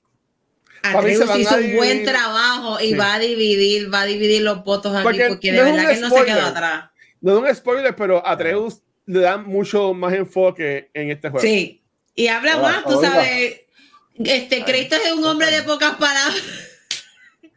Atreus 0.83 1.37
hizo 1.39 1.57
un 1.57 1.77
buen 1.77 2.05
trabajo 2.05 2.79
y 2.81 2.89
Sí. 2.91 2.95
va 2.95 3.15
a 3.15 3.19
dividir, 3.19 3.93
va 3.93 4.03
a 4.03 4.05
dividir 4.07 4.43
los 4.43 4.63
votos 4.65 4.95
aquí 4.95 5.03
Porque 5.05 5.27
porque, 5.29 5.53
de 5.53 5.59
no 5.59 5.65
verdad 5.65 5.91
que 5.91 6.01
no 6.01 6.11
se 6.11 6.25
quedó 6.25 6.41
atrás. 6.47 6.91
No 7.21 7.33
es 7.33 7.51
un 7.51 7.57
spoiler, 7.57 7.97
pero 7.97 8.25
a 8.25 8.33
Atreus 8.33 8.83
le 9.07 9.21
dan 9.21 9.47
mucho 9.47 9.95
más 9.95 10.13
enfoque 10.13 10.91
en 10.93 11.11
este 11.11 11.31
juego. 11.31 11.47
Sí. 11.47 11.83
Y 12.15 12.29
habla 12.29 12.59
más, 12.59 12.85
tú 12.85 13.01
sabes. 13.01 13.63
Este 14.19 14.65
Kratos 14.65 15.01
es 15.05 15.13
un 15.13 15.25
hombre 15.25 15.51
de 15.51 15.63
pocas 15.63 15.97
palabras. 15.97 16.43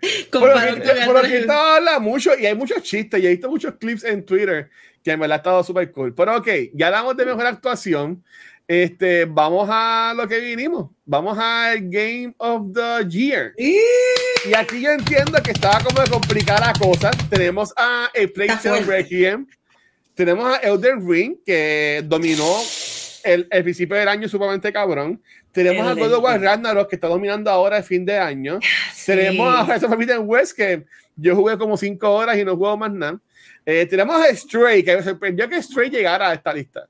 Pero 0.31 0.57
Atreus. 0.57 1.31
estaba 1.31 1.77
habla 1.77 1.99
mucho 1.99 2.31
y 2.37 2.45
hay 2.45 2.55
muchos 2.55 2.81
chistes 2.83 3.21
y 3.21 3.25
he 3.25 3.29
visto 3.29 3.49
muchos 3.49 3.73
clips 3.75 4.05
en 4.05 4.25
Twitter 4.25 4.69
que 5.03 5.17
me 5.17 5.27
la 5.27 5.35
ha 5.35 5.37
estado 5.37 5.63
súper 5.63 5.91
cool. 5.91 6.13
Pero 6.13 6.37
ok, 6.37 6.47
ya 6.73 6.87
hablamos 6.87 7.17
de 7.17 7.25
mejor 7.25 7.45
actuación. 7.45 8.23
Este, 8.67 9.25
vamos 9.25 9.67
a 9.71 10.13
lo 10.15 10.27
que 10.27 10.39
vinimos. 10.39 10.91
Vamos 11.05 11.37
al 11.37 11.89
Game 11.89 12.33
of 12.37 12.67
the 12.73 13.09
Year. 13.09 13.53
Y 13.57 14.53
aquí 14.55 14.81
yo 14.81 14.91
entiendo 14.91 15.41
que 15.43 15.51
estaba 15.51 15.83
como 15.83 16.01
de 16.01 16.09
complicar 16.09 16.59
la 16.59 16.73
cosa. 16.73 17.11
Tenemos 17.29 17.73
a 17.75 18.05
A 18.05 18.11
Está. 18.13 18.79
Requiem. 18.81 19.47
Tenemos 20.19 20.53
a 20.53 20.57
Elden 20.57 21.09
Ring, 21.09 21.37
que 21.45 22.03
dominó 22.03 22.57
el, 23.23 23.47
el 23.49 23.63
principio 23.63 23.95
del 23.95 24.09
año 24.09 24.27
sumamente 24.27 24.73
cabrón. 24.73 25.23
Tenemos 25.53 25.87
a 25.87 25.93
God 25.93 26.11
of 26.11 26.21
War 26.21 26.35
Elden. 26.35 26.45
Ragnarok, 26.45 26.89
que 26.89 26.97
está 26.97 27.07
dominando 27.07 27.49
ahora 27.49 27.77
el 27.77 27.85
fin 27.85 28.03
de 28.03 28.17
año. 28.17 28.59
Sí. 28.93 29.13
Tenemos 29.13 29.47
a 29.47 29.63
Horizon 29.63 29.89
Forbidden 29.89 30.23
West, 30.25 30.57
que 30.57 30.83
yo 31.15 31.37
jugué 31.37 31.57
como 31.57 31.77
cinco 31.77 32.11
horas 32.11 32.37
y 32.37 32.43
no 32.43 32.57
juego 32.57 32.75
más 32.75 32.91
nada. 32.91 33.17
Eh, 33.65 33.85
tenemos 33.85 34.13
a 34.21 34.35
Stray, 34.35 34.83
que 34.83 34.97
me 34.97 35.03
sorprendió 35.03 35.47
que 35.47 35.63
Stray 35.63 35.89
llegara 35.89 36.31
a 36.31 36.33
esta 36.33 36.53
lista. 36.53 36.85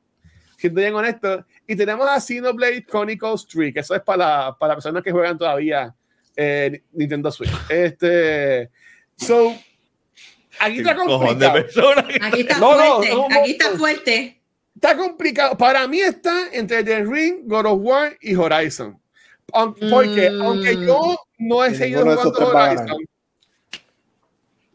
Siendo 0.57 0.81
bien 0.81 0.95
honesto. 0.95 1.45
Y 1.67 1.75
tenemos 1.75 2.09
a 2.09 2.19
Xenoblade 2.19 2.83
Chronicles 2.83 3.45
3, 3.45 3.75
que 3.75 3.81
eso 3.81 3.93
es 3.93 4.01
para, 4.01 4.57
para 4.57 4.73
personas 4.73 5.03
que 5.03 5.11
juegan 5.11 5.37
todavía 5.37 5.93
eh, 6.35 6.81
Nintendo 6.93 7.31
Switch. 7.31 7.51
Este, 7.69 8.71
so, 9.15 9.53
aquí 10.59 10.79
está 10.79 10.95
complicado. 10.95 11.57
Aquí 12.21 12.41
está 12.41 12.57
No, 12.59 12.75
no, 12.77 12.95
fuerte, 12.95 13.09
no, 13.13 13.29
no, 13.29 13.39
aquí 13.41 13.51
está 13.51 13.71
fuerte. 13.77 14.41
Está 14.75 14.95
complicado. 14.97 15.57
Para 15.57 15.87
mí 15.87 15.99
está 15.99 16.47
entre 16.53 16.83
The 16.83 17.03
Ring, 17.03 17.41
God 17.45 17.65
of 17.65 17.79
War 17.81 18.17
y 18.21 18.35
Horizon. 18.35 18.99
Porque 19.51 20.29
Mm. 20.31 20.41
aunque 20.41 20.75
yo 20.85 21.17
no 21.39 21.63
he 21.65 21.73
seguido 21.75 22.01
jugando. 22.03 22.29
Horizon, 22.47 22.97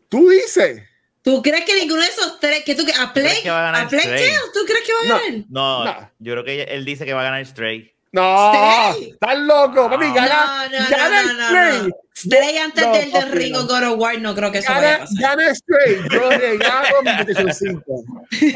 tú 0.08 0.28
dices. 0.30 0.82
¿Tú 1.22 1.40
crees 1.40 1.64
que 1.64 1.74
ninguno 1.74 2.02
de 2.02 2.08
esos 2.08 2.38
tres, 2.38 2.64
que 2.64 2.74
tú, 2.74 2.82
a 3.00 3.12
Play, 3.14 3.26
crees 3.28 3.42
que 3.44 3.50
va 3.50 3.60
a 3.60 3.72
ganar 3.72 3.86
a 3.86 3.88
Play 3.88 4.02
Stray? 4.02 4.18
Tale, 4.26 4.38
¿tú 4.52 4.60
crees 4.66 4.82
que 4.84 4.92
va 4.92 4.98
a 4.98 5.04
No. 5.04 5.14
ganar? 5.24 5.44
No, 5.48 5.84
No. 5.84 6.10
yo 6.18 6.32
creo 6.32 6.44
que 6.44 6.62
él 6.64 6.84
dice 6.84 7.06
que 7.06 7.14
va 7.14 7.20
a 7.22 7.24
ganar 7.24 7.46
Stray. 7.46 7.93
No, 8.14 8.92
Stray. 8.92 9.10
estás 9.10 9.38
loco, 9.38 9.90
papi. 9.90 10.06
No. 10.06 10.14
Gana, 10.14 10.68
No, 10.70 10.78
no, 10.78 10.86
gana 10.88 11.22
no, 11.22 11.32
no, 11.32 11.46
Stray. 11.48 11.88
no. 11.88 11.94
Stray 12.16 12.58
antes 12.58 12.86
No, 12.86 12.92
del 12.92 13.12
de 13.12 13.20
papi, 13.20 13.32
Ring 13.32 13.56
o 13.56 13.62
no. 13.62 13.66
God 13.66 13.82
of 13.92 13.98
War, 13.98 14.18
no 14.20 14.34
creo 14.36 14.52
que 14.52 14.58
eso 14.58 14.72
vaya 14.72 14.88
a 14.88 14.98
Gana, 14.98 15.04
pasar. 15.04 15.20
gana 15.38 15.54
Stray. 15.54 15.96
Yo 16.12 16.30
regalo 16.30 17.02
mi 17.02 17.24
PlayStation 17.24 17.52
5. 17.52 18.04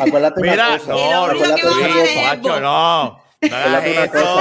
Acuérdate 0.01 0.41
una 0.41 0.51
Mira, 0.53 0.79
no, 0.87 1.25
una 1.25 1.51
cosa. 1.61 1.89
Macho, 2.25 2.61
no. 2.61 3.23
No 3.41 3.57
hagas 3.57 3.75
Acuérdate 3.75 3.91
una 3.93 4.05
eso. 4.05 4.41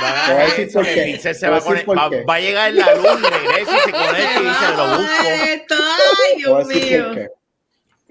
No 0.00 0.06
hagas 0.06 0.58
eso. 0.58 0.80
Pixel 0.80 1.34
se 1.34 1.48
va 1.48 1.60
poner. 1.60 1.84
por 1.86 1.98
Va, 1.98 2.10
va 2.28 2.34
a 2.34 2.40
llegar 2.40 2.72
la 2.74 2.94
luz, 2.94 3.22
regresa 3.22 3.76
y 3.76 3.80
se 3.80 3.92
conecta 3.92 4.40
y 4.40 4.44
dice, 4.44 4.76
lo 4.76 4.86
busco. 4.98 5.28
Esto, 5.46 5.74
ay, 5.78 6.36
Dios 6.38 6.66
mío. 6.66 7.28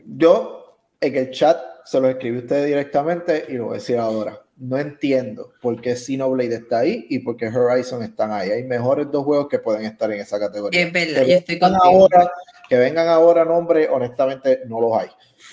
Yo 0.06 0.78
en 1.00 1.16
el 1.16 1.32
chat 1.32 1.60
se 1.86 2.00
lo 2.00 2.10
escribí 2.10 2.38
a 2.38 2.42
ustedes 2.42 2.66
directamente 2.66 3.46
y 3.50 3.54
lo 3.54 3.66
voy 3.66 3.74
a 3.74 3.78
decir 3.80 3.98
ahora. 4.00 4.40
No 4.58 4.78
entiendo 4.78 5.52
por 5.62 5.82
qué 5.82 5.96
Xenoblade 5.96 6.56
está 6.56 6.80
ahí 6.80 7.08
y 7.10 7.20
por 7.20 7.36
qué 7.38 7.48
Horizon 7.48 8.04
están 8.04 8.32
ahí. 8.32 8.52
Hay 8.52 8.64
mejores 8.64 9.08
dos 9.12 9.24
juegos 9.24 9.48
que 9.50 9.60
pueden 9.60 9.84
estar 9.86 10.12
en 10.12 10.20
esa 10.20 10.40
categoría. 10.40 10.80
Es 10.80 10.94
verdad, 10.94 11.24
que 11.24 11.32
yo 11.32 11.38
estoy 11.38 11.60
contigo. 11.60 11.84
ahora, 11.84 12.32
que 12.70 12.78
vengan 12.78 13.08
ahora 13.08 13.46
nombre, 13.46 13.90
honestamente 13.90 14.62
no 14.68 14.80
los 14.80 14.94
hay. 14.98 15.08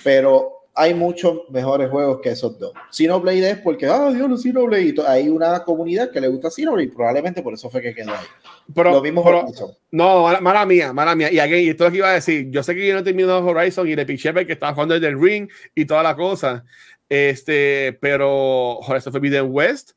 Pero 0.05 0.61
hay 0.75 0.95
muchos 0.95 1.41
mejores 1.51 1.91
juegos 1.91 2.21
que 2.23 2.31
esos 2.31 2.59
dos. 2.59 2.73
Xenoblade 2.91 3.51
es 3.51 3.59
porque, 3.59 3.87
ah, 3.87 4.11
Dios, 4.13 4.29
los 4.29 4.43
Xenoblade. 4.43 4.95
Hay 5.07 5.29
una 5.29 5.65
comunidad 5.65 6.11
que 6.11 6.21
le 6.21 6.29
gusta 6.29 6.51
Xenoblade 6.51 6.85
y 6.89 6.91
probablemente 6.95 7.43
por 7.43 7.55
eso 7.55 7.69
fue 7.71 7.81
que 7.81 7.95
quedó 7.95 8.11
ahí. 8.13 8.27
Pero, 8.75 8.93
lo 8.93 9.03
mismo 9.03 9.25
pero- 9.25 9.41
Horizon. 9.41 9.73
no, 9.91 10.23
mala, 10.25 10.41
mala 10.41 10.67
mía, 10.67 10.93
mala 10.93 11.15
mía. 11.15 11.33
Y 11.33 11.39
aquí, 11.39 11.55
y 11.57 11.71
esto 11.71 11.85
es 11.85 11.89
lo 11.89 11.93
que 11.93 11.99
iba 11.99 12.11
a 12.11 12.15
decir. 12.15 12.51
Yo 12.51 12.63
sé 12.63 12.75
que 12.75 12.87
yo 12.87 12.95
no 12.95 13.01
he 13.01 13.03
terminado 13.03 13.45
Horizon 13.45 13.89
y 13.89 13.97
le 13.97 14.07
piché 14.07 14.33
que 14.47 14.53
estaba 14.53 14.75
jugando 14.75 14.95
el 14.95 15.01
del 15.01 15.21
Ring 15.21 15.49
y 15.75 15.85
toda 15.87 16.03
la 16.03 16.15
cosa. 16.15 16.65
Este, 17.11 17.99
pero 18.01 18.79
Horizon 18.79 19.13
Forbidden 19.13 19.47
West, 19.51 19.91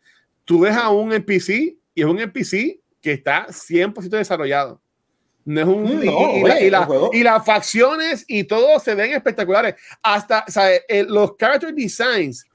tú 0.46 0.62
ves 0.62 0.76
a 0.76 0.90
un 0.90 1.14
NPC 1.14 1.78
y 1.96 2.02
es 2.02 2.06
un 2.06 2.20
NPC 2.20 2.80
que 3.02 3.14
está 3.14 3.46
100% 3.50 4.18
desarrollado. 4.18 4.82
No 5.46 5.62
es 5.62 5.68
un. 5.68 5.84
Mm, 5.84 6.04
y- 6.04 6.06
no, 6.08 6.12
y, 6.38 6.44
oye, 6.44 6.48
la- 6.48 6.62
y 6.62 6.70
la- 6.70 6.88
el 7.12 7.18
y 7.20 7.24
las 7.24 7.46
facciones 7.46 8.26
y 8.28 8.46
todo 8.46 8.80
se 8.80 8.96
ven 8.96 9.12
espectaculares. 9.14 9.76
Hasta, 10.02 10.44
¿sabes? 10.48 10.82
El- 10.88 11.08
los 11.08 11.36
character 11.38 11.74
designs 11.74 12.46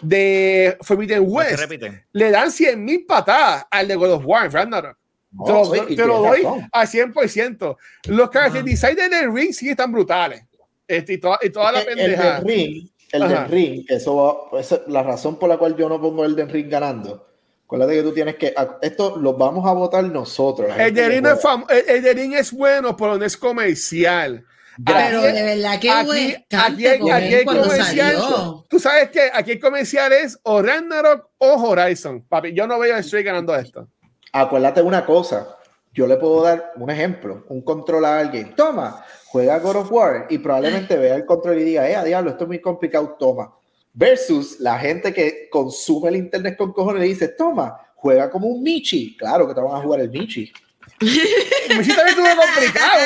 de 0.00 0.76
Forbidden 0.82 1.22
West 1.26 1.64
le 2.12 2.30
dan 2.30 2.50
100 2.52 2.84
mil 2.84 3.04
patadas 3.06 3.64
al 3.70 3.88
de 3.88 3.94
God 3.96 4.12
of 4.12 4.22
War, 4.26 4.52
Ragnarok. 4.52 4.96
No, 5.32 5.44
te 5.68 5.76
lo, 5.78 5.88
y 5.88 5.96
te 5.96 6.06
lo 6.06 6.18
doy 6.20 6.42
razón. 6.42 6.68
al 6.70 6.86
100%. 6.86 7.76
Los 8.06 8.30
character 8.30 8.60
Ajá. 8.60 8.70
designs 8.70 8.96
de 8.96 9.08
The 9.08 9.26
Ring 9.28 9.52
sí 9.52 9.68
están 9.70 9.90
brutales. 9.90 10.44
Este, 10.86 11.14
y, 11.14 11.18
toda, 11.18 11.38
y 11.42 11.50
toda 11.50 11.72
la 11.72 11.80
El- 11.80 11.88
el 11.88 11.94
pendeja. 11.96 12.34
del 12.40 12.44
ring, 12.46 12.88
el 13.14 13.22
Ajá. 13.22 13.42
del 13.42 13.50
ring, 13.50 13.86
que 13.86 13.94
eso 13.94 14.16
va- 14.52 14.60
esa 14.60 14.74
es 14.76 14.80
la 14.88 15.02
razón 15.02 15.38
por 15.38 15.48
la 15.48 15.56
cual 15.56 15.76
yo 15.76 15.88
no 15.88 16.00
pongo 16.00 16.24
el 16.24 16.34
del 16.36 16.48
ring 16.48 16.68
ganando. 16.68 17.26
Acuérdate 17.64 17.94
que 17.94 18.02
tú 18.02 18.12
tienes 18.12 18.36
que. 18.36 18.54
Esto 18.82 19.16
lo 19.16 19.34
vamos 19.34 19.66
a 19.66 19.72
votar 19.72 20.04
nosotros. 20.04 20.68
la 20.68 20.74
El 20.76 20.82
gente 20.84 21.00
de, 21.00 21.08
que 21.08 21.14
Ring 21.14 21.26
es 21.26 21.40
juega. 21.40 21.56
fam- 21.56 21.66
el- 21.70 21.96
el 21.96 22.02
de 22.02 22.12
Ring 22.12 22.34
es 22.34 22.52
bueno, 22.52 22.96
pero 22.96 23.16
no 23.18 23.24
es 23.24 23.36
comercial. 23.36 24.44
Pero 24.84 24.98
Aquí- 24.98 25.32
de 25.32 25.42
verdad 25.44 25.78
que 25.80 25.90
aquí, 25.90 26.34
aquí, 26.52 26.86
aquí 27.10 27.44
cuando 27.44 27.62
comercial. 27.62 28.16
salió. 28.16 28.64
Tú 28.68 28.78
sabes 28.80 29.10
que 29.10 29.30
aquí 29.32 29.52
el 29.52 29.60
comercial 29.60 30.12
es 30.12 30.38
o 30.42 30.60
Ragnarok 30.60 31.28
o 31.38 31.54
Horizon. 31.68 32.22
Papi, 32.28 32.52
yo 32.52 32.66
no 32.66 32.78
veo 32.80 32.96
a 32.96 33.02
Stray 33.02 33.22
ganando 33.22 33.54
esto. 33.54 33.86
Acuérdate 34.32 34.82
una 34.82 35.06
cosa. 35.06 35.53
Yo 35.94 36.08
le 36.08 36.16
puedo 36.16 36.42
dar 36.42 36.72
un 36.74 36.90
ejemplo, 36.90 37.44
un 37.48 37.62
control 37.62 38.04
a 38.04 38.18
alguien. 38.18 38.56
Toma, 38.56 39.04
juega 39.26 39.60
God 39.60 39.76
of 39.76 39.92
War 39.92 40.26
y 40.28 40.38
probablemente 40.38 40.96
vea 40.96 41.14
el 41.14 41.24
control 41.24 41.60
y 41.60 41.62
diga, 41.62 41.88
eh, 41.88 42.04
diablo, 42.04 42.30
esto 42.30 42.44
es 42.44 42.48
muy 42.48 42.60
complicado, 42.60 43.14
toma. 43.16 43.54
Versus 43.92 44.58
la 44.58 44.76
gente 44.76 45.14
que 45.14 45.48
consume 45.48 46.08
el 46.08 46.16
internet 46.16 46.56
con 46.56 46.72
cojones 46.72 47.04
y 47.04 47.10
dice, 47.10 47.28
toma, 47.28 47.78
juega 47.94 48.28
como 48.28 48.48
un 48.48 48.60
Michi. 48.60 49.16
Claro 49.16 49.46
que 49.46 49.54
te 49.54 49.60
van 49.60 49.76
a 49.76 49.82
jugar 49.82 50.00
el 50.00 50.10
Michi. 50.10 50.52
Michi 51.00 51.88
también 51.94 52.08
estuvo 52.08 52.26
complicado. 52.42 53.00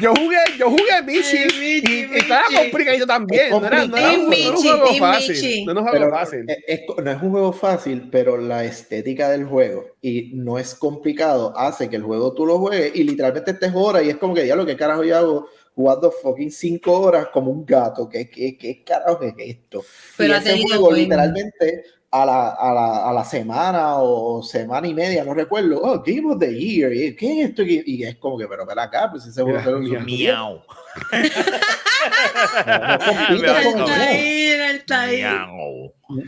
Yo 0.00 0.14
jugué, 0.14 0.38
yo 0.58 0.70
jugué 0.70 1.02
Michi 1.04 1.36
Ay, 1.36 1.44
Michi, 1.58 1.92
y, 1.92 2.14
y 2.14 2.18
estaba 2.18 2.42
Michi. 2.48 2.62
complicadito 2.62 3.06
también. 3.06 3.50
No 3.50 3.66
era, 3.66 3.86
no 3.86 3.96
era 3.96 4.10
un, 4.12 4.30
Team 4.30 4.30
no 4.30 4.32
era 4.32 4.48
un 4.48 4.54
Michi, 4.54 4.68
juego 4.68 4.94
fácil. 4.94 5.34
Michi. 5.34 5.64
No 5.66 5.84
Pero 5.90 6.10
fácil. 6.10 6.44
es- 6.48 6.58
es- 6.66 6.80
no 7.04 7.10
es 7.10 7.22
un 7.22 7.30
juego 7.30 7.52
fácil, 7.52 8.08
pero 8.10 8.36
la 8.38 8.64
estética 8.64 9.28
del 9.30 9.44
juego 9.44 9.86
y 10.00 10.30
no 10.34 10.58
es 10.58 10.74
complicado 10.74 11.52
hace 11.56 11.88
que 11.90 11.96
el 11.96 12.02
juego 12.02 12.32
tú 12.34 12.46
lo 12.46 12.58
juegues 12.58 12.92
y 12.94 13.02
literalmente 13.04 13.50
estés 13.52 13.72
horas 13.74 14.04
y 14.04 14.10
es 14.10 14.16
como 14.16 14.34
que 14.34 14.46
ya 14.46 14.56
lo 14.56 14.64
que 14.66 14.76
carajo 14.76 15.04
yo 15.04 15.16
hago 15.16 15.48
jugando 15.74 16.10
fucking 16.10 16.50
cinco 16.50 17.00
horas 17.00 17.26
como 17.32 17.50
un 17.50 17.64
gato. 17.66 18.08
¿Qué, 18.08 18.28
qué, 18.30 18.56
qué 18.56 18.82
carajo 18.84 19.22
es 19.24 19.34
esto? 19.38 19.84
Pero 20.16 20.34
y 20.34 20.36
ese 20.36 20.62
juego 20.62 20.86
buen- 20.90 20.96
literalmente 21.02 21.84
a 22.12 22.26
la, 22.26 22.50
a, 22.50 22.74
la, 22.74 23.08
a 23.08 23.12
la 23.14 23.24
semana 23.24 23.96
o 23.96 24.42
semana 24.42 24.86
y 24.86 24.92
media, 24.92 25.24
no 25.24 25.32
recuerdo, 25.32 25.80
oh, 25.82 26.02
Game 26.04 26.30
of 26.30 26.38
the 26.38 26.54
Year, 26.54 26.92
¿y 26.92 27.16
¿qué 27.16 27.40
es 27.40 27.48
esto? 27.48 27.62
Y, 27.62 28.04
es 28.04 28.16
como 28.16 28.36
que, 28.36 28.46
pero 28.46 28.66
ven 28.66 28.78
acá, 28.78 29.08
pues 29.10 29.24
ese 29.24 29.42
juego 29.42 29.58
está 29.58 29.70
ahí. 29.70 29.88
Miau. 30.02 30.60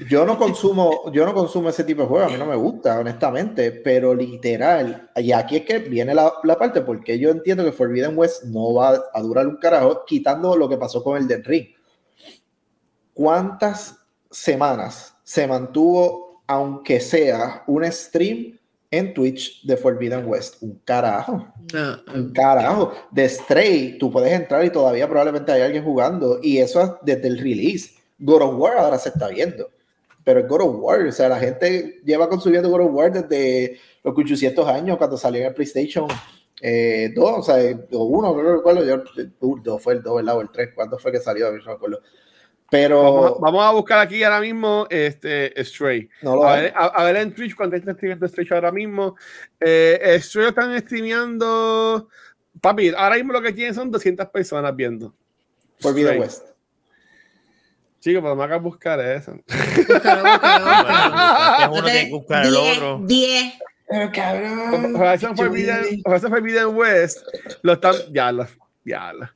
Yo 0.09 0.25
no 0.25 0.39
consumo, 0.39 1.13
yo 1.13 1.27
no 1.27 1.35
consumo 1.35 1.69
ese 1.69 1.85
tipo 1.85 2.01
de 2.03 2.09
juegos, 2.09 2.29
a 2.29 2.33
mí 2.33 2.39
no 2.39 2.47
me 2.47 2.57
gusta, 2.57 2.99
honestamente, 2.99 3.71
pero 3.71 4.15
literal, 4.15 5.11
y 5.17 5.33
aquí 5.33 5.57
es 5.57 5.67
que 5.67 5.81
viene 5.81 6.15
la, 6.15 6.33
la 6.45 6.57
parte, 6.57 6.81
porque 6.81 7.19
yo 7.19 7.29
entiendo 7.29 7.63
que 7.63 7.73
Forbidden 7.73 8.17
West 8.17 8.45
no 8.45 8.73
va 8.73 9.03
a 9.13 9.21
durar 9.21 9.47
un 9.47 9.59
carajo, 9.59 10.07
quitando 10.07 10.57
lo 10.57 10.67
que 10.67 10.79
pasó 10.79 11.05
con 11.05 11.19
el 11.19 11.29
del 11.29 11.45
Ring. 11.45 11.67
¿Cuántas 13.13 13.99
semanas 14.31 15.14
se 15.25 15.47
mantuvo, 15.49 16.43
aunque 16.47 17.01
sea 17.01 17.65
un 17.67 17.91
stream 17.91 18.59
en 18.91 19.13
Twitch 19.13 19.67
de 19.67 19.77
Forbidden 19.77 20.27
West? 20.27 20.63
Un 20.63 20.81
carajo. 20.85 21.53
No, 21.73 21.97
Un 22.15 22.33
carajo. 22.33 22.93
De 23.11 23.29
Stray, 23.29 23.99
tú 23.99 24.13
puedes 24.13 24.33
entrar 24.33 24.65
y 24.65 24.71
todavía 24.71 25.09
probablemente 25.09 25.51
hay 25.51 25.63
alguien 25.63 25.83
jugando. 25.83 26.39
Y 26.41 26.59
eso 26.59 26.81
es 26.81 26.91
desde 27.03 27.27
el 27.27 27.39
release. 27.39 27.95
God 28.19 28.43
of 28.43 28.55
War 28.57 28.79
ahora 28.79 28.99
se 28.99 29.09
está 29.09 29.29
viendo. 29.29 29.69
Pero 30.23 30.41
es 30.41 30.49
God 30.49 30.61
of 30.61 30.77
War. 30.79 31.01
O 31.01 31.13
sea, 31.13 31.29
la 31.29 31.41
gente 31.41 32.01
lleva 32.05 32.29
consumiendo 32.29 32.71
God 32.71 32.83
of 32.83 32.95
War 32.95 33.13
desde 33.13 33.81
los 34.05 34.17
800 34.17 34.69
años 34.69 34.97
cuando 34.99 35.17
salió 35.17 35.41
en 35.41 35.49
el 35.49 35.55
PlayStation 35.55 36.07
eh, 36.61 37.13
2, 37.15 37.39
o 37.39 37.43
sea, 37.43 37.57
o 37.93 38.05
1, 38.05 38.43
no 38.43 38.57
recuerdo. 38.57 38.85
Yo, 38.85 39.03
uh, 39.41 39.61
dos 39.63 39.83
fue 39.83 39.95
el 39.95 40.03
2, 40.03 40.17
¿verdad? 40.17 40.37
O 40.37 40.41
el 40.41 40.51
3. 40.51 40.71
¿Cuándo 40.75 40.99
fue 40.99 41.13
que 41.13 41.21
salió? 41.21 41.49
A 41.49 41.51
mí 41.51 41.59
no 41.59 41.65
me 41.65 41.73
acuerdo. 41.73 42.01
Pero 42.71 43.03
Vamos, 43.03 43.31
a- 43.33 43.41
vamos 43.41 43.65
a 43.65 43.71
buscar 43.73 43.99
aquí 44.01 44.23
ahora 44.25 44.41
mismo 44.41 44.87
este 44.91 45.53
Stray. 45.65 46.09
no 46.23 46.37
lo 46.37 46.49
A 46.49 46.57
ver, 46.57 46.73
a, 46.75 46.87
a 46.87 47.05
ver 47.05 47.17
en 47.17 47.33
Twitch 47.35 47.55
cuánto 47.55 47.77
está 47.77 47.93
streamando 47.93 48.27
Stray 48.27 48.47
ahora 48.51 48.73
mismo. 48.73 49.17
Eh, 49.61 50.19
Stray 50.21 50.49
están 50.49 50.79
streameando. 50.81 52.09
Papi, 52.61 52.89
ahora 52.97 53.17
mismo 53.17 53.33
lo 53.33 53.43
que 53.43 53.53
tienen 53.53 53.75
son 53.75 53.91
200 53.91 54.29
personas 54.29 54.75
viendo. 54.75 55.15
Forbidden 55.81 56.07
Stray. 56.15 56.21
West. 56.21 56.47
Chicos, 58.01 58.23
pero 58.23 58.37
me 58.37 58.45
hagas 58.45 58.63
buscar 58.63 59.01
eso. 59.01 59.33
búscalo, 59.33 60.23
búscalo, 60.23 60.65
búscalo. 60.65 61.73
Uno 61.75 61.85
tiene 61.85 62.05
que 62.07 62.11
buscar 62.13 62.45
el 62.47 62.51
Diez, 62.53 62.77
otro. 62.79 63.01
diez. 63.05 63.55
Pero 63.89 64.11
cabrón. 64.13 64.97
Horizon 64.97 65.37
Forbidden 66.31 66.75
West 66.77 67.19
lo 67.63 67.73
están. 67.75 67.95
Ya 68.13 68.33
lo. 68.33 68.47
Ya 68.85 69.13
lo. 69.13 69.29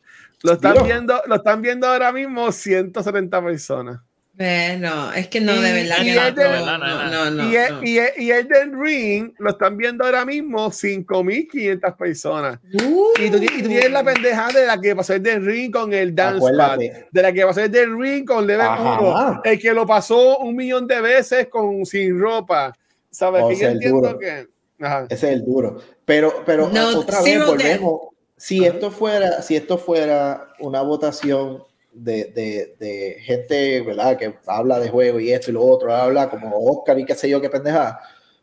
Lo 0.43 0.53
están 0.53 0.75
Dios. 0.75 0.85
viendo, 0.87 1.21
lo 1.27 1.35
están 1.37 1.63
viendo 1.63 1.87
ahora 1.87 2.13
mismo 2.13 2.51
170 2.53 3.43
personas. 3.45 4.01
Eh, 4.41 4.77
no, 4.79 5.13
es 5.15 5.27
que 5.27 5.41
no, 5.41 5.53
de 5.61 5.73
verdad 5.73 5.97
y 6.01 6.05
que 6.05 6.11
es 6.13 6.17
no, 6.17 6.43
de- 6.43 6.49
no, 6.61 6.79
no, 6.79 7.11
no, 7.11 7.31
no, 7.33 7.51
y, 7.51 7.57
el, 7.57 7.73
no. 7.75 7.83
y, 7.83 7.99
el, 7.99 8.09
y 8.19 8.31
el 8.31 8.47
Elden 8.47 8.81
Ring 8.81 9.33
lo 9.39 9.51
están 9.51 9.77
viendo 9.77 10.05
ahora 10.05 10.25
mismo 10.25 10.71
5.500 10.71 11.97
personas. 11.97 12.61
Uh. 12.85 13.05
Y 13.21 13.31
tú, 13.31 13.39
y 13.39 13.63
tú 13.63 13.69
tienes 13.69 13.91
la 13.91 14.05
pendejada 14.05 14.53
de 14.61 14.67
la 14.67 14.81
que 14.81 14.95
pasó 14.95 15.15
el 15.15 15.25
del 15.25 15.45
ring 15.45 15.73
con 15.73 15.93
el 15.93 16.15
dance 16.15 16.39
pad, 16.41 16.55
Acuérdate. 16.75 17.09
de 17.11 17.23
la 17.23 17.33
que 17.33 17.45
pasó 17.45 17.61
el 17.63 17.71
del 17.73 17.99
ring 17.99 18.25
con 18.25 18.47
Level 18.47 18.65
Ajá. 18.67 19.01
1, 19.01 19.41
el 19.45 19.59
que 19.59 19.73
lo 19.75 19.85
pasó 19.87 20.39
un 20.39 20.55
millón 20.55 20.87
de 20.87 21.01
veces 21.01 21.49
con 21.49 21.85
sin 21.85 22.17
ropa. 22.21 22.73
¿Sabes? 23.11 23.43
O 23.43 23.49
que 23.49 23.55
yo 23.55 23.59
sea, 23.61 23.71
entiendo 23.73 24.01
duro. 24.09 24.19
que. 24.21 24.47
Ajá. 24.81 25.07
Ese 25.09 25.27
es 25.27 25.33
el 25.33 25.45
duro. 25.45 25.79
Pero, 26.05 26.45
pero 26.47 26.71
No, 26.73 26.99
otra 27.01 27.23
vez 27.23 27.45
volvemos. 27.45 28.01
Si 28.39 28.65
Ajá. 28.65 28.75
esto 28.75 28.91
fuera, 28.91 29.43
si 29.43 29.57
esto 29.57 29.77
fuera 29.77 30.49
una 30.61 30.81
votación 30.81 31.65
de, 31.93 32.25
de, 32.27 32.77
de 32.79 33.17
gente, 33.21 33.83
¿verdad? 33.83 34.17
Que 34.17 34.35
habla 34.47 34.79
de 34.79 34.89
juego 34.89 35.21
y 35.21 35.33
esto 35.33 35.51
y 35.51 35.55
lo 35.55 35.67
otro, 35.67 35.95
habla 35.95 36.31
como 36.31 36.57
Oscar 36.71 36.99
y 36.99 37.05
qué 37.05 37.15
sé 37.15 37.29
yo, 37.29 37.41
qué 37.41 37.51
pendejada. 37.51 38.01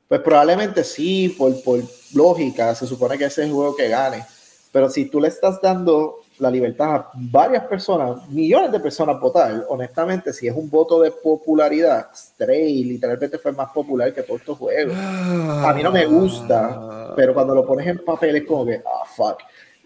Pues 0.08 0.22
probablemente 0.22 0.84
sí, 0.84 1.34
por, 1.38 1.64
por 1.64 1.80
lógica, 2.14 2.76
se 2.76 2.86
supone 2.86 3.18
que 3.18 3.26
ese 3.26 3.42
es 3.42 3.48
el 3.48 3.54
juego 3.54 3.76
que 3.76 3.88
gane. 3.90 4.24
Pero 4.72 4.90
si 4.90 5.06
tú 5.06 5.22
le 5.22 5.30
estás 5.30 5.62
dando 5.62 6.20
la 6.38 6.52
libertad 6.52 6.96
a 6.96 7.12
varias 7.16 7.64
personas, 7.64 8.28
millones 8.28 8.72
de 8.74 8.80
personas 8.82 9.20
votar, 9.20 9.66
honestamente, 9.70 10.34
si 10.34 10.48
es 10.48 10.56
un 10.56 10.70
voto 10.70 11.00
de 11.00 11.12
popularidad, 11.12 12.08
Stray 12.14 12.84
literalmente 12.84 13.38
fue 13.38 13.54
más 13.54 13.72
popular 13.72 14.14
que 14.14 14.22
todos 14.22 14.42
estos 14.42 14.58
juegos. 14.58 14.96
A 14.98 15.74
mí 15.74 15.82
no 15.82 15.92
me 15.92 16.06
gusta, 16.06 17.14
pero 17.16 17.34
cuando 17.34 17.56
lo 17.56 17.66
pones 17.66 17.88
en 17.88 18.04
papel 18.04 18.36
es 18.36 18.44
como 18.46 18.66
que, 18.66 18.84
ah, 18.86 19.06
fuck. 19.16 19.40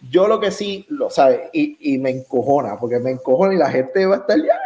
Yo 0.10 0.28
lo 0.28 0.40
que 0.40 0.52
sí, 0.52 0.86
lo 0.90 1.10
sabe, 1.10 1.50
y, 1.54 1.94
y 1.94 1.98
me 1.98 2.12
encojona, 2.12 2.80
porque 2.80 3.00
me 3.00 3.12
encojona 3.12 3.54
y 3.54 3.58
la 3.58 3.70
gente 3.70 4.06
va 4.06 4.16
a 4.16 4.20
estar, 4.20 4.38
¡ya! 4.38 4.60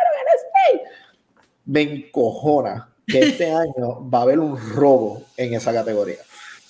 Me 1.65 1.81
encojona 1.81 2.89
que 3.07 3.19
este 3.19 3.45
año 3.51 4.09
va 4.09 4.19
a 4.19 4.21
haber 4.23 4.39
un 4.39 4.57
robo 4.73 5.23
en 5.37 5.53
esa 5.53 5.73
categoría. 5.73 6.17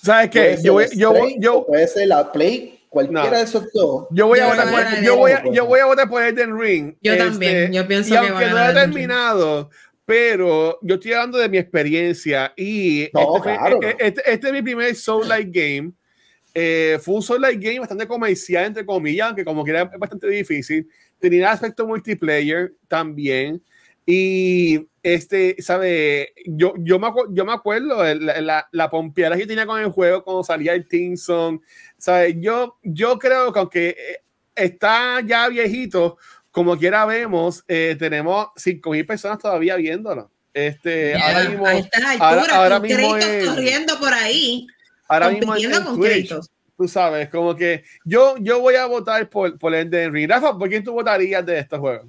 ¿Sabes 0.02 0.30
qué? 0.30 0.58
Yo, 0.62 0.80
yo, 0.92 1.14
yo, 1.38 1.66
puede 1.66 1.88
ser 1.88 2.08
la 2.08 2.30
Play 2.30 2.80
cualquiera 2.90 3.38
de 3.38 3.44
esos 3.44 3.72
dos. 3.72 4.06
Yo 4.10 4.26
voy 4.26 4.38
a 4.38 4.48
votar 4.48 4.70
por, 4.70 5.02
yo 5.02 5.16
voy 5.16 5.32
a, 5.32 5.44
yo 5.50 5.66
voy 5.66 5.80
a 5.80 5.86
votar 5.86 6.08
por 6.08 6.22
Elden 6.22 6.58
Ring. 6.58 6.94
Yo 7.00 7.12
este, 7.12 7.24
también, 7.24 7.72
yo 7.72 7.88
pienso 7.88 8.14
y 8.14 8.18
que 8.18 8.28
aunque 8.28 8.46
no 8.46 8.70
he 8.70 8.74
terminado, 8.74 9.70
pero 10.04 10.78
yo 10.82 10.96
estoy 10.96 11.12
hablando 11.14 11.38
de 11.38 11.48
mi 11.48 11.58
experiencia 11.58 12.52
y 12.56 13.08
no, 13.14 13.36
este, 13.38 13.56
claro. 13.56 13.78
este, 13.82 14.06
este, 14.06 14.32
este, 14.32 14.46
es 14.48 14.52
mi 14.52 14.62
primer 14.62 14.94
Soul 14.94 15.28
Like 15.28 15.50
Game. 15.50 15.92
Eh, 16.54 16.98
fue 17.02 17.16
un 17.16 17.22
Soul 17.22 17.40
Like 17.42 17.58
Game 17.66 17.80
bastante 17.80 18.06
comercial, 18.06 18.66
entre 18.66 18.86
comillas, 18.86 19.26
aunque 19.26 19.44
como 19.44 19.64
quiera 19.64 19.90
es 19.92 19.98
bastante 19.98 20.28
difícil. 20.28 20.88
Tenía 21.18 21.50
aspecto 21.50 21.86
multiplayer 21.86 22.72
también. 22.88 23.60
Y 24.06 24.86
este, 25.02 25.56
¿sabe? 25.60 26.32
Yo, 26.46 26.74
yo, 26.78 26.98
me, 26.98 27.08
yo 27.30 27.44
me 27.44 27.52
acuerdo 27.52 28.02
de 28.02 28.14
la, 28.16 28.40
la, 28.40 28.68
la 28.70 28.90
pompeada 28.90 29.36
que 29.36 29.46
tenía 29.46 29.66
con 29.66 29.80
el 29.80 29.90
juego 29.90 30.22
cuando 30.22 30.44
salía 30.44 30.74
el 30.74 30.86
Team 30.86 31.16
Song. 31.16 31.60
¿Sabe? 31.98 32.36
Yo, 32.38 32.78
yo 32.82 33.18
creo 33.18 33.52
que 33.52 33.58
aunque 33.58 33.96
está 34.54 35.20
ya 35.26 35.48
viejito, 35.48 36.18
como 36.50 36.76
quiera 36.78 37.04
vemos, 37.06 37.64
eh, 37.66 37.96
tenemos 37.98 38.48
5.000 38.56 39.06
personas 39.06 39.38
todavía 39.38 39.74
viéndolo. 39.76 40.30
Este, 40.52 41.14
Yeah, 41.16 41.26
ahora 41.26 41.48
mismo, 41.48 41.66
a 41.66 41.74
esta 41.74 42.10
altura, 42.10 42.28
ahora, 42.28 42.56
ahora 42.56 42.80
mismo 42.80 43.16
es- 43.16 43.48
corriendo 43.48 43.98
por 43.98 44.12
ahí. 44.14 44.66
Ahora 45.14 45.30
mismo 45.30 45.54
en, 45.56 45.72
en 45.72 45.94
Twitch, 45.94 46.32
tú 46.76 46.88
sabes, 46.88 47.28
como 47.28 47.54
que 47.54 47.84
yo, 48.04 48.36
yo 48.40 48.60
voy 48.60 48.74
a 48.74 48.86
votar 48.86 49.28
por, 49.28 49.58
por 49.58 49.74
Elden 49.74 50.12
Ring. 50.12 50.28
Rafa, 50.28 50.56
¿por 50.58 50.68
quién 50.68 50.82
tú 50.84 50.92
votarías 50.92 51.44
de 51.46 51.58
estos 51.58 51.78
juegos? 51.80 52.06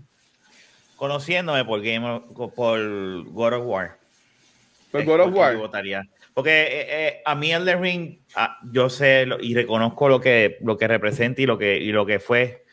Conociéndome 0.95 1.65
por 1.65 1.81
Game 1.81 2.07
of- 2.09 2.53
por 2.55 3.23
God 3.31 3.53
of 3.53 3.65
War. 3.65 3.97
Por 4.91 5.03
God 5.03 5.19
of 5.21 5.33
War. 5.35 5.53
yo 5.53 5.59
votaría. 5.59 6.03
Porque 6.33 6.51
eh, 6.63 6.67
eh, 6.89 7.21
a 7.25 7.35
mí 7.35 7.51
Elden 7.51 7.81
Ring, 7.81 8.17
ah, 8.35 8.57
yo 8.71 8.89
sé 8.89 9.25
lo- 9.25 9.39
y 9.41 9.53
reconozco 9.53 10.09
lo 10.09 10.19
que, 10.21 10.57
lo 10.61 10.77
que 10.77 10.87
representa 10.87 11.41
y 11.41 11.45
lo 11.45 11.57
que, 11.57 11.77
y 11.77 11.91
lo 11.91 12.05
que 12.05 12.19
fue. 12.19 12.63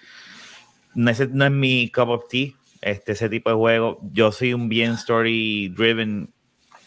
No 0.94 1.10
es, 1.10 1.28
no 1.30 1.44
es 1.44 1.50
mi 1.50 1.90
cup 1.90 2.10
of 2.10 2.24
tea, 2.28 2.50
este, 2.80 3.12
ese 3.12 3.28
tipo 3.28 3.50
de 3.50 3.56
juego. 3.56 3.98
Yo 4.12 4.30
soy 4.32 4.52
un 4.52 4.68
bien 4.68 4.92
story 4.92 5.68
driven 5.76 6.28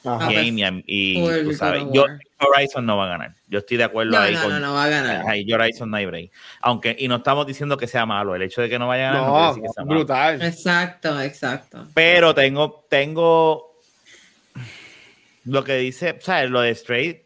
Ajá. 0.03 0.31
Game 0.31 0.83
y, 0.85 1.17
y 1.19 1.43
tú 1.43 1.53
sabes, 1.53 1.83
yo. 1.91 2.05
Horizon 2.39 2.85
no 2.85 2.97
va 2.97 3.05
a 3.05 3.09
ganar. 3.09 3.33
Yo 3.47 3.59
estoy 3.59 3.77
de 3.77 3.83
acuerdo 3.85 4.11
No, 4.11 4.19
ahí 4.19 4.33
no, 4.33 4.41
con 4.41 4.51
no, 4.51 4.59
no 4.59 4.73
va 4.73 4.83
a 4.85 4.89
ganar. 4.89 5.23
Ahí 5.27 5.51
Horizon 5.51 5.89
no 5.89 5.97
hay 5.97 6.05
break. 6.05 6.31
Aunque, 6.61 6.95
y 6.99 7.07
no 7.07 7.15
estamos 7.17 7.47
diciendo 7.47 7.77
que 7.77 7.87
sea 7.87 8.05
malo. 8.05 8.35
El 8.35 8.41
hecho 8.41 8.61
de 8.61 8.69
que 8.69 8.77
no 8.77 8.87
vaya 8.87 9.09
a 9.09 9.13
ganar 9.13 9.27
no, 9.27 9.33
quiere 9.33 9.41
No, 9.41 9.47
decir 9.47 9.63
que 9.63 9.69
sea 9.69 9.83
malo. 9.85 9.95
brutal. 9.99 10.41
Exacto, 10.41 11.21
exacto. 11.21 11.87
Pero 11.93 12.33
tengo, 12.35 12.85
tengo 12.89 13.79
lo 15.45 15.63
que 15.63 15.77
dice, 15.77 16.17
¿sabes? 16.21 16.49
Lo 16.49 16.61
de 16.61 16.71
Straight 16.71 17.21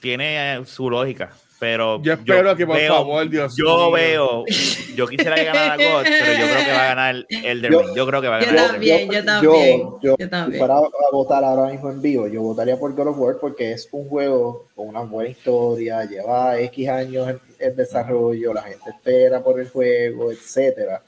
tiene 0.00 0.60
su 0.66 0.90
lógica, 0.90 1.30
pero 1.58 2.02
Yo 2.02 2.12
espero 2.12 2.54
que, 2.54 2.66
por 2.66 2.78
favor, 2.80 3.28
Dios 3.30 3.54
yo 3.56 3.64
mío. 3.64 3.90
veo, 3.92 4.44
yo 4.94 5.06
quisiera 5.06 5.34
que 5.36 5.44
ganara 5.44 5.76
God, 5.76 6.02
pero 6.04 6.32
yo 6.38 6.46
creo 6.52 6.64
que 6.66 6.72
va 6.72 6.82
a 6.82 6.86
ganar 6.94 7.26
Elden 7.28 7.72
Yo- 7.72 7.80
Ring. 7.82 7.94
Yo 7.96 8.06
creo 8.06 8.20
que 8.22 8.28
va 8.28 8.36
a 8.36 8.40
Yo 8.40 8.46
ganar. 8.46 8.70
también, 8.72 9.06
yo 9.08 9.12
yo, 9.14 9.24
también. 9.24 9.80
yo, 9.80 9.98
Yo 10.02 10.16
si 10.18 10.26
también. 10.28 10.58
fuera 10.58 10.76
a 10.78 11.10
votar 11.12 11.42
ahora 11.44 11.72
mismo 11.72 11.90
en 11.90 12.02
vivo, 12.02 12.26
yo 12.28 12.42
votaría 12.42 12.78
por 12.78 12.94
God 12.94 13.08
of 13.08 13.18
War 13.18 13.36
porque 13.40 13.72
es 13.72 13.88
un 13.92 14.08
juego 14.08 14.66
con 14.74 14.88
una 14.88 15.00
buena 15.00 15.30
historia, 15.30 16.04
lleva 16.04 16.58
X 16.60 16.88
años 16.88 17.28
en, 17.30 17.40
en 17.58 17.76
desarrollo, 17.76 18.52
la 18.52 18.62
gente 18.62 18.90
espera 18.90 19.42
por 19.42 19.58
el 19.58 19.68
juego, 19.70 20.30
etcétera. 20.32 21.02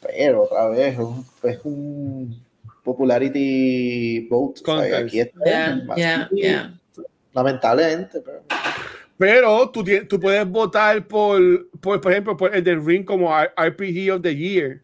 Pero 0.00 0.44
otra 0.44 0.68
vez, 0.68 0.92
es 0.94 0.98
un, 0.98 1.26
es 1.42 1.58
un 1.64 2.40
popularity 2.84 4.20
vote. 4.30 4.60
o 4.64 4.82
sea, 4.82 4.98
aquí 4.98 5.20
está, 5.20 5.80
ya, 5.96 6.28
ya. 6.32 6.74
Lamentablemente, 7.34 8.20
pero 8.24 8.42
Pero 9.18 9.70
tú, 9.70 9.84
tú 10.08 10.20
puedes 10.20 10.46
votar 10.48 11.06
por, 11.08 11.68
por, 11.80 12.00
por 12.00 12.12
ejemplo, 12.12 12.36
por 12.36 12.54
Elden 12.54 12.86
Ring 12.86 13.04
como 13.04 13.36
RPG 13.36 14.12
of 14.12 14.22
the 14.22 14.34
Year. 14.34 14.82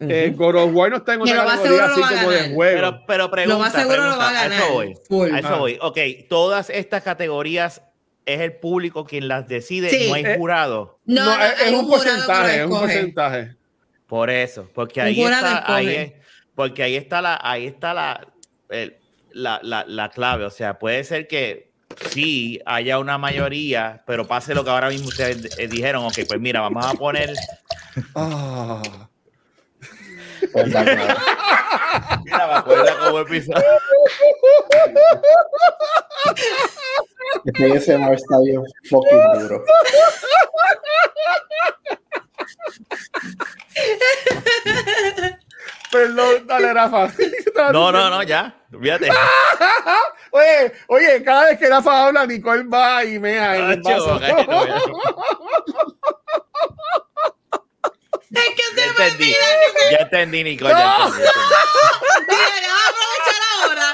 Eh, 0.00 0.32
God 0.36 0.54
of 0.54 0.70
War 0.74 0.90
no 0.90 0.98
está 0.98 1.14
en 1.14 1.18
lo 1.18 1.26
más 1.26 1.56
categoría 1.58 1.84
así 1.86 1.96
lo 2.00 2.00
va 2.02 2.08
a 2.08 2.14
como 2.22 2.30
de 2.30 2.54
juego. 2.54 2.76
Pero, 2.76 3.02
pero 3.08 3.30
pregunta, 3.32 3.54
Lo 3.54 3.58
más 3.60 3.72
seguro 3.72 3.96
lo 3.96 4.02
pregunta, 4.02 4.24
va 4.24 4.28
a 4.28 4.30
a 4.30 4.42
ganar. 4.48 4.58
eso 4.62 4.72
voy. 4.72 4.94
Full. 5.08 5.34
A 5.34 5.38
eso 5.40 5.48
Ah. 5.48 5.58
voy. 5.58 5.78
Ok, 5.82 5.98
todas 6.28 6.70
estas 6.70 7.02
categorías 7.02 7.82
es 8.24 8.40
el 8.40 8.52
público 8.52 9.04
quien 9.04 9.26
las 9.26 9.48
decide, 9.48 9.90
Sí. 9.90 10.06
no 10.08 10.14
hay 10.14 10.24
Eh, 10.24 10.36
jurado. 10.38 11.00
No, 11.04 11.24
No, 11.24 11.36
no, 11.36 11.44
es, 11.44 11.62
es 11.62 11.72
un 11.72 11.84
que 11.86 11.90
porcentaje, 11.90 12.52
es 12.54 12.58
lo 12.60 12.74
un 12.74 12.80
porcentaje. 12.80 13.56
Por 14.06 14.30
eso, 14.30 14.70
porque 14.72 15.00
Un 15.00 15.06
ahí 15.06 15.20
está, 15.24 15.74
ahí 15.74 15.88
es- 15.88 16.12
porque 16.54 16.82
ahí 16.84 16.94
está 16.96 17.20
la, 17.20 17.38
ahí 17.42 17.66
está 17.66 17.92
la, 17.92 18.28
el- 18.68 18.96
la, 19.32 19.58
la, 19.64 19.84
la 19.88 20.10
clave. 20.10 20.44
O 20.44 20.50
sea, 20.50 20.78
puede 20.78 21.02
ser 21.02 21.26
que 21.26 21.67
sí 22.10 22.60
haya 22.66 22.98
una 22.98 23.18
mayoría, 23.18 24.02
pero 24.06 24.26
pase 24.26 24.54
lo 24.54 24.64
que 24.64 24.70
ahora 24.70 24.88
mismo 24.88 25.08
ustedes 25.08 25.58
eh, 25.58 25.68
dijeron. 25.68 26.04
Ok, 26.06 26.18
pues 26.28 26.40
mira, 26.40 26.60
vamos 26.60 26.84
a 26.86 26.94
poner. 26.94 27.32
Ah. 28.14 28.82
la- 30.54 31.18
Mira, 32.24 32.46
me 32.46 32.54
acuerdo 32.54 32.86
cómo 33.04 33.18
empezó. 33.20 33.52
este 37.44 37.92
ASMR 37.94 38.14
está 38.14 38.38
bien 38.40 38.62
fucking 38.88 39.38
duro. 39.40 39.64
Perdón, 45.90 46.46
dale, 46.46 46.72
Rafa. 46.74 47.12
No, 47.72 47.90
no, 47.90 48.08
no, 48.10 48.22
ya. 48.22 48.54
Fíjate. 48.80 49.08
Oye, 50.30 50.72
oye, 50.88 51.22
cada 51.24 51.46
vez 51.46 51.58
que 51.58 51.68
Rafa 51.68 52.06
habla, 52.06 52.26
Nicole 52.26 52.64
va 52.64 53.02
y 53.04 53.18
mea 53.18 53.56
en 53.56 53.70
el 53.70 53.80
vaso. 53.82 54.20
Es 58.30 58.44
que 58.54 58.62
se 58.74 58.76
Ya 58.76 58.92
me 58.92 59.06
entendí. 59.06 59.34
olvida 59.34 59.90
Ya 59.90 59.96
entendí, 59.98 60.44
Nicole. 60.44 60.70
Ya 60.70 60.96
entendí, 61.06 61.22
ya 61.24 61.30
entendí. 62.18 62.36
Mira, 62.36 62.68
vamos 62.68 62.84
a 62.84 62.88
aprovechar 62.90 63.42
ahora 63.62 63.88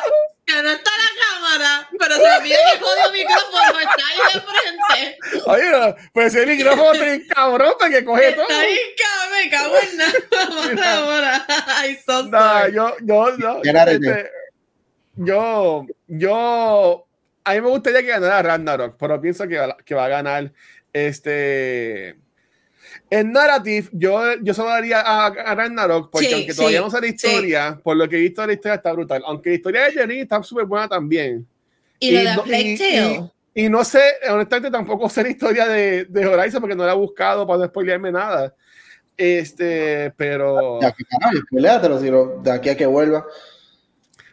que 0.45 0.55
no 0.63 0.71
está 0.71 0.91
la 0.91 1.11
cámara, 1.25 1.71
pero 1.99 2.15
se 2.17 2.21
me 2.21 2.37
olvida 2.37 2.57
que 2.73 2.79
jodido 2.81 3.13
micrófono 3.13 3.79
está 3.81 4.03
ahí 4.11 4.19
de 4.35 4.41
frente. 4.41 5.19
Oye, 5.47 5.95
pues 6.13 6.35
ese 6.35 6.47
micrófono 6.47 6.93
está 6.93 7.05
bien 7.05 7.23
cabrón 7.29 7.75
porque 7.79 8.05
coge 8.05 8.33
todo. 8.33 8.43
Está 8.49 8.59
ahí, 8.61 8.79
cabrón, 8.99 9.14
me 9.43 9.51
cago 9.51 9.75
en 9.79 9.97
nada. 10.77 10.99
Ahora, 11.03 11.47
ay, 11.79 11.97
so 12.07 12.23
No, 12.25 12.39
sorry. 12.39 12.73
yo, 12.75 12.95
yo, 13.03 13.37
yo, 13.39 13.57
Espérate. 13.63 13.93
este, 13.95 14.31
yo, 15.17 15.87
yo, 16.09 17.07
a 17.45 17.55
mí 17.55 17.61
me 17.61 17.69
gustaría 17.69 18.01
que 18.03 18.09
ganara 18.09 18.43
Ragnarok, 18.43 18.97
pero 18.99 19.21
pienso 19.21 19.47
que, 19.47 19.59
va- 19.59 19.77
que 19.85 19.95
va 19.95 20.07
a 20.07 20.09
ganar 20.09 20.53
este. 20.93 22.17
En 23.11 23.33
Narrative, 23.33 23.89
yo, 23.93 24.21
yo 24.43 24.55
solo 24.55 24.71
daría 24.71 25.01
a, 25.01 25.27
a 25.27 25.55
Ragnarok, 25.55 26.11
porque 26.11 26.27
Sí, 26.29 26.35
aunque 26.35 26.55
todavía 26.55 26.79
sí, 26.79 26.85
no 26.85 26.91
sé 26.91 27.01
la 27.01 27.07
historia, 27.07 27.81
por 27.83 27.97
lo 27.97 28.09
que 28.09 28.17
he 28.17 28.21
visto 28.21 28.41
de 28.41 28.47
la 28.49 28.53
historia 28.55 28.75
está 28.77 28.93
brutal. 28.93 29.23
Aunque 29.27 29.51
la 29.51 29.57
historia 29.57 29.85
de 29.85 29.93
Jenny 29.93 30.21
está 30.21 30.43
súper 30.43 30.65
buena 30.65 30.89
también. 30.89 31.47
Y 32.01 32.11
lo 32.13 32.19
de 32.21 32.37
no- 32.37 32.43
Plague 32.45 32.73
y- 32.73 32.79
Tale. 32.79 33.31
y 33.55 33.69
no 33.69 33.85
sé, 33.85 34.01
honestamente 34.31 34.71
tampoco 34.71 35.09
sé 35.09 35.23
la 35.23 35.29
historia 35.31 35.67
de, 35.67 36.05
de 36.07 36.27
Horizon 36.27 36.61
porque 36.61 36.75
no 36.77 36.85
la 36.87 36.93
he 36.93 36.97
buscado 36.97 37.47
para 37.47 37.59
no 37.61 37.67
spoilearme 37.67 38.11
nada. 38.13 38.55
Este, 39.17 40.13
pero. 40.17 40.79
De 40.81 40.87
aquí, 40.87 41.05
carajo, 41.05 41.37
spoiléatelo, 41.47 42.01
si 42.01 42.11
lo- 42.11 42.41
de 42.43 42.51
aquí 42.53 42.69
a 42.69 42.77
que 42.77 42.87
vuelva. 42.87 43.25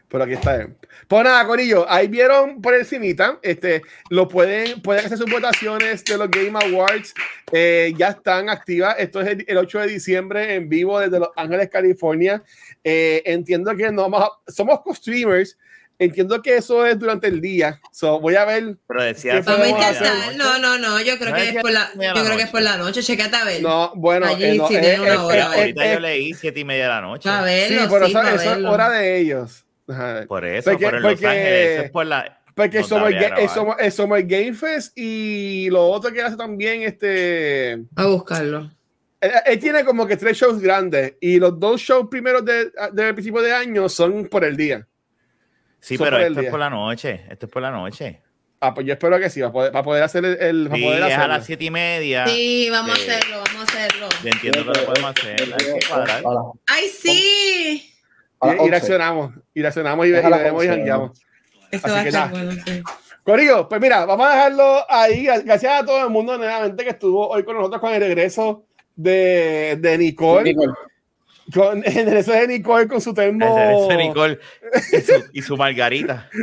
Por 0.07 0.21
aquí 0.21 0.33
está. 0.33 0.67
Pues 1.07 1.23
nada, 1.23 1.45
Corillo, 1.47 1.85
ahí 1.89 2.07
vieron 2.07 2.61
por 2.61 2.73
encimita, 2.73 3.39
este, 3.41 3.81
lo 4.09 4.27
pueden, 4.27 4.81
pueden 4.81 5.05
hacer 5.05 5.17
sus 5.17 5.29
votaciones 5.31 6.03
de 6.03 6.17
los 6.17 6.29
Game 6.29 6.51
Awards, 6.53 7.13
eh, 7.53 7.93
ya 7.97 8.09
están 8.09 8.49
activas, 8.49 8.95
esto 8.97 9.21
es 9.21 9.27
el, 9.29 9.45
el 9.47 9.57
8 9.57 9.79
de 9.79 9.87
diciembre 9.87 10.55
en 10.55 10.67
vivo 10.69 10.99
desde 10.99 11.19
Los 11.19 11.29
Ángeles, 11.35 11.69
California, 11.69 12.43
Eh, 12.83 13.21
entiendo 13.25 13.75
que 13.75 13.91
no 13.91 14.09
vamos 14.09 14.23
a- 14.23 14.51
somos 14.51 14.81
co-streamers, 14.81 15.57
entiendo 16.05 16.41
que 16.41 16.57
eso 16.57 16.85
es 16.85 16.97
durante 16.99 17.27
el 17.27 17.39
día, 17.41 17.79
so, 17.91 18.19
voy 18.19 18.35
a 18.35 18.45
ver, 18.45 18.77
Pero 18.87 19.03
decía. 19.03 19.41
No, 20.37 20.57
no, 20.59 20.77
no. 20.77 21.01
Yo 21.01 21.17
creo 21.17 21.29
No 21.29 21.35
que 21.35 21.49
es 21.49 21.61
por 21.61 21.71
la, 21.71 21.91
yo 21.93 21.99
creo 21.99 22.13
que 22.13 22.29
noche. 22.29 22.43
es 22.43 22.49
por 22.49 22.61
la 22.61 22.77
noche. 22.77 23.01
Checate 23.03 23.35
a 23.35 23.45
ver. 23.45 23.61
no, 23.61 23.93
bueno, 23.95 24.25
Allí 24.27 24.43
eh, 24.45 24.55
no, 24.55 24.67
sí 24.67 24.75
eh, 24.75 24.97
una 24.99 25.13
eh, 25.13 25.17
hora, 25.17 25.37
eh, 25.37 25.59
Ahorita 25.59 25.85
eh, 25.85 25.93
yo 25.93 25.99
leí 25.99 26.33
siete 26.33 26.59
y 26.59 26.65
media 26.65 26.83
de 26.83 26.89
la 26.89 27.01
noche. 27.01 27.29
A 27.29 27.39
sí, 27.39 27.45
verlo, 27.45 27.87
pero 27.91 28.05
sí, 28.07 28.11
eso, 28.13 28.53
es 28.53 28.65
hora 28.65 28.89
de 28.89 29.17
ellos. 29.19 29.65
Por 30.27 30.45
eso, 30.45 30.71
Porque- 30.71 30.85
por 30.85 31.01
Los 31.01 31.11
porque- 31.13 31.27
Ángeles. 31.27 31.69
Eso 31.71 31.81
es 31.83 31.91
por 31.91 32.05
la. 32.05 32.37
Porque 32.53 32.79
Nos 32.79 32.89
somos, 32.89 33.09
grabar. 33.11 33.49
somos, 33.49 33.75
somos 33.93 34.17
el 34.19 34.27
Game 34.27 34.53
Fest 34.53 34.97
y 34.97 35.69
lo 35.69 35.87
otro 35.87 36.11
que 36.11 36.21
hace 36.21 36.35
también 36.35 36.81
este. 36.83 37.79
A 37.95 38.05
buscarlo. 38.07 38.69
Él, 39.21 39.31
él 39.45 39.59
tiene 39.59 39.85
como 39.85 40.05
que 40.07 40.17
tres 40.17 40.37
shows 40.37 40.59
grandes 40.61 41.13
y 41.21 41.39
los 41.39 41.59
dos 41.59 41.79
shows 41.79 42.07
primeros 42.09 42.43
de, 42.43 42.71
del 42.91 43.13
principio 43.13 43.41
de 43.41 43.53
año 43.53 43.87
son 43.87 44.25
por 44.25 44.43
el 44.43 44.57
día. 44.57 44.85
Sí, 45.81 45.97
pero 45.97 46.17
esto 46.19 46.39
es 46.39 46.49
por 46.49 46.59
la 46.59 46.69
noche. 46.69 47.25
Esto 47.29 47.47
es 47.47 47.51
por 47.51 47.61
la 47.61 47.71
noche. 47.71 48.21
Ah, 48.63 48.73
pues 48.75 48.85
yo 48.85 48.93
espero 48.93 49.19
que 49.19 49.29
sí, 49.31 49.39
para 49.41 49.51
poder, 49.51 49.71
para 49.71 49.83
poder 49.83 50.03
hacer 50.03 50.23
el. 50.23 50.37
el- 50.39 50.63
para 50.67 50.75
Sí, 50.77 50.83
poder 50.83 51.03
es 51.11 51.17
a 51.17 51.27
las 51.27 51.45
siete 51.45 51.65
y 51.65 51.71
media. 51.71 52.27
Sí, 52.27 52.69
vamos 52.69 52.91
a 52.91 52.93
hacerlo, 52.93 53.37
vamos 53.43 53.61
a 53.61 53.63
hacerlo. 53.63 54.07
Yo 54.23 54.29
entiendo 54.29 54.59
que 54.71 54.79
lo 54.79 54.85
podemos 54.85 55.11
hacer. 55.17 55.41
Hay 55.41 55.65
que 55.79 55.87
cuadrar. 55.89 56.17
A 56.19 56.21
las- 56.33 56.43
¡Ay, 56.67 56.87
sí! 56.87 57.93
a 58.39 58.47
Y, 58.47 58.49
y 58.51 58.59
11. 58.59 58.69
reaccionamos, 58.69 59.33
y 59.55 59.61
reaccionamos 59.61 60.05
y, 60.07 60.09
a 60.09 60.13
veremos 60.29 60.63
y 60.63 60.67
11, 60.67 60.69
jangueamos. 60.69 61.21
Esto 61.71 61.87
Así 61.87 61.95
va 61.95 62.01
a 62.01 62.03
que 62.03 62.11
nada. 62.11 62.27
bueno, 62.27 62.51
sí. 62.65 62.83
Corillo, 63.23 63.69
pues 63.69 63.81
mira, 63.81 64.05
vamos 64.05 64.27
a 64.27 64.31
dejarlo 64.31 64.85
ahí. 64.91 65.25
Gracias 65.25 65.81
a 65.81 65.85
todo 65.85 66.03
el 66.03 66.09
mundo 66.11 66.37
nuevamente 66.37 66.83
que 66.83 66.89
estuvo 66.91 67.29
hoy 67.29 67.43
con 67.43 67.55
nosotros 67.55 67.79
con 67.81 67.93
el 67.93 68.01
regreso 68.01 68.65
de, 68.95 69.77
de 69.79 69.97
Nicole. 69.97 70.43
Nicole. 70.43 70.73
Con 71.53 71.83
el 71.85 71.93
regreso 71.93 72.31
de 72.31 72.47
Nicole 72.47 72.87
con 72.87 73.01
su 73.01 73.13
termo. 73.13 73.45
El 73.45 73.55
derecho 73.55 73.87
de 73.87 73.97
Nicole 73.97 74.39
y 74.91 75.01
su, 75.01 75.13
y 75.33 75.41
su 75.41 75.57
margarita. 75.57 76.29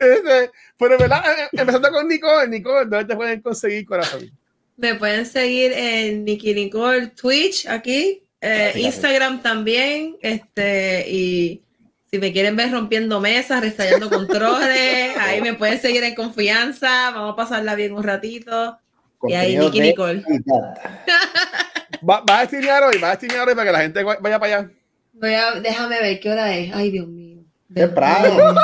Este, 0.00 0.50
pero 0.76 0.98
verdad, 0.98 1.22
eh, 1.24 1.48
empezando 1.52 1.90
con 1.90 2.08
Nicole, 2.08 2.48
Nicole, 2.48 2.86
¿dónde 2.86 3.04
te 3.04 3.16
pueden 3.16 3.40
conseguir 3.40 3.86
corazón? 3.86 4.30
Me 4.76 4.94
pueden 4.94 5.24
seguir 5.24 5.72
en 5.72 6.24
Nicky 6.24 6.54
Nicole 6.54 7.08
Twitch 7.08 7.66
aquí, 7.66 8.22
eh. 8.40 8.72
Instagram 8.76 9.42
también, 9.42 10.16
este, 10.20 11.08
y 11.08 11.62
si 12.10 12.18
me 12.18 12.32
quieren 12.32 12.56
ver 12.56 12.72
rompiendo 12.72 13.20
mesas, 13.20 13.60
restallando 13.60 14.08
controles, 14.10 15.16
ahí 15.18 15.40
me 15.40 15.54
pueden 15.54 15.80
seguir 15.80 16.02
en 16.04 16.14
confianza, 16.14 17.10
vamos 17.10 17.32
a 17.32 17.36
pasarla 17.36 17.74
bien 17.74 17.92
un 17.92 18.02
ratito. 18.02 18.78
Y 19.26 19.32
ahí 19.34 19.56
de 19.56 19.80
Nicole. 19.80 20.22
Calidad. 22.00 22.08
Va, 22.08 22.24
vas 22.26 22.42
a 22.42 22.46
streamear 22.46 22.82
hoy, 22.84 22.98
vas 22.98 23.12
a 23.12 23.14
streamear 23.16 23.48
hoy 23.48 23.54
para 23.54 23.66
que 23.66 23.72
la 23.72 23.80
gente 23.80 24.02
vaya 24.02 24.38
para 24.40 24.58
allá. 24.58 24.70
Voy 25.12 25.34
a, 25.34 25.52
déjame 25.60 26.00
ver 26.00 26.20
qué 26.20 26.30
hora 26.30 26.56
es. 26.56 26.74
Ay, 26.74 26.90
Dios 26.90 27.08
mío. 27.08 27.38
Temprano. 27.74 28.54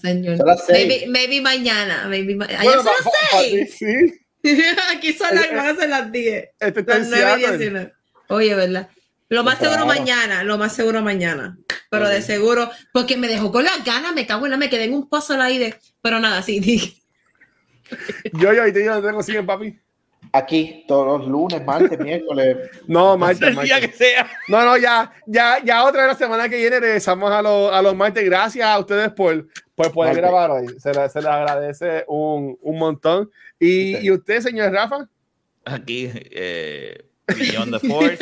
Señor. 0.00 0.36
Son 0.36 0.46
las 0.46 0.64
seis. 0.66 0.86
Maybe, 0.88 1.06
maybe 1.08 1.40
mañana. 1.40 2.06
Maybe 2.08 2.34
ma- 2.34 2.46
Allá 2.46 2.62
Bueno, 2.62 2.82
son 2.82 2.92
pa- 2.92 2.98
las 3.04 3.04
pa- 3.30 3.38
seis. 3.40 3.76
sí, 3.78 4.20
Aquí 4.96 5.12
son 5.12 5.34
las, 5.34 5.50
van 5.54 5.66
a 5.66 5.74
ser 5.76 5.88
las 5.88 6.10
10. 6.12 6.48
este 6.60 6.80
está 6.80 6.98
Las 6.98 7.04
en 7.06 7.10
9 7.10 7.24
y 7.36 7.40
Seattle. 7.40 7.58
19. 7.58 7.92
Oye, 8.28 8.54
¿verdad? 8.54 8.88
Lo 9.30 9.44
más 9.44 9.58
seguro 9.58 9.84
mañana, 9.84 10.42
lo 10.42 10.56
más 10.58 10.74
seguro 10.74 11.02
mañana. 11.02 11.58
Pero 11.90 12.08
de 12.08 12.22
seguro, 12.22 12.70
porque 12.92 13.16
me 13.16 13.28
dejó 13.28 13.52
con 13.52 13.64
las 13.64 13.84
ganas, 13.84 14.14
me 14.14 14.26
cago 14.26 14.46
en 14.46 14.52
la, 14.52 14.56
me 14.56 14.70
quedé 14.70 14.84
en 14.84 14.94
un 14.94 15.08
puzzle 15.08 15.40
ahí 15.42 15.58
de. 15.58 15.74
Pero 16.02 16.18
nada, 16.18 16.42
sí, 16.42 16.60
Yo, 18.34 18.52
yo, 18.52 18.66
y 18.66 18.72
te 18.72 18.80
digo, 18.80 18.92
¿dónde 18.94 19.08
te 19.08 19.14
consiguen, 19.14 19.46
papi? 19.46 19.78
Aquí, 20.32 20.84
todos 20.86 21.20
los 21.20 21.28
lunes, 21.28 21.64
martes, 21.64 21.98
miércoles. 22.00 22.56
No, 22.86 23.16
martes, 23.16 23.42
el 23.48 23.54
día 23.60 23.74
martes. 23.76 23.90
que 23.90 23.96
sea. 23.96 24.28
No, 24.48 24.64
no, 24.64 24.76
ya, 24.76 25.10
ya, 25.26 25.58
ya 25.64 25.84
otra 25.84 26.02
vez 26.06 26.12
la 26.12 26.18
semana 26.18 26.48
que 26.48 26.56
viene 26.56 26.80
regresamos 26.80 27.30
a, 27.30 27.40
los 27.42 27.72
a 27.72 27.80
los 27.82 27.94
martes. 27.96 28.24
Gracias 28.24 28.66
a 28.66 28.78
ustedes 28.78 29.10
por, 29.12 29.46
por 29.74 29.92
poder 29.92 30.14
Martes. 30.14 30.22
grabar 30.30 30.50
hoy. 30.50 30.66
Se 30.78 30.92
les, 30.92 31.12
se 31.12 31.20
les 31.20 31.28
agradece 31.30 32.04
un, 32.08 32.58
un 32.60 32.78
montón. 32.78 33.30
Y, 33.58 33.96
Ok. 33.96 34.02
y 34.02 34.10
usted, 34.12 34.40
señor 34.40 34.72
Rafa, 34.72 35.08
Aquí, 35.64 36.10
eh, 36.14 37.07
Beyond 37.36 37.72
the 37.72 37.88
Force, 37.88 38.18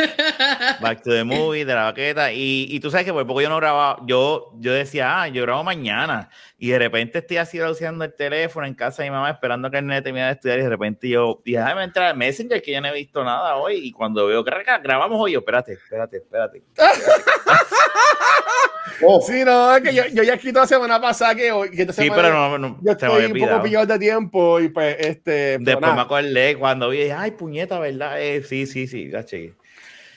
Back 0.81 1.03
to 1.03 1.11
the 1.11 1.25
Movie, 1.25 1.65
de 1.65 1.75
la 1.75 1.85
baqueta. 1.85 2.33
Y, 2.33 2.67
y 2.71 2.81
tú 2.81 2.91
sabes 2.91 3.07
que 3.07 3.13
por 3.13 3.27
poco 3.27 3.41
yo 3.41 3.49
no 3.49 3.57
grababa. 3.57 3.99
Yo, 4.07 4.53
yo 4.59 4.73
decía, 4.73 5.23
ah, 5.23 5.29
yo 5.29 5.43
grabo 5.43 5.63
mañana. 5.65 6.29
Y 6.59 6.71
de 6.71 6.79
repente 6.79 7.19
estoy 7.19 7.37
así 7.37 7.61
usando 7.61 8.05
el 8.05 8.15
teléfono 8.15 8.67
en 8.67 8.75
casa 8.75 9.03
de 9.03 9.11
mi 9.11 9.15
mamá, 9.15 9.31
esperando 9.31 9.71
que 9.71 9.79
el 9.79 9.87
nene 9.87 10.03
termine 10.03 10.27
de 10.27 10.33
estudiar. 10.33 10.59
Y 10.59 10.63
de 10.63 10.69
repente 10.69 11.09
yo 11.09 11.43
déjame 11.45 11.85
entrar 11.85 12.07
al 12.09 12.17
Messenger, 12.17 12.61
que 12.63 12.73
yo 12.73 12.81
no 12.81 12.89
he 12.89 12.93
visto 12.95 13.23
nada 13.23 13.57
hoy. 13.57 13.77
Y 13.77 13.93
cuando 13.93 14.27
veo 14.27 14.43
grabamos 14.43 15.19
hoy, 15.21 15.33
yo, 15.33 15.41
espérate, 15.41 15.75
espérate, 15.75 16.17
espérate. 16.19 16.63
Oh, 19.03 19.21
sí, 19.21 19.45
no, 19.45 19.77
es 19.77 19.83
que 19.83 19.95
yo, 19.95 20.05
yo 20.07 20.23
ya 20.23 20.33
he 20.33 20.37
escrito 20.37 20.61
la 20.61 20.67
semana 20.67 21.01
pasada 21.01 21.35
que 21.35 21.53
hoy, 21.53 21.71
que 21.71 21.83
esta 21.83 21.93
Sí, 21.93 22.09
pero 22.15 22.33
no, 22.33 22.59
no 22.59 22.79
yo 22.83 22.93
estoy 22.93 23.27
un 23.27 23.39
poco 23.39 23.63
pillado 23.63 23.87
de 23.87 23.99
tiempo 23.99 24.61
y 24.61 24.69
pues, 24.69 24.97
este, 24.99 25.59
Después 25.59 25.81
nada. 25.81 25.95
me 25.95 26.01
acordé 26.03 26.57
cuando 26.57 26.91
vi, 26.91 27.11
ay, 27.11 27.33
puñeta, 27.33 27.79
¿verdad? 27.79 28.21
Eh, 28.21 28.43
sí, 28.43 28.67
sí, 28.67 28.87
sí, 28.87 29.11
ya. 29.11 29.25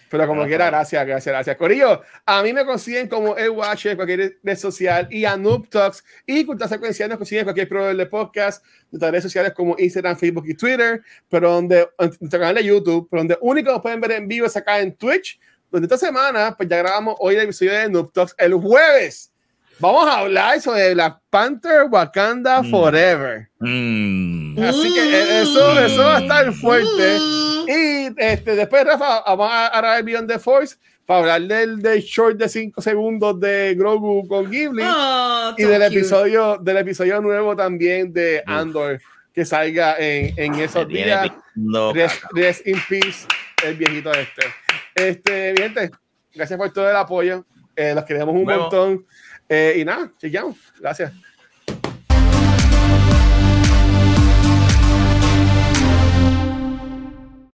Pero 0.09 0.25
como 0.25 0.45
quiera, 0.45 0.67
gracias, 0.67 1.05
gracias, 1.05 1.31
gracias. 1.31 1.55
Corillo, 1.55 2.01
a 2.25 2.41
mí 2.41 2.51
me 2.51 2.65
consiguen 2.65 3.07
como 3.07 3.37
el 3.37 3.51
Watcher 3.51 3.91
en 3.91 3.97
cualquier 3.97 4.39
red 4.41 4.57
social 4.57 5.07
y 5.11 5.23
a 5.25 5.37
Noob 5.37 5.69
Talks 5.69 6.03
y 6.25 6.45
Cultura 6.45 6.67
Secuencial 6.67 7.09
nos 7.09 7.19
consiguen 7.19 7.41
en 7.41 7.45
cualquier 7.45 7.69
proveedor 7.69 7.95
de 7.95 8.05
podcast, 8.07 8.65
nuestras 8.91 9.11
redes 9.11 9.23
sociales 9.23 9.53
como 9.53 9.75
Instagram, 9.77 10.17
Facebook 10.17 10.45
y 10.47 10.55
Twitter, 10.55 11.01
pero 11.29 11.51
donde, 11.51 11.81
en 11.99 12.11
nuestro 12.19 12.39
canal 12.39 12.55
de 12.55 12.63
YouTube, 12.63 13.07
pero 13.09 13.21
donde 13.21 13.37
único 13.41 13.71
nos 13.71 13.81
pueden 13.81 14.01
ver 14.01 14.13
en 14.13 14.27
vivo 14.27 14.47
es 14.47 14.57
acá 14.57 14.79
en 14.79 14.95
Twitch, 14.95 15.39
donde 15.71 15.85
esta 15.85 15.97
semana, 15.97 16.55
pues 16.57 16.67
ya 16.69 16.77
grabamos 16.77 17.15
hoy 17.19 17.35
el 17.35 17.41
episodio 17.41 17.73
de 17.73 17.89
Noob 17.89 18.11
Talks 18.11 18.35
el 18.37 18.53
jueves. 18.53 19.31
Vamos 19.79 20.07
a 20.09 20.17
hablar 20.19 20.59
sobre 20.59 20.93
Black 20.93 21.19
Panther 21.29 21.83
Wakanda 21.89 22.61
Mm. 22.61 22.69
Forever. 22.71 23.47
Mm. 23.59 24.59
Así 24.61 24.93
que 24.93 24.99
eh, 24.99 25.41
eso, 25.41 25.79
eso 25.79 26.03
va 26.03 26.17
a 26.17 26.19
estar 26.19 26.51
fuerte. 26.53 27.17
Mm. 27.19 27.69
Y 27.69 28.13
este, 28.17 28.55
después, 28.55 28.83
Rafa, 28.85 29.21
vamos 29.25 29.49
a 29.51 29.69
grabar 29.77 30.03
Beyond 30.03 30.27
the 30.29 30.39
Force 30.39 30.75
para 31.05 31.19
hablar 31.35 31.41
del, 31.43 31.81
del 31.81 32.01
short 32.01 32.37
de 32.37 32.49
5 32.49 32.81
segundos 32.81 33.39
de 33.39 33.73
Grogu 33.75 34.27
con 34.27 34.49
Ghibli 34.51 34.83
Oh, 34.85 35.53
y 35.57 35.63
del 35.63 35.81
cute. 35.83 35.85
episodio, 35.97 36.57
del 36.57 36.77
episodio 36.77 37.21
nuevo 37.21 37.55
también 37.55 38.11
de. 38.11 38.43
Andor 38.45 38.99
que 39.33 39.45
salga 39.45 39.95
en, 39.97 40.33
en 40.37 40.55
esos 40.55 40.87
Me 40.87 40.93
tiene 40.93 41.05
días. 41.55 41.93
Rest, 41.93 42.23
rest 42.33 42.67
in 42.67 42.81
peace, 42.89 43.25
el 43.63 43.75
viejito 43.75 44.11
este. 44.11 44.41
Este, 44.99 45.53
gente, 45.57 45.91
gracias 46.33 46.57
por 46.57 46.71
todo 46.73 46.89
el 46.89 46.95
apoyo. 46.95 47.45
Eh, 47.75 47.95
los 47.95 48.03
queremos 48.03 48.35
un 48.35 48.45
vemos. 48.45 48.63
montón. 48.63 49.05
Eh, 49.47 49.77
y 49.77 49.85
nada, 49.85 50.11
chequeamos. 50.17 50.57
Gracias. 50.79 51.13